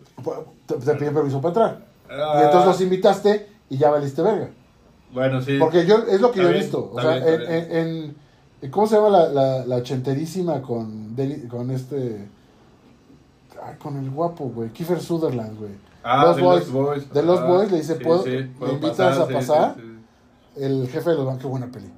Te, 0.67 0.75
te 0.75 0.95
piden 0.95 1.15
permiso 1.15 1.41
para 1.41 1.49
entrar. 1.51 1.87
Ah, 2.11 2.39
Y 2.41 2.45
entonces 2.45 2.67
los 2.67 2.81
invitaste 2.81 3.49
y 3.71 3.79
ya 3.79 3.91
valiste 3.91 4.23
verga. 4.23 4.51
Bueno, 5.13 5.41
sí. 5.43 5.59
Porque 5.59 5.85
yo, 5.87 5.99
es 6.09 6.21
lo 6.21 6.31
que 6.33 6.41
Está 6.41 6.43
yo 6.43 6.49
he 6.49 6.53
bien, 6.53 6.63
visto. 6.63 6.91
O 6.95 7.01
sea, 7.01 7.17
bien, 7.19 7.29
en, 7.29 7.53
en- 7.53 8.17
en- 8.63 8.71
¿Cómo 8.71 8.87
se 8.87 8.95
llama 8.95 9.09
la, 9.09 9.29
la, 9.29 9.67
la 9.67 9.77
ochenterísima 9.77 10.63
con, 10.63 11.17
Deli- 11.17 11.49
con 11.49 11.71
este... 11.71 12.29
Ay, 13.65 13.77
con 13.79 13.97
el 13.97 14.11
guapo, 14.11 14.45
güey. 14.47 14.71
Kiefer 14.71 15.01
Sutherland, 15.01 15.59
güey. 15.59 15.73
Ah, 16.05 16.25
Lost 16.25 16.37
de 16.39 16.43
Boys. 16.45 16.59
Lost 16.61 16.73
Boys. 16.73 17.13
De 17.13 17.23
Lost 17.23 17.43
Ah, 17.43 17.47
Boys 17.49 17.71
le 17.73 17.77
dice, 17.79 17.97
sí, 17.97 18.05
¿puedo- 18.05 18.23
sí, 18.25 18.31
¿me 18.31 18.73
invitas 18.73 18.97
pasar? 18.97 19.23
a 19.23 19.29
pasar? 19.29 19.75
sí. 19.77 19.83
El 20.63 20.89
jefe 20.89 21.11
de 21.11 21.17
los 21.17 21.25
bancos, 21.25 21.43
qué 21.43 21.49
buena 21.49 21.71
peli. 21.71 21.91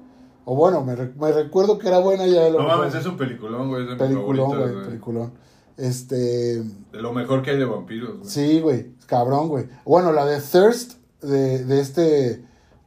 O 0.45 0.55
bueno, 0.55 0.81
me, 0.83 0.95
me 0.95 1.31
recuerdo 1.31 1.77
que 1.79 1.87
era 1.87 1.99
buena 1.99 2.25
ya. 2.27 2.49
lo 2.49 2.59
No 2.59 2.63
mejor. 2.65 2.77
mames, 2.79 2.95
es 2.95 3.05
un 3.05 3.17
peliculón, 3.17 3.67
güey. 3.69 3.83
Es 3.83 3.89
de 3.89 3.95
Peliculón, 3.95 4.49
favoritas, 4.51 4.73
güey, 4.75 4.85
peliculón. 4.87 5.33
Este... 5.77 6.15
De 6.63 7.01
lo 7.01 7.11
mejor 7.11 7.41
que 7.41 7.51
hay 7.51 7.57
de 7.57 7.65
vampiros, 7.65 8.17
güey. 8.19 8.29
Sí, 8.29 8.61
güey, 8.61 8.91
cabrón, 9.07 9.49
güey. 9.49 9.65
Bueno, 9.83 10.11
la 10.13 10.25
de 10.25 10.39
Thirst 10.39 10.93
de, 11.21 11.65
de 11.65 11.81
este 11.81 12.45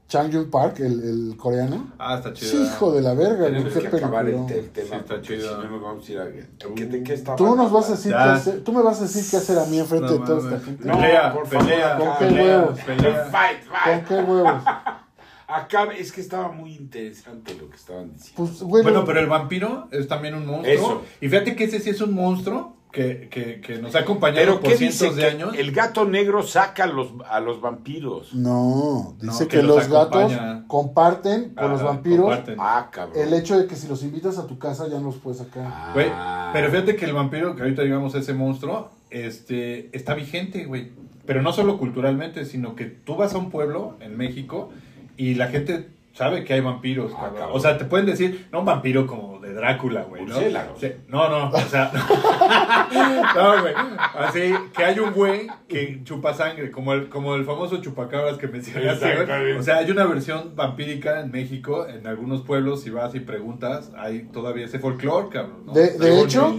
Chang 0.09 0.33
Jun 0.33 0.51
Park, 0.51 0.81
el, 0.81 1.03
el 1.31 1.37
coreano. 1.37 1.93
Ah, 1.99 2.17
está 2.17 2.33
chido. 2.33 2.51
Sí, 2.51 2.63
hijo 2.63 2.93
de 2.93 3.03
la 3.03 3.13
verga, 3.13 3.51
güey, 3.51 3.65
qué 3.65 3.81
que 3.91 3.97
acabar 3.99 4.27
el, 4.27 4.35
el 4.51 4.71
tema 4.71 4.89
Sí, 4.89 4.95
está 5.01 5.21
chido. 5.21 5.49
si 5.61 5.65
no 5.67 5.71
nos 5.71 5.83
vamos 5.83 6.09
a 6.09 6.13
ir 6.13 6.19
a... 6.19 6.29
¿Qué, 6.75 7.03
qué 7.05 7.13
está 7.15 7.37
Tú 7.37 7.55
nos 7.55 7.71
vas 7.71 7.89
a 7.89 7.93
decir 7.93 8.13
Ya. 8.13 8.25
qué 8.25 8.31
hacer, 8.31 8.65
tú 8.65 8.73
me 8.73 8.81
vas 8.83 8.99
a 9.01 9.03
decir 9.03 9.23
qué 9.31 9.37
hacer 9.37 9.59
a 9.59 9.67
mí 9.67 9.79
enfrente 9.79 10.07
No 10.07 10.19
de 10.19 10.25
toda 10.27 10.39
esta 10.55 10.65
gente. 10.65 10.85
No, 10.87 10.95
Pelea, 10.97 11.33
por 11.35 11.47
favor, 11.47 11.67
pelea, 11.67 11.99
¿Con 11.99 12.09
qué 12.19 12.25
pelea, 12.25 12.59
huevos? 12.59 12.81
pelea. 12.81 13.25
Fight, 13.31 13.59
¿Con 13.67 13.77
fight. 13.77 14.09
qué 14.09 14.15
huevos? 14.15 14.63
Acá 15.51 15.85
es 15.97 16.13
que 16.13 16.21
estaba 16.23 16.49
muy 16.53 16.75
interesante 16.75 17.55
lo 17.55 17.69
que 17.69 17.77
estaban 17.77 18.11
diciendo. 18.13 18.35
Pues, 18.37 18.63
bueno, 18.63 18.83
Bueno, 18.85 19.05
pero 19.05 19.21
el 19.21 19.27
vampiro 19.29 19.89
es 19.91 20.09
también 20.09 20.35
un 20.35 20.47
monstruo. 20.47 20.75
Eso. 20.75 21.03
Y 21.21 21.29
fíjate 21.29 21.55
que 21.55 21.65
ese 21.65 21.81
sí 21.81 21.91
es 21.91 22.01
un 22.01 22.13
monstruo 22.15 22.78
que, 22.99 23.29
que, 23.31 23.61
que 23.61 23.79
nos 23.79 23.95
ha 23.95 24.01
acompañado 24.01 24.45
Pero 24.45 24.61
por 24.61 24.71
¿qué 24.71 24.77
cientos 24.77 25.01
dice? 25.01 25.15
de 25.15 25.21
Que 25.23 25.27
años. 25.29 25.55
el 25.57 25.73
gato 25.73 26.05
negro 26.05 26.43
saca 26.43 26.85
a 26.85 26.87
los, 26.87 27.09
a 27.29 27.41
los 27.41 27.61
vampiros. 27.61 28.35
no, 28.35 29.15
dice 29.21 29.45
No, 29.45 29.49
que, 29.49 29.57
que 29.59 29.63
los 29.63 29.77
los 29.77 29.89
gatos 29.89 30.33
comparten 30.67 31.55
con 31.55 31.71
los 31.71 31.81
Ah, 31.81 31.85
vampiros 31.85 32.21
comparten. 32.27 32.57
Ah, 32.59 32.89
cabrón. 32.93 33.17
el 33.19 33.33
hecho 33.35 33.59
de 33.59 33.67
que 33.67 33.77
si 33.77 33.89
los 33.89 34.03
invitas 34.03 34.39
a 34.39 34.47
tu 34.47 34.59
casa 34.59 34.89
ya 34.89 34.99
no 34.99 35.07
los 35.07 35.17
puedes 35.17 35.39
sacar. 35.39 35.65
Ah. 35.67 35.91
Güey, 35.95 36.09
pero 36.53 36.71
fíjate 36.71 36.97
que 36.97 37.05
el 37.05 37.13
vampiro, 37.13 37.55
que 37.57 37.63
ahorita 37.63 37.83
digamos 37.83 38.15
ese 38.15 38.35
monstruo, 38.35 38.91
este, 39.11 39.97
está 39.97 40.15
vigente, 40.15 40.65
güey. 40.65 40.93
Pero 41.27 41.43
no 41.43 41.53
solo 41.53 41.79
culturalmente, 41.79 42.45
sino 42.47 42.75
que 42.75 42.87
tú 42.87 43.17
vas 43.17 43.35
a 43.35 43.39
un 43.39 43.51
pueblo 43.51 43.97
en 44.01 44.17
México 44.17 44.71
y 45.17 45.35
la 45.35 45.49
gente 45.49 45.89
sabe 46.19 46.43
que 46.45 46.53
hay 46.55 46.61
vampiros, 46.61 47.13
Ah, 47.15 47.21
cabrón. 47.21 47.39
cabrón. 47.39 47.57
O 47.57 47.61
sea, 47.61 47.79
te 47.79 47.85
pueden 47.85 48.07
decir, 48.07 48.49
no 48.53 48.59
un 48.59 48.65
vampiro 48.65 49.07
como 49.07 49.39
de 49.39 49.55
Drácula, 49.55 50.03
güey, 50.03 50.27
¿no? 50.27 50.35
Sí, 50.37 50.93
No, 51.07 51.29
no, 51.29 51.49
o 51.51 51.61
sea, 51.61 51.91
no, 53.37 53.61
güey. 53.63 53.75
Así 54.19 54.53
que 54.77 54.85
hay 54.85 54.99
un 54.99 55.13
güey 55.13 55.47
que 55.69 56.01
chupa 56.05 56.35
sangre, 56.35 56.71
como 56.71 56.93
el, 56.93 57.09
como 57.09 57.35
el 57.37 57.45
famoso 57.45 57.79
chupacabras 57.81 58.37
que 58.37 58.49
mencionaste, 58.49 59.25
güey. 59.25 59.53
O 59.53 59.63
sea, 59.63 59.77
hay 59.79 59.91
una 59.91 60.05
versión 60.07 60.55
vampírica 60.57 61.21
en 61.21 61.31
México, 61.31 61.87
en 61.87 62.07
algunos 62.07 62.43
pueblos, 62.43 62.83
si 62.83 62.91
vas 62.91 63.15
y 63.15 63.21
preguntas, 63.21 63.91
hay 63.97 64.25
todavía 64.33 64.65
ese 64.67 64.79
folclore, 64.79 65.29
cabrón. 65.29 65.67
¿no? 65.67 65.73
De- 65.73 66.19
hecho. 66.21 66.53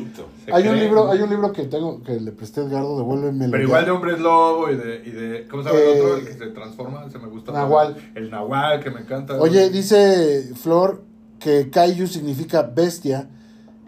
Se 0.46 0.54
Hay 0.54 0.68
un 0.68 0.80
libro, 0.80 1.06
¿no? 1.06 1.12
hay 1.12 1.22
un 1.22 1.30
libro 1.30 1.52
que 1.52 1.64
tengo 1.66 2.02
que 2.02 2.14
le 2.14 2.32
presté 2.32 2.62
a 2.62 2.64
Edgardo, 2.64 2.98
devuélveme 2.98 3.50
Pero 3.50 3.64
igual 3.64 3.86
de 3.86 3.92
hombres 3.92 4.20
lobo 4.20 4.70
y 4.72 4.76
de, 4.78 4.96
y 5.06 5.12
de 5.12 5.48
¿cómo 5.48 5.64
se 5.64 5.70
llama 5.70 5.80
Eh, 5.82 5.94
el 5.94 6.02
otro? 6.02 6.16
El 6.18 6.26
que 6.26 6.34
se 6.34 6.48
transforma, 6.48 7.06
ese 7.08 7.20
me 7.20 7.28
gusta. 7.28 7.52
Nahual. 7.52 7.96
El 8.16 8.32
Nahual, 8.32 8.80
que 8.80 8.90
me 8.90 9.02
encanta. 9.02 9.36
Oye, 9.40 9.49
dice 9.50 10.52
Flor 10.56 11.04
que 11.40 11.70
Kaiju 11.70 12.08
significa 12.08 12.62
bestia 12.64 13.30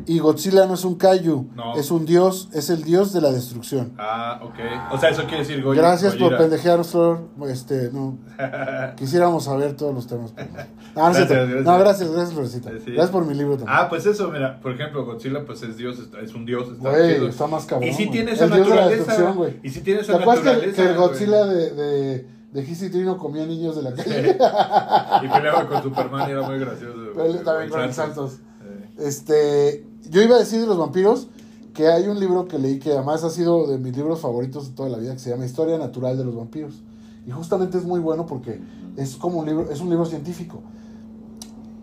y 0.07 0.17
Godzilla 0.17 0.65
no 0.65 0.73
es 0.73 0.83
un 0.83 0.95
Kaiju, 0.95 1.49
No. 1.55 1.75
es 1.75 1.91
un 1.91 2.07
dios, 2.07 2.49
es 2.53 2.71
el 2.71 2.83
dios 2.83 3.13
de 3.13 3.21
la 3.21 3.31
destrucción. 3.31 3.93
Ah, 3.99 4.39
ok. 4.41 4.55
O 4.93 4.97
sea, 4.97 5.09
eso 5.09 5.23
quiere 5.25 5.39
decir 5.39 5.61
Goya. 5.61 5.79
Gracias 5.79 6.15
por 6.15 6.35
pendejear, 6.37 6.83
Flor. 6.83 7.27
Este, 7.47 7.91
no. 7.93 8.17
Quisiéramos 8.97 9.43
saber 9.43 9.75
todos 9.75 9.93
los 9.93 10.07
temas. 10.07 10.31
pero 10.33 10.47
no. 10.95 11.03
Gracias, 11.03 11.29
gracias. 11.29 11.63
no, 11.65 11.77
gracias, 11.79 12.09
gracias, 12.09 12.33
Florecita. 12.33 12.69
Sí, 12.71 12.75
sí. 12.79 12.91
Gracias 12.93 13.11
por 13.11 13.25
mi 13.25 13.35
libro 13.35 13.57
también. 13.57 13.77
Ah, 13.79 13.87
pues 13.89 14.05
eso, 14.07 14.31
mira, 14.31 14.59
por 14.59 14.71
ejemplo, 14.71 15.05
Godzilla 15.05 15.45
pues 15.45 15.61
es 15.61 15.77
dios, 15.77 15.99
es 16.23 16.33
un 16.33 16.45
dios, 16.47 16.69
está 16.73 16.89
Güey, 16.89 17.13
chido. 17.15 17.27
está 17.27 17.45
más 17.47 17.65
cabrón. 17.65 17.89
Y 17.89 17.93
si 17.93 18.09
tiene 18.09 18.31
esa 18.31 18.45
el 18.45 18.53
dios 18.53 18.69
de 18.69 18.75
la 18.75 18.81
naturaleza. 18.81 19.05
destrucción, 19.11 19.37
güey. 19.37 19.59
Y 19.61 19.69
si 19.69 19.81
tiene 19.81 19.99
¿Te 19.99 20.05
esa 20.05 20.15
acuerdas 20.17 20.43
que, 20.43 20.49
el- 20.49 20.55
naturaleza. 20.69 20.83
que 20.83 20.89
el. 20.89 20.97
Godzilla 20.97 21.45
de, 21.45 21.71
de, 21.71 22.27
de 22.53 22.63
Giz 22.63 22.81
y 22.83 22.89
Trino 22.89 23.17
comía 23.17 23.45
niños 23.45 23.75
de 23.75 23.81
la 23.83 23.91
Sí. 23.91 24.03
calle? 24.03 24.37
Y 25.25 25.27
peleaba 25.29 25.67
con 25.67 25.83
Superman 25.83 26.27
y 26.29 26.31
era 26.31 26.41
muy 26.47 26.59
gracioso. 26.59 26.97
Pero 27.15 27.33
también 27.43 27.69
con 27.69 27.81
los 27.85 27.95
Santos. 27.95 28.31
Sí. 28.33 29.03
Este, 29.03 29.85
yo 30.09 30.21
iba 30.21 30.35
a 30.35 30.39
decir 30.39 30.59
de 30.61 30.67
los 30.67 30.77
vampiros 30.77 31.27
que 31.73 31.87
hay 31.87 32.07
un 32.07 32.19
libro 32.19 32.47
que 32.47 32.59
leí 32.59 32.79
que 32.79 32.91
además 32.91 33.23
ha 33.23 33.29
sido 33.29 33.67
de 33.67 33.77
mis 33.77 33.95
libros 33.95 34.19
favoritos 34.19 34.69
de 34.69 34.75
toda 34.75 34.89
la 34.89 34.97
vida 34.97 35.13
que 35.13 35.19
se 35.19 35.29
llama 35.29 35.45
Historia 35.45 35.77
Natural 35.77 36.17
de 36.17 36.25
los 36.25 36.35
Vampiros. 36.35 36.81
Y 37.25 37.31
justamente 37.31 37.77
es 37.77 37.85
muy 37.85 37.99
bueno 37.99 38.25
porque 38.25 38.59
es 38.97 39.15
como 39.15 39.39
un 39.39 39.45
libro, 39.45 39.69
es 39.71 39.79
un 39.79 39.89
libro 39.89 40.05
científico. 40.05 40.61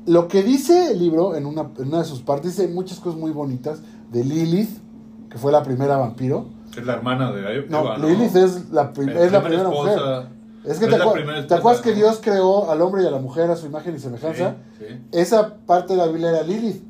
Lo 0.06 0.26
que 0.28 0.42
dice 0.42 0.92
el 0.92 0.98
libro 0.98 1.36
en 1.36 1.46
una, 1.46 1.70
en 1.78 1.88
una 1.88 1.98
de 1.98 2.04
sus 2.04 2.20
partes 2.20 2.56
dice 2.56 2.68
muchas 2.68 2.98
cosas 3.00 3.18
muy 3.20 3.30
bonitas 3.30 3.80
de 4.10 4.24
Lilith, 4.24 4.70
que 5.30 5.38
fue 5.38 5.52
la 5.52 5.62
primera 5.62 5.96
vampiro. 5.96 6.46
Es 6.76 6.84
la 6.84 6.94
hermana 6.94 7.30
de 7.32 7.66
No, 7.68 7.80
Eva, 7.80 7.98
Lilith 7.98 8.36
es 8.36 8.70
la, 8.70 8.92
prim- 8.92 9.08
es 9.10 9.32
la 9.32 9.42
primera 9.42 9.68
esposa. 9.68 9.90
mujer. 9.92 10.37
Es 10.64 10.78
que 10.78 10.84
Es 10.86 10.90
te, 10.90 10.98
la 10.98 11.04
acu- 11.06 11.12
primera 11.12 11.34
¿te 11.38 11.42
esposa, 11.42 11.56
acuerdas 11.58 11.82
que 11.82 11.90
¿no? 11.90 11.96
Dios 11.96 12.20
creó 12.22 12.70
al 12.70 12.80
hombre 12.82 13.02
y 13.02 13.06
a 13.06 13.10
la 13.10 13.18
mujer 13.18 13.50
a 13.50 13.56
su 13.56 13.66
imagen 13.66 13.94
y 13.94 13.98
semejanza? 13.98 14.56
Sí, 14.78 14.84
sí. 14.88 15.00
Esa 15.12 15.56
parte 15.66 15.94
de 15.94 15.98
la 15.98 16.06
Biblia 16.06 16.30
era 16.30 16.42
Lilith. 16.42 16.82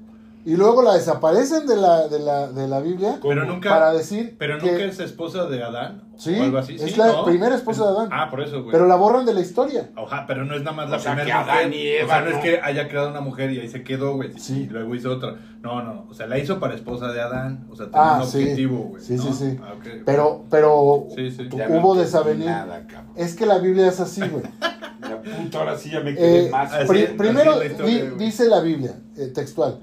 Y 0.49 0.57
luego 0.57 0.81
la 0.83 0.95
desaparecen 0.95 1.67
de 1.67 1.77
la, 1.77 2.09
de 2.09 2.19
la, 2.21 2.49
de 2.49 2.67
la 2.69 2.81
Biblia 2.81 3.19
Pero 3.21 3.45
nunca, 3.45 3.69
para 3.69 3.93
decir 3.93 4.35
pero 4.39 4.57
que- 4.59 4.71
nunca 4.73 4.85
es 4.85 4.99
esposa 4.99 5.45
de 5.45 5.63
Adán. 5.63 6.05
Sí, 6.17 6.35
o 6.41 6.43
algo 6.43 6.57
así. 6.59 6.75
es 6.77 6.81
Sí, 6.83 6.95
la 6.97 7.09
¿no? 7.09 7.25
primera 7.27 7.55
esposa 7.55 7.85
de 7.85 7.91
Adán. 7.91 8.09
Ah, 8.11 8.29
por 8.31 8.41
eso, 8.41 8.61
güey. 8.63 8.73
pero 8.73 8.87
la 8.87 8.97
borran 8.97 9.27
de 9.27 9.35
la 9.35 9.41
historia. 9.41 9.91
Ojalá, 9.95 10.27
pero 10.27 10.47
no 10.47 10.55
es 10.55 10.63
nada 10.63 10.75
más 10.75 10.89
O 10.89 10.93
la 10.93 10.99
sea, 10.99 11.15
primera 11.15 11.27
que 11.45 11.51
Adán 11.51 11.67
mujer. 11.67 11.75
y 11.81 11.89
Eva, 11.89 12.05
o 12.05 12.09
sea, 12.09 12.21
no, 12.23 12.31
¿no? 12.31 12.37
es 12.37 12.43
que 12.43 12.61
haya 12.63 12.89
creado 12.89 13.11
una 13.11 13.21
mujer 13.21 13.53
y 13.53 13.61
ahí 13.61 13.69
se 13.69 13.85
quedó, 13.85 14.15
güey. 14.17 14.39
Sí. 14.39 14.63
Y 14.63 14.67
luego 14.69 14.95
hizo 14.95 15.11
otra. 15.13 15.35
No, 15.61 15.83
no. 15.83 16.07
O 16.09 16.15
sea, 16.15 16.27
la 16.27 16.39
hizo 16.39 16.59
para 16.59 16.75
esposa 16.75 17.13
de 17.13 17.21
Adán. 17.21 17.67
O 17.71 17.77
sea, 17.77 17.87
tenía 17.87 18.01
Ah, 18.17 18.21
un 18.23 18.27
sí. 18.29 18.39
objetivo, 18.39 18.79
güey. 18.85 19.03
Sí, 19.03 19.15
¿no? 19.17 19.23
sí, 19.25 19.33
sí. 19.35 19.61
Ah. 19.63 19.75
Pero, 20.07 20.45
pero 20.51 21.07
Sí, 21.15 21.31
sí. 21.31 21.47
tu- 21.49 21.59
Ya 21.59 21.69
no 21.69 21.79
hubo 21.79 21.95
desavenir. 21.95 22.47
Nada. 22.47 22.87
Es 23.17 23.37
que 23.37 23.45
la 23.45 23.59
Biblia 23.59 23.89
es 23.89 24.01
así, 24.01 24.23
güey. 24.27 24.45
Ahora 25.55 25.77
sí 25.77 25.91
ya 25.91 26.01
me 26.01 26.15
quedé 26.15 26.47
Eh, 26.47 26.51
más. 26.51 26.73
pri- 26.89 27.03
es, 27.03 27.11
primero 27.11 27.57
la 27.59 27.67
historia, 27.67 28.05
di- 28.05 28.25
dice 28.25 28.49
la 28.49 28.61
Biblia, 28.61 28.95
eh, 29.17 29.27
textual. 29.35 29.81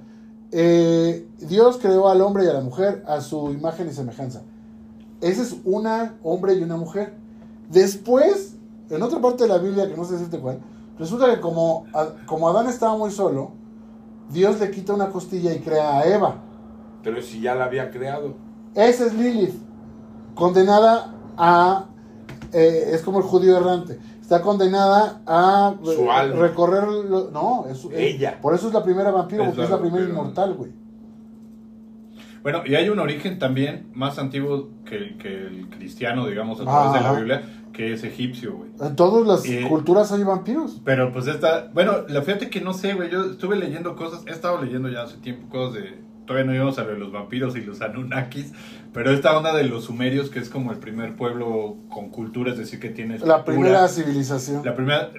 Eh, 0.51 1.27
Dios 1.39 1.77
creó 1.81 2.09
al 2.09 2.21
hombre 2.21 2.45
y 2.45 2.47
a 2.47 2.53
la 2.53 2.61
mujer 2.61 3.03
a 3.07 3.21
su 3.21 3.51
imagen 3.51 3.87
y 3.89 3.93
semejanza. 3.93 4.43
Esa 5.21 5.41
es 5.41 5.55
una 5.63 6.15
hombre 6.23 6.53
y 6.55 6.63
una 6.63 6.77
mujer. 6.77 7.13
Después, 7.69 8.55
en 8.89 9.01
otra 9.01 9.19
parte 9.21 9.43
de 9.43 9.49
la 9.49 9.57
Biblia, 9.57 9.87
que 9.89 9.97
no 9.97 10.05
sé 10.05 10.13
decirte 10.13 10.39
cuál, 10.39 10.59
resulta 10.99 11.33
que 11.33 11.41
como, 11.41 11.85
como 12.25 12.49
Adán 12.49 12.67
estaba 12.67 12.95
muy 12.97 13.11
solo, 13.11 13.51
Dios 14.29 14.59
le 14.59 14.71
quita 14.71 14.93
una 14.93 15.09
costilla 15.09 15.53
y 15.53 15.59
crea 15.59 15.99
a 15.99 16.05
Eva. 16.05 16.41
Pero 17.03 17.21
si 17.21 17.41
ya 17.41 17.55
la 17.55 17.65
había 17.65 17.91
creado. 17.91 18.35
Esa 18.73 19.05
es 19.05 19.13
Lilith, 19.13 19.55
condenada 20.35 21.15
a... 21.37 21.85
eh, 22.51 22.89
es 22.91 23.01
como 23.01 23.19
el 23.19 23.23
judío 23.23 23.57
errante. 23.57 23.99
Está 24.25 24.41
condenada 24.41 25.21
a 25.27 25.75
Su 25.83 26.09
alma. 26.11 26.35
recorrer... 26.41 26.83
lo- 26.87 27.29
no, 27.29 27.65
es, 27.69 27.85
Ella. 27.93 28.39
por 28.41 28.55
eso 28.55 28.67
es 28.69 28.73
la 28.73 28.83
primera 28.83 29.11
vampiro, 29.11 29.43
Es 29.43 29.49
porque 29.49 29.59
la 29.59 29.65
es 29.65 29.69
la 29.69 29.77
primera 29.79 29.99
vampiro. 30.03 30.19
inmortal, 30.19 30.53
güey. 30.55 30.71
Bueno, 32.41 32.63
y 32.65 32.73
hay 32.73 32.89
un 32.89 32.97
origen 32.97 33.37
también 33.37 33.87
más 33.93 34.17
antiguo 34.17 34.69
que 34.83 34.95
el, 34.97 35.17
que 35.19 35.27
el 35.47 35.69
cristiano, 35.69 36.25
digamos, 36.25 36.59
a 36.59 36.63
través 36.63 36.93
de 36.93 37.01
la. 37.01 37.13
Biblia, 37.13 37.43
que 37.71 37.93
es 37.93 38.03
egipcio, 38.03 38.55
güey. 38.57 38.71
En 38.81 38.95
todas 38.95 39.27
las 39.27 39.45
Eh, 39.45 39.63
culturas 39.69 40.11
hay 40.11 40.23
vampiros. 40.23 40.81
Pero 40.83 41.11
pues 41.11 41.27
esta, 41.27 41.69
bueno, 41.75 41.93
la 42.07 42.23
fíjate 42.23 42.49
que 42.49 42.61
no 42.61 42.73
sé, 42.73 42.95
güey, 42.95 43.11
yo 43.11 43.25
estuve 43.25 43.55
leyendo 43.57 43.95
cosas, 43.95 44.23
he 44.25 44.31
estado 44.31 44.59
leyendo 44.59 44.89
ya 44.89 45.03
hace 45.03 45.17
tiempo 45.17 45.49
cosas 45.49 45.75
de, 45.75 45.99
todavía 46.25 46.45
no 46.47 46.55
íbamos 46.55 46.79
a 46.79 46.83
ver 46.83 46.97
los 46.97 47.11
vampiros 47.11 47.55
y 47.55 47.61
los 47.61 47.81
anunnakis, 47.81 48.53
pero 48.95 49.11
esta 49.11 49.37
onda 49.37 49.53
de 49.53 49.65
los 49.65 49.83
sumerios, 49.83 50.29
que 50.29 50.39
es 50.39 50.49
como 50.49 50.71
el 50.71 50.77
primer 50.77 51.17
pueblo 51.17 51.75
con 51.89 52.09
cultura, 52.09 52.53
es 52.53 52.57
decir, 52.57 52.79
que 52.79 52.89
tiene 52.89 53.19
La 53.19 53.43
primera 53.43 53.85
civilización. 53.89 54.63
la 54.63 54.73
primera 54.73 55.11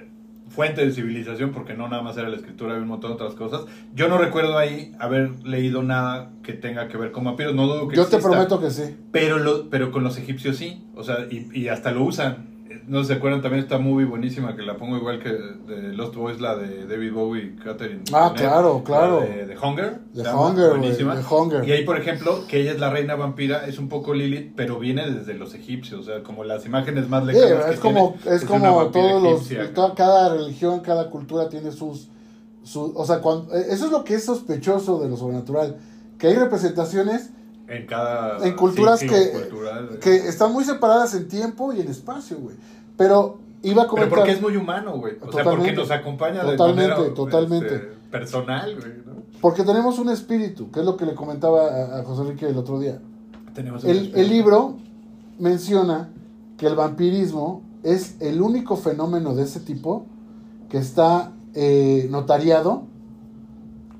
fuente 0.49 0.83
de 0.83 0.91
civilización, 0.91 1.51
porque 1.51 1.75
no 1.75 1.87
nada 1.87 2.01
más 2.01 2.17
era 2.17 2.27
la 2.27 2.37
escritura, 2.37 2.71
había 2.71 2.81
un 2.81 2.89
montón 2.89 3.11
de 3.11 3.15
otras 3.15 3.35
cosas. 3.35 3.65
Yo 3.93 4.07
no 4.07 4.17
recuerdo 4.17 4.57
ahí 4.57 4.95
haber 4.97 5.45
leído 5.45 5.83
nada 5.83 6.31
que 6.41 6.53
tenga 6.53 6.87
que 6.87 6.97
ver 6.97 7.11
con 7.11 7.25
vampiros, 7.25 7.53
no 7.53 7.67
dudo 7.67 7.87
que 7.87 7.95
Yo 7.95 8.07
te 8.07 8.17
prometo 8.17 8.59
que 8.59 8.71
sí. 8.71 8.95
Pero, 9.11 9.37
lo, 9.37 9.69
pero 9.69 9.91
con 9.91 10.03
los 10.03 10.17
egipcios 10.17 10.57
sí, 10.57 10.83
o 10.95 11.03
sea, 11.03 11.27
y, 11.29 11.47
y 11.53 11.67
hasta 11.67 11.91
lo 11.91 12.03
usan. 12.03 12.56
No 12.87 13.03
se 13.03 13.13
acuerdan 13.13 13.41
también 13.41 13.63
esta 13.63 13.77
movie 13.77 14.05
buenísima 14.05 14.55
que 14.55 14.61
la 14.61 14.77
pongo 14.77 14.97
igual 14.97 15.19
que 15.19 15.29
de 15.29 15.93
Lost 15.93 16.15
Boys, 16.15 16.39
la 16.39 16.55
de 16.55 16.85
David 16.85 17.13
Bowie 17.13 17.43
y 17.43 17.55
Catherine. 17.55 18.01
Ah, 18.13 18.33
claro, 18.35 18.83
claro. 18.83 19.21
la 19.21 19.25
De, 19.25 19.45
de 19.47 19.57
Hunger. 19.57 19.99
Llama, 20.13 20.47
Hunger, 20.47 20.69
buenísima. 20.69 21.15
The 21.15 21.33
Hunger. 21.33 21.67
Y 21.67 21.71
ahí, 21.71 21.85
por 21.85 21.97
ejemplo, 21.97 22.45
que 22.47 22.61
ella 22.61 22.71
es 22.71 22.79
la 22.79 22.89
reina 22.89 23.15
vampira, 23.15 23.65
es 23.67 23.79
un 23.79 23.89
poco 23.89 24.13
Lilith, 24.13 24.53
pero 24.55 24.79
viene 24.79 25.09
desde 25.09 25.33
los 25.33 25.53
egipcios, 25.53 26.01
o 26.01 26.03
sea, 26.03 26.23
como 26.23 26.43
las 26.43 26.65
imágenes 26.65 27.09
más 27.09 27.25
lejanas 27.25 27.65
que 27.65 27.73
es 27.73 27.79
como, 27.79 28.15
tiene, 28.21 28.37
es 28.37 28.45
como 28.45 28.87
todos 28.87 29.23
los, 29.23 29.93
cada 29.95 30.33
religión, 30.33 30.81
cada 30.81 31.09
cultura 31.09 31.49
tiene 31.49 31.71
sus, 31.71 32.09
sus 32.63 32.91
o 32.95 33.05
sea, 33.05 33.19
cuando, 33.19 33.55
eh, 33.55 33.67
eso 33.69 33.85
es 33.85 33.91
lo 33.91 34.03
que 34.03 34.15
es 34.15 34.25
sospechoso 34.25 34.99
de 34.99 35.09
lo 35.09 35.17
sobrenatural, 35.17 35.77
que 36.17 36.27
hay 36.27 36.35
representaciones 36.35 37.31
En 37.67 37.85
cada 37.85 38.45
en 38.47 38.55
culturas 38.55 38.99
que, 38.99 39.31
cultural. 39.31 39.99
que 40.01 40.15
están 40.15 40.53
muy 40.53 40.63
separadas 40.63 41.13
en 41.15 41.27
tiempo 41.27 41.73
y 41.73 41.81
en 41.81 41.89
espacio, 41.89 42.37
güey. 42.37 42.55
Pero 42.95 43.39
iba 43.61 43.83
a 43.83 43.85
Pero 43.85 43.89
comentar, 43.89 44.19
porque 44.19 44.31
es 44.31 44.41
muy 44.41 44.55
humano, 44.55 44.97
güey. 44.97 45.15
O 45.15 45.31
sea, 45.31 45.43
porque 45.43 45.73
Totalmente. 45.73 45.75
nos 45.81 45.91
acompaña 45.91 46.41
Totalmente, 46.43 46.81
de 46.81 46.97
manera 46.97 47.13
totalmente. 47.13 47.75
este, 47.75 47.87
personal, 48.09 48.75
güey. 48.75 48.91
¿no? 49.05 49.17
porque 49.41 49.63
tenemos 49.63 49.99
un 49.99 50.09
espíritu, 50.09 50.71
que 50.71 50.79
es 50.79 50.85
lo 50.85 50.97
que 50.97 51.05
le 51.05 51.13
comentaba 51.13 51.67
a, 51.67 51.99
a 51.99 52.03
José 52.03 52.21
Enrique 52.21 52.47
el 52.47 52.57
otro 52.57 52.79
día. 52.79 52.99
Tenemos 53.53 53.83
el 53.83 54.29
libro 54.29 54.77
menciona 55.39 56.09
que 56.57 56.67
el 56.67 56.75
vampirismo 56.75 57.61
es 57.83 58.15
el 58.19 58.41
único 58.41 58.75
fenómeno 58.75 59.35
de 59.35 59.43
ese 59.43 59.59
tipo 59.59 60.05
que 60.69 60.77
está 60.77 61.31
eh, 61.53 62.07
notariado 62.09 62.83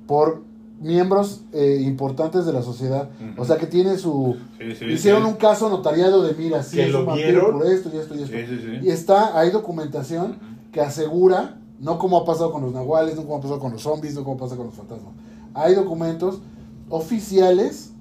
por 0.06 0.42
miembros 0.80 1.42
eh, 1.52 1.80
importantes 1.82 2.46
de 2.46 2.52
la 2.52 2.62
sociedad. 2.62 3.10
O 3.36 3.44
sea 3.44 3.56
que 3.56 3.66
tiene 3.66 3.98
su... 3.98 4.36
Sí, 4.58 4.74
sí, 4.74 4.84
hicieron 4.86 5.22
sí. 5.22 5.28
un 5.28 5.34
caso 5.34 5.68
notariado 5.68 6.22
de, 6.22 6.34
mira, 6.34 6.62
sí, 6.62 6.76
Que 6.76 6.86
es 6.86 6.92
lo 6.92 7.04
por 7.04 7.18
esto 7.18 7.90
y 7.92 7.96
esto 7.98 8.14
y 8.14 8.22
esto. 8.22 8.36
Y 8.82 8.88
está, 8.90 9.38
hay 9.38 9.50
documentación 9.50 10.38
que 10.72 10.80
asegura, 10.80 11.58
no 11.80 11.98
como 11.98 12.18
ha 12.18 12.24
pasado 12.24 12.52
con 12.52 12.62
los 12.62 12.72
nahuales, 12.72 13.16
no 13.16 13.22
como 13.22 13.36
ha 13.36 13.40
pasado 13.40 13.58
con 13.60 13.72
los 13.72 13.82
zombies, 13.82 14.14
no 14.14 14.24
como 14.24 14.36
pasa 14.36 14.56
con 14.56 14.66
los 14.66 14.74
fantasmas. 14.74 15.12
Hay 15.54 15.74
documentos 15.74 16.40
oficiales 16.88 17.92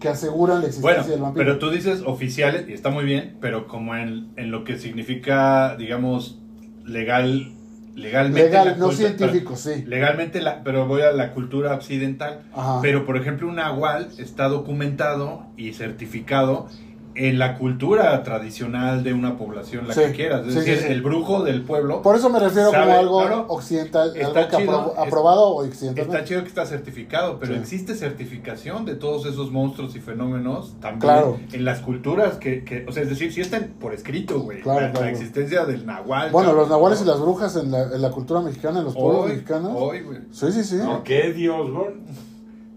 que 0.00 0.08
aseguran 0.08 0.60
la 0.60 0.68
existencia 0.68 1.02
Bueno, 1.02 1.10
del 1.12 1.20
vampiro. 1.22 1.44
pero 1.46 1.58
tú 1.58 1.70
dices 1.70 2.02
oficiales, 2.06 2.68
y 2.68 2.72
está 2.72 2.90
muy 2.90 3.04
bien, 3.04 3.36
pero 3.40 3.66
como 3.66 3.96
en, 3.96 4.28
en 4.36 4.50
lo 4.50 4.62
que 4.64 4.78
significa, 4.78 5.76
digamos, 5.76 6.38
legal, 6.84 7.52
legalmente. 7.98 8.48
Legal, 8.48 8.78
no 8.78 8.92
científico, 8.92 9.56
sí. 9.56 9.84
Legalmente, 9.86 10.40
la, 10.40 10.62
pero 10.62 10.86
voy 10.86 11.02
a 11.02 11.12
la 11.12 11.32
cultura 11.32 11.74
occidental. 11.74 12.42
Ajá. 12.54 12.80
Pero, 12.80 13.04
por 13.04 13.16
ejemplo, 13.16 13.48
un 13.48 13.56
nahual 13.56 14.08
está 14.18 14.48
documentado 14.48 15.46
y 15.56 15.72
certificado 15.72 16.68
en 17.14 17.38
la 17.38 17.58
cultura 17.58 18.22
tradicional 18.22 19.02
de 19.02 19.12
una 19.12 19.36
población, 19.36 19.88
la 19.88 19.94
Sí, 19.94 20.00
que 20.00 20.12
quieras. 20.12 20.46
Es 20.46 20.52
sí, 20.54 20.60
decir, 20.60 20.76
sí, 20.76 20.84
sí. 20.86 20.92
el 20.92 21.02
brujo 21.02 21.42
del 21.42 21.62
pueblo. 21.62 22.00
Por 22.02 22.14
eso 22.14 22.30
me 22.30 22.38
refiero 22.38 22.70
¿Sabe? 22.70 22.84
como 22.86 22.98
algo 22.98 23.22
No, 23.24 23.28
no. 23.28 23.46
occidental, 23.48 24.16
Está 24.16 24.40
algo 24.44 24.58
chido, 24.58 24.72
apro- 24.72 24.92
es- 24.92 24.98
aprobado 25.08 25.48
o 25.48 25.64
occidental. 25.66 26.04
Está 26.06 26.24
chido 26.24 26.42
que 26.42 26.48
está 26.48 26.64
certificado, 26.66 27.38
pero 27.40 27.54
Sí. 27.54 27.60
existe 27.60 27.94
certificación 27.96 28.84
de 28.84 28.94
todos 28.94 29.26
esos 29.26 29.50
monstruos 29.50 29.96
y 29.96 30.00
fenómenos 30.00 30.76
también 30.80 31.00
Claro. 31.00 31.40
en 31.52 31.64
las 31.64 31.80
culturas 31.80 32.36
que, 32.36 32.62
que- 32.64 32.86
o 32.88 32.92
sea, 32.92 33.02
es 33.02 33.08
decir, 33.08 33.32
si 33.32 33.40
están 33.40 33.74
por 33.80 33.94
escrito, 33.94 34.40
güey, 34.40 34.60
Claro, 34.60 34.80
la, 34.80 34.86
la 34.86 34.92
claro. 34.92 35.06
existencia 35.08 35.64
del 35.64 35.86
nahual. 35.86 36.30
Bueno, 36.30 36.50
cabrón, 36.50 36.56
los 36.62 36.68
nahuales 36.70 37.00
y 37.00 37.04
¿no? 37.04 37.10
las 37.12 37.20
brujas 37.20 37.56
en 37.56 37.70
la, 37.72 37.82
en 37.82 38.00
la 38.02 38.10
cultura 38.10 38.40
mexicana, 38.40 38.78
en 38.78 38.84
los 38.84 38.94
pueblos 38.94 39.24
Hoy, 39.24 39.32
mexicanos. 39.32 39.72
hoy, 39.74 40.00
güey. 40.02 40.18
Sí, 40.30 40.52
sí, 40.52 40.62
sí. 40.62 40.78
Porque 40.86 41.26
Eddie 41.26 41.50
Osborne 41.50 42.02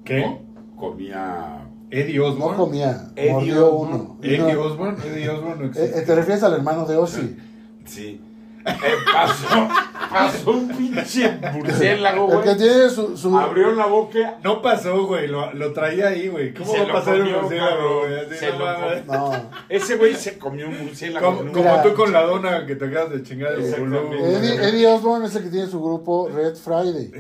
¿Qué? 0.04 0.24
co- 0.24 0.42
comía. 0.90 1.61
Eddie 1.92 2.18
No 2.18 2.26
Osborne. 2.28 2.58
comía, 2.58 3.12
Eddie 3.16 3.32
mordió 3.34 3.68
Osborne. 3.76 3.96
uno. 3.96 4.18
Eddie 4.24 4.38
no- 4.54 4.62
Osborne, 4.62 4.98
Eddie 5.06 5.30
Osborne 5.30 5.56
no 5.60 5.66
Eh, 5.66 5.68
existe. 5.70 6.00
eh, 6.00 6.02
te 6.04 6.16
refieres 6.16 6.44
al 6.44 6.54
hermano 6.54 6.86
de 6.86 6.98
Ozzy. 6.98 7.38
Sí. 7.86 8.22
Eh, 8.64 8.74
pasó, 9.12 9.68
pasó 10.12 10.52
un 10.52 10.68
pinche 10.68 11.32
murciélago, 11.52 12.32
El 12.32 12.40
que 12.42 12.46
güey. 12.46 12.58
tiene 12.58 12.90
su... 12.92 13.18
su- 13.18 13.36
Abrió 13.36 13.72
la 13.72 13.88
boca. 13.88 14.38
No 14.44 14.62
pasó, 14.62 15.08
güey, 15.08 15.28
lo, 15.28 15.52
lo 15.54 15.74
traía 15.74 16.10
ahí, 16.10 16.28
güey. 16.28 16.54
¿Cómo 16.54 16.72
se 16.72 16.78
va 16.78 16.84
a 16.84 16.88
lo 16.90 16.94
pasar 16.94 17.16
el 17.16 17.22
comió, 17.22 17.42
murciélago, 17.42 18.02
cabrón. 18.02 18.26
güey? 18.28 18.38
Se 18.40 18.52
no 18.52 18.60
lo 18.60 18.66
mames. 18.66 19.08
No. 19.08 19.32
Ese 19.68 19.96
güey 19.96 20.14
se 20.14 20.38
comió 20.38 20.68
un 20.70 20.78
murciélago. 20.86 21.26
Como, 21.26 21.40
un- 21.42 21.50
como 21.52 21.82
tú 21.82 21.94
con 21.96 22.14
la 22.14 22.22
dona 22.22 22.66
que 22.68 22.76
te 22.76 22.86
acabas 22.86 23.10
de 23.12 23.24
chingar 23.24 23.54
el 23.54 23.62
güey. 23.62 24.24
Eddie, 24.36 24.56
Eddie 24.70 24.86
Osborne 24.86 25.26
es 25.26 25.36
el 25.36 25.44
que 25.44 25.50
tiene 25.50 25.66
su 25.68 25.82
grupo 25.84 26.30
Red 26.32 26.54
Friday. 26.56 27.12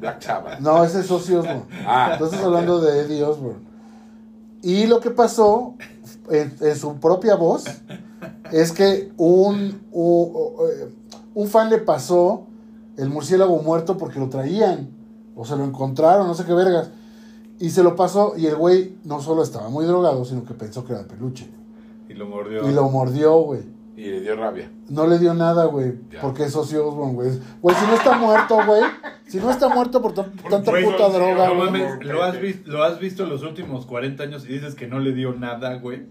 Black, 0.00 0.20
Sabbath. 0.20 0.58
No, 0.58 0.82
ese 0.84 1.00
es 1.00 1.10
Ozzy 1.10 1.34
Osbourne. 1.36 1.62
Ah. 1.86 2.10
Entonces 2.14 2.40
hablando 2.42 2.80
de 2.80 3.02
Eddie 3.02 3.22
Osborne. 3.22 3.67
Y 4.62 4.86
lo 4.86 5.00
que 5.00 5.10
pasó 5.10 5.74
en, 6.30 6.54
en 6.60 6.76
su 6.76 6.96
propia 6.96 7.36
voz 7.36 7.64
es 8.52 8.72
que 8.72 9.12
un, 9.16 9.80
un, 9.92 10.52
un 11.34 11.48
fan 11.48 11.70
le 11.70 11.78
pasó 11.78 12.46
el 12.96 13.08
murciélago 13.08 13.62
muerto 13.62 13.96
porque 13.96 14.18
lo 14.18 14.28
traían 14.28 14.90
o 15.36 15.44
se 15.44 15.56
lo 15.56 15.64
encontraron, 15.64 16.26
no 16.26 16.34
sé 16.34 16.44
qué 16.44 16.52
vergas. 16.52 16.90
Y 17.60 17.70
se 17.70 17.82
lo 17.82 17.96
pasó 17.96 18.34
y 18.36 18.46
el 18.46 18.56
güey 18.56 18.96
no 19.04 19.20
solo 19.20 19.42
estaba 19.42 19.68
muy 19.68 19.84
drogado, 19.84 20.24
sino 20.24 20.44
que 20.44 20.54
pensó 20.54 20.84
que 20.84 20.92
era 20.92 21.02
de 21.02 21.08
peluche. 21.08 21.48
Y 22.08 22.14
lo 22.14 22.26
mordió. 22.26 22.68
Y 22.68 22.72
lo 22.72 22.88
mordió, 22.88 23.40
güey. 23.40 23.62
Y 23.98 24.10
le 24.12 24.20
dio 24.20 24.36
rabia. 24.36 24.70
No 24.88 25.06
le 25.08 25.18
dio 25.18 25.34
nada, 25.34 25.64
güey, 25.64 25.92
porque 26.20 26.44
es 26.44 26.54
Ozzy 26.54 26.76
Osbourne, 26.76 27.14
güey. 27.14 27.30
Güey, 27.60 27.74
si 27.76 27.84
no 27.86 27.94
está 27.94 28.16
muerto, 28.16 28.58
güey, 28.64 28.82
si 29.26 29.38
no 29.38 29.50
está 29.50 29.68
muerto 29.68 30.00
por 30.00 30.14
tan- 30.14 30.30
tanta 30.48 30.70
Güey, 30.70 30.84
puta 30.84 30.98
no, 31.08 31.08
droga, 31.10 31.48
No 31.48 31.54
güey. 31.56 31.66
mames, 31.70 32.04
¿lo 32.04 32.22
has, 32.22 32.40
vis- 32.40 32.64
lo 32.66 32.84
has 32.84 33.00
visto 33.00 33.24
en 33.24 33.30
los 33.30 33.42
últimos 33.42 33.86
40 33.86 34.22
años 34.22 34.44
y 34.44 34.52
dices 34.52 34.76
que 34.76 34.86
no 34.86 35.00
le 35.00 35.12
dio 35.12 35.32
nada, 35.34 35.74
güey. 35.78 36.06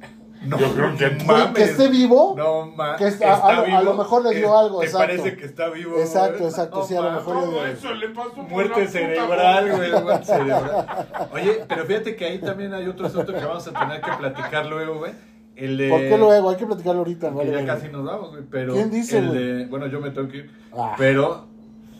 No, 0.45 0.59
Yo 0.59 0.71
creo 0.73 0.95
que 0.97 1.09
no. 1.11 1.25
Güey, 1.33 1.53
que 1.53 1.63
esté 1.63 1.87
vivo. 1.87 2.35
No 2.37 2.67
mames. 2.67 2.97
Que 2.97 3.07
está- 3.07 3.35
a 3.37 3.53
lo- 3.53 3.77
a 3.77 3.81
lo 3.81 3.93
mejor 3.95 4.23
le 4.23 4.35
dio 4.35 4.55
algo, 4.57 4.83
exacto. 4.83 5.07
parece 5.07 5.35
que 5.37 5.45
está 5.45 5.69
vivo. 5.69 5.97
Exacto, 5.97 6.43
exacto, 6.43 6.79
No 6.79 6.85
sí, 6.85 6.93
a 6.95 7.01
lo 7.01 7.09
mames. 7.09 7.25
mejor 7.25 7.43
le 7.43 7.49
dio. 7.53 7.65
eso 7.65 7.93
le 7.93 8.09
pasó 8.09 8.33
Muerte 8.49 8.87
cerebral, 8.87 9.71
güey, 9.77 9.91
muerte 10.03 10.25
cerebral. 10.25 10.85
Oye, 11.33 11.63
pero 11.69 11.85
fíjate 11.85 12.15
que 12.17 12.25
ahí 12.25 12.39
también 12.39 12.73
hay 12.73 12.85
otro 12.87 13.07
asunto 13.07 13.33
que 13.33 13.39
vamos 13.45 13.65
a 13.67 13.71
tener 13.71 14.01
que 14.01 14.11
platicar 14.11 14.65
luego, 14.65 14.99
güey. 14.99 15.13
El 15.57 15.77
de... 15.77 15.89
¿Por 15.89 15.99
qué 16.01 16.17
luego? 16.17 16.49
Hay 16.51 16.55
que 16.57 16.65
platicarlo 16.67 16.99
ahorita, 16.99 17.31
vale, 17.31 17.51
ya 17.51 17.65
casi 17.65 17.87
nos 17.89 18.05
vamos, 18.05 18.29
güey. 18.31 18.43
Pero 18.49 18.73
¿Quién 18.73 18.91
dice, 18.91 19.17
el 19.17 19.33
de... 19.33 19.65
Bueno, 19.65 19.87
yo 19.87 19.99
me 19.99 20.11
tengo 20.11 20.27
que 20.29 20.37
ir. 20.37 20.51
Ah. 20.77 20.93
Pero 20.97 21.47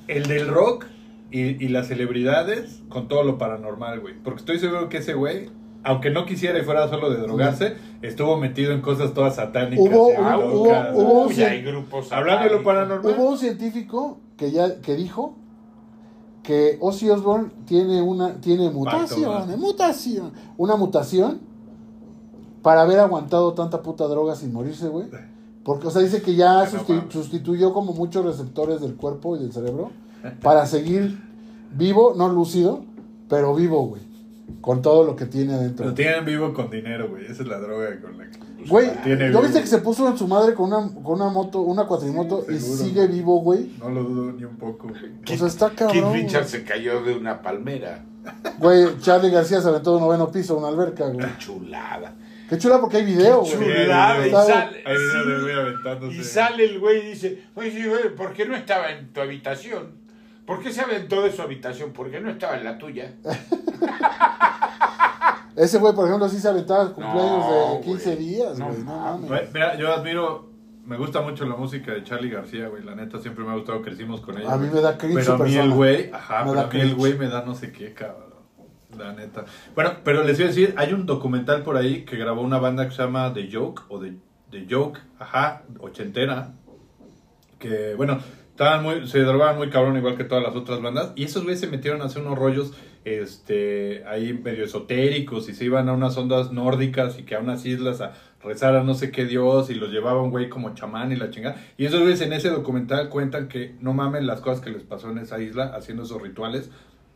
el 0.08 0.28
del 0.28 0.48
rock 0.48 0.86
y, 1.32 1.42
y 1.64 1.68
las 1.70 1.88
celebridades 1.88 2.84
con 2.90 3.08
todo 3.08 3.24
lo 3.24 3.38
paranormal, 3.38 4.00
güey. 4.00 4.14
Porque 4.24 4.40
estoy 4.42 4.60
seguro 4.60 4.90
que 4.90 4.98
ese 4.98 5.16
güey, 5.16 5.50
aunque 5.84 6.12
no 6.12 6.26
quisiera 6.28 6.60
y 6.60 6.62
fuera 6.64 6.88
solo 6.88 7.10
de 7.10 7.18
drogarse, 7.18 7.74
estuvo 8.04 8.38
metido 8.38 8.74
en 8.74 8.82
cosas 8.82 9.14
todas 9.16 9.36
satánicas. 9.36 9.84
Hubo- 9.86 10.12
y 10.12 10.16
Ah, 10.18 10.38
hubo- 10.38 10.66
locas. 10.68 10.90
hubo- 10.94 11.30
hay 11.48 11.64
grupos 11.64 12.12
Hablando 12.12 12.44
de 12.48 12.56
lo 12.58 12.64
paranormal. 12.64 13.16
Hubo 13.18 13.30
un 13.32 13.38
científico 13.40 14.20
que 14.38 14.52
ya 14.52 14.82
que 14.82 14.94
dijo 14.96 15.36
que 16.44 16.78
Ozzy 16.80 17.10
Osbourne 17.10 17.50
tiene 17.66 18.02
una 18.02 18.40
tiene 18.40 18.70
mutación, 18.70 19.60
mutación, 19.60 20.32
una 20.58 20.76
mutación 20.78 21.42
para 22.68 22.82
haber 22.82 23.00
aguantado 23.00 23.54
tanta 23.54 23.82
puta 23.82 24.08
droga 24.08 24.36
sin 24.36 24.52
morirse, 24.52 24.90
güey. 24.90 25.06
Porque, 25.64 25.88
o 25.88 25.90
sea, 25.90 26.02
dice 26.02 26.22
que 26.22 26.36
ya 26.36 26.66
no 26.66 27.06
sustituyó 27.10 27.72
como 27.72 27.94
muchos 27.94 28.26
receptores 28.26 28.82
del 28.82 28.96
cuerpo 28.96 29.38
y 29.38 29.40
del 29.40 29.54
cerebro 29.54 29.92
para 30.42 30.66
seguir 30.66 31.18
vivo, 31.72 32.14
no 32.18 32.28
lúcido, 32.28 32.84
pero 33.30 33.56
vivo, 33.56 33.88
güey. 33.88 34.02
Con 34.60 34.82
todo 34.82 35.06
lo 35.06 35.16
que 35.16 35.26
tiene 35.28 35.54
adentro. 35.54 35.86
Lo 35.86 35.94
tienen 35.94 36.26
vivo 36.26 36.54
con 36.54 36.70
dinero, 36.70 37.08
güey. 37.10 37.24
Esa 37.26 37.44
es 37.44 37.48
la 37.48 37.58
droga 37.58 38.02
con 38.02 38.18
la 38.18 38.30
que... 38.30 38.38
Güey, 38.68 38.92
tiene 39.02 39.26
¿no 39.30 39.40
vivo. 39.40 39.42
viste 39.44 39.62
que 39.62 39.68
se 39.68 39.78
puso 39.78 40.06
en 40.10 40.18
su 40.18 40.28
madre 40.28 40.54
con 40.54 40.66
una, 40.74 40.90
con 41.04 41.22
una 41.22 41.30
moto, 41.30 41.62
una 41.62 41.86
cuatrimoto 41.86 42.44
Sí, 42.50 42.56
y 42.56 42.60
seguro. 42.60 42.84
sigue 42.84 43.08
vivo, 43.08 43.40
güey? 43.40 43.72
No 43.80 43.90
lo 43.90 44.04
dudo 44.04 44.34
ni 44.34 44.44
un 44.44 44.58
poco, 44.58 44.90
güey. 44.90 45.02
O 45.34 45.38
sea, 45.38 45.48
está 45.48 45.70
Keith 45.70 45.80
cabrón. 46.04 46.14
Richards 46.14 46.50
se 46.50 46.64
cayó 46.66 47.02
de 47.02 47.16
una 47.16 47.42
palmera. 47.42 48.04
Güey, 48.60 49.00
Charlie 49.00 49.30
García 49.32 49.62
se 49.62 49.70
aventó 49.70 49.92
de 49.92 49.98
un 50.00 50.04
noveno 50.04 50.30
piso, 50.30 50.58
una 50.58 50.68
alberca, 50.68 51.08
güey. 51.08 51.26
Chulada. 51.38 52.14
Qué 52.50 52.58
chula 52.58 52.80
porque 52.80 52.98
hay 52.98 53.06
video, 53.06 53.42
güey. 53.42 53.52
chulada. 53.54 54.28
Y 54.28 54.32
sale, 54.32 54.84
Ahí 54.86 54.98
sí, 54.98 56.20
y 56.20 56.24
sale 56.24 56.66
el 56.66 56.80
güey 56.80 57.00
y 57.00 57.06
dice, 57.12 57.44
oye, 57.56 57.72
sí, 57.72 57.86
güey, 57.88 58.16
¿por 58.16 58.34
qué 58.34 58.46
no 58.46 58.56
estaba 58.56 58.90
en 58.92 59.12
tu 59.14 59.22
habitación? 59.22 60.06
¿Por 60.46 60.62
qué 60.64 60.72
se 60.72 60.82
aventó 60.82 61.22
de 61.24 61.32
su 61.34 61.42
habitación? 61.42 61.92
¿Por 61.92 62.10
qué 62.10 62.22
no 62.22 62.30
estaba 62.30 62.58
en 62.58 62.64
la 62.64 62.78
tuya? 62.78 63.14
Ese 65.56 65.80
güey, 65.80 65.94
por 65.96 66.06
ejemplo, 66.08 66.30
sí 66.30 66.40
se 66.40 66.48
aventaba 66.48 66.94
cumpleaños 66.94 67.46
No, 67.46 67.74
de 67.76 67.82
15 67.82 68.16
güey. 68.16 68.26
días, 68.26 68.60
No 68.60 68.68
güey. 68.68 68.84
No. 68.84 69.18
Güey, 69.24 69.42
Mira, 69.54 69.76
yo 69.76 69.92
admiro, 69.92 70.50
me 70.86 70.98
gusta 70.98 71.22
mucho 71.22 71.46
la 71.46 71.56
música 71.56 71.94
de 71.94 72.04
Charlie 72.04 72.30
García, 72.30 72.68
güey. 72.68 72.84
La 72.84 72.94
neta 72.96 73.18
siempre 73.20 73.44
me 73.44 73.52
ha 73.52 73.56
gustado, 73.56 73.82
crecimos 73.82 74.22
con 74.22 74.38
ella. 74.38 74.54
A 74.54 74.58
mí 74.58 74.70
me 74.72 74.82
da 74.82 74.98
cringe 74.98 75.16
Pero 75.16 75.34
a 75.34 75.38
mí 75.38 75.44
persona. 75.46 75.64
el 75.64 75.72
güey, 75.72 76.12
ajá, 76.14 76.44
Me 76.46 76.52
pero 76.52 76.62
da 76.62 76.68
a 76.68 76.72
mí 76.72 76.80
el 76.80 76.96
güey 76.96 77.18
me 77.18 77.28
da 77.28 77.44
no 77.44 77.56
sé 77.56 77.72
qué, 77.72 77.94
cabrón. 77.94 78.27
La 78.98 79.14
neta. 79.14 79.46
Bueno, 79.76 79.92
pero 80.04 80.24
les 80.24 80.40
iba 80.40 80.48
a 80.48 80.50
decir, 80.50 80.74
hay 80.78 80.94
un 80.94 81.06
documental 81.06 81.64
por 81.64 81.78
ahí 81.78 82.04
que 82.04 82.18
grabó 82.18 82.42
una 82.42 82.60
banda 82.60 82.88
que 82.88 82.96
se 82.96 83.04
llama 83.04 83.34
The 83.34 83.50
Joke, 83.52 83.84
o 83.90 84.00
The, 84.00 84.14
The 84.52 84.66
Joke, 84.70 85.00
ajá, 85.20 85.64
ochentera. 85.80 86.54
Que, 87.60 87.96
bueno, 87.96 88.20
estaban 88.50 88.84
muy, 88.84 89.08
se 89.08 89.20
drogaban 89.20 89.58
muy 89.58 89.70
cabrón 89.70 89.98
igual 89.98 90.18
que 90.18 90.24
todas 90.24 90.44
las 90.44 90.56
otras 90.56 90.82
bandas. 90.82 91.14
Y 91.16 91.26
esos 91.26 91.44
güeyes 91.44 91.60
se 91.60 91.68
metieron 91.68 92.02
a 92.02 92.06
hacer 92.06 92.24
unos 92.24 92.38
rollos 92.38 92.74
este, 93.06 94.04
ahí 94.06 94.34
medio 94.34 94.66
esotéricos 94.66 95.48
y 95.48 95.54
se 95.54 95.66
iban 95.66 95.88
a 95.88 95.94
unas 95.94 96.18
ondas 96.18 96.52
nórdicas 96.52 97.18
y 97.20 97.24
que 97.24 97.36
a 97.36 97.40
unas 97.40 97.66
islas 97.66 98.02
a 98.02 98.14
rezar 98.44 98.76
a 98.76 98.84
no 98.84 98.96
sé 98.96 99.12
qué 99.12 99.26
dios 99.26 99.70
y 99.70 99.76
los 99.76 99.92
llevaba 99.92 100.22
un 100.22 100.30
güey 100.30 100.50
como 100.50 100.74
chamán 100.74 101.12
y 101.12 101.16
la 101.16 101.30
chingada. 101.30 101.56
Y 101.78 101.86
esos 101.86 102.02
güeyes 102.02 102.22
en 102.22 102.34
ese 102.34 102.50
documental 102.50 103.10
cuentan 103.10 103.48
que 103.48 103.76
no 103.80 103.94
mamen 103.94 104.28
las 104.28 104.42
cosas 104.42 104.62
que 104.62 104.72
les 104.72 104.84
pasó 104.84 105.10
en 105.12 105.20
esa 105.20 105.40
isla 105.40 105.72
haciendo 105.76 106.04
esos 106.04 106.22
rituales. 106.22 106.70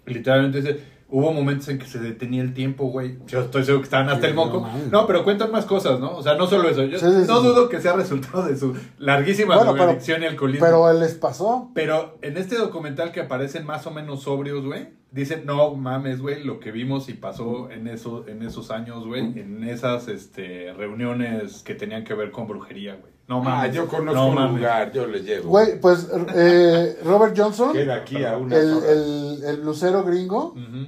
Literalmente 0.06 0.62
dice, 0.62 0.84
hubo 1.12 1.34
momentos 1.34 1.68
en 1.68 1.78
que 1.78 1.86
se 1.86 2.00
detenía 2.00 2.42
el 2.42 2.54
tiempo, 2.54 2.86
güey. 2.88 3.18
Yo 3.28 3.42
estoy 3.42 3.64
seguro 3.66 3.82
que 3.82 3.86
estaban 3.86 4.10
hasta 4.10 4.28
el 4.28 4.36
no 4.36 4.46
moco. 4.46 4.68
No, 4.92 5.06
pero 5.06 5.24
cuentan 5.24 5.52
más 5.52 5.66
cosas, 5.66 6.00
¿no? 6.00 6.16
O 6.16 6.24
sea, 6.24 6.36
no 6.36 6.48
solo 6.48 6.70
eso. 6.70 6.84
Yo 6.86 6.98
Sí, 6.98 7.06
sí, 7.06 7.28
no 7.28 7.42
sí. 7.42 7.48
dudo 7.48 7.70
que 7.70 7.80
sea 7.82 7.94
resultado 7.94 8.44
de 8.48 8.58
su 8.58 8.74
larguísima 8.98 9.56
Bueno, 9.58 9.74
pero- 9.74 9.84
drogadicción 9.84 10.24
y 10.24 10.26
alcoholismo. 10.26 10.66
Pero 10.66 10.90
él 10.90 11.00
les 11.02 11.14
pasó. 11.16 11.70
Pero 11.76 12.18
en 12.22 12.38
este 12.38 12.56
documental 12.58 13.12
que 13.12 13.20
aparecen 13.22 13.66
más 13.66 13.86
o 13.88 13.92
menos 13.92 14.24
sobrios, 14.24 14.66
güey, 14.66 14.90
dicen, 15.12 15.44
no 15.46 15.76
mames, 15.76 16.22
güey, 16.22 16.44
lo 16.44 16.60
que 16.62 16.72
vimos 16.72 17.10
y 17.10 17.14
pasó 17.14 17.70
en, 17.70 17.88
eso, 17.88 18.26
en 18.28 18.42
esos 18.44 18.72
años, 18.72 19.06
güey, 19.06 19.22
en 19.38 19.64
esas 19.66 20.08
este, 20.08 20.72
reuniones 20.74 21.64
que 21.64 21.76
tenían 21.76 22.04
que 22.06 22.14
ver 22.14 22.32
con 22.32 22.48
brujería, 22.48 22.96
güey. 22.96 23.12
No 23.28 23.38
Ah, 23.42 23.44
mames. 23.44 23.76
yo 23.76 23.88
conozco 23.88 24.20
no 24.20 24.28
un 24.30 24.36
mames. 24.36 24.58
lugar, 24.58 24.92
yo 24.92 25.08
les 25.08 25.24
llevo. 25.24 25.50
Güey, 25.50 25.80
pues 25.80 26.10
eh, 26.36 26.98
Robert 27.06 27.34
Johnson, 27.38 27.72
Queda 27.74 27.96
aquí 27.96 28.24
a 28.26 28.36
una 28.38 28.56
el, 28.58 28.70
el, 28.84 29.44
el 29.46 29.64
lucero 29.66 30.04
gringo, 30.04 30.48
Ujú. 30.54 30.88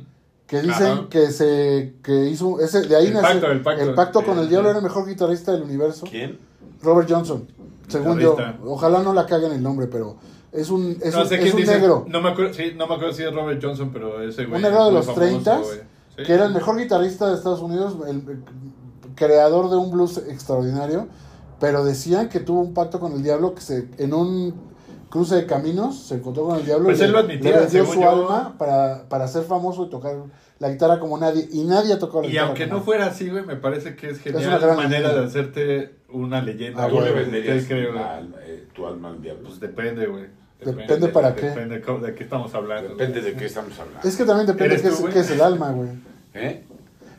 Que 0.53 0.61
dicen 0.61 0.85
Ajá. 0.87 1.07
que 1.09 1.31
se 1.31 1.95
que 2.03 2.27
hizo 2.29 2.59
ese 2.59 2.81
de 2.83 2.95
ahí 2.95 3.07
El 3.07 3.13
nació 3.13 3.41
pacto, 3.41 3.81
el 3.81 3.93
pacto. 3.95 4.23
con 4.23 4.37
el 4.37 4.43
Sí, 4.43 4.49
diablo 4.51 4.69
era 4.69 4.77
el 4.77 4.83
mejor 4.83 5.07
guitarrista 5.07 5.51
del 5.51 5.63
universo. 5.63 6.05
¿Quién? 6.07 6.37
Robert 6.83 7.09
Johnson, 7.09 7.47
según 7.87 8.19
yo. 8.19 8.37
Ojalá 8.65 9.01
no 9.01 9.13
la 9.13 9.25
caguen 9.25 9.51
el 9.53 9.63
nombre, 9.63 9.87
pero 9.87 10.15
es 10.51 10.69
un 10.69 10.95
es 11.01 11.11
no 11.15 11.21
un, 11.21 11.27
sé 11.27 11.43
es 11.43 11.53
un 11.55 11.61
dice. 11.61 11.73
negro. 11.73 12.05
No 12.07 12.21
me, 12.21 12.29
acuerdo, 12.29 12.53
sí, 12.53 12.73
no 12.75 12.85
me 12.85 12.93
acuerdo 12.93 13.13
si 13.13 13.23
es 13.23 13.33
Robert 13.33 13.59
Johnson, 13.63 13.89
pero 13.91 14.21
ese 14.21 14.45
güey. 14.45 14.57
Un 14.57 14.61
negro 14.61 14.85
de 14.85 14.91
los 14.91 15.05
famoso, 15.07 15.21
30 15.21 15.57
güey. 15.57 15.79
Sí. 16.17 16.23
que 16.23 16.33
era 16.33 16.45
el 16.45 16.53
mejor 16.53 16.77
guitarrista 16.77 17.27
de 17.29 17.35
Estados 17.35 17.61
Unidos, 17.61 17.95
el, 18.07 18.17
el 18.17 18.43
creador 19.15 19.71
de 19.71 19.77
un 19.77 19.89
blues 19.89 20.17
extraordinario, 20.19 21.07
pero 21.59 21.83
decían 21.83 22.29
que 22.29 22.39
tuvo 22.39 22.59
un 22.61 22.75
pacto 22.75 22.99
con 22.99 23.13
el 23.13 23.23
diablo 23.23 23.55
que 23.55 23.61
se 23.61 23.87
en 23.97 24.13
un 24.13 24.71
cruce 25.09 25.35
de 25.35 25.45
caminos 25.45 25.99
se 26.07 26.15
encontró 26.15 26.45
con 26.47 26.57
el 26.57 26.65
diablo 26.65 26.85
Pues 26.85 26.99
y 26.99 27.03
él 27.03 27.07
le, 27.11 27.13
lo 27.13 27.19
admitía, 27.19 27.51
le 27.51 27.59
vendió 27.61 27.85
su 27.85 28.01
yo. 28.01 28.09
alma 28.09 28.55
para, 28.57 29.07
para 29.09 29.27
ser 29.27 29.43
famoso 29.43 29.85
y 29.85 29.89
tocar 29.89 30.15
la 30.63 30.71
guitarra 30.71 30.99
como 30.99 31.17
nadie 31.17 31.47
y 31.51 31.63
nadie 31.65 31.93
ha 31.93 31.99
tocado 31.99 32.21
la 32.21 32.27
Y 32.27 32.31
guitarra 32.31 32.47
aunque 32.47 32.63
como 32.67 32.77
no 32.79 32.83
fuera 32.85 33.05
así, 33.07 33.29
güey, 33.29 33.45
me 33.45 33.57
parece 33.57 33.95
que 33.95 34.09
es 34.11 34.25
una 34.25 34.39
genial 34.39 34.59
gran 34.61 34.77
manera 34.77 34.99
leyenda. 35.09 35.21
de 35.21 35.27
hacerte 35.27 35.95
una 36.09 36.41
leyenda. 36.41 36.85
Ah, 36.85 36.89
¿Tú 36.89 37.01
le 37.01 37.11
venderías 37.11 37.65
creo, 37.65 37.91
alma, 37.91 38.37
eh, 38.45 38.67
tu 38.73 38.87
alma 38.87 39.09
al 39.09 39.21
diablo? 39.21 39.49
Pues 39.49 39.59
depende, 39.59 40.07
güey. 40.07 40.25
Depende 40.63 41.09
para 41.09 41.35
qué. 41.35 41.47
Depende 41.47 41.79
de 41.79 42.15
qué 42.15 42.23
estamos 42.23 42.55
hablando. 42.55 42.95
Depende 42.95 43.21
de 43.21 43.33
qué 43.33 43.45
estamos 43.45 43.77
hablando. 43.77 44.07
Es 44.07 44.15
que 44.15 44.23
también 44.23 44.47
depende 44.47 44.75
¿Eres 44.75 44.81
qué 44.81 44.87
es, 44.87 45.13
qué 45.13 45.19
es 45.19 45.31
el 45.31 45.41
alma, 45.41 45.71
güey. 45.71 45.89
¿Eh? 46.33 46.63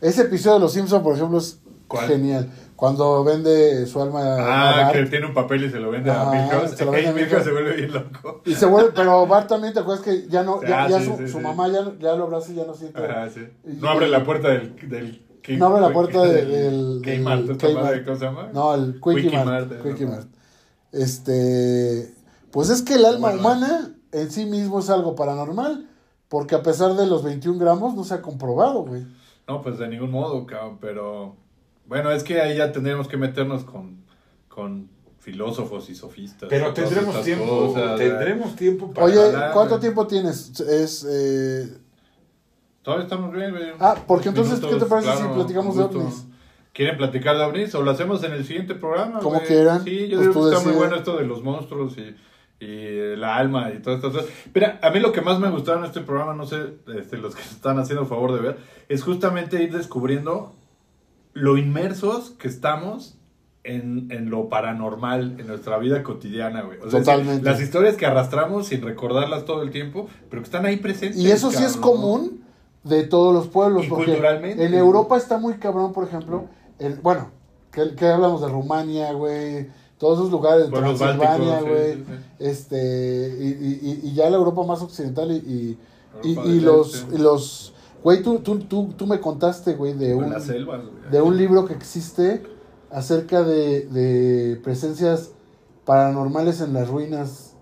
Ese 0.00 0.22
episodio 0.22 0.54
de 0.54 0.60
Los 0.60 0.72
Simpsons, 0.72 1.02
por 1.02 1.14
ejemplo, 1.14 1.36
es 1.38 1.60
¿Cuál? 1.86 2.08
genial. 2.08 2.50
Cuando 2.84 3.24
vende 3.24 3.86
su 3.86 4.02
alma 4.02 4.20
a 4.20 4.34
Ah, 4.36 4.82
Bart. 4.82 4.92
que 4.92 5.06
tiene 5.06 5.26
un 5.26 5.32
papel 5.32 5.64
y 5.64 5.70
se 5.70 5.78
lo 5.80 5.90
vende 5.90 6.10
a 6.10 6.24
Milhouse. 6.30 6.72
se 6.72 6.84
lo 6.84 6.90
vende 6.92 7.08
a 7.08 7.12
Milhouse 7.14 7.44
se 7.44 7.50
vuelve 7.52 7.76
bien 7.76 7.92
loco. 7.94 8.42
Y 8.44 8.54
se 8.54 8.66
vuelve, 8.66 8.90
pero 8.94 9.26
Bart 9.28 9.48
también, 9.48 9.72
¿te 9.72 9.80
acuerdas 9.80 10.04
que 10.04 10.26
ya 10.28 10.42
no, 10.42 10.60
ya, 10.62 10.84
Ah, 10.84 10.88
ya 10.90 10.98
sí, 11.00 11.06
su, 11.06 11.16
sí, 11.16 11.28
su 11.28 11.38
sí. 11.38 11.42
mamá 11.42 11.68
ya, 11.68 11.80
ya 11.98 12.14
lo 12.14 12.24
abraza 12.24 12.52
y 12.52 12.56
ya 12.56 12.64
no 12.66 12.74
siente. 12.74 13.02
Ajá, 13.02 13.30
sí. 13.30 13.40
No 13.64 13.88
abre 13.88 14.08
la 14.08 14.22
puerta 14.22 14.48
del... 14.50 14.76
del 14.88 15.24
K- 15.42 15.52
No 15.56 15.66
abre 15.66 15.80
la 15.80 15.92
puerta 15.92 16.22
de- 16.24 16.44
del- 16.44 17.00
Kmart, 17.02 17.42
del 17.42 17.50
¿esta 17.52 17.68
Kmart. 17.68 18.04
¿cómo 18.04 18.16
se 18.18 18.24
llama? 18.26 18.50
No, 18.52 18.74
el 18.74 19.00
Quickie, 19.00 19.30
Mart. 19.44 19.82
Quickie 19.82 20.04
¿no? 20.04 20.10
Mart. 20.12 20.28
Este, 20.92 22.14
pues 22.50 22.70
es 22.70 22.82
que 22.82 22.94
el 22.94 23.04
alma 23.04 23.28
Bueno. 23.30 23.40
humana 23.40 23.90
en 24.12 24.30
sí 24.30 24.44
mismo 24.46 24.78
es 24.80 24.90
algo 24.90 25.14
paranormal, 25.14 25.86
porque 26.28 26.54
a 26.54 26.62
pesar 26.62 26.94
de 26.94 27.06
los 27.06 27.22
21 27.22 27.58
gramos 27.58 27.94
no 27.94 28.04
se 28.04 28.14
ha 28.14 28.22
comprobado, 28.22 28.84
güey. 28.84 29.06
No, 29.48 29.60
pues 29.62 29.78
de 29.78 29.88
ningún 29.88 30.10
modo, 30.10 30.46
cabrón, 30.46 30.78
pero... 30.80 31.36
Bueno, 31.86 32.10
es 32.10 32.22
que 32.22 32.40
ahí 32.40 32.56
ya 32.56 32.72
tendríamos 32.72 33.08
que 33.08 33.16
meternos 33.16 33.64
con, 33.64 34.04
con 34.48 34.88
filósofos 35.18 35.88
y 35.90 35.94
sofistas. 35.94 36.48
Pero 36.48 36.72
tendremos 36.72 37.22
tiempo, 37.22 37.72
cosas, 37.72 37.98
tendremos 37.98 38.56
tiempo 38.56 38.92
para 38.92 39.06
Oye, 39.06 39.20
hablar, 39.20 39.52
¿cuánto 39.52 39.78
tiempo 39.78 40.06
tienes? 40.06 40.60
Es, 40.60 41.06
eh, 41.08 41.78
Todavía 42.82 43.04
estamos 43.04 43.32
bien, 43.32 43.50
güey. 43.50 43.72
Ah, 43.80 43.96
porque 44.06 44.28
entonces, 44.28 44.60
¿qué 44.60 44.76
te 44.76 44.84
parece 44.84 45.16
si 45.16 45.22
platicamos 45.22 45.76
de 45.76 45.84
ovnis? 45.84 46.26
¿Quieren 46.74 46.98
platicar 46.98 47.36
de 47.38 47.44
ovnis 47.44 47.74
o 47.74 47.82
lo 47.82 47.90
hacemos 47.90 48.22
en 48.24 48.32
el 48.32 48.44
siguiente 48.44 48.74
programa? 48.74 49.20
Como 49.20 49.40
quieran, 49.40 49.82
Sí, 49.84 50.08
yo 50.08 50.18
pues 50.18 50.32
tú 50.32 50.42
que 50.42 50.56
está 50.56 50.68
muy 50.68 50.76
bueno 50.76 50.96
esto 50.96 51.16
de 51.16 51.24
los 51.24 51.42
monstruos 51.42 51.96
y, 51.96 52.14
y 52.62 53.16
la 53.16 53.36
alma 53.36 53.72
y 53.72 53.80
todas 53.80 54.00
estas 54.00 54.12
cosas. 54.12 54.30
Mira, 54.52 54.78
a 54.82 54.90
mí 54.90 55.00
lo 55.00 55.12
que 55.12 55.22
más 55.22 55.38
me 55.38 55.48
gustaron 55.48 55.84
en 55.84 55.88
este 55.88 56.00
programa, 56.00 56.34
no 56.34 56.46
sé, 56.46 56.74
este, 56.98 57.16
los 57.16 57.34
que 57.34 57.42
se 57.42 57.54
están 57.54 57.78
haciendo 57.78 58.02
el 58.02 58.08
favor 58.08 58.34
de 58.34 58.40
ver, 58.40 58.58
es 58.88 59.02
justamente 59.02 59.62
ir 59.62 59.72
descubriendo 59.72 60.52
lo 61.34 61.58
inmersos 61.58 62.30
que 62.38 62.48
estamos 62.48 63.16
en, 63.64 64.10
en 64.10 64.30
lo 64.30 64.48
paranormal, 64.48 65.36
en 65.40 65.46
nuestra 65.46 65.78
vida 65.78 66.02
cotidiana, 66.02 66.62
güey. 66.62 66.78
O 66.78 66.88
sea, 66.90 67.00
es 67.00 67.06
decir, 67.06 67.14
Totalmente. 67.14 67.50
las 67.50 67.60
historias 67.60 67.96
que 67.96 68.06
arrastramos 68.06 68.66
sin 68.68 68.82
recordarlas 68.82 69.44
todo 69.44 69.62
el 69.62 69.70
tiempo, 69.70 70.08
pero 70.30 70.42
que 70.42 70.46
están 70.46 70.64
ahí 70.66 70.76
presentes. 70.76 71.20
Y 71.20 71.30
eso 71.30 71.50
sí 71.50 71.62
es 71.62 71.76
común 71.76 72.42
de 72.82 73.04
todos 73.04 73.32
los 73.34 73.48
pueblos, 73.48 73.86
Y 73.86 73.88
porque 73.88 74.06
culturalmente. 74.06 74.64
en 74.64 74.74
Europa 74.74 75.16
está 75.16 75.38
muy 75.38 75.54
cabrón, 75.54 75.92
por 75.92 76.04
ejemplo, 76.06 76.44
el, 76.78 76.96
bueno, 76.96 77.30
que, 77.72 77.94
que 77.94 78.06
hablamos 78.06 78.42
de 78.42 78.48
Rumania, 78.48 79.12
güey, 79.12 79.68
todos 79.98 80.18
esos 80.18 80.30
lugares, 80.30 80.68
Pueblos 80.68 80.98
Transilvania, 80.98 81.60
güey, 81.62 81.94
sí, 81.94 82.04
sí, 82.06 82.12
sí. 82.38 82.44
este, 82.44 83.36
y, 83.40 83.46
y- 83.46 84.00
y- 84.10 84.14
ya 84.14 84.28
la 84.28 84.36
Europa 84.36 84.62
más 84.64 84.82
occidental 84.82 85.30
y, 85.32 85.36
y, 85.36 85.78
y- 86.22 86.32
Europa 86.34 86.48
y 86.50 86.60
los, 86.60 86.94
Este. 86.94 87.14
y 87.14 87.18
los, 87.18 87.73
güey, 88.04 88.22
tú, 88.22 88.38
tú, 88.38 88.60
tú, 88.60 88.94
tú 88.96 89.06
me 89.06 89.18
contaste, 89.18 89.72
güey, 89.72 89.94
de 89.94 90.14
un, 90.14 90.40
selvas, 90.40 90.82
güey. 90.82 91.10
de 91.10 91.20
un 91.22 91.36
libro 91.36 91.64
que 91.64 91.72
existe 91.72 92.42
acerca 92.90 93.42
de, 93.42 93.86
de 93.86 94.56
presencias 94.62 95.32
paranormales 95.84 96.60
en 96.60 96.74
las 96.74 96.88
ruinas 96.88 97.56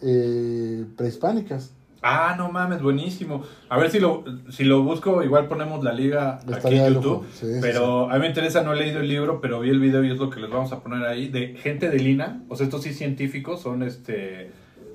eh, 0.00 0.84
prehispánicas. 0.96 1.74
Ah, 2.04 2.34
no 2.36 2.50
mames, 2.50 2.82
buenísimo. 2.82 3.42
A 3.68 3.78
ver 3.78 3.90
si 3.90 4.00
lo, 4.00 4.24
si 4.50 4.64
lo 4.64 4.82
busco, 4.82 5.22
igual 5.22 5.46
ponemos 5.46 5.84
la 5.84 5.92
liga 5.92 6.40
aquí 6.52 6.74
en 6.74 6.94
YouTube. 6.94 7.04
lujo, 7.04 7.24
sí, 7.32 7.46
sí, 7.46 7.58
pero 7.60 8.10
a 8.10 8.14
mí 8.14 8.20
me 8.20 8.26
interesa, 8.26 8.62
no 8.62 8.72
he 8.72 8.76
leído 8.76 9.00
el 9.00 9.08
libro, 9.08 9.40
pero 9.40 9.60
vi 9.60 9.70
el 9.70 9.78
video 9.78 10.02
y 10.02 10.10
es 10.10 10.18
lo 10.18 10.28
que 10.28 10.40
les 10.40 10.50
vamos 10.50 10.72
a 10.72 10.80
poner 10.80 11.04
ahí, 11.06 11.28
de 11.28 11.54
gente 11.58 11.88
de 11.88 11.98
Lina. 11.98 12.42
O 12.48 12.56
sea, 12.56 12.64
estos 12.64 12.82
sí 12.82 12.92
científicos 12.92 13.60
son 13.60 13.84
este... 13.84 14.50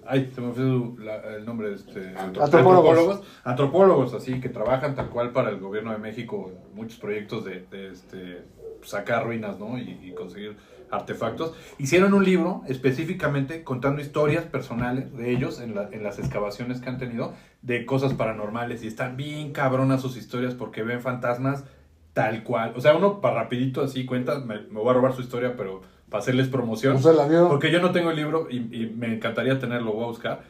Ay, 0.08 0.32
se 0.34 0.42
me 0.42 0.52
fue 0.54 0.64
el 0.64 1.46
nombre 1.46 1.70
de 1.70 1.76
este... 1.76 2.14
Antropólogos. 2.18 3.22
Antropólogos, 3.44 4.14
así, 4.14 4.40
que 4.40 4.50
trabajan 4.50 4.96
tal 4.96 5.10
cual 5.10 5.32
para 5.32 5.50
el 5.50 5.60
gobierno 5.60 5.92
de 5.92 5.98
México, 5.98 6.52
muchos 6.74 6.98
proyectos 7.00 7.44
de, 7.46 7.66
de, 7.70 7.92
este, 7.92 8.44
sacar 8.84 9.26
ruinas, 9.26 9.60
¿no? 9.60 9.78
Y, 9.78 10.00
y 10.04 10.14
conseguir 10.14 10.56
artefactos. 10.90 11.54
Hicieron 11.78 12.14
un 12.14 12.24
libro 12.24 12.62
específicamente 12.68 13.64
contando 13.64 14.02
historias 14.02 14.46
personales 14.46 15.16
de 15.18 15.32
ellos 15.32 15.60
en, 15.60 15.76
la- 15.76 15.90
en 15.92 16.02
las 16.04 16.18
excavaciones 16.20 16.80
que 16.80 16.90
han 16.90 16.98
tenido 16.98 17.34
de 17.62 17.86
cosas 17.86 18.14
paranormales 18.14 18.84
y 18.84 18.88
están 18.88 19.18
bien 19.18 19.52
cabronas 19.52 20.02
sus 20.02 20.16
historias 20.16 20.54
porque 20.54 20.84
ven 20.84 21.02
fantasmas 21.02 21.66
tal 22.14 22.44
cual. 22.44 22.72
O 22.76 22.82
sea, 22.82 22.96
uno 22.96 23.20
para 23.20 23.36
rapidito 23.44 23.82
así 23.84 24.06
cuenta, 24.06 24.40
me, 24.40 24.62
me 24.62 24.80
voy 24.80 24.90
a 24.90 24.94
robar 24.94 25.14
su 25.14 25.22
historia, 25.22 25.56
pero 25.58 25.82
para 26.10 26.22
hacerles 26.22 26.48
promoción. 26.48 26.96
¿Usted 26.98 27.16
la 27.16 27.28
vio? 27.28 27.48
Porque 27.50 27.72
yo 27.72 27.82
no 27.82 27.92
tengo 27.92 28.12
el 28.12 28.16
libro 28.18 28.48
y, 28.50 28.58
y 28.58 28.94
me 28.96 29.14
encantaría 29.14 29.60
tenerlo, 29.60 29.94
voy 29.94 30.06
a 30.06 30.08
buscar. 30.08 30.42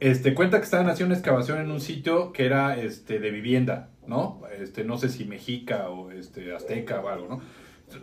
Este, 0.00 0.34
cuenta 0.34 0.58
que 0.58 0.64
estaban 0.64 0.88
haciendo 0.88 1.12
una 1.12 1.18
excavación 1.18 1.58
en 1.58 1.70
un 1.70 1.80
sitio 1.80 2.32
que 2.32 2.46
era 2.46 2.76
este, 2.78 3.18
de 3.18 3.30
vivienda, 3.30 3.88
¿no? 4.06 4.40
Este, 4.60 4.84
no 4.84 4.96
sé 4.98 5.08
si 5.08 5.24
mexica 5.24 5.88
o 5.88 6.10
este, 6.12 6.54
azteca 6.54 7.00
o 7.00 7.08
algo, 7.08 7.26
¿no? 7.28 7.40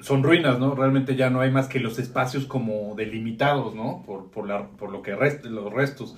Son 0.04 0.24
ruinas, 0.24 0.60
¿no? 0.60 0.74
Realmente 0.76 1.16
ya 1.16 1.30
no 1.30 1.42
hay 1.42 1.52
más 1.52 1.68
que 1.68 1.80
los 1.80 2.00
espacios 2.00 2.46
como 2.48 2.96
delimitados, 2.96 3.76
¿no? 3.76 4.04
Por, 4.06 4.30
por, 4.32 4.48
la, 4.48 4.68
por 4.68 4.92
lo 4.92 5.02
que 5.04 5.16
rest, 5.16 5.46
los 5.46 5.72
restos. 5.72 6.16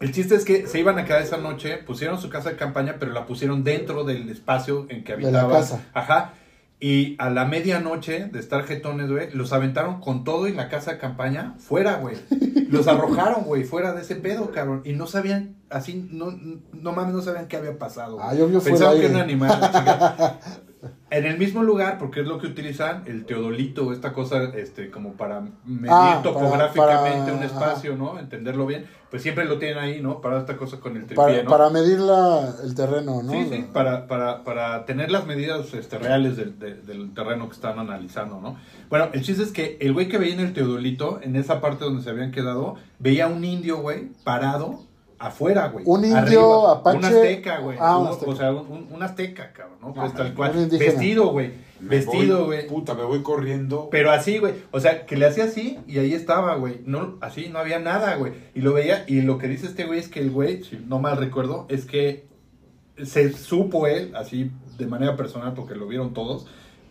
El 0.00 0.12
chiste 0.12 0.34
es 0.34 0.44
que 0.44 0.66
se 0.66 0.78
iban 0.78 0.98
a 0.98 1.04
quedar 1.06 1.22
esa 1.22 1.38
noche, 1.38 1.78
pusieron 1.78 2.20
su 2.20 2.28
casa 2.28 2.50
de 2.50 2.56
campaña, 2.56 2.96
pero 2.98 3.12
la 3.12 3.24
pusieron 3.24 3.64
dentro 3.64 4.04
del 4.04 4.28
espacio 4.28 4.86
en 4.90 5.04
que 5.04 5.16
De 5.16 5.30
la 5.32 5.40
habitaban. 5.42 5.50
casa. 5.62 5.86
Ajá. 5.94 6.34
Y 6.78 7.16
a 7.18 7.30
la 7.30 7.46
medianoche 7.46 8.26
de 8.26 8.38
estar 8.38 8.64
jetones, 8.64 9.10
güey, 9.10 9.30
los 9.32 9.52
aventaron 9.54 10.00
con 10.00 10.24
todo 10.24 10.46
y 10.46 10.52
la 10.52 10.68
casa 10.68 10.92
de 10.92 10.98
campaña 10.98 11.54
fuera, 11.58 11.96
güey. 11.96 12.16
Los 12.68 12.86
arrojaron, 12.86 13.44
güey, 13.44 13.64
fuera 13.64 13.94
de 13.94 14.02
ese 14.02 14.16
pedo, 14.16 14.50
cabrón. 14.52 14.82
Y 14.84 14.92
no 14.92 15.06
sabían, 15.06 15.56
así, 15.70 16.06
no, 16.12 16.34
no 16.72 16.92
mames, 16.92 17.14
no 17.14 17.22
sabían 17.22 17.48
qué 17.48 17.56
había 17.56 17.78
pasado. 17.78 18.16
güey. 18.16 18.26
Ah, 18.28 18.34
yo 18.34 18.60
Pensaban 18.60 18.98
que 18.98 19.06
era 19.06 19.14
un 19.14 19.20
animal. 19.22 20.38
En 21.10 21.24
el 21.24 21.38
mismo 21.38 21.62
lugar, 21.62 21.98
porque 21.98 22.20
es 22.20 22.26
lo 22.26 22.38
que 22.38 22.46
utilizan, 22.48 23.04
el 23.06 23.24
teodolito, 23.26 23.92
esta 23.92 24.12
cosa, 24.12 24.42
este, 24.56 24.90
como 24.90 25.12
para 25.12 25.40
medir 25.64 25.88
Ah, 25.90 26.20
topográficamente 26.22 27.32
para- 27.32 27.36
un 27.36 27.42
espacio, 27.42 27.96
¿no? 27.96 28.18
Entenderlo 28.18 28.66
bien. 28.66 28.86
Pues 29.10 29.22
siempre 29.22 29.44
lo 29.44 29.58
tienen 29.58 29.78
ahí, 29.78 30.02
¿no? 30.02 30.20
Para 30.20 30.38
esta 30.40 30.56
cosa 30.56 30.80
con 30.80 30.96
el 30.96 31.06
tripié, 31.06 31.16
Para, 31.16 31.42
¿no? 31.44 31.50
para 31.50 31.70
medir 31.70 32.00
la, 32.00 32.54
el 32.64 32.74
terreno, 32.74 33.22
¿no? 33.22 33.30
Sí, 33.32 33.46
sí, 33.50 33.64
para, 33.72 34.08
para, 34.08 34.42
para 34.42 34.84
tener 34.84 35.10
las 35.12 35.26
medidas 35.26 35.72
este, 35.74 35.96
reales 35.98 36.36
del, 36.36 36.58
de- 36.58 36.74
del 36.74 37.14
terreno 37.14 37.48
que 37.48 37.54
están 37.54 37.78
analizando, 37.78 38.40
¿no? 38.40 38.56
Bueno, 38.90 39.08
el 39.12 39.22
chiste 39.22 39.44
es 39.44 39.52
que 39.52 39.78
el 39.80 39.92
güey 39.92 40.08
que 40.08 40.18
veía 40.18 40.34
en 40.34 40.40
el 40.40 40.52
Teodolito, 40.52 41.20
en 41.22 41.36
esa 41.36 41.60
parte 41.60 41.84
donde 41.84 42.02
se 42.02 42.10
habían 42.10 42.32
quedado, 42.32 42.74
veía 42.98 43.28
un 43.28 43.44
indio, 43.44 43.78
güey, 43.78 44.08
parado 44.24 44.80
afuera, 45.18 45.68
güey. 45.68 45.84
Un 45.86 46.04
indio, 46.04 46.18
Arriba. 46.18 46.72
apache. 46.72 46.98
Un 46.98 47.04
azteca, 47.04 47.58
güey. 47.58 47.78
Ah, 47.80 47.98
un 47.98 48.08
azteca. 48.08 48.30
O 48.30 48.36
sea, 48.36 48.52
un, 48.52 49.02
azteca, 49.02 49.52
cabrón, 49.52 49.78
¿no? 49.80 49.94
Pues 49.94 50.14
tal 50.14 50.34
cual. 50.34 50.68
Vestido, 50.70 51.28
güey. 51.28 51.52
Vestido, 51.80 52.46
güey. 52.46 52.66
Puta, 52.66 52.94
me 52.94 53.04
voy 53.04 53.22
corriendo. 53.22 53.88
Pero 53.90 54.10
así, 54.10 54.38
güey. 54.38 54.54
O 54.70 54.80
sea, 54.80 55.06
que 55.06 55.16
le 55.16 55.26
hacía 55.26 55.44
así 55.44 55.78
y 55.86 55.98
ahí 55.98 56.14
estaba, 56.14 56.56
güey. 56.56 56.80
No, 56.84 57.16
así 57.20 57.48
no 57.48 57.58
había 57.58 57.78
nada, 57.78 58.16
güey. 58.16 58.32
Y 58.54 58.60
lo 58.60 58.72
veía. 58.72 59.04
Y 59.06 59.22
lo 59.22 59.38
que 59.38 59.48
dice 59.48 59.66
este 59.66 59.84
güey 59.84 59.98
es 59.98 60.08
que 60.08 60.20
el 60.20 60.30
güey, 60.30 60.62
si 60.64 60.76
no 60.76 60.98
mal 60.98 61.16
recuerdo, 61.16 61.66
es 61.68 61.84
que 61.84 62.26
se 63.02 63.32
supo 63.32 63.86
él, 63.86 64.12
así 64.16 64.50
de 64.78 64.86
manera 64.86 65.16
personal, 65.16 65.54
porque 65.54 65.74
lo 65.74 65.86
vieron 65.86 66.14
todos, 66.14 66.46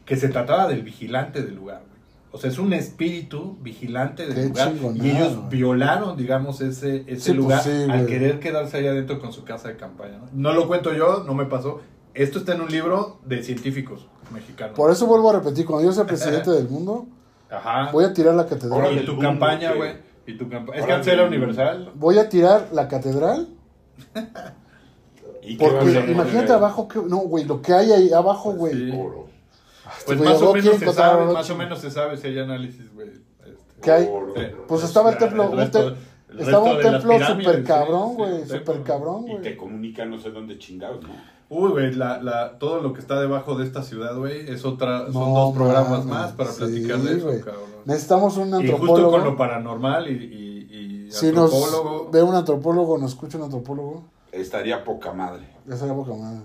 que 0.06 0.16
se 0.16 0.30
trataba 0.30 0.68
del 0.68 0.84
vigilante 0.84 1.42
del 1.42 1.56
lugar, 1.56 1.82
güey. 1.88 1.95
O 2.36 2.38
sea, 2.38 2.49
es 2.49 2.60
un 2.60 2.74
espíritu 2.74 3.57
vigilante 3.62 4.28
del 4.28 4.36
Qué 4.36 4.48
lugar. 4.49 4.74
Y 4.94 5.10
ellos 5.10 5.48
violaron, 5.49 6.18
digamos, 6.18 6.60
ese, 6.60 7.06
ese 7.07 7.16
Sí, 7.22 7.32
pues 7.32 7.38
lugar 7.38 7.64
sí, 7.64 7.70
al 7.90 8.06
querer 8.07 8.41
quedarse 8.41 8.76
ahí 8.76 8.88
adentro 8.88 9.22
con 9.22 9.32
su 9.32 9.45
casa 9.45 9.70
de 9.70 9.78
campaña. 9.78 10.18
¿no? 10.18 10.28
No 10.34 10.53
lo 10.53 10.68
cuento 10.68 10.94
yo, 10.94 11.24
no 11.26 11.34
me 11.34 11.45
pasó. 11.45 11.80
Esto 12.14 12.40
está 12.40 12.53
en 12.53 12.60
un 12.60 12.68
libro 12.70 13.22
de 13.26 13.41
científicos 13.41 14.07
mexicanos. 14.34 14.76
Por 14.76 14.91
eso 14.91 15.06
vuelvo 15.06 15.30
a 15.30 15.34
repetir, 15.40 15.66
cuando 15.66 15.86
yo 15.88 15.94
sea 15.94 16.06
presidente 16.06 16.52
del 16.52 16.68
mundo, 16.68 17.06
Ajá. 17.49 17.90
voy 17.94 18.03
a 18.03 18.14
tirar 18.14 18.36
la 18.36 18.45
catedral. 18.45 18.82
Órale. 18.82 19.03
Y 19.03 19.06
tu 19.06 19.18
campaña, 19.18 19.72
güey. 19.72 19.94
Y 20.28 20.38
tu 20.38 20.49
campaña. 20.49 20.76
Es 20.80 20.82
Ahora 20.84 20.88
que 20.88 20.94
antes 20.94 21.14
era 21.14 21.22
del 21.24 21.32
mundo. 21.32 21.45
universal. 21.45 21.91
Voy 21.95 22.18
a 22.18 22.28
tirar 22.28 22.68
la 22.74 22.90
catedral. 22.90 23.48
¿Y 25.41 25.56
Porque 25.56 26.06
imagínate 26.12 26.52
abajo 26.52 26.90
que. 26.90 26.99
No, 26.99 27.20
güey, 27.20 27.45
lo 27.45 27.62
que 27.62 27.72
hay 27.72 27.94
ahí 27.94 28.12
abajo, 28.12 28.52
güey. 28.52 28.74
Sí. 28.74 28.91
Oro. 29.86 29.95
Pues 30.06 30.18
güey, 30.18 30.30
más 30.30 30.41
o 30.41 30.53
menos 30.53 30.76
se 30.78 30.94
sabe, 30.94 31.34
más 31.34 31.49
o 31.49 31.56
menos 31.56 31.80
se 31.80 31.91
sabe 31.91 32.18
si 32.18 32.28
hay 32.28 32.40
análisis, 32.40 32.94
güey. 32.94 33.10
Este, 33.10 33.82
¿Qué 33.82 33.91
hay? 33.91 34.10
Oro. 34.12 34.34
eh, 34.36 34.56
Pues 34.68 34.84
estaba 34.84 35.12
el 35.12 35.18
templo, 35.18 35.49
un 35.49 35.57
resto- 35.57 35.94
te- 35.94 36.34
el 36.34 36.40
estaba 36.40 36.64
un 36.64 36.78
de 36.78 36.84
las 36.84 36.91
templo 37.03 37.28
super 37.28 37.56
sí, 37.57 37.64
cabrón, 37.64 38.10
sí, 38.12 38.16
güey, 38.18 38.32
un 38.41 38.48
super 38.48 38.84
cabrón, 38.84 39.26
Y 39.30 39.38
te 39.41 39.56
comunica 39.57 40.06
no 40.06 40.20
sé 40.20 40.32
dónde 40.32 40.57
chingados, 40.57 41.02
¿no? 41.03 41.10
Uy, 41.48 41.70
güey, 41.72 41.94
la, 41.94 42.22
la, 42.24 42.57
todo 42.57 42.82
lo 42.82 42.91
que 42.91 42.99
está 42.99 43.20
debajo 43.20 43.53
de 43.56 43.66
esta 43.66 43.84
ciudad, 43.84 44.18
güey, 44.18 44.49
es 44.49 44.66
otra, 44.66 45.06
son 45.12 45.14
No 45.14 45.40
dos 45.45 45.56
programas 45.56 46.03
más 46.06 46.32
para 46.32 46.52
sí, 46.52 46.57
platicar 46.57 46.98
de 46.99 47.18
eso, 47.18 47.28
cabrón. 47.45 47.64
Necesitamos 47.86 48.36
un 48.38 48.48
Y 48.48 48.52
justo 48.52 48.74
antropólogo. 48.74 49.12
con 49.12 49.24
lo 49.24 49.38
paranormal 49.38 50.10
y, 50.10 50.14
y, 50.14 51.06
y 51.07 51.12
Si 51.12 51.32
nos 51.32 51.53
antropólogo. 51.53 52.10
ve 52.12 52.24
un 52.24 52.34
antropólogo, 52.34 52.98
nos 52.98 53.12
escucha 53.12 53.38
un 53.38 53.44
antropólogo, 53.44 54.06
Estaría 54.32 54.84
poca 54.84 55.14
madre. 55.14 55.48
sería 55.78 55.94
poca 55.94 56.14
madre. 56.16 56.41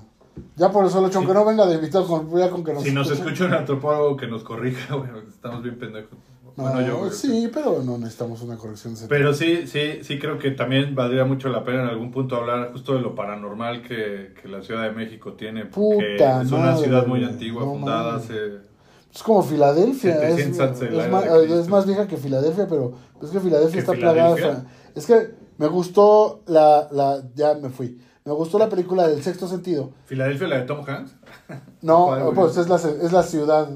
Ya 0.57 0.71
por 0.71 0.85
eso, 0.87 1.05
hecho, 1.07 1.19
aunque 1.19 1.35
no 1.35 1.45
venga 1.45 1.67
de 1.67 1.75
invitado, 1.77 2.07
con, 2.07 2.31
ya 2.39 2.51
con 2.51 2.65
que 2.65 2.73
nos 2.73 2.83
si 2.83 2.93
nos 2.93 3.11
escucha 3.11 3.47
un 3.47 3.55
antropólogo 3.55 4.17
que 4.17 4.27
nos 4.27 4.43
corrija, 4.45 4.95
porque 4.97 5.29
estamos 5.29 5.63
bien 5.63 5.79
pendejos. 5.79 6.19
No, 6.57 6.65
bueno, 6.65 6.81
yo, 6.87 6.99
güey. 6.99 7.13
sí, 7.13 7.49
pero 7.53 7.83
no 7.83 7.97
necesitamos 7.97 8.43
una 8.43 8.57
corrección. 8.57 8.95
de 8.95 9.07
Pero 9.07 9.33
sí, 9.33 9.67
sí, 9.67 10.01
sí 10.03 10.19
creo 10.19 10.39
que 10.39 10.51
también 10.51 10.95
valdría 10.95 11.25
mucho 11.25 11.49
la 11.49 11.65
pena 11.65 11.83
en 11.85 11.89
algún 11.89 12.11
punto 12.11 12.37
hablar 12.37 12.73
justo 12.73 12.95
de 12.95 13.01
lo 13.01 13.15
paranormal 13.15 13.83
que, 13.83 14.35
que 14.41 14.49
la 14.49 14.61
Ciudad 14.63 14.83
de 14.83 14.91
México 14.91 15.35
tiene, 15.35 15.67
porque 15.67 16.17
Puta 16.19 16.43
es 16.43 16.51
una 16.53 16.73
madre, 16.73 16.85
ciudad 16.85 17.07
muy 17.07 17.25
antigua, 17.25 17.65
no 17.65 17.73
fundada 17.73 18.17
hace... 18.17 18.71
Es 19.15 19.23
como 19.23 19.43
Filadelfia. 19.43 20.15
Es, 20.29 20.37
700 20.37 20.61
antes 20.61 20.81
de 20.81 20.91
la 20.91 21.03
es 21.03 21.09
era 21.09 21.69
más, 21.69 21.81
es 21.83 21.87
vieja 21.87 22.07
que 22.07 22.17
Filadelfia, 22.17 22.67
pero 22.69 22.95
es 23.23 23.31
que 23.31 23.41
Filadelfia 23.41 23.73
¿Que 23.75 23.79
está 23.81 23.93
plagada. 23.93 24.31
de 24.31 24.37
Filadelfia? 24.37 24.71
fa- 24.71 24.93
Es 24.95 25.07
que 25.07 25.35
me 25.59 25.67
gustó 25.67 26.43
la, 26.47 26.89
la. 26.91 27.23
Ya 27.35 27.55
me 27.55 27.71
fui. 27.71 27.99
Me 28.31 28.37
gustó 28.37 28.61
la 28.61 28.69
película 28.69 29.09
del 29.09 29.23
sexto 29.25 29.49
sentido. 29.49 29.91
¿Filadelfia, 30.07 30.47
la 30.47 30.59
de 30.61 30.63
Tom 30.67 30.85
Hanks? 30.87 31.11
No, 31.83 32.31
pues 32.35 32.57
es 32.57 32.69
la, 32.69 32.77
es 32.77 33.11
la 33.13 33.25
ciudad 33.25 33.69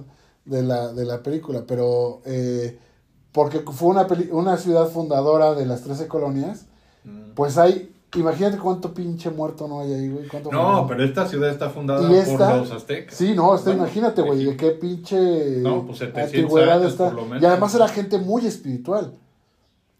de 0.45 0.63
la, 0.63 0.93
de 0.93 1.05
la 1.05 1.23
película, 1.25 1.65
pero. 1.67 2.21
eh, 2.25 2.79
porque 3.33 3.59
fue 3.61 3.89
una, 3.89 4.07
peli- 4.07 4.29
una 4.31 4.57
ciudad 4.57 4.87
fundadora 4.87 5.55
de 5.55 5.67
las 5.67 5.83
13 5.83 6.07
colonias. 6.07 6.67
Mm. 7.03 7.33
Pues 7.35 7.59
hay. 7.59 7.91
Imagínate 8.15 8.59
cuánto 8.59 8.95
pinche 8.95 9.29
muerto 9.31 9.67
no 9.67 9.81
hay 9.81 9.93
ahí, 9.93 10.09
güey. 10.09 10.29
cuánto 10.29 10.53
No, 10.53 10.63
muerto. 10.71 10.87
pero 10.87 11.03
esta 11.05 11.27
ciudad 11.27 11.51
está 11.51 11.69
fundada 11.69 12.09
¿Y 12.09 12.15
esta? 12.15 12.51
por 12.51 12.59
los 12.59 12.71
aztecas. 12.71 13.13
Sí, 13.17 13.35
no, 13.35 13.49
Bueno, 13.59 13.73
imagínate, 13.73 14.23
güey, 14.23 14.45
de 14.45 14.57
qué 14.57 14.71
pinche 14.71 15.57
No, 15.63 15.85
pues 15.85 15.99
700 15.99 16.33
antigüedad 16.33 16.85
está. 16.85 17.13
Y 17.41 17.45
además 17.45 17.75
era 17.75 17.89
gente 17.89 18.19
muy 18.19 18.47
espiritual. 18.47 19.15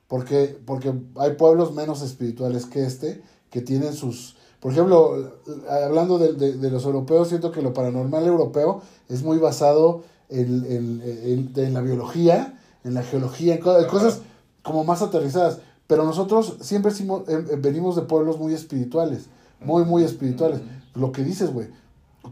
Porque, 0.07 0.57
porque 0.65 0.93
hay 1.17 1.33
pueblos 1.33 1.75
menos 1.75 2.03
espirituales 2.03 2.67
que 2.67 2.85
este, 2.85 3.21
que 3.51 3.61
tienen 3.63 3.95
sus... 3.95 4.37
Por 4.65 4.73
ejemplo, 4.73 5.31
hablando 5.69 6.19
de, 6.19 6.33
de- 6.33 6.55
de 6.55 6.71
los 6.71 6.87
europeos, 6.87 7.29
siento 7.29 7.53
que 7.53 7.61
lo 7.61 7.75
paranormal 7.75 8.25
europeo 8.25 8.81
es 9.11 9.23
muy 9.23 9.37
basado 9.37 10.05
en, 10.31 10.65
en- 10.65 11.03
en- 11.05 11.53
en 11.55 11.75
la 11.75 11.83
biología, 11.83 12.59
en 12.83 12.95
la 12.95 13.03
geología, 13.03 13.57
en, 13.57 13.61
co- 13.61 13.79
en 13.79 13.87
cosas 13.87 14.21
como 14.63 14.83
más 14.83 15.03
aterrizadas. 15.03 15.59
Pero 15.87 16.05
nosotros 16.05 16.57
siempre 16.63 16.93
hicimos- 16.93 17.29
em- 17.29 17.45
em, 17.51 17.61
venimos 17.61 17.95
de 17.95 18.03
pueblos 18.03 18.39
muy 18.39 18.55
espirituales, 18.55 19.27
muy, 19.61 19.85
muy 19.85 20.03
espirituales. 20.03 20.63
Lo 20.95 21.13
que 21.13 21.23
dices, 21.25 21.53
güey. 21.53 21.69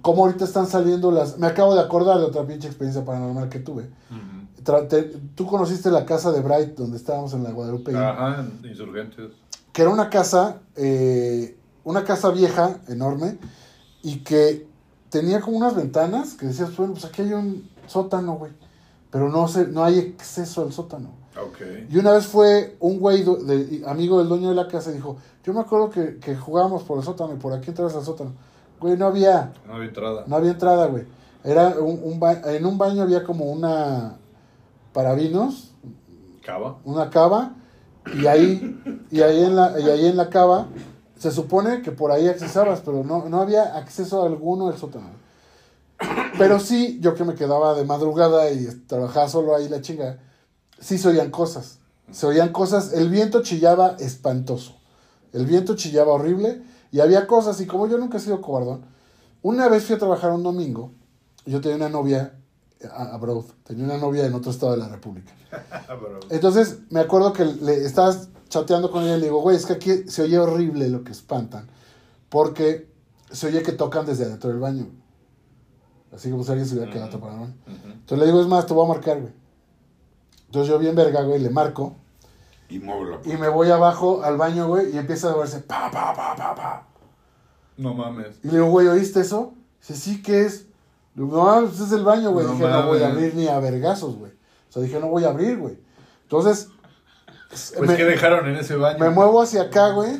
Cómo 0.00 0.24
ahorita 0.24 0.46
están 0.46 0.66
saliendo 0.66 1.10
las... 1.12 1.36
Me 1.38 1.46
acabo 1.46 1.74
de 1.74 1.82
acordar 1.82 2.16
de 2.18 2.24
otra 2.24 2.46
pinche 2.46 2.66
experiencia 2.66 3.04
paranormal 3.04 3.50
que 3.50 3.58
tuve. 3.58 3.90
Te- 4.88 5.02
Tú 5.34 5.46
conociste 5.46 5.90
la 5.90 6.06
casa 6.06 6.32
de 6.32 6.40
Bright, 6.40 6.76
donde 6.78 6.96
estábamos 6.96 7.34
en 7.34 7.42
la 7.44 7.50
Guadalupe. 7.50 7.94
Ajá, 7.94 8.46
insurgentes. 8.64 9.32
Que 9.70 9.82
era 9.82 9.90
una 9.90 10.08
casa, 10.08 10.60
eh, 10.76 11.58
una 11.84 12.04
casa 12.04 12.30
vieja, 12.30 12.78
enorme, 12.88 13.38
y 14.02 14.18
que 14.20 14.66
tenía 15.10 15.40
como 15.40 15.56
unas 15.58 15.74
ventanas 15.74 16.34
que 16.34 16.46
decías, 16.46 16.74
bueno, 16.76 16.94
pues 16.94 17.04
aquí 17.04 17.22
hay 17.22 17.32
un 17.32 17.68
sótano, 17.86 18.34
güey. 18.34 18.52
Pero 19.10 19.28
no, 19.28 19.46
se, 19.48 19.66
no 19.66 19.84
hay 19.84 20.14
acceso 20.18 20.62
al 20.62 20.72
sótano. 20.72 21.10
Ok. 21.38 21.58
Y 21.90 21.98
una 21.98 22.12
vez 22.12 22.26
fue 22.26 22.76
un 22.80 22.98
güey 22.98 23.22
de- 23.24 23.82
amigo 23.86 24.18
del 24.18 24.28
dueño 24.28 24.48
de 24.48 24.54
la 24.54 24.68
casa 24.68 24.90
y 24.90 24.94
dijo, 24.94 25.16
yo 25.44 25.52
me 25.52 25.60
acuerdo 25.60 25.90
que, 25.90 26.18
que 26.18 26.34
jugábamos 26.36 26.82
por 26.84 26.98
el 26.98 27.04
sótano 27.04 27.34
y 27.34 27.36
por 27.36 27.52
aquí 27.52 27.68
entras 27.70 27.94
al 27.94 28.04
sótano. 28.04 28.32
Güey, 28.80 28.96
no 28.96 29.06
había, 29.06 29.52
No 29.66 29.74
había 29.74 29.88
entrada. 29.88 30.24
no 30.26 30.36
había 30.36 30.50
entrada, 30.52 30.86
güey. 30.86 31.04
Era 31.44 31.70
un, 31.78 32.00
un 32.02 32.18
ba- 32.20 32.40
en 32.54 32.64
un 32.64 32.78
baño 32.78 33.02
había 33.02 33.22
como 33.24 33.44
una 33.52 34.16
para 34.92 35.14
vinos, 35.14 35.72
Cava. 36.42 36.78
una 36.84 37.10
cava, 37.10 37.54
y 38.14 38.26
ahí, 38.26 38.80
y 39.10 39.20
ahí 39.20 39.44
en 39.44 39.56
la, 39.56 39.78
y 39.78 39.88
ahí 39.90 40.06
en 40.06 40.16
la 40.16 40.28
cava, 40.30 40.68
se 41.22 41.30
supone 41.30 41.82
que 41.82 41.92
por 41.92 42.10
ahí 42.10 42.26
accesabas, 42.26 42.80
pero 42.80 43.04
no, 43.04 43.28
no 43.28 43.40
había 43.40 43.76
acceso 43.76 44.24
alguno 44.24 44.66
al 44.66 44.76
sótano. 44.76 45.06
Pero 46.36 46.58
sí, 46.58 46.98
yo 47.00 47.14
que 47.14 47.22
me 47.22 47.36
quedaba 47.36 47.76
de 47.76 47.84
madrugada 47.84 48.50
y 48.50 48.66
trabajaba 48.88 49.28
solo 49.28 49.54
ahí 49.54 49.68
la 49.68 49.80
chinga, 49.80 50.18
sí 50.80 50.98
se 50.98 51.06
oían 51.06 51.30
cosas. 51.30 51.78
Se 52.10 52.26
oían 52.26 52.48
cosas, 52.48 52.92
el 52.92 53.08
viento 53.08 53.44
chillaba 53.44 53.94
espantoso. 54.00 54.74
El 55.32 55.46
viento 55.46 55.76
chillaba 55.76 56.12
horrible 56.12 56.60
y 56.90 56.98
había 56.98 57.28
cosas, 57.28 57.60
y 57.60 57.66
como 57.66 57.86
yo 57.86 57.98
nunca 57.98 58.18
he 58.18 58.20
sido 58.20 58.40
cobardón, 58.40 58.84
una 59.42 59.68
vez 59.68 59.84
fui 59.84 59.94
a 59.94 60.00
trabajar 60.00 60.32
un 60.32 60.42
domingo, 60.42 60.90
yo 61.46 61.60
tenía 61.60 61.76
una 61.76 61.88
novia 61.88 62.34
abroad, 62.90 63.44
tenía 63.62 63.84
una 63.84 63.96
novia 63.96 64.26
en 64.26 64.34
otro 64.34 64.50
estado 64.50 64.72
de 64.72 64.78
la 64.78 64.88
República. 64.88 65.30
Entonces 66.30 66.78
me 66.90 66.98
acuerdo 66.98 67.32
que 67.32 67.44
le 67.44 67.84
estabas 67.84 68.28
chateando 68.52 68.90
con 68.90 69.02
ella 69.04 69.16
y 69.16 69.20
le 69.20 69.24
digo, 69.26 69.40
güey, 69.40 69.56
es 69.56 69.64
que 69.64 69.72
aquí 69.72 70.04
se 70.08 70.22
oye 70.22 70.38
horrible 70.38 70.90
lo 70.90 71.02
que 71.04 71.12
espantan, 71.12 71.68
porque 72.28 72.86
se 73.30 73.46
oye 73.46 73.62
que 73.62 73.72
tocan 73.72 74.04
desde 74.04 74.26
adentro 74.26 74.50
del 74.50 74.58
baño. 74.60 74.88
Así 76.14 76.30
como 76.30 76.44
si 76.44 76.50
alguien 76.50 76.68
se 76.68 76.74
hubiera 76.74 76.92
quedado 76.92 77.08
Ujú. 77.08 77.16
atrapado 77.16 77.36
en 77.44 77.50
el 77.50 77.54
baño. 77.56 77.94
Entonces 77.94 78.18
le 78.18 78.26
digo, 78.26 78.42
es 78.42 78.46
más, 78.46 78.66
te 78.66 78.74
voy 78.74 78.84
a 78.84 78.88
marcar, 78.88 79.20
güey. 79.22 79.32
Entonces 80.46 80.68
yo 80.68 80.78
bien 80.78 80.94
verga, 80.94 81.22
güey, 81.22 81.40
le 81.40 81.48
marco 81.48 81.96
Y 82.68 82.78
mueve 82.78 83.16
la 83.24 83.32
y 83.34 83.36
me 83.38 83.48
voy 83.48 83.70
abajo 83.70 84.22
al 84.22 84.36
baño, 84.36 84.68
güey, 84.68 84.94
y 84.94 84.98
empieza 84.98 85.30
a 85.32 85.36
verse 85.36 85.60
pa, 85.60 85.90
pa, 85.90 86.12
pa, 86.14 86.36
pa, 86.36 86.54
pa. 86.54 86.86
No 87.78 87.94
mames. 87.94 88.38
Y 88.44 88.48
le 88.48 88.54
digo, 88.54 88.66
güey, 88.68 88.86
¿oíste 88.88 89.20
eso? 89.20 89.54
Dice, 89.80 89.94
sí, 89.96 90.22
¿qué 90.22 90.42
es? 90.42 90.66
Le 91.14 91.24
digo, 91.24 91.42
no, 91.42 91.66
ese 91.66 91.84
es 91.84 91.92
el 91.92 92.04
baño, 92.04 92.32
güey. 92.32 92.44
No 92.44 92.52
dije, 92.52 92.68
no 92.68 92.86
voy 92.86 92.98
a 92.98 93.08
mames. 93.08 93.16
abrir 93.16 93.34
ni 93.34 93.48
a 93.48 93.58
vergazos, 93.60 94.16
güey. 94.18 94.32
O 94.68 94.72
sea, 94.72 94.82
dije, 94.82 95.00
no 95.00 95.08
voy 95.08 95.24
a 95.24 95.28
abrir, 95.30 95.56
güey. 95.58 95.78
Entonces, 96.24 96.68
Pues, 97.76 97.88
me, 97.88 97.96
¿qué 97.96 98.04
dejaron 98.04 98.48
en 98.48 98.56
ese 98.56 98.76
baño? 98.76 98.98
me 98.98 99.10
muevo 99.10 99.42
hacia 99.42 99.62
acá, 99.62 99.90
güey. 99.90 100.10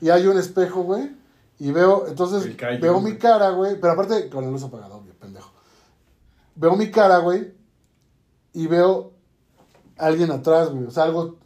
Y 0.00 0.08
hay 0.10 0.26
un 0.26 0.38
espejo, 0.38 0.82
güey. 0.82 1.10
Y 1.58 1.70
veo, 1.70 2.06
entonces, 2.08 2.54
callo, 2.56 2.80
veo 2.80 3.00
güey. 3.00 3.12
mi 3.12 3.18
cara, 3.18 3.50
güey. 3.50 3.78
Pero 3.80 3.92
aparte, 3.92 4.28
con 4.30 4.44
la 4.44 4.50
luz 4.50 4.62
apagada, 4.62 4.94
obvio, 4.94 5.12
pendejo. 5.18 5.50
Veo 6.54 6.76
mi 6.76 6.90
cara, 6.90 7.18
güey. 7.18 7.52
Y 8.54 8.66
veo 8.68 9.12
a 9.98 10.06
alguien 10.06 10.30
atrás, 10.30 10.70
güey. 10.70 10.84
O 10.84 10.90
sea, 10.90 11.04
algo 11.04 11.36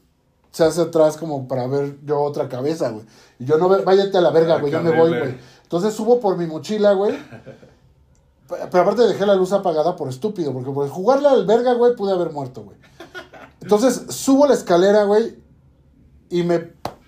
se 0.50 0.64
hace 0.64 0.82
atrás 0.82 1.16
como 1.16 1.48
para 1.48 1.66
ver 1.66 1.96
yo 2.04 2.20
otra 2.20 2.48
cabeza, 2.48 2.90
güey. 2.90 3.04
Y 3.38 3.44
yo 3.46 3.58
no 3.58 3.68
veo, 3.68 3.82
váyate 3.84 4.16
a 4.18 4.20
la 4.20 4.30
verga, 4.30 4.56
Ah, 4.56 4.58
güey. 4.60 4.72
Yo 4.72 4.80
me 4.82 4.96
voy, 4.96 5.08
güey. 5.18 5.38
Entonces 5.64 5.94
subo 5.94 6.20
por 6.20 6.36
mi 6.36 6.46
mochila, 6.46 6.92
güey. 6.92 7.16
Pe- 8.48 8.56
Pero 8.70 8.82
aparte 8.82 9.02
dejé 9.02 9.24
la 9.24 9.34
luz 9.34 9.52
apagada 9.52 9.96
por 9.96 10.08
estúpido, 10.08 10.52
porque 10.52 10.70
por 10.70 10.88
jugarle 10.88 11.28
al 11.28 11.46
verga, 11.46 11.72
güey, 11.74 11.96
pude 11.96 12.12
haber 12.12 12.30
muerto, 12.30 12.62
güey. 12.64 12.76
Entonces 13.62 14.14
subo 14.14 14.46
la 14.46 14.54
escalera, 14.54 15.04
güey, 15.04 15.36
y 16.28 16.42
me 16.42 16.58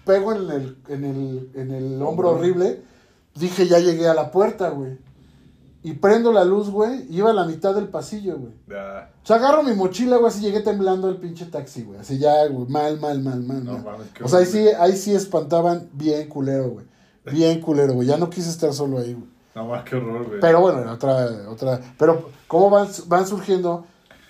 pego 0.05 0.33
en 0.33 0.51
el, 0.51 0.79
en 0.89 1.05
el, 1.05 1.51
en 1.55 1.71
el 1.73 2.03
hombro 2.03 2.31
horrible. 2.31 2.83
Dije, 3.35 3.67
ya 3.67 3.79
llegué 3.81 4.09
a 4.09 4.15
la 4.15 4.31
puerta, 4.31 4.69
güey. 4.71 4.99
y 5.83 5.93
prendo 5.93 6.33
la 6.33 6.45
luz, 6.45 6.71
güey, 6.71 7.07
iba 7.11 7.29
a 7.31 7.35
la 7.35 7.45
mitad 7.45 7.75
del 7.75 7.89
pasillo, 7.89 8.39
güey. 8.39 8.55
O 8.69 9.27
sea, 9.27 9.37
agarro 9.37 9.63
mi 9.63 9.75
mochila, 9.75 10.17
güey, 10.17 10.29
así 10.29 10.41
llegué 10.41 10.61
temblando 10.61 11.11
el 11.11 11.17
pinche 11.19 11.45
taxi, 11.45 11.83
güey. 11.83 12.01
Así 12.01 12.19
ya, 12.19 12.47
güey, 12.47 12.67
mal, 12.69 12.99
mal, 12.99 13.21
mal, 13.21 13.43
mal. 13.43 13.63
No 13.65 13.79
mal. 13.79 13.97
o 14.23 14.29
sea, 14.29 14.39
ahí 14.39 14.47
sí, 14.47 14.67
ahí 14.79 14.97
sí 14.97 15.15
espantaban 15.15 15.91
bien 15.93 16.27
culero, 16.29 16.71
güey. 16.71 16.87
Bien 17.31 17.61
culero, 17.61 17.93
güey. 17.95 18.09
Ya 18.09 18.17
no 18.17 18.31
quise 18.31 18.49
estar 18.49 18.73
solo 18.73 18.99
ahí, 18.99 19.13
güey. 19.13 19.29
No 19.55 19.67
más, 19.67 19.85
qué 19.85 19.97
horror, 19.97 20.27
güey. 20.27 20.41
Pero 20.41 20.61
bueno, 20.63 20.91
otra, 20.91 21.29
otra. 21.51 21.81
Pero, 21.99 22.31
¿cómo 22.47 22.71
van, 22.71 22.89
van 23.07 23.27
surgiendo? 23.27 23.85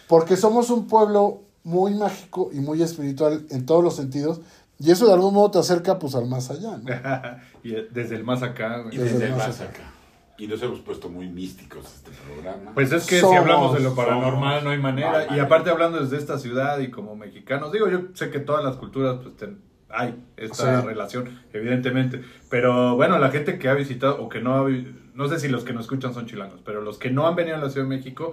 Porque 0.08 0.36
somos 0.36 0.70
un 0.70 0.88
pueblo 0.88 1.43
muy 1.64 1.94
mágico 1.94 2.50
y 2.52 2.60
muy 2.60 2.82
espiritual 2.82 3.46
en 3.50 3.66
todos 3.66 3.82
los 3.82 3.96
sentidos. 3.96 4.40
Y 4.78 4.90
eso 4.90 5.06
de 5.06 5.14
algún 5.14 5.34
modo 5.34 5.50
te 5.52 5.58
acerca, 5.58 5.98
pues, 5.98 6.14
al 6.14 6.26
más 6.26 6.50
allá, 6.50 6.76
¿no? 6.78 6.90
y 7.62 7.74
eh, 7.74 7.88
desde 7.92 8.16
el 8.16 8.24
más 8.24 8.42
acá, 8.42 8.78
güey. 8.78 8.94
Y 8.94 8.98
Desde 8.98 9.12
desde 9.14 9.26
el 9.26 9.32
más 9.32 9.46
más 9.48 9.60
acá. 9.60 9.70
acá. 9.70 9.90
Y 10.36 10.48
nos 10.48 10.60
hemos 10.64 10.80
puesto 10.80 11.08
muy 11.08 11.28
místicos 11.28 11.84
este 11.94 12.10
programa. 12.26 12.72
Pues 12.74 12.90
es 12.92 13.06
que 13.06 13.20
si 13.20 13.34
hablamos 13.34 13.72
de 13.74 13.80
lo 13.80 13.94
paranormal 13.94 14.60
somos- 14.60 14.64
no 14.64 14.70
hay 14.70 14.76
no 14.78 14.82
manera. 14.82 15.26
y 15.34 15.38
aparte 15.38 15.70
hablando 15.70 16.00
desde 16.00 16.16
esta 16.16 16.38
ciudad 16.38 16.80
y 16.80 16.90
como 16.90 17.14
mexicanos, 17.14 17.70
digo, 17.72 17.88
yo 17.88 18.00
sé 18.14 18.30
que 18.30 18.40
todas 18.40 18.64
las 18.64 18.76
culturas 18.76 19.18
pues 19.22 19.36
ten- 19.36 19.60
hay 19.88 20.20
esta 20.36 20.80
Sí. 20.80 20.86
relación, 20.88 21.40
evidentemente. 21.52 22.20
Pero 22.50 22.96
bueno, 22.96 23.16
la 23.20 23.30
gente 23.30 23.60
que 23.60 23.68
ha 23.68 23.74
visitado 23.74 24.20
o 24.20 24.28
que 24.28 24.40
no 24.40 24.54
ha 24.56 24.68
no 25.14 25.28
sé 25.28 25.38
si 25.38 25.46
los 25.46 25.62
que 25.62 25.72
nos 25.72 25.82
escuchan 25.84 26.12
son 26.12 26.26
chilangos, 26.26 26.60
pero 26.64 26.80
los 26.80 26.98
que 26.98 27.10
no 27.12 27.28
han 27.28 27.36
venido 27.36 27.56
a 27.56 27.60
la 27.60 27.70
Ciudad 27.70 27.86
de 27.88 27.96
México 27.96 28.32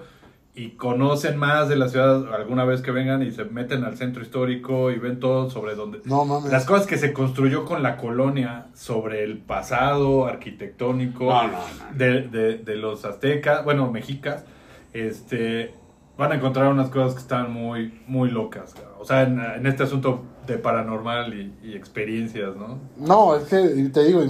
y 0.53 0.72
conocen 0.72 1.38
más 1.38 1.69
de 1.69 1.78
la 1.78 1.88
ciudad 1.88 2.34
alguna 2.36 2.65
vez 2.65 2.82
que 2.82 2.91
vengan 2.91 3.23
y 3.23 3.32
se 3.32 3.45
meten 3.45 3.86
al 3.86 3.95
centro 3.98 4.22
histórico 4.22 4.91
y 4.91 4.99
ven 4.99 5.19
todo 5.19 5.49
sobre 5.49 5.76
donde 5.76 6.02
No 6.03 6.26
mames. 6.26 6.52
las 6.52 6.65
cosas 6.65 6.88
que 6.88 6.98
se 6.98 7.14
construyó 7.14 7.64
con 7.64 7.82
la 7.84 7.95
colonia 7.95 8.68
sobre 8.73 9.23
el 9.23 9.38
pasado 9.38 10.26
arquitectónico 10.26 11.26
No, 11.26 11.44
no, 11.44 11.52
no. 11.52 11.98
de, 11.98 12.28
de- 12.28 12.57
de 12.57 12.76
los 12.76 13.06
aztecas, 13.06 13.64
bueno, 13.64 13.90
mexicas, 13.91 14.44
este, 14.91 15.73
van 16.18 16.34
a 16.34 16.36
encontrar 16.36 16.68
unas 16.72 16.90
cosas 16.90 17.14
que 17.14 17.22
están 17.22 17.52
muy, 17.53 18.02
muy 18.06 18.30
locas. 18.30 18.73
O 18.99 19.06
sea, 19.06 19.22
en, 19.23 19.40
en 19.40 19.65
este 19.65 19.84
asunto 19.84 20.23
de 20.48 20.57
paranormal 20.57 21.34
y, 21.34 21.56
y 21.64 21.76
experiencias, 21.76 22.57
¿no? 22.57 22.78
No, 22.98 23.38
es 23.38 23.45
que 23.45 23.90
te 23.94 24.03
digo, 24.03 24.22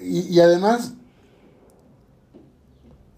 y, 0.00 0.20
y 0.34 0.40
además, 0.40 0.94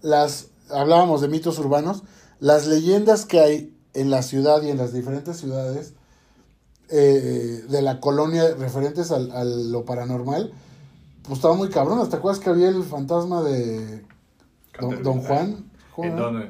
las 0.01 0.49
hablábamos 0.69 1.21
de 1.21 1.27
mitos 1.27 1.57
urbanos, 1.59 2.03
las 2.39 2.67
leyendas 2.67 3.25
que 3.25 3.39
hay 3.39 3.73
en 3.93 4.09
la 4.11 4.21
ciudad 4.21 4.61
y 4.63 4.69
en 4.69 4.77
las 4.77 4.93
diferentes 4.93 5.37
ciudades 5.37 5.93
eh, 6.89 7.63
de 7.69 7.81
la 7.81 7.99
colonia 7.99 8.53
referentes 8.59 9.11
al, 9.11 9.31
a 9.31 9.43
lo 9.43 9.85
paranormal, 9.85 10.51
pues 11.23 11.37
estaba 11.37 11.55
muy 11.55 11.69
cabrón. 11.69 12.07
¿Te 12.09 12.15
acuerdas 12.17 12.39
que 12.43 12.49
había 12.49 12.69
el 12.69 12.83
fantasma 12.83 13.41
de 13.41 14.03
don, 14.79 15.01
don 15.01 15.21
Juan? 15.21 15.65
¿Cómo 15.95 16.07
¿En 16.09 16.15
dónde? 16.15 16.49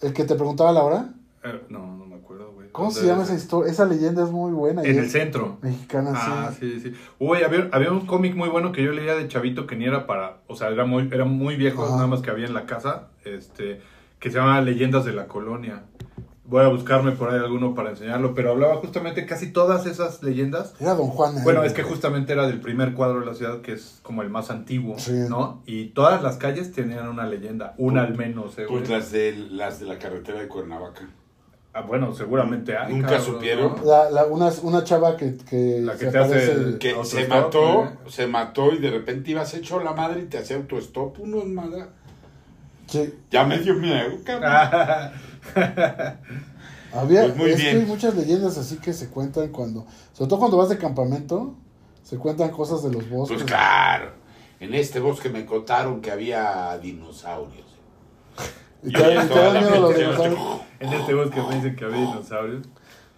El 0.00 0.12
que 0.12 0.24
te 0.24 0.34
preguntaba 0.34 0.72
la 0.72 0.82
hora. 0.82 1.14
Eh, 1.44 1.60
no, 1.68 1.96
no 1.96 2.06
me 2.06 2.16
acuerdo, 2.16 2.52
güey. 2.52 2.70
¿Cómo 2.72 2.88
¿Dónde 2.88 3.00
se 3.02 3.06
llama 3.06 3.22
es? 3.22 3.28
esa 3.28 3.38
historia? 3.38 3.70
Esa 3.70 3.84
leyenda 3.84 4.24
es 4.24 4.30
muy 4.30 4.50
buena. 4.52 4.82
En 4.82 4.98
el 4.98 5.10
centro. 5.10 5.58
Mexicana, 5.62 6.12
Ah, 6.14 6.52
sí. 6.58 6.80
sí, 6.80 6.90
sí. 6.90 6.94
Uy, 7.20 7.42
había, 7.44 7.68
había 7.70 7.92
un 7.92 8.06
cómic 8.06 8.34
muy 8.34 8.48
bueno 8.48 8.72
que 8.72 8.82
yo 8.82 8.90
leía 8.92 9.14
de 9.14 9.28
chavito 9.28 9.66
que 9.66 9.76
ni 9.76 9.84
era 9.84 10.06
para, 10.06 10.38
o 10.48 10.56
sea, 10.56 10.68
era 10.68 10.84
muy, 10.84 11.08
era 11.12 11.24
muy 11.24 11.54
viejo, 11.56 11.84
Ajá. 11.84 11.94
nada 11.96 12.06
más 12.08 12.22
que 12.22 12.30
había 12.30 12.46
en 12.46 12.54
la 12.54 12.66
casa, 12.66 13.08
este, 13.24 13.80
que 14.22 14.30
se 14.30 14.38
llama 14.38 14.60
Leyendas 14.60 15.04
de 15.04 15.12
la 15.12 15.26
Colonia. 15.26 15.82
Voy 16.44 16.62
a 16.64 16.68
buscarme 16.68 17.10
por 17.12 17.30
ahí 17.30 17.38
alguno 17.40 17.74
para 17.74 17.90
enseñarlo, 17.90 18.34
pero 18.34 18.52
hablaba 18.52 18.76
justamente 18.76 19.26
casi 19.26 19.50
todas 19.52 19.84
esas 19.86 20.22
leyendas. 20.22 20.74
Era 20.80 20.94
don 20.94 21.08
Juan. 21.08 21.38
ahí, 21.38 21.42
Bueno, 21.44 21.64
es 21.64 21.72
que 21.72 21.82
justamente 21.82 22.32
era 22.32 22.46
del 22.46 22.60
primer 22.60 22.94
cuadro 22.94 23.20
de 23.20 23.26
la 23.26 23.34
ciudad, 23.34 23.62
que 23.62 23.72
es 23.72 23.98
como 24.02 24.22
el 24.22 24.30
más 24.30 24.50
antiguo, 24.50 24.96
Sí. 24.98 25.12
¿no? 25.28 25.62
Y 25.66 25.86
todas 25.86 26.22
las 26.22 26.36
calles 26.36 26.70
tenían 26.72 27.08
una 27.08 27.26
leyenda, 27.26 27.74
una 27.78 28.02
al 28.02 28.16
menos, 28.16 28.56
¿eh, 28.58 28.66
Pues 28.68 28.88
las 28.88 29.10
de, 29.10 29.34
las 29.50 29.80
de 29.80 29.86
la 29.86 29.98
carretera 29.98 30.40
de 30.40 30.46
Cuernavaca. 30.48 31.08
Ah, 31.74 31.80
bueno, 31.80 32.12
seguramente 32.14 32.76
hay. 32.76 32.92
Nunca 32.94 33.16
cabrón, 33.16 33.24
supieron. 33.26 33.76
¿no? 33.78 33.84
La, 33.84 34.10
la- 34.10 34.26
una, 34.26 34.50
una 34.62 34.84
chava 34.84 35.16
que, 35.16 35.36
que, 35.48 35.80
La 35.80 35.92
que 35.94 35.98
se 36.06 36.10
te 36.12 36.18
hace 36.18 36.34
aparece- 36.34 36.52
el- 36.52 36.78
Que 36.78 36.90
Autostop, 36.90 37.18
se 37.20 37.28
mató, 37.28 37.84
¿eh? 37.84 37.88
se 38.08 38.26
mató 38.26 38.72
y 38.74 38.78
de 38.78 38.90
repente 38.90 39.30
ibas 39.30 39.54
hecho 39.54 39.80
la 39.80 39.94
madre 39.94 40.20
y 40.20 40.26
te 40.26 40.36
hacía 40.38 40.56
autostop 40.58 41.18
unos 41.20 41.46
madre. 41.46 41.86
Sí. 42.92 43.14
Ya 43.30 43.44
me 43.44 43.58
dio 43.58 43.74
miedo, 43.74 44.18
cabrón. 44.24 44.52
Había, 46.94 47.22
Pues 47.22 47.36
muy 47.36 47.50
es 47.50 47.56
que 47.56 47.62
bien. 47.62 47.78
hay 47.78 47.86
muchas 47.86 48.14
leyendas 48.14 48.58
así 48.58 48.76
que 48.76 48.92
se 48.92 49.08
cuentan 49.08 49.48
cuando, 49.48 49.86
sobre 50.12 50.28
todo 50.28 50.38
cuando 50.40 50.58
vas 50.58 50.68
de 50.68 50.76
campamento, 50.76 51.54
se 52.02 52.18
cuentan 52.18 52.50
cosas 52.50 52.82
de 52.82 52.92
los 52.92 53.08
bosques. 53.08 53.38
Pues 53.38 53.50
claro, 53.50 54.10
en 54.60 54.74
este 54.74 55.00
bosque 55.00 55.30
me 55.30 55.46
contaron 55.46 56.02
que 56.02 56.10
había 56.10 56.78
dinosaurios. 56.82 57.64
y 58.82 58.92
te, 58.92 58.98
miedo 59.00 59.80
los 59.80 59.96
dinosaurios. 59.96 60.40
en 60.80 60.92
este 60.92 61.14
bosque 61.14 61.40
me 61.48 61.54
dicen 61.56 61.76
que 61.76 61.84
había 61.86 61.96
dinosaurios. 62.00 62.66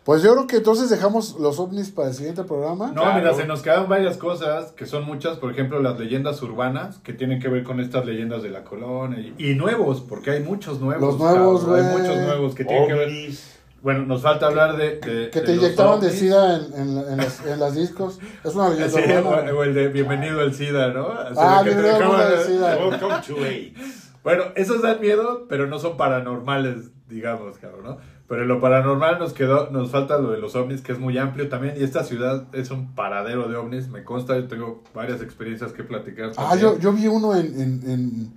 Pues 0.05 0.23
yo 0.23 0.35
creo 0.35 0.47
que 0.47 0.57
entonces 0.57 0.91
dejamos 0.91 1.37
los 1.41 1.59
ovnis 1.59 1.91
para 1.91 2.09
el 2.09 2.15
siguiente 2.15 2.45
programa. 2.45 2.89
No, 2.89 3.03
Claro. 3.03 3.19
mira, 3.19 3.33
se 3.35 3.47
nos 3.47 3.63
quedan 3.63 3.89
varias 3.89 4.19
cosas, 4.19 4.73
que 4.73 4.85
son 4.85 5.05
muchas, 5.07 5.39
por 5.39 5.51
ejemplo, 5.51 5.81
las 5.81 5.99
leyendas 5.99 6.43
urbanas, 6.43 6.99
que 6.99 7.15
tienen 7.15 7.41
que 7.41 7.49
ver 7.49 7.65
con 7.65 7.81
estas 7.81 8.05
leyendas 8.05 8.43
de 8.43 8.51
la 8.51 8.65
colonia, 8.65 9.19
y, 9.39 9.53
y 9.53 9.55
nuevos, 9.55 10.03
porque 10.03 10.33
hay 10.33 10.41
muchos 10.43 10.79
nuevos. 10.81 11.01
Los 11.03 11.19
nuevos, 11.19 11.65
cabrón, 11.65 11.81
Hay 11.87 11.91
güey. 11.93 12.03
muchos 12.03 12.17
nuevos 12.23 12.55
que 12.55 12.65
tienen 12.67 12.87
que 12.87 12.95
ver... 12.95 13.09
Ovnis. 13.09 13.51
Bueno, 13.83 14.07
nos 14.07 14.23
falta 14.23 14.47
hablar 14.47 14.77
de... 14.79 14.99
de- 14.99 15.31
que 15.31 15.41
de 15.41 15.47
te 15.47 15.55
los 15.57 15.65
inyectaban 15.65 16.01
de. 16.01 16.11
SIDA 16.11 16.57
en, 16.57 16.73
en, 16.73 16.99
en 16.99 17.17
las, 17.19 17.45
en 17.47 17.61
las 17.61 17.75
discos. 17.75 18.19
Es 18.43 18.55
una 18.55 18.71
leyenda 18.71 18.89
Sí, 18.89 19.13
urbana. 19.27 19.53
o, 19.53 19.59
o 19.59 19.63
el 19.65 19.75
de 19.75 19.89
Bienvenido 19.89 20.41
al 20.41 20.55
SIDA, 20.55 20.89
¿no? 20.89 21.09
Así 21.13 21.35
Ah, 21.39 21.63
de 21.63 21.71
que 21.71 21.77
Bienvenido 21.83 22.17
al 22.17 22.39
SIDA. 22.45 22.77
Welcome 22.79 23.15
to 23.27 23.45
AIDS. 23.45 24.11
Bueno, 24.23 24.45
esos 24.57 24.81
dan 24.81 25.01
miedo, 25.03 25.45
pero 25.51 25.67
no 25.67 25.79
son 25.79 25.99
paranormales, 25.99 26.93
digamos, 27.09 27.59
cabrón, 27.59 27.85
¿no? 27.85 27.99
Pero 28.35 28.43
en 28.43 28.49
lo 28.49 28.61
paranormal 28.61 29.21
nos 29.21 29.33
quedó, 29.33 29.71
nos 29.71 29.91
falta 29.93 30.19
lo 30.19 30.33
de 30.33 30.39
los 30.39 30.57
ovnis, 30.57 30.81
que 30.83 30.91
es 30.91 30.99
muy 30.99 31.17
amplio 31.19 31.49
también, 31.49 31.75
y 31.79 31.85
esta 31.85 32.03
ciudad 32.03 32.47
es 32.53 32.73
un 32.73 32.93
paradero 32.97 33.49
de 33.49 33.55
ovnis, 33.55 33.87
me 33.89 34.03
consta, 34.03 34.35
yo 34.37 34.49
tengo 34.49 34.83
varias 34.93 35.23
experiencias 35.23 35.73
que 35.73 35.85
platicar. 35.85 36.33
Ah, 36.37 36.57
yo, 36.57 36.77
yo 36.81 36.93
vi 36.93 37.07
uno 37.07 37.33
en, 37.37 37.47
en, 37.61 37.89
en, 37.91 38.33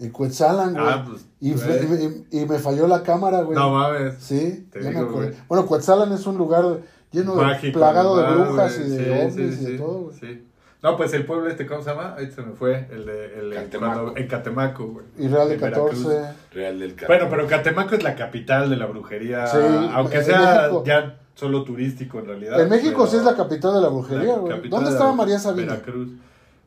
en 0.00 0.10
Cuetzalan, 0.10 0.74
güey. 0.74 0.84
Ah, 0.86 1.04
pues, 1.08 1.24
y, 1.40 1.52
y 1.52 1.54
me- 1.54 2.42
y 2.42 2.46
me 2.46 2.58
falló 2.58 2.86
la 2.86 3.02
cámara, 3.02 3.40
güey. 3.40 3.56
No 3.58 3.70
mames. 3.70 4.16
Sí, 4.18 4.66
Te 4.70 4.80
digo, 4.80 5.06
güey. 5.10 5.30
Bueno, 5.48 5.64
Cuetzalan 5.64 6.12
es 6.12 6.26
un 6.26 6.36
lugar 6.36 6.80
lleno 7.10 7.34
de 7.36 7.42
Mágico, 7.42 7.78
plagado 7.78 8.16
de 8.18 8.34
brujas 8.34 8.78
y 8.78 8.90
de 8.90 8.98
Sí, 8.98 9.10
ovnis 9.40 9.54
sí, 9.56 9.62
y 9.64 9.72
de 9.72 9.78
todo, 9.78 9.98
güey. 10.02 10.16
sí. 10.20 10.44
No, 10.82 10.96
pues 10.96 11.12
el 11.12 11.24
pueblo 11.26 11.48
este, 11.48 11.66
¿cómo 11.66 11.82
se 11.82 11.90
llama? 11.90 12.14
Ahí 12.16 12.30
se 12.30 12.40
me 12.40 12.52
fue, 12.52 12.86
el 12.92 13.04
de... 13.04 13.40
El 13.40 13.52
Catemaco. 13.54 13.92
cuando- 14.02 14.16
en 14.20 14.28
Catemaco, 14.28 14.86
güey. 14.86 15.06
Y 15.18 15.26
Real 15.26 15.48
de 15.48 15.54
En 15.54 15.60
Veracruz. 15.60 16.04
14. 16.04 16.32
Real 16.52 16.78
del 16.78 16.94
Carmen. 16.94 17.18
Bueno, 17.18 17.30
pero 17.36 17.48
Catemaco 17.48 17.94
es 17.96 18.02
la 18.04 18.14
capital 18.14 18.70
de 18.70 18.76
la 18.76 18.86
brujería, 18.86 19.46
Sí, 19.48 19.58
aunque 19.92 20.22
sea 20.22 20.38
México. 20.62 20.84
ya 20.86 21.18
solo 21.34 21.64
turístico 21.64 22.20
en 22.20 22.26
realidad. 22.26 22.60
En 22.60 22.68
México 22.68 22.94
pero 22.98 23.06
sí 23.08 23.16
es 23.16 23.24
la 23.24 23.34
capital 23.36 23.74
de 23.74 23.80
la 23.80 23.88
brujería, 23.88 24.36
güey. 24.36 24.68
¿Dónde 24.68 24.88
de 24.90 24.92
estaba 24.94 25.12
María 25.12 25.38
Sabina? 25.40 25.72
Veracruz. 25.72 26.10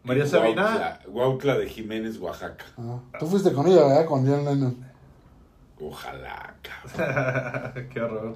María 0.04 0.26
Sabina. 0.26 1.00
Huautla 1.08 1.58
de 1.58 1.68
Jiménez, 1.70 2.18
Oaxaca. 2.20 2.66
Ah, 2.78 3.00
tú 3.20 3.28
fuiste 3.28 3.54
con 3.54 3.66
ella, 3.68 3.86
¿verdad? 3.88 4.06
Con 4.06 4.28
John 4.28 4.44
Lennon. 4.44 4.76
Ojalá, 5.80 6.56
cabrón. 6.62 7.88
Qué 7.94 8.02
horror. 8.02 8.36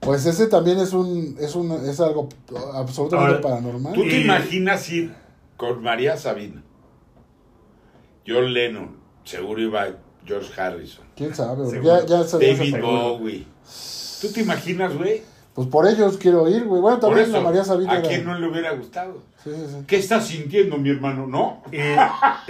Pues 0.00 0.24
ese 0.26 0.46
también 0.46 0.78
es 0.78 0.92
un, 0.92 1.36
es 1.40 1.54
un, 1.54 1.72
es 1.72 2.00
algo 2.00 2.28
absolutamente 2.74 3.34
Ahora, 3.36 3.40
paranormal. 3.40 3.92
¿Tú 3.94 4.02
te 4.02 4.18
Y- 4.20 4.24
imaginas 4.24 4.88
ir 4.90 5.12
con 5.56 5.82
María 5.82 6.16
Sabina? 6.16 6.62
John 8.26 8.52
Lennon, 8.52 8.96
seguro 9.24 9.60
iba 9.60 9.88
George 10.24 10.60
Harrison. 10.60 11.04
¿Quién 11.16 11.34
sabe? 11.34 11.64
Ya, 11.82 12.04
ya 12.06 12.24
se- 12.24 12.38
David. 12.38 12.80
Bowie. 12.80 13.46
¿Tú 14.20 14.28
te 14.32 14.40
imaginas, 14.42 14.96
güey? 14.96 15.22
Pues 15.58 15.66
por 15.70 15.88
ellos 15.88 16.18
quiero 16.18 16.48
ir, 16.48 16.66
güey. 16.66 16.80
Bueno, 16.80 17.00
también 17.00 17.24
eso, 17.26 17.32
la 17.32 17.40
María 17.40 17.64
Sabina. 17.64 17.94
¿a 17.94 17.98
era- 17.98 18.08
quién 18.08 18.24
no 18.24 18.38
le 18.38 18.46
hubiera 18.48 18.70
gustado? 18.74 19.14
Sí, 19.42 19.50
sí, 19.50 19.64
sí. 19.68 19.76
¿Qué 19.88 19.96
estás 19.96 20.24
sintiendo, 20.28 20.76
mi 20.76 20.90
hermano? 20.90 21.26
¿No? 21.26 21.64
Y, 21.72 21.78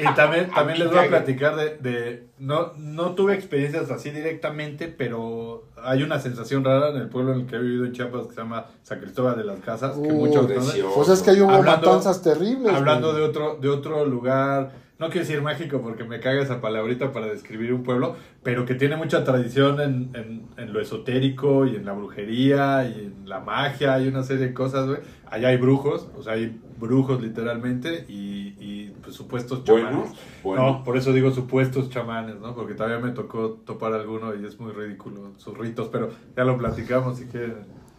y 0.02 0.14
también, 0.14 0.50
también 0.50 0.78
les 0.78 0.88
voy 0.90 0.98
a 0.98 1.02
que- 1.04 1.08
platicar 1.08 1.56
de, 1.56 1.78
de- 1.78 2.26
no, 2.38 2.74
no 2.76 3.12
tuve 3.14 3.32
experiencias 3.32 3.90
así 3.90 4.10
directamente, 4.10 4.88
pero 4.88 5.64
hay 5.82 6.02
una 6.02 6.20
sensación 6.20 6.62
rara 6.66 6.90
en 6.90 6.96
el 6.96 7.08
pueblo 7.08 7.32
en 7.32 7.40
el 7.40 7.46
que 7.46 7.56
he 7.56 7.60
vivido 7.60 7.86
en 7.86 7.92
Chiapas 7.92 8.26
que 8.26 8.34
se 8.34 8.40
llama 8.42 8.66
San 8.82 9.00
Cristóbal 9.00 9.38
de 9.38 9.44
las 9.44 9.60
Casas, 9.60 9.92
que 9.96 10.00
Uh, 10.08 10.12
muchos 10.12 10.42
conocen. 10.46 10.56
precioso. 10.64 10.94
Pues 10.94 11.08
es 11.08 11.22
que 11.22 11.30
ahí 11.30 11.40
hubo 11.40 11.50
Hablando- 11.50 11.86
matanzas 11.86 12.20
terribles. 12.20 12.74
Hablando 12.74 13.12
güey. 13.12 13.22
de 13.22 13.26
otro, 13.30 13.56
de 13.58 13.68
otro 13.70 14.04
lugar, 14.04 14.70
no 14.98 15.10
quiero 15.10 15.26
decir 15.26 15.42
mágico 15.42 15.80
porque 15.80 16.04
me 16.04 16.20
caga 16.20 16.42
esa 16.42 16.60
palabrita 16.60 17.12
para 17.12 17.26
describir 17.26 17.72
un 17.72 17.82
pueblo, 17.82 18.16
pero 18.42 18.64
que 18.66 18.74
tiene 18.74 18.96
mucha 18.96 19.24
tradición 19.24 19.80
en, 19.80 20.10
en, 20.14 20.46
en 20.56 20.72
lo 20.72 20.80
esotérico 20.80 21.66
y 21.66 21.76
en 21.76 21.84
la 21.84 21.92
brujería 21.92 22.88
y 22.88 23.06
en 23.06 23.28
la 23.28 23.40
magia 23.40 23.98
y 24.00 24.08
una 24.08 24.22
serie 24.22 24.48
de 24.48 24.54
cosas, 24.54 24.86
güey. 24.86 24.98
Allá 25.30 25.48
hay 25.48 25.56
brujos, 25.58 26.08
o 26.16 26.22
sea, 26.22 26.32
hay 26.32 26.58
brujos 26.80 27.22
literalmente 27.22 28.06
y, 28.08 28.54
y 28.58 28.92
pues, 29.02 29.14
supuestos 29.14 29.62
chamanes. 29.64 29.92
Bueno, 29.92 30.14
bueno. 30.42 30.62
No, 30.62 30.84
por 30.84 30.96
eso 30.96 31.12
digo 31.12 31.30
supuestos 31.30 31.90
chamanes, 31.90 32.36
¿no? 32.40 32.54
Porque 32.54 32.74
todavía 32.74 32.98
me 32.98 33.12
tocó 33.12 33.60
topar 33.64 33.92
alguno 33.92 34.34
y 34.34 34.44
es 34.44 34.58
muy 34.58 34.72
ridículo 34.72 35.32
sus 35.36 35.56
ritos, 35.56 35.88
pero 35.92 36.10
ya 36.36 36.44
lo 36.44 36.56
platicamos 36.56 37.18
si 37.18 37.26
quieren 37.26 37.56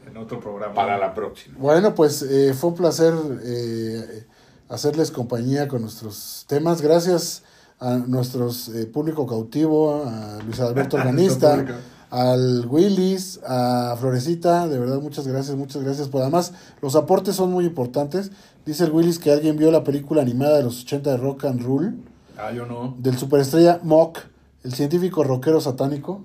en 0.07 0.17
otro 0.17 0.39
programa. 0.39 0.73
Para 0.73 0.97
la 0.97 1.13
próxima. 1.13 1.55
Bueno, 1.59 1.93
pues 1.93 2.23
eh, 2.23 2.53
fue 2.55 2.71
un 2.71 2.75
placer 2.77 3.13
eh, 3.45 4.25
hacerles 4.69 5.11
compañía 5.11 5.67
con 5.67 5.81
nuestros 5.81 6.45
temas. 6.47 6.81
Gracias 6.81 7.43
a 7.79 7.95
nuestros 7.97 8.69
eh, 8.69 8.85
público 8.85 9.25
cautivo, 9.27 10.03
a 10.05 10.37
Luis 10.45 10.59
Alberto 10.59 10.97
Organista, 10.97 11.65
al 12.11 12.65
Willis, 12.67 13.39
a 13.45 13.95
Florecita, 13.99 14.67
de 14.67 14.79
verdad 14.79 14.99
muchas 14.99 15.27
gracias, 15.27 15.55
muchas 15.57 15.83
gracias. 15.83 16.07
Por 16.07 16.21
además, 16.21 16.53
los 16.81 16.95
aportes 16.95 17.35
son 17.35 17.51
muy 17.51 17.65
importantes. 17.65 18.31
Dice 18.65 18.83
el 18.85 18.91
Willis 18.91 19.19
que 19.19 19.31
alguien 19.31 19.57
vio 19.57 19.71
la 19.71 19.83
película 19.83 20.21
animada 20.21 20.57
de 20.57 20.63
los 20.63 20.81
80 20.83 21.11
de 21.11 21.17
Rock 21.17 21.45
and 21.45 21.61
Roll, 21.63 21.95
Ah, 22.37 22.51
yo 22.51 22.65
no. 22.65 22.95
del 22.97 23.17
superestrella 23.17 23.79
Mock, 23.83 24.19
el 24.63 24.73
científico 24.73 25.23
rockero 25.23 25.59
satánico. 25.61 26.21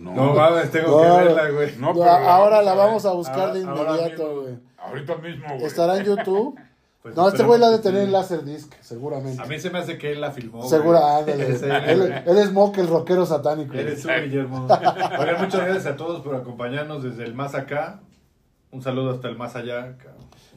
No, 0.00 0.12
No 0.14 0.34
mames, 0.34 0.70
tengo 0.70 0.90
No, 0.90 1.18
que 1.18 1.24
verla, 1.24 1.50
güey. 1.50 1.76
No, 1.78 1.88
ahora 2.04 2.56
vamos 2.56 2.64
la 2.64 2.74
vamos 2.74 3.04
a 3.06 3.12
buscar 3.12 3.52
de 3.52 3.64
Ahora- 3.64 3.96
inmediato, 3.96 4.42
güey. 4.42 4.58
Ahorita 4.78 5.16
mismo, 5.16 5.46
güey. 5.54 5.64
Estará 5.64 5.98
en 5.98 6.04
YouTube. 6.04 6.54
Pues 7.04 7.16
No, 7.16 7.28
este 7.28 7.42
güey 7.42 7.60
la 7.60 7.66
ha 7.66 7.70
de 7.70 7.80
tener 7.80 8.04
en 8.04 8.12
Laserdisc, 8.12 8.72
seguramente. 8.80 9.42
A 9.42 9.44
mí 9.44 9.58
se 9.60 9.68
me 9.68 9.78
hace 9.78 9.98
que 9.98 10.12
él 10.12 10.22
la 10.22 10.30
filmó. 10.30 10.66
Segura, 10.66 11.18
ándale. 11.18 11.48
Él, 11.86 12.38
es 12.38 12.50
Mock, 12.50 12.78
el 12.78 12.88
rockero 12.88 13.26
satánico. 13.26 13.74
Eres 13.74 14.00
tú, 14.00 14.08
Guillermo. 14.08 14.66
Oigan, 14.66 15.38
muchas 15.38 15.60
gracias 15.66 15.84
a 15.86 15.96
todos 15.98 16.22
por 16.22 16.34
acompañarnos 16.34 17.02
desde 17.02 17.24
el 17.24 17.34
más 17.34 17.54
acá. 17.54 18.00
Un 18.70 18.80
saludo 18.82 19.10
hasta 19.10 19.28
el 19.28 19.36
más 19.36 19.54
allá. 19.54 19.98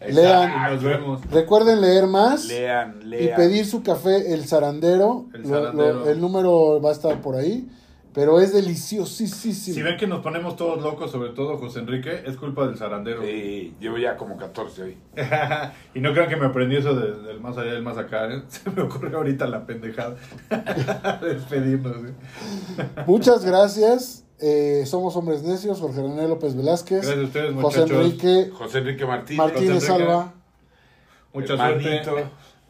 Lean. 0.08 0.52
Y 0.70 0.74
nos 0.76 0.84
vemos. 0.84 1.22
Recuerden 1.30 1.82
leer 1.82 2.08
más 2.08 2.46
Lean, 2.46 3.00
y 3.02 3.06
lean. 3.08 3.36
pedir 3.36 3.66
su 3.66 3.84
café 3.84 4.34
El 4.34 4.48
Zarandero. 4.48 5.26
El 5.34 5.42
Lo- 5.42 5.50
lo- 5.50 5.56
Zarandero. 5.56 6.10
el 6.10 6.22
número 6.22 6.82
va 6.82 6.92
a 6.92 6.94
estar 6.94 7.22
por 7.22 7.36
ahí. 7.36 7.68
Pero 8.18 8.40
es 8.40 8.52
deliciosísimo. 8.52 9.76
Si 9.76 9.82
ven 9.84 9.96
que 9.96 10.08
nos 10.08 10.24
ponemos 10.24 10.56
todos 10.56 10.82
locos, 10.82 11.12
sobre 11.12 11.30
todo 11.34 11.56
José 11.60 11.82
Enrique, 11.82 12.24
es 12.26 12.36
culpa 12.36 12.66
del 12.66 12.76
zarandero. 12.76 13.22
Sí, 13.22 13.76
llevo 13.80 14.00
ya 14.00 14.18
como 14.18 14.38
14 14.38 14.82
hoy. 14.82 14.98
y 15.94 16.00
no 16.00 16.14
crean 16.14 16.28
que 16.28 16.36
me 16.36 16.48
aprendí 16.48 16.78
eso 16.78 16.96
de- 16.96 17.22
del 17.22 17.40
más 17.40 17.60
allá 17.60 17.74
del 17.74 17.84
más 17.84 17.96
acá. 18.00 18.26
¿eh? 18.34 18.42
Se 18.48 18.72
me 18.72 18.82
ocurrió 18.82 19.18
ahorita 19.18 19.46
la 19.46 19.68
pendejada. 19.68 20.16
Despedirnos. 21.22 21.98
¿eh? 21.98 22.14
Muchas 23.06 23.46
gracias. 23.46 24.26
Eh, 24.40 24.82
somos 24.88 25.16
Hombres 25.16 25.44
Necios. 25.44 25.80
Jorge 25.80 26.02
René 26.02 26.28
López 26.28 26.56
Velázquez. 26.56 27.02
Gracias 27.04 27.20
a 27.20 27.24
ustedes, 27.24 27.54
José 27.54 27.82
muchachos. 27.82 28.04
Enrique 28.04 28.50
José 28.52 28.78
Enrique 28.80 29.06
Martínez. 29.06 29.38
Martínez 29.38 29.74
José. 29.88 29.94
Alba. 29.94 30.34
Mucha 31.34 31.54
hermanito. 31.54 32.04
suerte. 32.04 32.30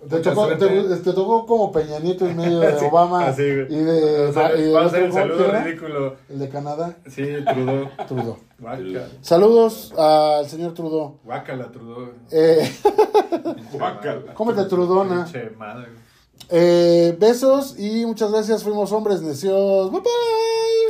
Te 0.10 0.20
tocó, 0.20 0.48
te- 0.48 0.96
te 0.98 1.14
tocó 1.14 1.46
como 1.46 1.72
Peña 1.72 2.00
Nieto 2.00 2.26
en 2.28 2.38
medio 2.38 2.60
de 2.60 2.72
Sí, 2.80 2.86
Obama 2.90 3.26
así, 3.28 3.42
güey. 3.44 3.66
y 3.74 3.78
de, 3.84 4.28
O 4.28 4.34
sea, 4.34 4.56
y 4.56 4.62
de 4.62 4.72
va 4.72 4.86
a 4.86 4.90
ser 4.90 5.04
el 5.04 5.14
saludo 5.14 5.52
ridículo. 5.52 6.16
el 6.30 6.40
de 6.40 6.50
Canadá, 6.50 6.98
Sí, 7.08 7.24
Trudeau. 7.46 7.90
Trudeau. 8.08 8.38
Guácala, 8.60 9.08
Saludos 9.22 9.94
al 9.98 10.48
señor 10.48 10.74
Trudeau. 10.74 11.18
Guácala, 11.24 11.72
Trudeau. 11.72 12.10
Eh, 12.32 12.72
Guácala. 13.74 14.34
cómete 14.34 14.66
Trudona. 14.66 15.24
Pinche 15.26 15.50
madre. 15.58 15.88
Eh, 16.50 17.16
besos 17.20 17.78
y 17.80 18.06
muchas 18.06 18.32
gracias. 18.32 18.64
Fuimos 18.64 18.92
hombres 18.92 19.22
necios. 19.22 19.92
Bye 19.92 20.02
bye. 20.02 20.87